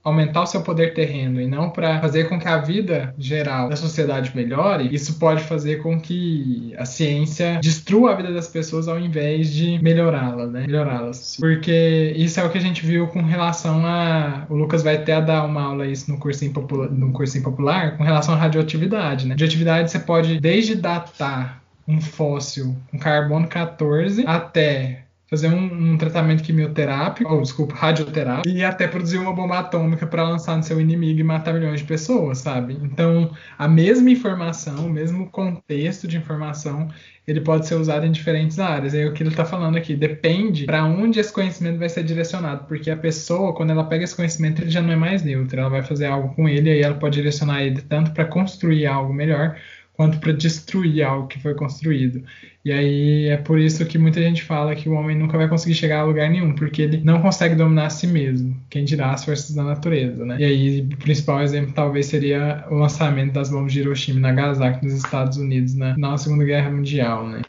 aumentar 0.04 0.42
o 0.42 0.46
seu 0.46 0.62
poder 0.62 0.94
terreno 0.94 1.40
e 1.40 1.46
não 1.46 1.70
para 1.70 2.00
fazer 2.00 2.28
com 2.28 2.38
que 2.38 2.48
a 2.48 2.58
vida 2.58 3.14
geral 3.16 3.68
da 3.68 3.76
sociedade 3.76 4.32
melhore, 4.34 4.92
isso 4.92 5.18
pode 5.18 5.44
fazer 5.44 5.76
com 5.76 6.00
que 6.00 6.74
a 6.76 6.84
ciência 6.84 7.60
destrua 7.62 8.12
a 8.12 8.14
vida 8.14 8.32
das 8.32 8.48
pessoas 8.48 8.88
ao 8.88 8.98
invés 8.98 9.52
de 9.52 9.78
melhorá-la, 9.82 10.46
né? 10.46 10.62
Melhorá-las. 10.66 11.36
Porque 11.38 12.12
isso 12.16 12.40
é 12.40 12.44
o 12.44 12.50
que 12.50 12.58
a 12.58 12.60
gente 12.60 12.84
viu 12.84 13.06
com 13.06 13.22
relação 13.22 13.86
a. 13.86 14.46
O 14.48 14.54
Lucas 14.54 14.82
vai 14.82 14.96
até 14.96 15.20
dar 15.20 15.44
uma 15.44 15.62
aula 15.62 15.86
isso 15.86 16.10
no 16.10 16.18
cursinho 16.18 16.52
popular, 16.52 16.90
no 16.90 17.12
cursinho 17.12 17.44
popular 17.44 17.96
com 17.96 18.02
relação 18.02 18.34
à 18.34 18.36
radioatividade, 18.36 19.26
né? 19.26 19.34
Radioatividade 19.34 19.90
você 19.90 19.98
pode 19.98 20.40
desde 20.40 20.74
datar 20.74 21.62
um 21.86 22.00
fóssil 22.00 22.76
com 22.90 22.98
carbono 22.98 23.46
14 23.46 24.24
até 24.26 25.04
fazer 25.32 25.48
um, 25.48 25.92
um 25.92 25.96
tratamento 25.96 26.42
quimioterápico, 26.42 27.32
ou 27.32 27.40
desculpa, 27.40 27.74
radioterápico, 27.74 28.46
e 28.46 28.62
até 28.62 28.86
produzir 28.86 29.16
uma 29.16 29.32
bomba 29.32 29.60
atômica 29.60 30.06
para 30.06 30.28
lançar 30.28 30.58
no 30.58 30.62
seu 30.62 30.78
inimigo 30.78 31.20
e 31.20 31.22
matar 31.22 31.54
milhões 31.54 31.80
de 31.80 31.86
pessoas, 31.86 32.36
sabe? 32.36 32.78
Então, 32.82 33.30
a 33.56 33.66
mesma 33.66 34.10
informação, 34.10 34.84
o 34.84 34.90
mesmo 34.90 35.30
contexto 35.30 36.06
de 36.06 36.18
informação, 36.18 36.90
ele 37.26 37.40
pode 37.40 37.66
ser 37.66 37.76
usado 37.76 38.04
em 38.04 38.12
diferentes 38.12 38.58
áreas. 38.58 38.92
É 38.92 39.06
o 39.06 39.14
que 39.14 39.22
ele 39.22 39.30
está 39.30 39.42
falando 39.42 39.78
aqui. 39.78 39.96
Depende 39.96 40.66
para 40.66 40.84
onde 40.84 41.18
esse 41.18 41.32
conhecimento 41.32 41.78
vai 41.78 41.88
ser 41.88 42.04
direcionado, 42.04 42.64
porque 42.66 42.90
a 42.90 42.96
pessoa, 42.96 43.54
quando 43.54 43.70
ela 43.70 43.84
pega 43.84 44.04
esse 44.04 44.14
conhecimento, 44.14 44.60
ele 44.60 44.70
já 44.70 44.82
não 44.82 44.92
é 44.92 44.96
mais 44.96 45.22
neutro. 45.22 45.58
Ela 45.58 45.70
vai 45.70 45.82
fazer 45.82 46.08
algo 46.08 46.34
com 46.34 46.46
ele 46.46 46.68
aí 46.68 46.82
ela 46.82 46.96
pode 46.96 47.14
direcionar 47.14 47.62
ele 47.62 47.80
tanto 47.80 48.10
para 48.10 48.26
construir 48.26 48.86
algo 48.86 49.14
melhor 49.14 49.56
quanto 50.02 50.18
para 50.18 50.32
destruir 50.32 51.04
algo 51.04 51.28
que 51.28 51.38
foi 51.38 51.54
construído. 51.54 52.24
E 52.64 52.72
aí 52.72 53.28
é 53.28 53.36
por 53.36 53.60
isso 53.60 53.86
que 53.86 53.96
muita 53.98 54.20
gente 54.20 54.42
fala 54.42 54.74
que 54.74 54.88
o 54.88 54.94
homem 54.94 55.16
nunca 55.16 55.38
vai 55.38 55.48
conseguir 55.48 55.74
chegar 55.74 56.00
a 56.00 56.04
lugar 56.04 56.28
nenhum, 56.28 56.54
porque 56.54 56.82
ele 56.82 57.00
não 57.04 57.22
consegue 57.22 57.54
dominar 57.54 57.86
a 57.86 57.90
si 57.90 58.08
mesmo, 58.08 58.56
quem 58.68 58.84
dirá 58.84 59.12
as 59.12 59.24
forças 59.24 59.54
da 59.54 59.62
natureza, 59.62 60.24
né? 60.24 60.36
E 60.40 60.44
aí 60.44 60.80
o 60.92 60.96
principal 60.96 61.40
exemplo 61.40 61.72
talvez 61.72 62.06
seria 62.06 62.64
o 62.68 62.74
lançamento 62.74 63.32
das 63.32 63.48
bombas 63.48 63.72
de 63.72 63.78
Hiroshima 63.78 64.18
e 64.18 64.22
Nagasaki 64.22 64.84
nos 64.84 64.94
Estados 64.94 65.38
Unidos 65.38 65.74
né? 65.76 65.94
na 65.96 66.18
Segunda 66.18 66.44
Guerra 66.44 66.70
Mundial, 66.70 67.28
né? 67.28 67.42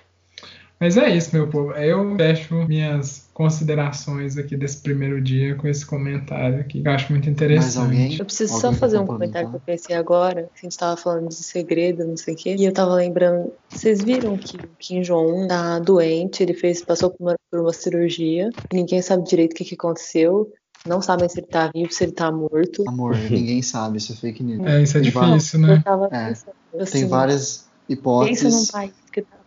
Mas 0.79 0.95
é 0.95 1.15
isso, 1.15 1.35
meu 1.35 1.47
povo. 1.47 1.71
Eu 1.71 2.15
fecho 2.17 2.67
minhas 2.67 3.22
considerações 3.34 4.38
aqui 4.38 4.55
desse 4.55 4.77
primeiro 4.77 5.19
dia 5.19 5.55
com 5.55 5.67
esse 5.67 5.86
comentário 5.86 6.59
aqui, 6.59 6.81
que 6.81 6.88
eu 6.88 6.91
acho 6.91 7.11
muito 7.11 7.29
interessante. 7.29 8.19
Eu 8.19 8.25
preciso 8.25 8.53
alguém 8.53 8.71
só 8.71 8.79
fazer 8.79 8.99
um 8.99 9.05
comentário 9.05 9.49
que 9.49 9.55
eu 9.55 9.59
pensei 9.59 9.95
agora, 9.95 10.43
que 10.53 10.59
a 10.59 10.69
gente 10.69 10.77
tava 10.77 10.95
falando 10.95 11.27
de 11.29 11.36
segredo, 11.36 12.05
não 12.05 12.15
sei 12.15 12.36
o 12.36 12.38
quê, 12.38 12.55
e 12.57 12.65
eu 12.65 12.71
tava 12.71 12.93
lembrando, 12.93 13.51
vocês 13.69 14.03
viram 14.03 14.38
que 14.38 14.55
o 14.57 14.69
Kim 14.77 15.01
Jong-un 15.01 15.47
tá 15.47 15.79
doente, 15.79 16.43
ele 16.43 16.53
fez, 16.53 16.84
passou 16.84 17.09
por 17.09 17.23
uma, 17.23 17.36
por 17.49 17.59
uma 17.59 17.73
cirurgia, 17.73 18.51
ninguém 18.71 19.01
sabe 19.01 19.23
direito 19.23 19.53
o 19.53 19.55
que, 19.55 19.65
que 19.65 19.75
aconteceu, 19.75 20.51
não 20.86 21.01
sabem 21.01 21.27
se 21.27 21.39
ele 21.39 21.47
tá 21.47 21.71
vivo, 21.73 21.91
se 21.91 22.03
ele 22.03 22.11
tá 22.11 22.31
morto. 22.31 22.84
Amor, 22.88 23.17
ninguém 23.17 23.61
sabe, 23.61 23.97
isso 23.97 24.11
é 24.11 24.15
fake 24.15 24.43
news. 24.43 24.65
É, 24.67 24.81
isso 24.81 24.97
é 24.97 25.01
difícil, 25.01 25.59
né? 25.59 25.77
Eu 25.77 25.84
tava 25.84 26.09
É, 26.11 26.27
pensando, 26.27 26.53
Tem 26.71 26.81
assim, 26.81 27.07
várias 27.07 27.67
hipóteses. 27.89 28.43
Pensa 28.43 28.57
num 28.57 28.65
país 28.67 28.91
tá 28.91 29.02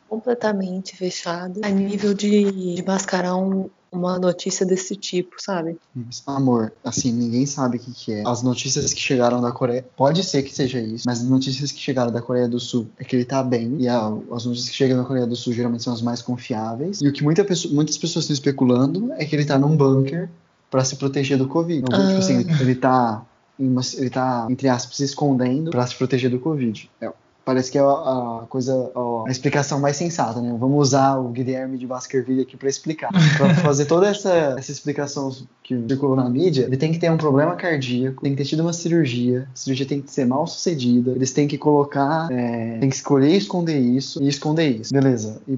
completamente 0.09 0.96
fechado 0.96 1.61
a 1.62 1.68
nível 1.68 2.14
de, 2.14 2.74
de 2.76 2.84
mascarar 2.86 3.36
um- 3.36 3.68
uma 3.92 4.18
notícia 4.18 4.66
desse 4.66 4.94
tipo, 4.94 5.36
sabe? 5.38 5.78
Amor, 6.26 6.72
assim, 6.84 7.11
ninguém 7.12 7.46
sabe 7.46 7.78
o 7.78 7.80
que, 7.80 7.92
que 7.92 8.12
é. 8.12 8.22
As 8.26 8.42
notícias 8.42 8.92
que 8.92 9.00
chegaram 9.00 9.40
da 9.40 9.50
Coreia, 9.52 9.86
pode 9.96 10.22
ser 10.22 10.42
que 10.42 10.52
seja 10.54 10.78
isso, 10.80 11.04
mas 11.07 11.20
as 11.20 11.28
notícias 11.28 11.72
que 11.72 11.78
chegaram 11.80 12.12
da 12.12 12.20
Coreia 12.20 12.46
do 12.48 12.61
Sul 12.61 12.88
é 12.98 13.04
que 13.04 13.16
ele 13.16 13.24
tá 13.24 13.42
bem, 13.42 13.76
e 13.78 13.88
a- 13.88 14.12
as 14.32 14.44
notícias 14.44 14.68
que 14.68 14.74
chegam 14.76 14.98
da 14.98 15.04
Coreia 15.04 15.26
do 15.26 15.34
Sul 15.36 15.52
geralmente 15.54 15.82
são 15.82 15.94
as 15.94 16.02
mais 16.02 16.20
confiáveis. 16.20 17.00
E 17.00 17.09
o 17.09 17.12
que 17.12 17.22
muita 17.24 17.42
pessoa- 17.44 17.72
muitas 17.72 17.96
pessoas 17.96 18.24
estão 18.24 18.34
especulando 18.34 19.12
é 19.14 19.24
que 19.24 19.34
ele 19.34 19.44
tá 19.46 19.57
num 19.59 19.74
bunker 19.76 20.28
pra 20.70 20.84
se 20.84 20.96
proteger 20.96 21.38
do 21.38 21.48
Covid. 21.48 21.78
Então, 21.80 21.98
tipo 21.98 22.12
Ah. 22.16 22.18
assim, 22.18 22.46
ele 22.61 22.74
tá, 22.74 23.24
uma- 23.59 23.80
ele 23.94 24.11
tá, 24.11 24.46
entre 24.50 24.68
aspas, 24.68 24.96
se 24.96 25.04
escondendo 25.04 25.70
pra 25.70 25.86
se 25.86 25.94
proteger 25.94 26.28
do 26.30 26.38
Covid. 26.40 26.90
É, 27.00 27.11
Parece 27.47 27.70
que 27.70 27.78
é 27.78 27.80
a, 27.80 27.84
a 28.42 28.47
coisa, 28.49 28.90
a, 28.92 29.28
a 29.28 29.30
explicação 29.30 29.78
mais 29.78 29.97
sensata, 29.97 30.40
né? 30.40 30.53
Vamos 30.59 30.88
usar 30.88 31.16
o 31.16 31.28
Guilherme 31.28 31.78
de 31.78 31.86
Baskerville 31.86 32.42
aqui 32.42 32.57
pra 32.57 32.68
explicar. 32.68 33.09
Pra 33.38 33.55
fazer 33.55 33.84
toda 33.84 34.09
essa, 34.09 34.57
essa 34.59 34.72
explicação 34.72 35.30
que 35.62 35.76
circulou 35.86 36.16
na 36.16 36.28
mídia, 36.28 36.64
ele 36.64 36.76
tem 36.76 36.90
que 36.90 36.99
ter 36.99 37.09
um 37.09 37.16
problema 37.16 37.55
cardíaco, 37.55 38.22
tem 38.22 38.32
que 38.32 38.38
ter 38.38 38.49
tido 38.49 38.61
uma 38.61 38.72
cirurgia, 38.72 39.47
a 39.53 39.57
cirurgia 39.57 39.86
tem 39.86 40.01
que 40.01 40.11
ser 40.11 40.24
mal 40.24 40.44
sucedida, 40.47 41.12
eles 41.12 41.32
têm 41.32 41.47
que 41.47 41.57
colocar, 41.57 42.28
é, 42.32 42.78
tem 42.78 42.88
que 42.88 42.97
escolher 42.97 43.36
esconder 43.36 43.78
isso 43.78 44.20
e 44.20 44.26
esconder 44.26 44.80
isso. 44.80 44.92
Beleza. 44.92 45.40
E 45.47 45.57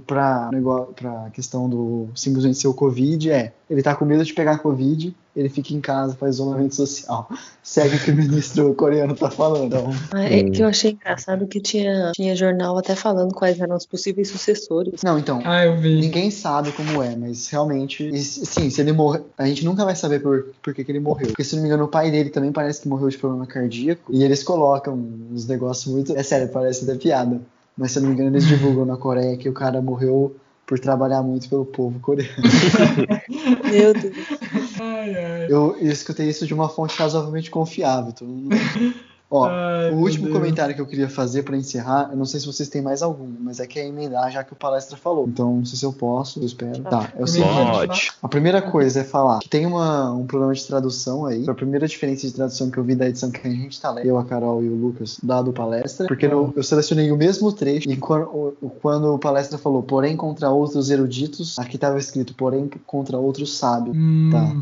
negócio, 0.53 0.93
pra 0.95 1.31
questão 1.33 1.71
do 1.71 2.09
simplesmente 2.15 2.59
ser 2.59 2.69
o 2.69 2.75
Covid, 2.75 3.31
é, 3.31 3.55
ele 3.71 3.83
tá 3.83 3.95
com 3.95 4.05
medo 4.05 4.25
de 4.25 4.33
pegar 4.33 4.59
Covid, 4.59 5.15
ele 5.37 5.49
fica 5.49 5.73
em 5.75 5.81
casa, 5.81 6.15
faz 6.17 6.37
isolamento 6.37 6.75
social. 6.75 7.29
Segue 7.63 7.97
o 7.97 8.01
que 8.01 8.11
o 8.11 8.17
ministro 8.17 8.75
coreano 8.75 9.15
tá 9.15 9.31
falando. 9.31 9.67
Então, 9.67 9.91
Ah, 10.13 10.25
É 10.25 10.43
que 10.45 10.63
eu 10.63 10.67
achei 10.67 10.93
engraçado 10.93 11.47
que 11.47 11.61
tinha, 11.61 12.11
tinha 12.13 12.35
jornal 12.35 12.77
até 12.79 12.97
falando 12.97 13.33
quais 13.35 13.61
eram 13.61 13.77
os 13.77 13.87
possíveis 13.87 14.29
sucessores. 14.29 15.03
não, 15.03 15.19
então, 15.19 15.41
Ah, 15.45 15.65
eu 15.67 15.77
vi. 15.77 16.01
Ninguém 16.01 16.31
sabe 16.31 16.73
como 16.73 17.03
é, 17.03 17.15
mas 17.15 17.49
realmente, 17.49 18.09
e, 18.09 18.19
sim, 18.19 18.71
se 18.71 18.81
ele 18.81 18.93
morrer, 18.93 19.23
a 19.37 19.47
gente 19.47 19.65
nunca 19.65 19.85
vai 19.85 19.95
saber 19.95 20.21
por, 20.21 20.47
por 20.63 20.73
que, 20.75 20.83
que 20.83 20.91
ele 20.91 21.01
morreu. 21.01 21.29
Porque 21.29 21.45
se 21.45 21.55
não 21.55 21.63
me 21.63 21.69
engano, 21.69 21.85
o 21.85 21.89
pai 21.89 22.11
dele 22.11 22.31
também 22.31 22.51
parece 22.51 22.81
que 22.83 22.89
morreu 22.89 23.09
de 23.09 23.19
problema 23.19 23.47
cardíaco. 23.47 24.11
E 24.11 24.25
eles 24.25 24.43
colocam 24.43 24.95
uns 25.31 25.47
negócios 25.47 25.93
muito. 25.93 26.17
É 26.17 26.23
sério, 26.23 26.49
parece 26.49 26.85
até 26.85 26.95
piada. 26.97 27.41
Mas 27.77 27.93
se 27.93 27.99
eu 27.99 28.03
não 28.03 28.09
me 28.09 28.15
engano, 28.17 28.31
eles 28.31 28.45
divulgam 28.47 28.85
na 28.85 28.97
Coreia 28.97 29.37
que 29.37 29.49
o 29.49 29.53
cara 29.53 29.81
morreu 29.81 30.35
por 30.69 30.79
trabalhar 30.79 31.23
muito 31.23 31.49
pelo 31.49 31.65
povo 31.65 31.99
coreano. 31.99 32.31
Meu 33.73 33.95
Deus. 33.95 34.15
Ai, 34.79 35.15
ai. 35.17 35.47
Eu, 35.49 35.75
eu 35.81 35.91
escutei 35.91 36.29
isso 36.29 36.47
de 36.47 36.53
uma 36.53 36.69
fonte 36.69 36.95
razoavelmente 36.97 37.51
confiável. 37.51 38.13
Então, 38.15 38.29
não- 38.29 38.95
Ó, 39.31 39.45
Ai, 39.47 39.91
o 39.93 39.97
último 39.97 40.25
Deus. 40.25 40.39
comentário 40.39 40.75
que 40.75 40.81
eu 40.81 40.87
queria 40.87 41.09
fazer 41.09 41.43
pra 41.43 41.55
encerrar, 41.55 42.09
eu 42.11 42.17
não 42.17 42.25
sei 42.25 42.41
se 42.41 42.47
vocês 42.47 42.67
têm 42.71 42.81
mais 42.81 43.03
algum, 43.03 43.29
mas 43.41 43.61
é 43.61 43.67
que 43.67 43.79
é 43.79 43.87
emendar 43.87 44.31
já 44.33 44.43
que 44.43 44.55
o 44.55 44.57
palestra 44.57 44.97
falou. 44.97 45.27
Então, 45.29 45.57
não 45.57 45.65
sei 45.67 45.79
se 45.79 45.85
eu 45.85 45.93
posso, 45.93 46.41
eu 46.41 46.47
espero. 46.47 46.83
Tá, 46.85 47.13
é 47.15 47.23
o 47.23 47.27
seguinte. 47.27 48.11
A 48.23 48.29
primeira 48.29 48.63
coisa 48.63 49.01
é 49.01 49.05
falar 49.05 49.41
que 49.41 49.49
tem 49.49 49.67
uma, 49.67 50.11
um 50.15 50.27
problema 50.27 50.55
de 50.55 50.65
tradução 50.67 51.27
aí. 51.27 51.45
Foi 51.45 51.53
a 51.53 51.57
primeira 51.57 51.87
diferença 51.87 52.27
de 52.27 52.33
tradução 52.33 52.71
que 52.71 52.79
eu 52.79 52.85
vi 52.85 52.95
da 52.95 53.07
edição 53.07 53.31
que 53.31 53.47
a 53.47 53.51
gente 53.51 53.79
tá 53.79 53.91
lendo, 53.91 54.07
eu, 54.07 54.17
a 54.19 54.25
Carol 54.25 54.63
e 54.65 54.69
o 54.69 54.75
Lucas, 54.75 55.19
dado 55.23 55.53
palestra. 55.53 56.07
Porque 56.07 56.27
no- 56.27 56.53
eu 56.57 56.63
selecionei 56.63 57.13
o 57.13 57.17
mesmo 57.17 57.53
trecho 57.53 57.89
e 57.91 57.97
quando, 57.99 58.25
o- 58.63 58.71
quando 58.81 59.15
o 59.15 59.19
palestra 59.19 59.59
falou, 59.59 59.83
porém 59.83 60.17
contra 60.17 60.49
outros 60.49 60.89
eruditos, 60.91 61.59
aqui 61.59 61.77
tava 61.77 61.99
escrito, 61.99 62.33
porém 62.35 62.71
contra 62.87 63.19
outros 63.19 63.59
sábios. 63.59 63.95
Hum, 63.95 64.31
Tá. 64.33 64.57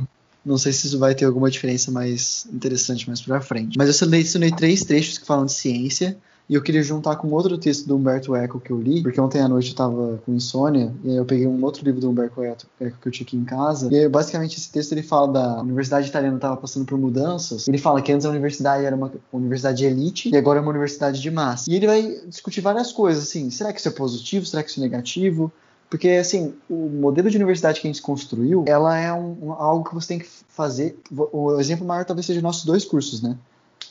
Não 0.47 0.57
sei 0.57 0.73
se 0.73 0.87
isso 0.87 0.99
vai 0.99 1.15
ter 1.15 1.25
alguma 1.25 1.51
diferença 1.51 1.91
mais 1.91 2.47
interessante 2.53 3.07
mais 3.09 3.21
pra 3.21 3.41
frente. 3.41 3.77
Mas 3.77 3.89
eu 3.89 3.95
selecionei 3.95 4.53
três 4.53 4.85
trechos 4.85 5.19
que 5.19 5.27
falam 5.27 5.45
de 5.45 5.53
ciência. 5.53 6.17
E 6.49 6.55
eu 6.55 6.63
queria 6.63 6.81
juntar 6.81 7.17
com 7.17 7.29
outro 7.33 7.59
texto 7.59 7.89
do 7.89 7.97
Humberto 7.97 8.33
Eco 8.33 8.61
que 8.61 8.71
eu 8.71 8.81
li, 8.81 9.03
porque 9.03 9.21
ontem 9.21 9.41
à 9.41 9.49
noite 9.49 9.71
eu 9.71 9.75
tava 9.75 10.23
com 10.25 10.33
insônia, 10.33 10.95
e 11.03 11.11
aí 11.11 11.17
eu 11.17 11.25
peguei 11.25 11.45
um 11.45 11.65
outro 11.65 11.85
livro 11.85 12.01
do 12.01 12.09
Humberto 12.09 12.41
Eco 12.41 12.63
que 13.03 13.09
eu 13.09 13.11
tinha 13.11 13.27
aqui 13.27 13.37
em 13.37 13.45
casa. 13.45 13.89
E 13.93 13.99
aí, 13.99 14.09
basicamente, 14.09 14.57
esse 14.57 14.71
texto 14.71 14.93
ele 14.93 15.03
fala 15.03 15.33
da 15.33 15.61
Universidade 15.61 16.09
Italiana 16.09 16.37
estava 16.37 16.57
passando 16.57 16.87
por 16.87 16.97
mudanças. 16.97 17.67
Ele 17.67 17.79
fala 17.79 18.01
que 18.01 18.13
antes 18.13 18.25
a 18.25 18.31
universidade 18.31 18.85
era 18.85 18.95
uma 18.95 19.11
universidade 19.33 19.79
de 19.79 19.87
elite 19.87 20.31
e 20.33 20.37
agora 20.37 20.61
é 20.61 20.63
uma 20.63 20.71
universidade 20.71 21.21
de 21.21 21.31
massa. 21.33 21.69
E 21.69 21.75
ele 21.75 21.87
vai 21.89 22.21
discutir 22.29 22.61
várias 22.61 22.93
coisas, 22.93 23.25
assim, 23.25 23.51
será 23.51 23.73
que 23.73 23.81
isso 23.81 23.89
é 23.89 23.93
positivo? 23.93 24.47
Será 24.47 24.63
que 24.63 24.71
isso 24.71 24.79
é 24.79 24.85
negativo? 24.85 25.53
Porque, 25.89 26.09
assim, 26.11 26.55
o 26.69 26.89
modelo 26.89 27.31
de 27.31 27.37
universidade 27.37 27.81
que 27.81 27.87
a 27.87 27.91
gente 27.93 28.03
construiu, 28.03 28.65
ela 28.67 28.99
é 28.99 29.13
um- 29.13 29.37
um- 29.43 29.53
algo 29.53 29.89
que 29.89 29.95
você 29.95 30.09
tem 30.09 30.19
que 30.19 30.27
fazer. 30.49 30.99
O 31.33 31.59
exemplo 31.61 31.87
maior 31.87 32.05
talvez 32.05 32.27
seja 32.27 32.41
nossos 32.41 32.65
dois 32.65 32.85
cursos, 32.85 33.23
né? 33.23 33.37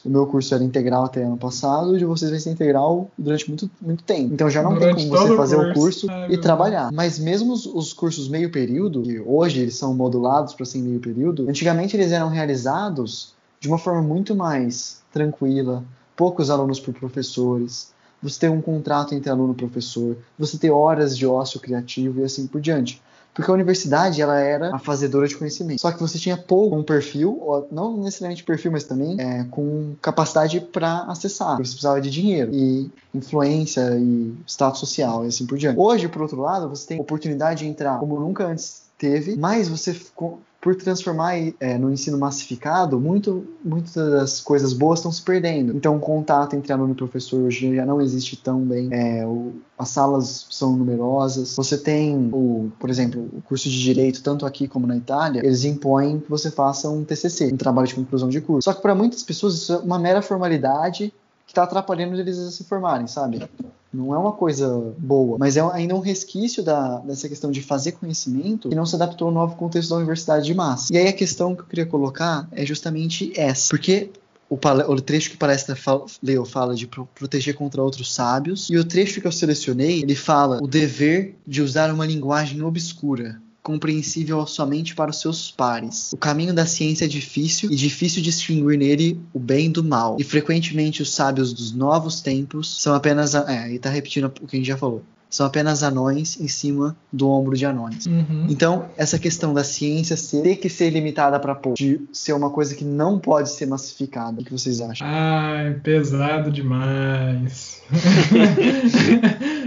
O 0.03 0.09
meu 0.09 0.27
curso 0.27 0.53
era 0.53 0.63
integral 0.63 1.05
até 1.05 1.23
ano 1.23 1.37
passado, 1.37 1.93
e 1.93 1.95
o 1.95 1.97
de 1.97 2.05
vocês 2.05 2.29
vai 2.29 2.39
ser 2.39 2.51
integral 2.51 3.09
durante 3.17 3.47
muito, 3.49 3.69
muito 3.81 4.03
tempo. 4.03 4.33
Então 4.33 4.49
já 4.49 4.61
não 4.61 4.73
Durante 4.75 4.97
tem 4.97 5.09
como 5.09 5.19
você 5.19 5.31
o 5.33 5.35
fazer 5.35 5.55
o 5.55 5.73
curso. 5.73 6.07
curso 6.07 6.11
Ai, 6.11 6.31
e 6.33 6.37
trabalhar. 6.37 6.91
Mas 6.91 7.17
mesmo 7.17 7.53
os, 7.53 7.65
os 7.65 7.91
cursos 7.93 8.27
meio 8.27 8.51
período, 8.51 9.01
que 9.01 9.19
hoje 9.19 9.61
eles 9.61 9.75
são 9.75 9.95
modulados 9.95 10.53
para 10.53 10.65
ser 10.65 10.79
em 10.79 10.83
meio 10.83 10.99
período, 10.99 11.49
antigamente 11.49 11.95
eles 11.95 12.11
eram 12.11 12.29
realizados 12.29 13.33
de 13.59 13.67
uma 13.67 13.77
forma 13.79 14.01
muito 14.01 14.35
mais 14.35 15.01
tranquila, 15.11 15.83
poucos 16.15 16.49
alunos 16.51 16.79
por 16.79 16.93
professores, 16.93 17.94
você 18.29 18.41
ter 18.41 18.49
um 18.49 18.61
contrato 18.61 19.13
entre 19.13 19.29
aluno 19.29 19.53
e 19.53 19.55
professor, 19.55 20.17
você 20.37 20.57
ter 20.57 20.71
horas 20.71 21.17
de 21.17 21.25
ócio 21.27 21.59
criativo 21.59 22.21
e 22.21 22.23
assim 22.23 22.47
por 22.47 22.59
diante. 22.59 23.01
Porque 23.33 23.51
a 23.51 23.53
universidade, 23.53 24.21
ela 24.21 24.39
era 24.39 24.73
a 24.73 24.79
fazedora 24.79 25.27
de 25.27 25.35
conhecimento. 25.35 25.81
Só 25.81 25.91
que 25.91 25.99
você 25.99 26.17
tinha 26.17 26.37
pouco 26.37 26.73
um 26.77 26.83
perfil, 26.83 27.37
ou 27.41 27.67
não 27.69 27.97
necessariamente 27.97 28.45
perfil, 28.45 28.71
mas 28.71 28.85
também 28.85 29.19
é, 29.19 29.43
com 29.51 29.93
capacidade 30.01 30.61
para 30.61 31.01
acessar. 31.01 31.57
Você 31.57 31.73
precisava 31.73 31.99
de 31.99 32.09
dinheiro 32.09 32.49
e 32.53 32.89
influência 33.13 33.81
e 33.97 34.33
status 34.47 34.79
social 34.79 35.25
e 35.25 35.27
assim 35.27 35.45
por 35.45 35.57
diante. 35.57 35.77
Hoje, 35.77 36.07
por 36.07 36.21
outro 36.21 36.39
lado, 36.39 36.69
você 36.69 36.87
tem 36.87 36.99
oportunidade 37.01 37.59
de 37.65 37.67
entrar 37.69 37.99
como 37.99 38.17
nunca 38.17 38.45
antes 38.45 38.83
teve, 38.97 39.35
mas 39.35 39.67
você 39.67 39.93
co- 40.15 40.39
por 40.65 40.75
transformar 40.75 41.35
é, 41.59 41.77
no 41.77 41.93
ensino 41.93 42.17
massificado, 42.17 42.99
muito, 42.99 43.45
muitas 43.63 43.93
das 43.93 44.41
coisas 44.41 44.73
boas 44.73 44.97
estão 44.97 45.11
se 45.11 45.21
perdendo. 45.21 45.77
Então, 45.77 45.95
o 45.95 45.99
contato 45.99 46.55
entre 46.55 46.73
aluno 46.73 46.93
e 46.93 46.95
professor 46.95 47.39
hoje 47.43 47.75
já 47.75 47.85
não 47.85 48.01
existe 48.01 48.35
tão 48.35 48.61
bem. 48.61 48.89
É, 48.91 49.23
o, 49.27 49.53
as 49.77 49.89
salas 49.89 50.47
são 50.49 50.75
numerosas. 50.75 51.55
Você 51.55 51.77
tem, 51.77 52.31
o, 52.33 52.71
por 52.79 52.89
exemplo, 52.89 53.29
o 53.31 53.43
curso 53.43 53.69
de 53.69 53.79
direito, 53.79 54.23
tanto 54.23 54.43
aqui 54.43 54.67
como 54.67 54.87
na 54.87 54.97
Itália, 54.97 55.45
eles 55.45 55.63
impõem 55.65 56.19
que 56.19 56.31
você 56.31 56.49
faça 56.49 56.89
um 56.89 57.03
TCC, 57.03 57.53
um 57.53 57.57
trabalho 57.57 57.87
de 57.87 57.93
conclusão 57.93 58.27
de 58.27 58.41
curso. 58.41 58.67
Só 58.67 58.73
que 58.73 58.81
para 58.81 58.95
muitas 58.95 59.21
pessoas 59.21 59.53
isso 59.53 59.71
é 59.71 59.77
uma 59.77 59.99
mera 59.99 60.23
formalidade 60.23 61.13
que 61.45 61.51
está 61.51 61.61
atrapalhando 61.61 62.19
eles 62.19 62.39
a 62.39 62.49
se 62.49 62.63
formarem, 62.63 63.05
sabe? 63.05 63.47
Não 63.95 64.13
é 64.13 64.17
uma 64.17 64.33
coisa 64.33 64.93
boa, 64.97 65.37
mas 65.37 65.55
é 65.55 65.61
ainda 65.71 65.95
um 65.95 65.99
resquício 65.99 66.61
da, 66.61 66.99
dessa 66.99 67.29
questão 67.29 67.51
de 67.51 67.61
fazer 67.61 67.93
conhecimento 67.93 68.69
que 68.69 68.75
não 68.75 68.85
se 68.85 68.95
adaptou 68.95 69.29
ao 69.29 69.33
novo 69.33 69.55
contexto 69.55 69.89
da 69.89 69.95
universidade 69.97 70.45
de 70.45 70.53
massa. 70.53 70.93
E 70.93 70.97
aí 70.97 71.07
a 71.07 71.13
questão 71.13 71.55
que 71.55 71.61
eu 71.61 71.65
queria 71.65 71.85
colocar 71.85 72.47
é 72.51 72.65
justamente 72.65 73.31
essa. 73.39 73.69
Porque 73.69 74.09
o, 74.49 74.55
o, 74.55 75.01
trecho 75.01 75.31
que 75.31 75.37
palestra 75.37 75.75
fala, 75.75 76.05
Leo 76.21 76.45
fala 76.45 76.75
de 76.75 76.87
pro 76.87 77.07
proteger 77.15 77.55
contra 77.55 77.81
outros 77.81 78.13
sábios, 78.13 78.69
e 78.69 78.77
o 78.77 78.83
trecho 78.83 79.21
que 79.21 79.27
eu 79.27 79.31
selecionei, 79.31 80.01
ele 80.01 80.15
fala 80.15 80.59
o 80.61 80.67
dever 80.67 81.35
de 81.47 81.61
usar 81.61 81.91
uma 81.91 82.05
linguagem 82.05 82.61
obscura, 82.61 83.41
compreensível 83.65 84.45
somente 84.45 84.93
para 84.93 85.09
os 85.09 85.19
seus 85.19 85.49
pares. 85.49 86.13
O 86.13 86.17
caminho 86.17 86.53
da 86.53 86.67
ciência 86.67 87.05
é 87.05 87.07
difícil 87.07 87.71
e 87.71 87.75
difícil 87.75 88.21
distinguir 88.21 88.77
nele 88.77 89.19
o 89.33 89.39
bem 89.39 89.71
do 89.71 89.83
mal. 89.83 90.17
E 90.19 90.23
frequentemente 90.23 91.01
os 91.01 91.11
sábios 91.11 91.51
dos 91.51 91.73
novos 91.73 92.21
tempos 92.21 92.79
são 92.79 92.93
apenas. 92.93 93.33
É, 93.33 93.73
e 93.73 93.79
tá 93.79 93.89
repetindo 93.89 94.25
o 94.25 94.47
que 94.47 94.55
a 94.55 94.59
gente 94.59 94.67
já 94.67 94.77
falou 94.77 95.03
são 95.35 95.45
apenas 95.45 95.83
anões 95.83 96.39
em 96.39 96.47
cima 96.47 96.95
do 97.11 97.29
ombro 97.29 97.57
de 97.57 97.65
anões. 97.65 98.05
Uhum. 98.05 98.47
Então, 98.47 98.85
essa 98.95 99.19
questão 99.19 99.53
da 99.53 99.65
ciência 99.65 100.15
ter 100.41 100.55
que 100.55 100.69
ser 100.69 100.89
limitada 100.91 101.37
para 101.39 101.53
pouco, 101.53 101.77
de 101.77 101.99
ser 102.13 102.31
uma 102.31 102.49
coisa 102.49 102.73
que 102.73 102.85
não 102.85 103.19
pode 103.19 103.49
ser 103.49 103.65
massificada. 103.65 104.39
O 104.41 104.45
que 104.45 104.51
vocês 104.51 104.79
acham? 104.79 105.05
Ai, 105.05 105.73
pesado 105.83 106.49
demais. 106.49 107.81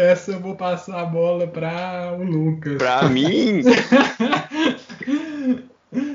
Essa 0.00 0.32
eu 0.32 0.40
vou 0.40 0.54
passar 0.54 0.98
a 0.98 1.04
bola 1.04 1.46
para 1.46 2.16
o 2.18 2.24
Lucas. 2.24 2.78
Para 2.78 3.06
mim? 3.10 3.62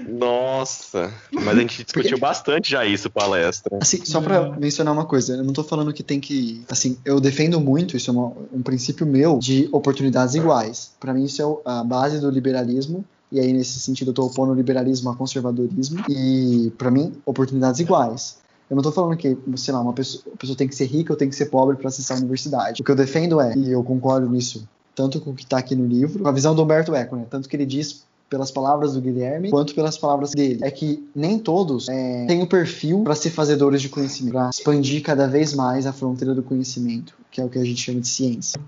Nossa, 0.08 1.14
mas 1.32 1.50
a 1.50 1.60
gente 1.60 1.84
discutiu 1.84 2.12
Porque... 2.12 2.22
bastante 2.22 2.72
já 2.72 2.84
isso 2.84 3.12
palestra. 3.12 3.78
Assim, 3.80 4.04
só 4.04 4.22
para 4.22 4.50
mencionar 4.58 4.94
uma 4.94 5.06
coisa, 5.06 5.36
eu 5.36 5.44
não 5.44 5.54
tô 5.54 5.64
falando 5.64 5.94
que 5.94 6.02
tem 6.02 6.20
que, 6.20 6.64
assim, 6.70 6.98
eu 7.06 7.20
defendo 7.20 7.60
muito, 7.60 7.96
isso 7.96 8.10
é 8.10 8.14
uma, 8.14 8.34
um 8.52 8.64
princípio 8.64 9.06
meu 9.06 9.38
de 9.38 9.70
oportunidades 9.72 10.34
iguais. 10.34 10.94
Para 11.00 11.14
mim 11.14 11.26
isso 11.26 11.42
é 11.42 11.70
a 11.70 11.84
base 11.84 12.20
do 12.20 12.32
liberalismo 12.32 13.06
e 13.32 13.40
aí 13.40 13.54
nesse 13.54 13.80
sentido 13.80 14.10
eu 14.10 14.14
tô 14.14 14.26
opondo 14.26 14.54
o 14.54 14.56
liberalismo 14.56 15.10
a 15.10 15.16
conservadorismo 15.16 16.04
e 16.10 16.72
para 16.78 16.90
mim 16.90 17.14
oportunidades 17.26 17.80
iguais. 17.80 18.38
Eu 18.70 18.76
não 18.76 18.82
estou 18.82 18.92
falando 18.92 19.18
que, 19.18 19.38
sei 19.56 19.74
lá, 19.74 19.82
uma 19.82 19.94
pessoa, 19.94 20.24
uma 20.28 20.38
pessoa 20.38 20.58
tem 20.58 20.68
que 20.68 20.76
ser 20.76 20.86
rica 20.86 21.14
ou 21.14 21.18
tem 21.18 21.30
que 21.30 21.36
ser 21.36 21.48
pobre 21.48 21.76
para 21.76 21.88
acessar 21.88 22.18
a 22.18 22.20
universidade. 22.20 22.82
O 22.82 22.86
que 22.86 22.92
eu 22.92 22.96
defendo 22.96 23.40
é, 23.40 23.56
e 23.56 23.72
eu 23.72 23.84
concordo 23.84 24.30
nisso, 24.30 24.68
tanto 24.96 25.20
com 25.22 25.32
o 25.32 25.36
que 25.36 25.44
está 25.44 25.58
aqui 25.58 25.76
no 25.76 25.86
livro, 25.86 26.24
com 26.24 26.30
a 26.30 26.32
visão 26.32 26.56
do 26.56 26.64
Humberto 26.64 26.96
Eco, 26.96 27.16
né? 27.16 27.26
Tanto 27.30 27.48
que 27.48 27.56
ele 27.56 27.66
diz 27.66 28.04
pelas 28.30 28.50
palavras 28.50 28.94
do 28.94 29.02
Guilherme, 29.02 29.50
quanto 29.50 29.76
pelas 29.76 29.98
palavras 29.98 30.32
dele. 30.32 30.60
É 30.64 30.72
que 30.72 31.08
nem 31.16 31.38
todos 31.38 31.88
é, 31.88 32.26
têm 32.26 32.42
o 32.42 32.48
perfil 32.48 33.04
para 33.04 33.16
ser 33.16 33.30
fazedores 33.30 33.82
de 33.82 33.90
conhecimento, 33.90 34.34
para 34.34 34.50
expandir 34.50 35.04
cada 35.04 35.28
vez 35.28 35.54
mais 35.54 35.86
a 35.86 35.94
fronteira 35.94 36.34
do 36.34 36.42
conhecimento, 36.42 37.14
que 37.30 37.40
é 37.40 37.46
o 37.46 37.50
que 37.50 37.60
a 37.60 37.64
gente 37.64 37.82
chama 37.82 38.02
de 38.02 38.08
ciência. 38.08 38.60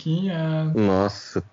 Nossa. 0.76 1.43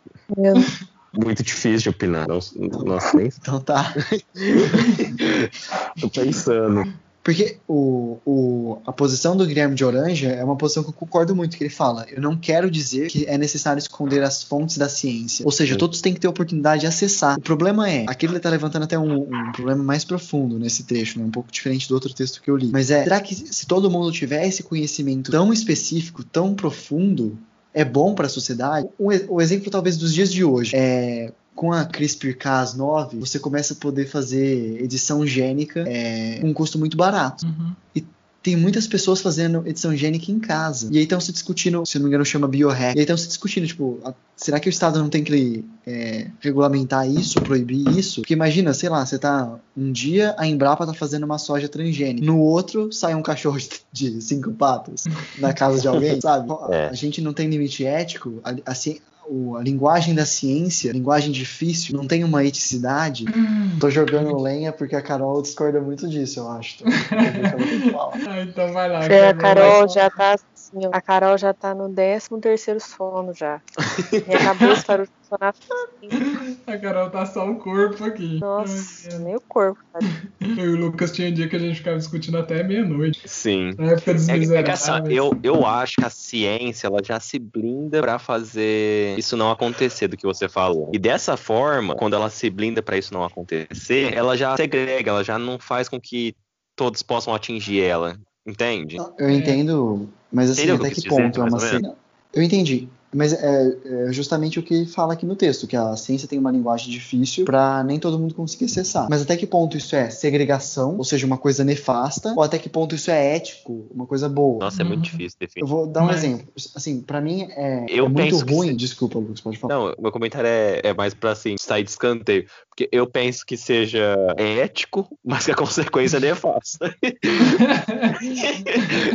Muito 1.12 1.42
difícil 1.42 1.78
de 1.78 1.88
opinar. 1.90 2.26
Nossa, 2.26 2.52
nossa 2.58 3.16
nem... 3.16 3.30
Então 3.40 3.60
tá. 3.60 3.94
Tô 6.00 6.10
pensando. 6.10 6.92
Porque 7.24 7.56
o, 7.66 8.18
o, 8.26 8.78
a 8.86 8.92
posição 8.92 9.34
do 9.34 9.46
Guilherme 9.46 9.74
de 9.74 9.82
Oranja 9.82 10.28
é 10.28 10.44
uma 10.44 10.56
posição 10.56 10.82
que 10.82 10.90
eu 10.90 10.92
concordo 10.92 11.34
muito, 11.34 11.56
que 11.56 11.64
ele 11.64 11.70
fala, 11.70 12.04
eu 12.10 12.20
não 12.20 12.36
quero 12.36 12.70
dizer 12.70 13.08
que 13.08 13.24
é 13.24 13.38
necessário 13.38 13.78
esconder 13.78 14.22
as 14.22 14.42
fontes 14.42 14.76
da 14.76 14.90
ciência. 14.90 15.42
Ou 15.42 15.50
seja, 15.50 15.72
Sim. 15.72 15.78
todos 15.78 16.02
têm 16.02 16.12
que 16.12 16.20
ter 16.20 16.28
oportunidade 16.28 16.82
de 16.82 16.86
acessar. 16.86 17.38
O 17.38 17.40
problema 17.40 17.88
é, 17.88 18.04
aqui 18.06 18.26
ele 18.26 18.36
está 18.36 18.50
levantando 18.50 18.82
até 18.82 18.98
um, 18.98 19.22
um, 19.22 19.52
problema 19.52 19.82
mais 19.82 20.04
profundo 20.04 20.58
nesse 20.58 20.82
trecho, 20.84 21.18
né? 21.18 21.24
um 21.24 21.30
pouco 21.30 21.50
diferente 21.50 21.88
do 21.88 21.94
outro 21.94 22.12
texto 22.12 22.42
que 22.42 22.50
eu 22.50 22.58
li. 22.58 22.66
Mas 22.70 22.90
é, 22.90 23.02
será 23.02 23.18
que 23.22 23.34
se 23.34 23.66
todo 23.66 23.90
mundo 23.90 24.12
tiver 24.12 24.46
esse 24.46 24.62
conhecimento 24.62 25.30
tão 25.30 25.50
específico, 25.50 26.22
tão 26.22 26.54
profundo, 26.54 27.38
é 27.72 27.86
bom 27.86 28.14
para 28.14 28.26
a 28.26 28.30
sociedade? 28.30 28.86
O, 28.98 29.08
o 29.30 29.40
exemplo 29.40 29.70
talvez 29.70 29.96
dos 29.96 30.12
dias 30.12 30.30
de 30.30 30.44
hoje 30.44 30.72
é 30.74 31.32
com 31.54 31.72
a 31.72 31.84
CRISPR-Cas9, 31.86 33.18
você 33.18 33.38
começa 33.38 33.74
a 33.74 33.76
poder 33.76 34.06
fazer 34.06 34.82
edição 34.82 35.26
gênica 35.26 35.84
é, 35.86 36.38
com 36.40 36.48
um 36.48 36.54
custo 36.54 36.78
muito 36.78 36.96
barato. 36.96 37.46
Uhum. 37.46 37.72
E 37.94 38.04
tem 38.44 38.56
muitas 38.56 38.86
pessoas 38.86 39.22
fazendo 39.22 39.66
edição 39.66 39.96
gênica 39.96 40.30
em 40.30 40.38
casa. 40.38 40.90
E 40.92 40.98
aí 40.98 41.04
estão 41.04 41.18
se 41.18 41.32
discutindo, 41.32 41.86
se 41.86 41.96
não 41.98 42.04
me 42.04 42.10
engano, 42.10 42.26
chama 42.26 42.46
biohack. 42.46 42.94
E 42.94 42.98
aí 42.98 43.04
estão 43.04 43.16
se 43.16 43.26
discutindo, 43.26 43.66
tipo, 43.66 43.98
a, 44.04 44.12
será 44.36 44.60
que 44.60 44.68
o 44.68 44.70
Estado 44.70 44.98
não 44.98 45.08
tem 45.08 45.24
que 45.24 45.64
é, 45.86 46.26
regulamentar 46.40 47.08
isso, 47.08 47.40
proibir 47.40 47.88
isso? 47.96 48.20
Porque 48.20 48.34
imagina, 48.34 48.74
sei 48.74 48.90
lá, 48.90 49.06
você 49.06 49.18
tá. 49.18 49.58
Um 49.74 49.90
dia 49.90 50.34
a 50.36 50.46
Embrapa 50.46 50.84
tá 50.84 50.92
fazendo 50.92 51.24
uma 51.24 51.38
soja 51.38 51.70
transgênica. 51.70 52.26
No 52.26 52.38
outro, 52.38 52.92
sai 52.92 53.14
um 53.14 53.22
cachorro 53.22 53.58
de 53.90 54.20
cinco 54.20 54.52
patas 54.52 55.04
na 55.38 55.54
casa 55.54 55.80
de 55.80 55.88
alguém, 55.88 56.20
sabe? 56.20 56.46
É. 56.68 56.88
A 56.88 56.94
gente 56.94 57.22
não 57.22 57.32
tem 57.32 57.48
limite 57.48 57.86
ético. 57.86 58.40
A, 58.44 58.54
assim, 58.70 58.98
o, 59.26 59.56
a 59.56 59.62
linguagem 59.62 60.14
da 60.14 60.26
ciência, 60.26 60.92
linguagem 60.92 61.32
difícil, 61.32 61.96
não 61.96 62.06
tem 62.06 62.24
uma 62.24 62.44
eticidade. 62.44 63.24
Hum. 63.34 63.78
Tô 63.78 63.90
jogando 63.90 64.36
lenha 64.40 64.72
porque 64.72 64.96
a 64.96 65.02
Carol 65.02 65.42
discorda 65.42 65.80
muito 65.80 66.08
disso, 66.08 66.40
eu 66.40 66.50
acho. 66.50 66.84
ah, 66.86 68.40
então 68.42 68.72
vai 68.72 68.88
lá. 68.88 69.04
É, 69.04 69.28
a 69.28 69.34
Carol 69.34 69.88
já 69.88 70.10
tá 70.10 70.34
assim, 70.34 70.88
a 70.92 71.00
Carol 71.00 71.38
já 71.38 71.52
tá 71.52 71.74
no 71.74 71.88
13 71.88 72.28
terceiro 72.40 72.80
sono 72.80 73.32
já. 73.34 73.60
Minha 74.26 74.38
cabeça 74.38 74.98
de 74.98 75.08
funcionar 75.34 75.48
assim. 75.50 76.58
A 76.66 76.78
Carol 76.78 77.10
tá 77.10 77.26
só 77.26 77.48
o 77.48 77.56
corpo 77.56 78.04
aqui. 78.04 78.38
Nossa, 78.40 79.18
nem 79.18 79.36
o 79.36 79.40
corpo. 79.40 79.80
Tá? 79.92 79.98
Eu 80.40 80.66
e 80.66 80.68
o 80.74 80.76
Lucas 80.76 81.12
tinha 81.12 81.28
um 81.28 81.32
dia 81.32 81.48
que 81.48 81.56
a 81.56 81.58
gente 81.58 81.76
ficava 81.76 81.96
discutindo 81.98 82.38
até 82.38 82.62
meia-noite. 82.62 83.20
Sim. 83.26 83.74
Na 83.78 83.92
época 83.92 84.14
dos 84.14 84.28
é, 84.28 84.36
é 84.36 84.62
que, 84.62 84.70
assim, 84.70 84.90
eu, 85.10 85.36
eu 85.42 85.66
acho 85.66 85.96
que 85.96 86.04
a 86.04 86.10
ciência 86.10 86.86
ela 86.86 86.98
já 87.02 87.18
se 87.18 87.38
blinda 87.38 88.00
para 88.00 88.18
fazer 88.18 89.18
isso 89.18 89.36
não 89.36 89.50
acontecer 89.50 90.08
do 90.08 90.16
que 90.16 90.26
você 90.26 90.48
falou. 90.48 90.90
E 90.92 90.98
dessa 90.98 91.36
forma, 91.36 91.94
quando 91.94 92.14
ela 92.14 92.30
se 92.30 92.48
blinda 92.50 92.82
para 92.82 92.96
isso 92.96 93.12
não 93.12 93.24
acontecer, 93.24 94.14
ela 94.14 94.36
já 94.36 94.56
segrega, 94.56 95.10
ela 95.10 95.24
já 95.24 95.38
não 95.38 95.58
faz 95.58 95.88
com 95.88 96.00
que 96.00 96.34
todos 96.76 97.02
possam 97.02 97.34
atingir 97.34 97.82
ela. 97.82 98.18
Entende? 98.46 98.96
Eu 99.18 99.30
entendo, 99.30 100.08
mas 100.30 100.50
assim, 100.50 100.62
Entendeu 100.62 100.76
até 100.76 100.94
que, 100.94 101.00
que 101.00 101.08
ponto 101.08 101.30
dizer, 101.30 101.40
é 101.40 101.44
uma 101.44 101.60
cena. 101.60 101.96
Eu 102.34 102.42
entendi. 102.42 102.88
Mas 103.14 103.32
é, 103.32 103.76
é, 103.84 104.12
justamente 104.12 104.58
o 104.58 104.62
que 104.62 104.84
fala 104.86 105.12
aqui 105.12 105.24
no 105.24 105.36
texto, 105.36 105.66
que 105.66 105.76
a 105.76 105.96
ciência 105.96 106.28
tem 106.28 106.38
uma 106.38 106.50
linguagem 106.50 106.90
difícil 106.90 107.44
para 107.44 107.82
nem 107.84 107.98
todo 107.98 108.18
mundo 108.18 108.34
conseguir 108.34 108.66
acessar. 108.66 109.06
Mas 109.08 109.22
até 109.22 109.36
que 109.36 109.46
ponto 109.46 109.76
isso 109.76 109.94
é 109.94 110.10
segregação, 110.10 110.96
ou 110.96 111.04
seja, 111.04 111.26
uma 111.26 111.38
coisa 111.38 111.64
nefasta, 111.64 112.34
ou 112.36 112.42
até 112.42 112.58
que 112.58 112.68
ponto 112.68 112.94
isso 112.94 113.10
é 113.10 113.36
ético, 113.36 113.86
uma 113.90 114.06
coisa 114.06 114.28
boa? 114.28 114.58
Nossa, 114.58 114.82
é 114.82 114.84
muito 114.84 115.02
difícil 115.02 115.38
definir. 115.38 115.62
Eu 115.62 115.66
vou 115.66 115.86
dar 115.86 116.02
um 116.02 116.06
Mas... 116.06 116.24
exemplo. 116.24 116.46
Assim, 116.74 117.00
para 117.00 117.20
mim 117.20 117.46
é, 117.50 117.86
eu 117.88 118.06
é 118.06 118.08
muito 118.08 118.36
ruim. 118.38 118.68
Se... 118.68 118.74
Desculpa, 118.74 119.18
Lucas, 119.18 119.40
pode 119.40 119.58
falar. 119.58 119.74
Não, 119.74 119.94
meu 119.98 120.12
comentário 120.12 120.48
é, 120.48 120.80
é 120.82 120.94
mais 120.94 121.14
para 121.14 121.32
assim, 121.32 121.56
sair 121.58 121.84
de 121.84 121.90
escanteio. 121.90 122.46
Porque 122.68 122.88
eu 122.90 123.06
penso 123.06 123.46
que 123.46 123.56
seja 123.56 124.16
ético, 124.36 125.08
mas 125.24 125.44
que 125.44 125.52
a 125.52 125.54
consequência 125.56 126.16
é 126.16 126.20
nefasta. 126.20 126.94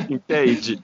Entende? 0.09 0.81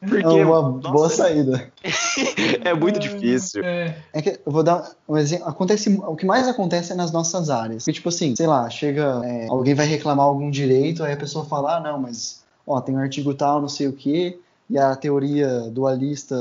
Porque, 0.00 0.26
é 0.26 0.44
uma 0.44 0.62
nossa, 0.62 0.88
boa 0.90 1.08
saída. 1.08 1.72
é 2.64 2.74
muito 2.74 2.98
difícil. 2.98 3.64
É. 3.64 3.96
é 4.12 4.22
que 4.22 4.40
eu 4.44 4.52
vou 4.52 4.62
dar 4.62 4.90
um 5.08 5.16
exemplo. 5.16 5.48
Acontece, 5.48 5.98
o 6.06 6.14
que 6.14 6.26
mais 6.26 6.46
acontece 6.46 6.92
é 6.92 6.94
nas 6.94 7.10
nossas 7.10 7.50
áreas. 7.50 7.84
Porque, 7.84 7.94
tipo 7.94 8.08
assim, 8.08 8.34
sei 8.36 8.46
lá, 8.46 8.68
chega. 8.68 9.20
É, 9.24 9.46
alguém 9.48 9.74
vai 9.74 9.86
reclamar 9.86 10.26
algum 10.26 10.50
direito, 10.50 11.02
aí 11.02 11.12
a 11.12 11.16
pessoa 11.16 11.44
fala, 11.44 11.76
ah, 11.76 11.80
não, 11.80 11.98
mas 11.98 12.42
ó, 12.66 12.80
tem 12.80 12.94
um 12.94 12.98
artigo 12.98 13.34
tal, 13.34 13.60
não 13.60 13.68
sei 13.68 13.88
o 13.88 13.92
quê, 13.92 14.38
e 14.68 14.78
a 14.78 14.94
teoria 14.94 15.68
dualista 15.70 16.36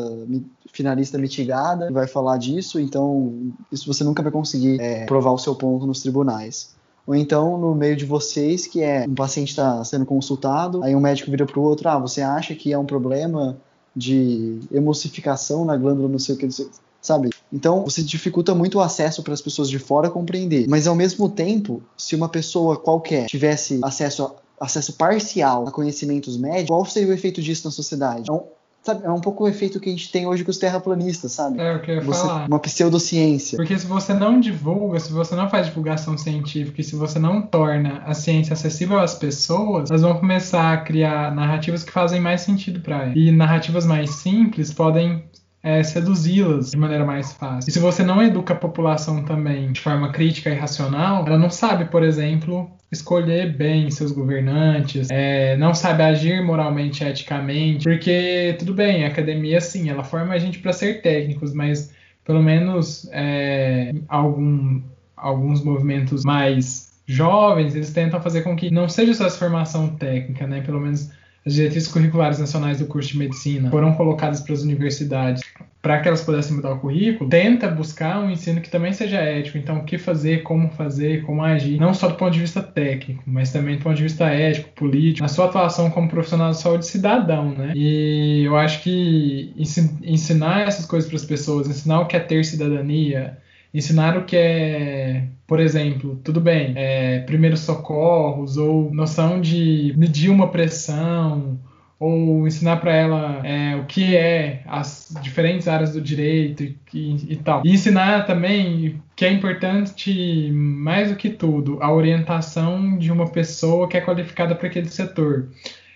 finalista 0.71 1.17
mitigada 1.17 1.91
vai 1.91 2.07
falar 2.07 2.37
disso, 2.37 2.79
então 2.79 3.51
isso 3.71 3.91
você 3.91 4.03
nunca 4.03 4.21
vai 4.21 4.31
conseguir 4.31 4.79
é, 4.79 5.05
provar 5.05 5.31
o 5.31 5.37
seu 5.37 5.55
ponto 5.55 5.87
nos 5.87 6.01
tribunais. 6.01 6.75
Ou 7.09 7.15
então, 7.15 7.57
no 7.57 7.73
meio 7.73 7.95
de 7.95 8.05
vocês, 8.05 8.67
que 8.67 8.83
é 8.83 9.03
um 9.09 9.15
paciente 9.15 9.49
está 9.49 9.83
sendo 9.83 10.05
consultado, 10.05 10.83
aí 10.83 10.95
um 10.95 10.99
médico 10.99 11.31
vira 11.31 11.43
para 11.43 11.59
o 11.59 11.63
outro, 11.63 11.89
ah, 11.89 11.97
você 11.97 12.21
acha 12.21 12.53
que 12.53 12.71
é 12.71 12.77
um 12.77 12.85
problema 12.85 13.57
de 13.95 14.59
emulsificação 14.71 15.65
na 15.65 15.75
glândula, 15.75 16.07
não 16.07 16.19
sei 16.19 16.35
o 16.35 16.37
que, 16.37 16.45
não 16.45 16.51
sei, 16.51 16.69
sabe? 17.01 17.31
Então, 17.51 17.83
você 17.83 18.03
dificulta 18.03 18.53
muito 18.53 18.77
o 18.77 18.81
acesso 18.81 19.23
para 19.23 19.33
as 19.33 19.41
pessoas 19.41 19.71
de 19.71 19.79
fora 19.79 20.07
compreender. 20.07 20.67
Mas, 20.69 20.85
ao 20.85 20.93
mesmo 20.93 21.27
tempo, 21.27 21.81
se 21.97 22.15
uma 22.15 22.29
pessoa 22.29 22.77
qualquer 22.77 23.25
tivesse 23.25 23.79
acesso, 23.81 24.25
a, 24.59 24.65
acesso 24.65 24.93
parcial 24.93 25.67
a 25.67 25.71
conhecimentos 25.71 26.37
médicos, 26.37 26.67
qual 26.67 26.85
seria 26.85 27.09
o 27.09 27.13
efeito 27.13 27.41
disso 27.41 27.65
na 27.65 27.71
sociedade? 27.71 28.21
Então, 28.21 28.45
Sabe, 28.81 29.05
é 29.05 29.09
um 29.11 29.19
pouco 29.19 29.43
o 29.43 29.47
efeito 29.47 29.79
que 29.79 29.89
a 29.89 29.91
gente 29.91 30.09
tem 30.11 30.25
hoje 30.25 30.43
com 30.43 30.51
os 30.51 30.57
terraplanistas, 30.57 31.33
sabe? 31.33 31.59
É 31.59 31.75
o 31.75 31.81
que 31.81 31.91
eu 31.91 31.95
ia 31.95 32.01
Você- 32.01 32.21
falar. 32.21 32.47
uma 32.47 32.59
pseudociência. 32.59 33.57
Porque 33.57 33.77
se 33.77 33.85
você 33.85 34.13
não 34.13 34.39
divulga, 34.39 34.99
se 34.99 35.11
você 35.11 35.35
não 35.35 35.49
faz 35.49 35.67
divulgação 35.67 36.17
científica 36.17 36.79
e 36.79 36.83
se 36.83 36.95
você 36.95 37.19
não 37.19 37.41
torna 37.41 38.01
a 38.05 38.13
ciência 38.13 38.53
acessível 38.53 38.99
às 38.99 39.13
pessoas, 39.15 39.89
elas 39.89 40.01
vão 40.01 40.15
começar 40.17 40.73
a 40.73 40.77
criar 40.77 41.35
narrativas 41.35 41.83
que 41.83 41.91
fazem 41.91 42.21
mais 42.21 42.41
sentido 42.41 42.79
para 42.79 43.03
elas. 43.03 43.13
E 43.15 43.31
narrativas 43.31 43.85
mais 43.85 44.09
simples 44.11 44.73
podem 44.73 45.23
é, 45.61 45.83
seduzi-las 45.83 46.71
de 46.71 46.77
maneira 46.77 47.05
mais 47.05 47.33
fácil. 47.33 47.69
E 47.69 47.73
se 47.73 47.79
você 47.79 48.03
não 48.03 48.21
educa 48.23 48.53
a 48.53 48.57
população 48.57 49.23
também 49.23 49.71
de 49.71 49.81
forma 49.81 50.11
crítica 50.11 50.49
e 50.49 50.55
racional, 50.55 51.25
ela 51.27 51.37
não 51.37 51.49
sabe, 51.49 51.85
por 51.85 52.03
exemplo, 52.03 52.69
escolher 52.91 53.55
bem 53.55 53.91
seus 53.91 54.11
governantes, 54.11 55.09
é, 55.11 55.57
não 55.57 55.73
sabe 55.73 56.03
agir 56.03 56.41
moralmente, 56.43 57.03
eticamente, 57.03 57.83
porque 57.83 58.55
tudo 58.57 58.73
bem, 58.73 59.03
a 59.03 59.07
academia 59.07 59.59
sim, 59.61 59.89
ela 59.89 60.03
forma 60.03 60.33
a 60.33 60.39
gente 60.39 60.59
para 60.59 60.73
ser 60.73 61.01
técnicos, 61.01 61.53
mas 61.53 61.93
pelo 62.23 62.41
menos 62.41 63.09
é, 63.11 63.93
algum, 64.07 64.81
alguns 65.15 65.63
movimentos 65.63 66.23
mais 66.23 66.89
jovens, 67.05 67.75
eles 67.75 67.91
tentam 67.91 68.21
fazer 68.21 68.43
com 68.43 68.55
que 68.55 68.69
não 68.69 68.87
seja 68.87 69.15
só 69.15 69.25
essa 69.25 69.37
formação 69.37 69.95
técnica, 69.95 70.45
né? 70.45 70.61
Pelo 70.61 70.79
menos 70.79 71.09
as 71.45 71.53
diretrizes 71.53 71.89
curriculares 71.89 72.39
nacionais 72.39 72.79
do 72.79 72.85
curso 72.85 73.09
de 73.11 73.17
medicina 73.17 73.69
foram 73.69 73.93
colocadas 73.93 74.41
para 74.41 74.53
as 74.53 74.61
universidades 74.61 75.41
para 75.81 75.99
que 76.01 76.09
elas 76.09 76.21
pudessem 76.21 76.57
mudar 76.57 76.73
o 76.73 76.79
currículo, 76.79 77.29
tenta 77.29 77.69
buscar 77.69 78.19
um 78.19 78.29
ensino 78.29 78.59
que 78.59 78.69
também 78.69 78.91
seja 78.91 79.17
ético. 79.21 79.57
Então, 79.57 79.77
o 79.77 79.85
que 79.85 79.97
fazer, 79.97 80.43
como 80.43 80.69
fazer, 80.71 81.21
como 81.23 81.41
agir, 81.41 81.79
não 81.79 81.93
só 81.93 82.09
do 82.09 82.15
ponto 82.15 82.33
de 82.33 82.41
vista 82.41 82.61
técnico, 82.61 83.23
mas 83.25 83.53
também 83.53 83.77
do 83.77 83.83
ponto 83.83 83.95
de 83.95 84.03
vista 84.03 84.25
ético, 84.27 84.67
político, 84.75 85.21
na 85.21 85.29
sua 85.29 85.45
atuação 85.45 85.89
como 85.89 86.09
profissional 86.09 86.51
de 86.51 86.59
saúde 86.59 86.85
cidadão, 86.85 87.51
né? 87.51 87.71
E 87.73 88.43
eu 88.43 88.57
acho 88.57 88.83
que 88.83 89.53
ensi- 89.57 89.95
ensinar 90.03 90.67
essas 90.67 90.85
coisas 90.85 91.09
para 91.09 91.15
as 91.17 91.25
pessoas, 91.25 91.69
ensinar 91.69 92.01
o 92.01 92.07
que 92.07 92.17
é 92.17 92.19
ter 92.19 92.43
cidadania, 92.43 93.37
ensinar 93.73 94.17
o 94.17 94.25
que 94.25 94.35
é, 94.35 95.27
por 95.47 95.59
exemplo, 95.59 96.19
tudo 96.23 96.39
bem, 96.41 96.73
é, 96.75 97.19
primeiros 97.19 97.61
socorros 97.61 98.57
ou 98.57 98.91
noção 98.93 99.39
de 99.41 99.93
medir 99.97 100.29
uma 100.29 100.47
pressão 100.49 101.59
ou 101.99 102.47
ensinar 102.47 102.77
para 102.77 102.93
ela 102.93 103.41
é, 103.45 103.75
o 103.75 103.83
que 103.85 104.15
é 104.15 104.61
as 104.65 105.13
diferentes 105.21 105.67
áreas 105.67 105.91
do 105.93 105.99
direito 106.01 106.63
e, 106.63 106.77
e- 106.93 107.33
e 107.33 107.35
tal. 107.35 107.61
E 107.65 107.73
ensinar 107.73 108.25
também 108.25 109.01
que 109.17 109.25
é 109.25 109.31
importante, 109.31 110.49
mais 110.53 111.09
do 111.09 111.17
que 111.17 111.29
tudo, 111.29 111.77
a 111.83 111.91
orientação 111.91 112.97
de 112.97 113.11
uma 113.11 113.27
pessoa 113.29 113.87
que 113.89 113.97
é 113.97 114.01
qualificada 114.01 114.55
para 114.55 114.67
aquele 114.67 114.87
setor. 114.89 115.49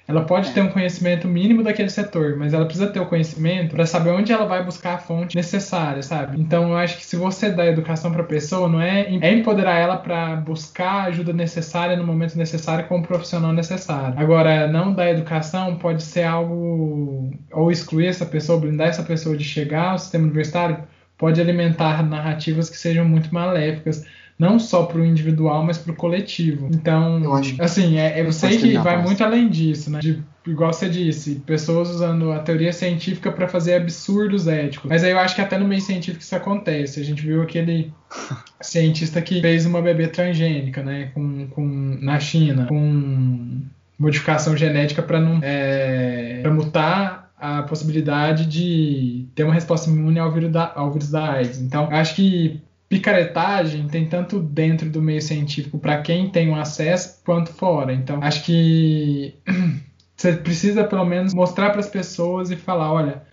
Ela 0.05 0.25
pode 0.25 0.51
ter 0.51 0.61
um 0.61 0.67
conhecimento 0.67 1.27
mínimo 1.27 1.63
daquele 1.63 1.89
setor, 1.89 2.35
mas 2.37 2.53
ela 2.53 2.65
precisa 2.65 2.87
ter 2.87 2.99
o 2.99 3.05
conhecimento 3.05 3.73
para 3.73 3.85
saber 3.85 4.09
onde 4.09 4.33
ela 4.33 4.45
vai 4.45 4.63
buscar 4.63 4.95
a 4.95 4.97
fonte 4.97 5.35
necessária, 5.35 6.03
sabe? 6.03 6.39
Então 6.39 6.69
eu 6.69 6.77
acho 6.77 6.97
que 6.97 7.05
se 7.05 7.15
você 7.15 7.49
dá 7.49 7.65
educação 7.65 8.11
para 8.11 8.21
a 8.21 8.25
pessoa, 8.25 8.67
não 8.67 8.81
é, 8.81 9.07
é 9.21 9.33
empoderar 9.33 9.77
ela 9.77 9.95
para 9.95 10.35
buscar 10.35 10.91
a 10.91 11.03
ajuda 11.05 11.31
necessária 11.31 11.95
no 11.95 12.05
momento 12.05 12.37
necessário 12.37 12.85
com 12.87 12.99
o 12.99 13.01
profissional 13.03 13.53
necessário. 13.53 14.19
Agora, 14.19 14.67
não 14.67 14.93
dar 14.93 15.09
educação 15.09 15.77
pode 15.77 16.03
ser 16.03 16.23
algo 16.23 17.31
ou 17.51 17.71
excluir 17.71 18.07
essa 18.07 18.25
pessoa, 18.25 18.59
blindar 18.59 18.89
essa 18.89 19.03
pessoa 19.03 19.37
de 19.37 19.43
chegar 19.45 19.91
ao 19.91 19.99
sistema 19.99 20.25
universitário, 20.25 20.79
pode 21.17 21.39
alimentar 21.39 22.03
narrativas 22.03 22.69
que 22.69 22.77
sejam 22.77 23.05
muito 23.05 23.33
maléficas 23.33 24.05
não 24.43 24.59
só 24.59 24.83
para 24.83 24.99
o 24.99 25.05
individual, 25.05 25.63
mas 25.63 25.77
para 25.77 25.93
o 25.93 25.95
coletivo. 25.95 26.67
Então, 26.73 27.23
Eu 27.23 27.33
acho- 27.33 27.61
assim, 27.61 27.97
é, 27.97 28.19
eu 28.19 28.25
Pode 28.25 28.35
sei 28.35 28.57
que 28.57 28.77
vai 28.77 29.01
muito 29.01 29.23
além 29.23 29.47
disso, 29.49 29.89
né? 29.89 29.99
De, 29.99 30.21
igual 30.45 30.73
você 30.73 30.89
disse, 30.89 31.35
pessoas 31.45 31.89
usando 31.89 32.31
a 32.31 32.39
teoria 32.39 32.73
científica 32.73 33.31
para 33.31 33.47
fazer 33.47 33.75
absurdos 33.75 34.47
éticos. 34.47 34.89
Mas 34.89 35.03
aí 35.03 35.11
eu 35.11 35.19
acho 35.19 35.33
que 35.35 35.41
até 35.41 35.57
no 35.57 35.65
meio 35.67 35.81
científico 35.81 36.21
isso 36.21 36.35
acontece. 36.35 36.99
A 36.99 37.03
gente 37.03 37.21
viu 37.25 37.41
aquele 37.41 37.91
cientista 38.61 39.21
que 39.21 39.39
fez 39.41 39.65
uma 39.65 39.81
bebê 39.81 40.07
transgênica, 40.07 40.83
né? 40.83 41.11
Com, 41.13 41.47
com, 41.47 41.97
na 42.01 42.19
China, 42.19 42.65
com 42.67 43.61
modificação 43.97 44.57
genética 44.57 45.01
para 45.01 45.19
não 45.21 45.39
é, 45.41 46.39
pra 46.41 46.51
mutar 46.51 47.31
a 47.39 47.63
possibilidade 47.63 48.45
de 48.45 49.25
ter 49.35 49.43
uma 49.43 49.53
resposta 49.53 49.89
imune 49.89 50.19
ao 50.19 50.31
vírus 50.31 50.51
da, 50.51 50.71
ao 50.75 50.91
vírus 50.91 51.09
da 51.11 51.31
AIDS. 51.33 51.59
Então, 51.61 51.89
eu 51.89 51.95
acho 51.97 52.15
que 52.15 52.61
picaretagem 52.93 53.87
tem 53.87 54.05
tanto 54.07 54.39
dentro 54.39 54.89
do 54.89 55.01
meio 55.01 55.21
científico 55.21 55.77
para 55.79 56.01
quem 56.01 56.29
tem 56.29 56.49
um 56.49 56.55
acesso 56.55 57.19
quanto 57.25 57.51
fora. 57.51 57.93
Então, 57.93 58.19
acho 58.21 58.43
que 58.43 59.35
você 60.15 60.33
precisa 60.33 60.83
pelo 60.83 61.05
menos 61.05 61.33
mostrar 61.33 61.71
para 61.71 61.79
as 61.79 61.89
pessoas 61.89 62.51
e 62.51 62.55
falar, 62.55 62.91
olha, 62.91 63.23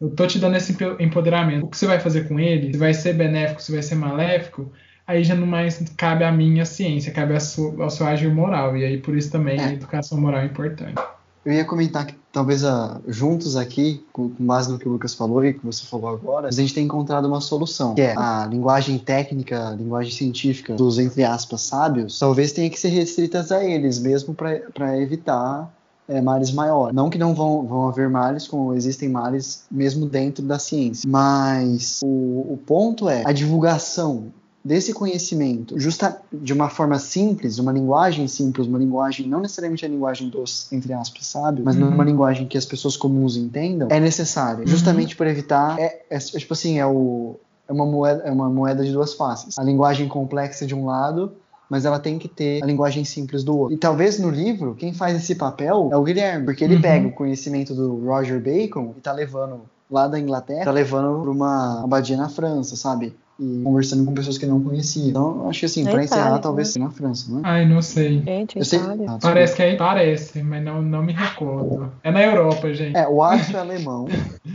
eu 0.00 0.10
tô 0.10 0.26
te 0.26 0.38
dando 0.38 0.56
esse 0.56 0.72
empo- 0.72 0.96
empoderamento. 0.98 1.64
O 1.64 1.68
que 1.68 1.76
você 1.76 1.86
vai 1.86 2.00
fazer 2.00 2.26
com 2.28 2.40
ele? 2.40 2.72
Se 2.72 2.78
vai 2.78 2.94
ser 2.94 3.12
benéfico, 3.14 3.62
se 3.62 3.72
vai 3.72 3.82
ser 3.82 3.94
maléfico? 3.94 4.72
Aí 5.06 5.24
já 5.24 5.34
não 5.34 5.46
mais 5.46 5.82
cabe 5.96 6.24
a 6.24 6.30
minha 6.32 6.64
ciência, 6.64 7.12
cabe 7.12 7.34
a 7.34 7.38
ao 7.82 7.90
seu 7.90 8.06
agir 8.06 8.32
moral. 8.32 8.76
E 8.76 8.84
aí 8.84 8.98
por 8.98 9.16
isso 9.16 9.30
também 9.30 9.60
a 9.60 9.70
É. 9.70 9.72
educação 9.72 10.20
moral 10.20 10.40
é 10.40 10.46
importante. 10.46 11.00
Eu 11.44 11.52
ia 11.52 11.64
comentar 11.64 12.06
que 12.06 12.14
talvez 12.32 12.64
ah, 12.64 13.00
juntos 13.08 13.56
aqui, 13.56 14.04
com, 14.12 14.30
com 14.30 14.44
base 14.44 14.70
no 14.70 14.78
que 14.78 14.88
o 14.88 14.92
Lucas 14.92 15.14
falou 15.14 15.44
e 15.44 15.54
que 15.54 15.64
você 15.64 15.84
falou 15.84 16.10
agora, 16.10 16.48
a 16.48 16.52
gente 16.52 16.72
tem 16.72 16.84
encontrado 16.84 17.26
uma 17.26 17.40
solução, 17.40 17.94
que 17.94 18.02
é 18.02 18.16
a 18.16 18.46
linguagem 18.46 18.98
técnica, 18.98 19.68
a 19.68 19.72
linguagem 19.72 20.12
científica 20.12 20.74
dos, 20.74 20.98
entre 20.98 21.24
aspas, 21.24 21.62
sábios, 21.62 22.18
talvez 22.18 22.52
tenha 22.52 22.70
que 22.70 22.78
ser 22.78 22.88
restritas 22.88 23.50
a 23.50 23.64
eles 23.64 23.98
mesmo 23.98 24.34
para 24.34 24.98
evitar 25.00 25.72
é, 26.08 26.20
males 26.20 26.50
maiores. 26.50 26.94
Não 26.94 27.08
que 27.08 27.18
não 27.18 27.34
vão, 27.34 27.64
vão 27.64 27.88
haver 27.88 28.08
males, 28.08 28.46
como 28.48 28.74
existem 28.74 29.08
males 29.08 29.64
mesmo 29.70 30.06
dentro 30.06 30.44
da 30.44 30.58
ciência. 30.58 31.08
Mas 31.08 32.00
o, 32.02 32.52
o 32.52 32.58
ponto 32.66 33.08
é 33.08 33.22
a 33.24 33.32
divulgação 33.32 34.32
desse 34.64 34.92
conhecimento, 34.92 35.78
justa 35.78 36.20
de 36.32 36.52
uma 36.52 36.68
forma 36.68 36.98
simples, 36.98 37.58
uma 37.58 37.72
linguagem 37.72 38.28
simples, 38.28 38.66
uma 38.66 38.78
linguagem 38.78 39.26
não 39.26 39.40
necessariamente 39.40 39.84
a 39.84 39.88
linguagem 39.88 40.28
dos 40.28 40.70
entre 40.72 40.92
aspas 40.92 41.26
sábios, 41.26 41.64
mas 41.64 41.76
Uhum. 41.76 41.90
numa 41.90 42.04
linguagem 42.04 42.46
que 42.46 42.58
as 42.58 42.66
pessoas 42.66 42.96
comuns 42.96 43.36
entendam, 43.36 43.88
é 43.90 43.98
necessária, 43.98 44.60
Uhum. 44.60 44.66
justamente 44.66 45.16
por 45.16 45.26
evitar 45.26 45.78
é, 45.78 46.02
é, 46.10 46.18
tipo 46.18 46.52
assim 46.52 46.78
é 46.78 46.86
o 46.86 47.36
é 47.68 47.72
uma 47.72 47.86
moeda 47.86 48.22
é 48.24 48.30
uma 48.32 48.50
moeda 48.50 48.84
de 48.84 48.92
duas 48.92 49.14
faces. 49.14 49.58
A 49.58 49.62
linguagem 49.62 50.08
complexa 50.08 50.66
de 50.66 50.74
um 50.74 50.84
lado 50.86 51.32
mas 51.70 51.84
ela 51.84 52.00
tem 52.00 52.18
que 52.18 52.26
ter 52.26 52.60
a 52.64 52.66
linguagem 52.66 53.04
simples 53.04 53.44
do 53.44 53.56
outro. 53.56 53.72
E 53.72 53.78
talvez 53.78 54.18
no 54.18 54.28
livro, 54.28 54.74
quem 54.74 54.92
faz 54.92 55.16
esse 55.16 55.36
papel 55.36 55.88
é 55.92 55.96
o 55.96 56.02
Guilherme, 56.02 56.44
porque 56.44 56.64
ele 56.64 56.74
Uhum. 56.74 56.80
pega 56.82 57.06
o 57.06 57.12
conhecimento 57.12 57.72
do 57.76 58.04
Roger 58.04 58.42
Bacon 58.42 58.92
e 58.98 59.00
tá 59.00 59.12
levando 59.12 59.60
lá 59.88 60.08
da 60.08 60.18
Inglaterra, 60.18 60.64
tá 60.64 60.72
levando 60.72 61.22
pra 61.22 61.30
uma 61.30 61.84
abadia 61.84 62.16
na 62.16 62.28
França, 62.28 62.74
sabe? 62.74 63.14
E 63.40 63.62
conversando 63.62 64.04
com 64.04 64.12
pessoas 64.12 64.36
que 64.36 64.44
não 64.44 64.60
conheciam. 64.60 65.08
Então, 65.08 65.48
acho 65.48 65.60
que 65.60 65.66
assim, 65.66 65.82
Na 65.84 65.92
pra 65.92 66.04
encerrar, 66.04 66.20
Itália, 66.22 66.42
talvez 66.42 66.76
né? 66.76 66.84
na 66.84 66.90
França, 66.90 67.32
não 67.32 67.38
é? 67.38 67.42
Ai, 67.44 67.66
não 67.66 67.80
sei. 67.80 68.22
Gente, 68.22 68.58
Eu 68.58 68.64
sei. 68.64 68.78
Ah, 69.08 69.18
Parece 69.20 69.56
que 69.56 69.62
aí 69.62 69.76
parece, 69.76 70.42
mas 70.42 70.62
não, 70.62 70.82
não 70.82 71.02
me 71.02 71.12
recordo. 71.12 71.90
É 72.02 72.10
na 72.10 72.22
Europa, 72.22 72.72
gente. 72.74 72.96
É, 72.96 73.08
o 73.08 73.22
Axo 73.22 73.56
é 73.56 73.60
alemão, 73.60 74.06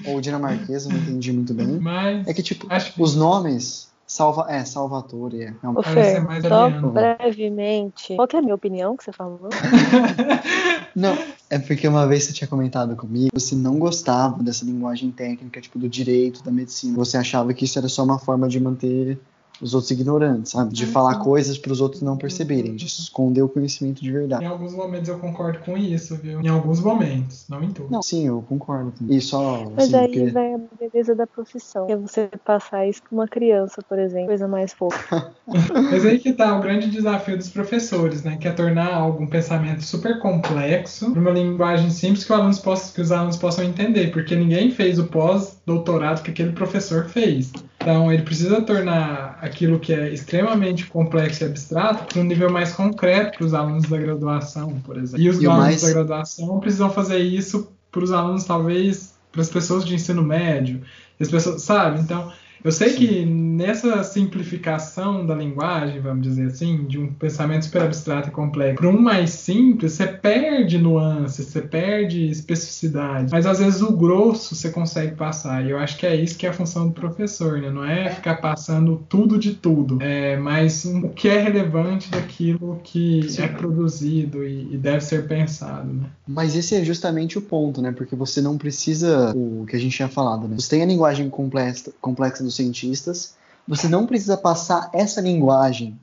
ou 0.05 0.21
dinamarquês, 0.21 0.85
eu 0.85 0.91
não 0.91 0.99
entendi 0.99 1.33
muito 1.33 1.53
bem. 1.53 1.65
Mas 1.81 2.27
É 2.27 2.33
que, 2.33 2.43
tipo, 2.43 2.67
acho 2.69 2.93
que 2.93 3.01
os 3.01 3.15
nomes. 3.15 3.89
Salva, 4.07 4.45
é, 4.49 4.63
Salvatore, 4.63 5.41
é. 5.43 5.53
é 5.63 5.67
um- 5.67 5.81
Fer, 5.81 6.23
só 6.47 6.69
brevemente. 6.69 8.15
Qual 8.15 8.27
que 8.27 8.35
é 8.35 8.39
a 8.39 8.41
minha 8.41 8.53
opinião 8.55 8.95
que 8.95 9.03
você 9.03 9.11
falou? 9.11 9.49
Não, 10.95 11.17
é 11.49 11.59
porque 11.59 11.87
uma 11.87 12.07
vez 12.07 12.23
você 12.23 12.33
tinha 12.33 12.47
comentado 12.47 12.95
comigo, 12.95 13.31
você 13.33 13.53
não 13.55 13.77
gostava 13.77 14.41
dessa 14.41 14.63
linguagem 14.63 15.11
técnica, 15.11 15.59
tipo, 15.59 15.77
do 15.77 15.89
direito, 15.89 16.41
da 16.43 16.51
medicina. 16.51 16.95
Você 16.95 17.17
achava 17.17 17.53
que 17.53 17.65
isso 17.65 17.77
era 17.77 17.89
só 17.89 18.03
uma 18.03 18.17
forma 18.17 18.47
de 18.47 18.59
manter 18.59 19.19
os 19.61 19.73
outros 19.73 19.91
ignorantes, 19.91 20.51
sabe? 20.51 20.73
De 20.73 20.83
Ah, 20.83 20.87
falar 20.87 21.15
coisas 21.19 21.57
para 21.57 21.71
os 21.71 21.81
outros 21.81 22.01
não 22.01 22.17
perceberem, 22.17 22.75
de 22.75 22.85
esconder 22.85 23.41
o 23.41 23.49
conhecimento 23.49 24.01
de 24.01 24.11
verdade. 24.11 24.43
em 24.43 24.47
alguns 24.47 24.73
momentos 24.73 25.09
eu 25.09 25.17
concordo 25.19 25.59
com 25.59 25.77
isso, 25.77 26.15
viu? 26.15 26.41
Em 26.41 26.47
alguns 26.47 26.79
momentos, 26.79 27.45
não 27.49 27.63
em 27.63 27.71
todos. 27.71 27.91
Não, 27.91 28.01
sim, 28.01 28.27
eu 28.27 28.43
concordo. 28.47 28.93
E 29.09 29.19
só, 29.21 29.69
Mas 29.75 29.85
assim, 29.93 29.95
aí 29.95 30.07
porque... 30.07 30.31
vai 30.31 30.53
a 30.53 30.59
beleza 30.79 31.15
da 31.15 31.27
profissão. 31.27 31.87
Que 31.87 31.93
é 31.93 31.97
você 31.97 32.29
passar 32.43 32.87
isso 32.87 33.01
pra 33.03 33.11
uma 33.11 33.27
criança, 33.27 33.81
por 33.87 33.99
exemplo. 33.99 34.27
Coisa 34.27 34.47
mais 34.47 34.73
fofa. 34.73 35.31
Mas 35.91 36.05
aí 36.05 36.19
que 36.19 36.33
tá 36.33 36.57
o 36.57 36.61
grande 36.61 36.89
desafio 36.89 37.37
dos 37.37 37.49
professores, 37.49 38.23
né? 38.23 38.37
Que 38.37 38.47
é 38.47 38.51
tornar 38.51 38.93
algum 38.93 39.27
pensamento 39.27 39.83
super 39.83 40.19
complexo 40.19 41.09
numa 41.09 41.31
linguagem 41.31 41.89
simples 41.89 42.23
que, 42.25 42.31
os 42.31 42.39
alunos 42.39 42.59
possam, 42.59 42.93
que 42.93 43.01
os 43.01 43.11
alunos 43.11 43.37
possam 43.37 43.63
entender, 43.63 44.11
porque 44.11 44.35
ninguém 44.35 44.71
fez 44.71 44.99
o 44.99 45.05
pós-doutorado 45.05 46.21
que 46.23 46.31
aquele 46.31 46.51
professor 46.51 47.05
fez. 47.05 47.51
Então 47.85 48.11
ele 48.11 48.23
precisa 48.23 48.59
tornar 48.61 49.37
aquilo 49.39 49.79
que 49.79 49.93
é 49.93 50.09
extremamente 50.11 50.87
complexo 50.87 51.43
e 51.43 51.45
abstrato 51.45 52.05
para 52.05 52.19
um 52.19 52.23
nível 52.25 52.49
mais 52.51 52.73
concreto 52.73 53.37
para 53.37 53.45
os 53.45 53.53
alunos 53.53 53.83
da 53.87 53.95
graduação, 53.97 54.79
por 54.83 54.97
exemplo. 54.97 55.21
E 55.23 55.29
os 55.29 55.39
E 55.39 55.45
alunos 55.45 55.63
mais- 55.65 55.81
da 55.83 55.89
graduação 55.91 56.59
precisam 56.59 56.89
fazer 56.89 57.19
isso 57.19 57.71
para 57.91 58.03
os 58.03 58.11
alunos, 58.11 58.43
talvez, 58.43 59.13
para 59.31 59.41
as 59.41 59.49
pessoas 59.49 59.85
de 59.85 59.93
ensino 59.93 60.23
médio, 60.23 60.81
as 61.21 61.29
pessoas, 61.29 61.61
sabe? 61.61 61.99
Então 62.01 62.31
Eu 62.65 62.71
sei 62.71 62.93
que 62.93 63.23
nessa 63.23 64.03
simplificação 64.03 65.23
da 65.23 65.35
linguagem, 65.35 66.01
vamos 66.01 66.23
dizer 66.23 66.47
assim, 66.47 66.85
de 66.85 66.97
um 66.97 67.13
pensamento 67.13 67.65
super 67.65 67.83
abstrato 67.83 68.29
e 68.29 68.31
complexo 68.31 68.81
para 68.81 68.89
um 68.89 68.99
mais 68.99 69.29
simples, 69.29 69.93
você 69.93 70.07
perde 70.07 70.79
nuances, 70.79 71.45
você 71.45 71.61
perde 71.61 72.27
especificidade. 72.27 73.31
Mas 73.31 73.45
às 73.45 73.59
vezes 73.59 73.83
o 73.83 73.95
grosso 73.95 74.55
você 74.55 74.71
consegue 74.71 75.13
passar. 75.13 75.63
E 75.63 75.69
eu 75.69 75.77
acho 75.77 75.95
que 75.95 76.07
é 76.07 76.15
isso 76.15 76.35
que 76.39 76.47
é 76.47 76.49
a 76.49 76.53
função 76.53 76.87
do 76.87 76.93
professor, 76.93 77.61
né? 77.61 77.69
Não 77.69 77.85
é 77.85 78.09
ficar 78.09 78.37
passando 78.37 79.05
tudo 79.07 79.37
de 79.37 79.53
tudo, 79.53 80.01
é 80.01 80.35
mais 80.35 80.87
um, 80.87 81.05
o 81.05 81.09
que 81.09 81.29
é 81.29 81.39
relevante 81.39 82.09
daquilo 82.09 82.79
que 82.83 83.29
Sim. 83.29 83.43
é 83.43 83.47
produzido 83.47 84.43
e, 84.43 84.73
e, 84.73 84.77
deve 84.77 85.01
ser 85.01 85.27
pensado, 85.27 85.93
né? 85.93 86.09
Mas 86.27 86.55
esse 86.55 86.73
é 86.73 86.83
justamente 86.83 87.37
o 87.37 87.41
ponto, 87.41 87.79
né? 87.79 87.91
Porque 87.91 88.15
você 88.15 88.41
não 88.41 88.57
precisa 88.57 89.31
o 89.35 89.67
que 89.67 89.75
a 89.75 89.79
gente 89.79 89.95
tinha 89.95 90.09
falado, 90.09 90.47
né? 90.47 90.55
Você 90.57 90.71
tem 90.71 90.81
a 90.81 90.85
linguagem 90.87 91.29
complexa, 91.29 91.93
complexa 92.01 92.43
dos 92.43 92.54
cientistas, 92.55 93.35
você 93.67 93.87
não 93.87 94.05
precisa 94.05 94.37
passar 94.37 94.89
essa 94.93 95.21
linguagem 95.21 95.99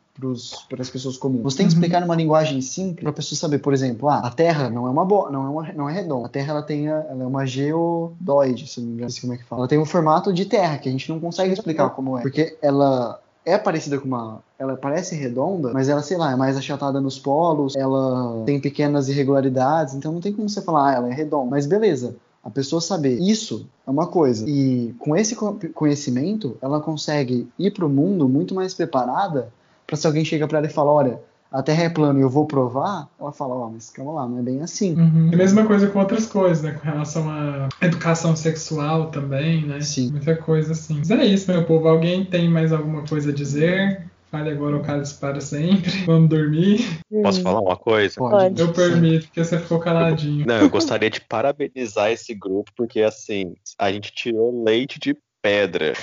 para 0.69 0.83
as 0.83 0.91
pessoas 0.91 1.16
comuns. 1.16 1.43
Você 1.43 1.59
tem 1.59 1.66
que 1.66 1.73
uhum. 1.73 1.81
explicar 1.81 2.01
numa 2.01 2.15
linguagem 2.15 2.61
simples 2.61 3.01
para 3.01 3.11
a 3.11 3.12
pessoa 3.15 3.39
saber, 3.39 3.59
por 3.59 3.73
exemplo, 3.73 4.09
ah, 4.09 4.19
a 4.19 4.31
Terra 4.31 4.69
não 4.69 4.87
é 4.87 4.91
uma 4.91 5.05
bo 5.05 5.31
não 5.31 5.47
é 5.47 5.49
uma, 5.49 5.73
não 5.73 5.89
é 5.89 5.93
redonda. 5.93 6.27
A 6.27 6.29
Terra 6.29 6.53
ela 6.53 6.62
tem 6.62 6.89
a, 6.89 7.07
ela 7.09 7.23
é 7.24 7.27
uma 7.27 7.47
geodoide, 7.47 8.66
se 8.66 8.81
não 8.81 8.89
me 8.89 8.95
engano, 8.95 9.12
como 9.20 9.33
é 9.33 9.37
que 9.39 9.45
fala. 9.45 9.62
Ela 9.62 9.69
tem 9.69 9.79
um 9.79 9.87
formato 9.87 10.33
de 10.33 10.45
Terra 10.45 10.77
que 10.79 10.89
a 10.89 10.93
gente 10.93 11.09
não 11.09 11.19
consegue 11.19 11.53
explicar 11.53 11.91
como 11.91 12.19
é, 12.19 12.23
porque 12.23 12.57
ela 12.61 13.20
é 13.45 13.57
parecida 13.59 13.99
com 13.99 14.07
uma. 14.07 14.41
Ela 14.59 14.77
parece 14.77 15.16
redonda, 15.16 15.73
mas 15.73 15.89
ela, 15.89 16.03
sei 16.03 16.16
lá, 16.16 16.31
é 16.31 16.37
mais 16.37 16.57
achatada 16.57 17.01
nos 17.01 17.19
polos, 17.19 17.74
ela 17.74 18.43
tem 18.45 18.61
pequenas 18.61 19.09
irregularidades, 19.09 19.95
então 19.95 20.12
não 20.12 20.20
tem 20.20 20.33
como 20.33 20.49
você 20.49 20.62
falar, 20.62 20.91
ah, 20.91 20.95
ela 20.95 21.09
é 21.09 21.12
redonda. 21.12 21.51
Mas 21.51 21.66
beleza. 21.66 22.16
A 22.44 22.51
pessoa 22.51 22.81
saber 22.81 23.19
isso 23.20 23.66
é 23.86 23.90
uma 23.90 24.06
coisa. 24.06 24.48
E 24.48 24.94
com 24.98 25.16
esse 25.16 25.36
conhecimento, 25.36 26.56
ela 26.60 26.81
consegue 26.81 27.48
ir 27.59 27.70
para 27.70 27.86
o 27.86 27.89
mundo 27.89 28.28
muito 28.28 28.55
mais 28.55 28.74
preparada 28.74 29.52
para 29.86 29.97
se 29.97 30.06
alguém 30.06 30.24
chega 30.24 30.48
para 30.48 30.59
ela 30.59 30.66
e 30.66 30.70
fala, 30.70 30.90
olha, 30.90 31.20
a 31.52 31.62
Terra 31.62 31.85
é 31.85 31.89
plana 31.90 32.19
e 32.19 32.23
eu 32.23 32.31
vou 32.31 32.47
provar, 32.47 33.09
ela 33.20 33.31
fala, 33.31 33.55
ó, 33.55 33.66
oh, 33.66 33.70
mas 33.70 33.90
calma 33.90 34.12
lá, 34.12 34.27
não 34.27 34.39
é 34.39 34.43
bem 34.43 34.62
assim. 34.62 34.94
Uhum. 34.94 35.31
a 35.32 35.36
mesma 35.36 35.66
coisa 35.66 35.86
com 35.86 35.98
outras 35.98 36.24
coisas, 36.27 36.62
né? 36.62 36.73
Com 36.73 36.85
relação 36.85 37.31
à 37.31 37.69
educação 37.82 38.35
sexual 38.35 39.10
também, 39.10 39.66
né? 39.66 39.81
Sim. 39.82 40.10
Muita 40.10 40.35
coisa 40.35 40.73
assim. 40.73 40.97
Mas 40.98 41.10
é 41.10 41.27
isso, 41.27 41.52
meu 41.52 41.64
povo. 41.64 41.89
Alguém 41.89 42.24
tem 42.24 42.48
mais 42.48 42.73
alguma 42.73 43.02
coisa 43.02 43.31
a 43.31 43.35
dizer? 43.35 44.10
Fale 44.33 44.51
agora 44.51 44.79
o 44.79 44.83
cálice 44.83 45.21
para 45.21 45.43
sempre. 45.43 45.91
Vamos 46.07 46.31
dormir. 46.31 46.81
Posso 47.23 47.43
falar 47.43 47.61
uma 47.61 47.77
coisa? 47.77 48.15
Pode. 48.17 48.59
Eu 48.59 48.73
permito, 48.73 49.27
porque 49.27 49.45
você 49.45 49.59
ficou 49.59 49.79
caladinho. 49.79 50.47
Não, 50.47 50.57
eu 50.57 50.71
gostaria 50.71 51.11
de 51.11 51.21
parabenizar 51.21 52.11
esse 52.11 52.35
grupo, 52.35 52.73
porque 52.75 53.03
assim, 53.03 53.53
a 53.79 53.93
gente 53.93 54.11
tirou 54.11 54.65
leite 54.65 54.99
de 54.99 55.15
pedra. 55.43 55.93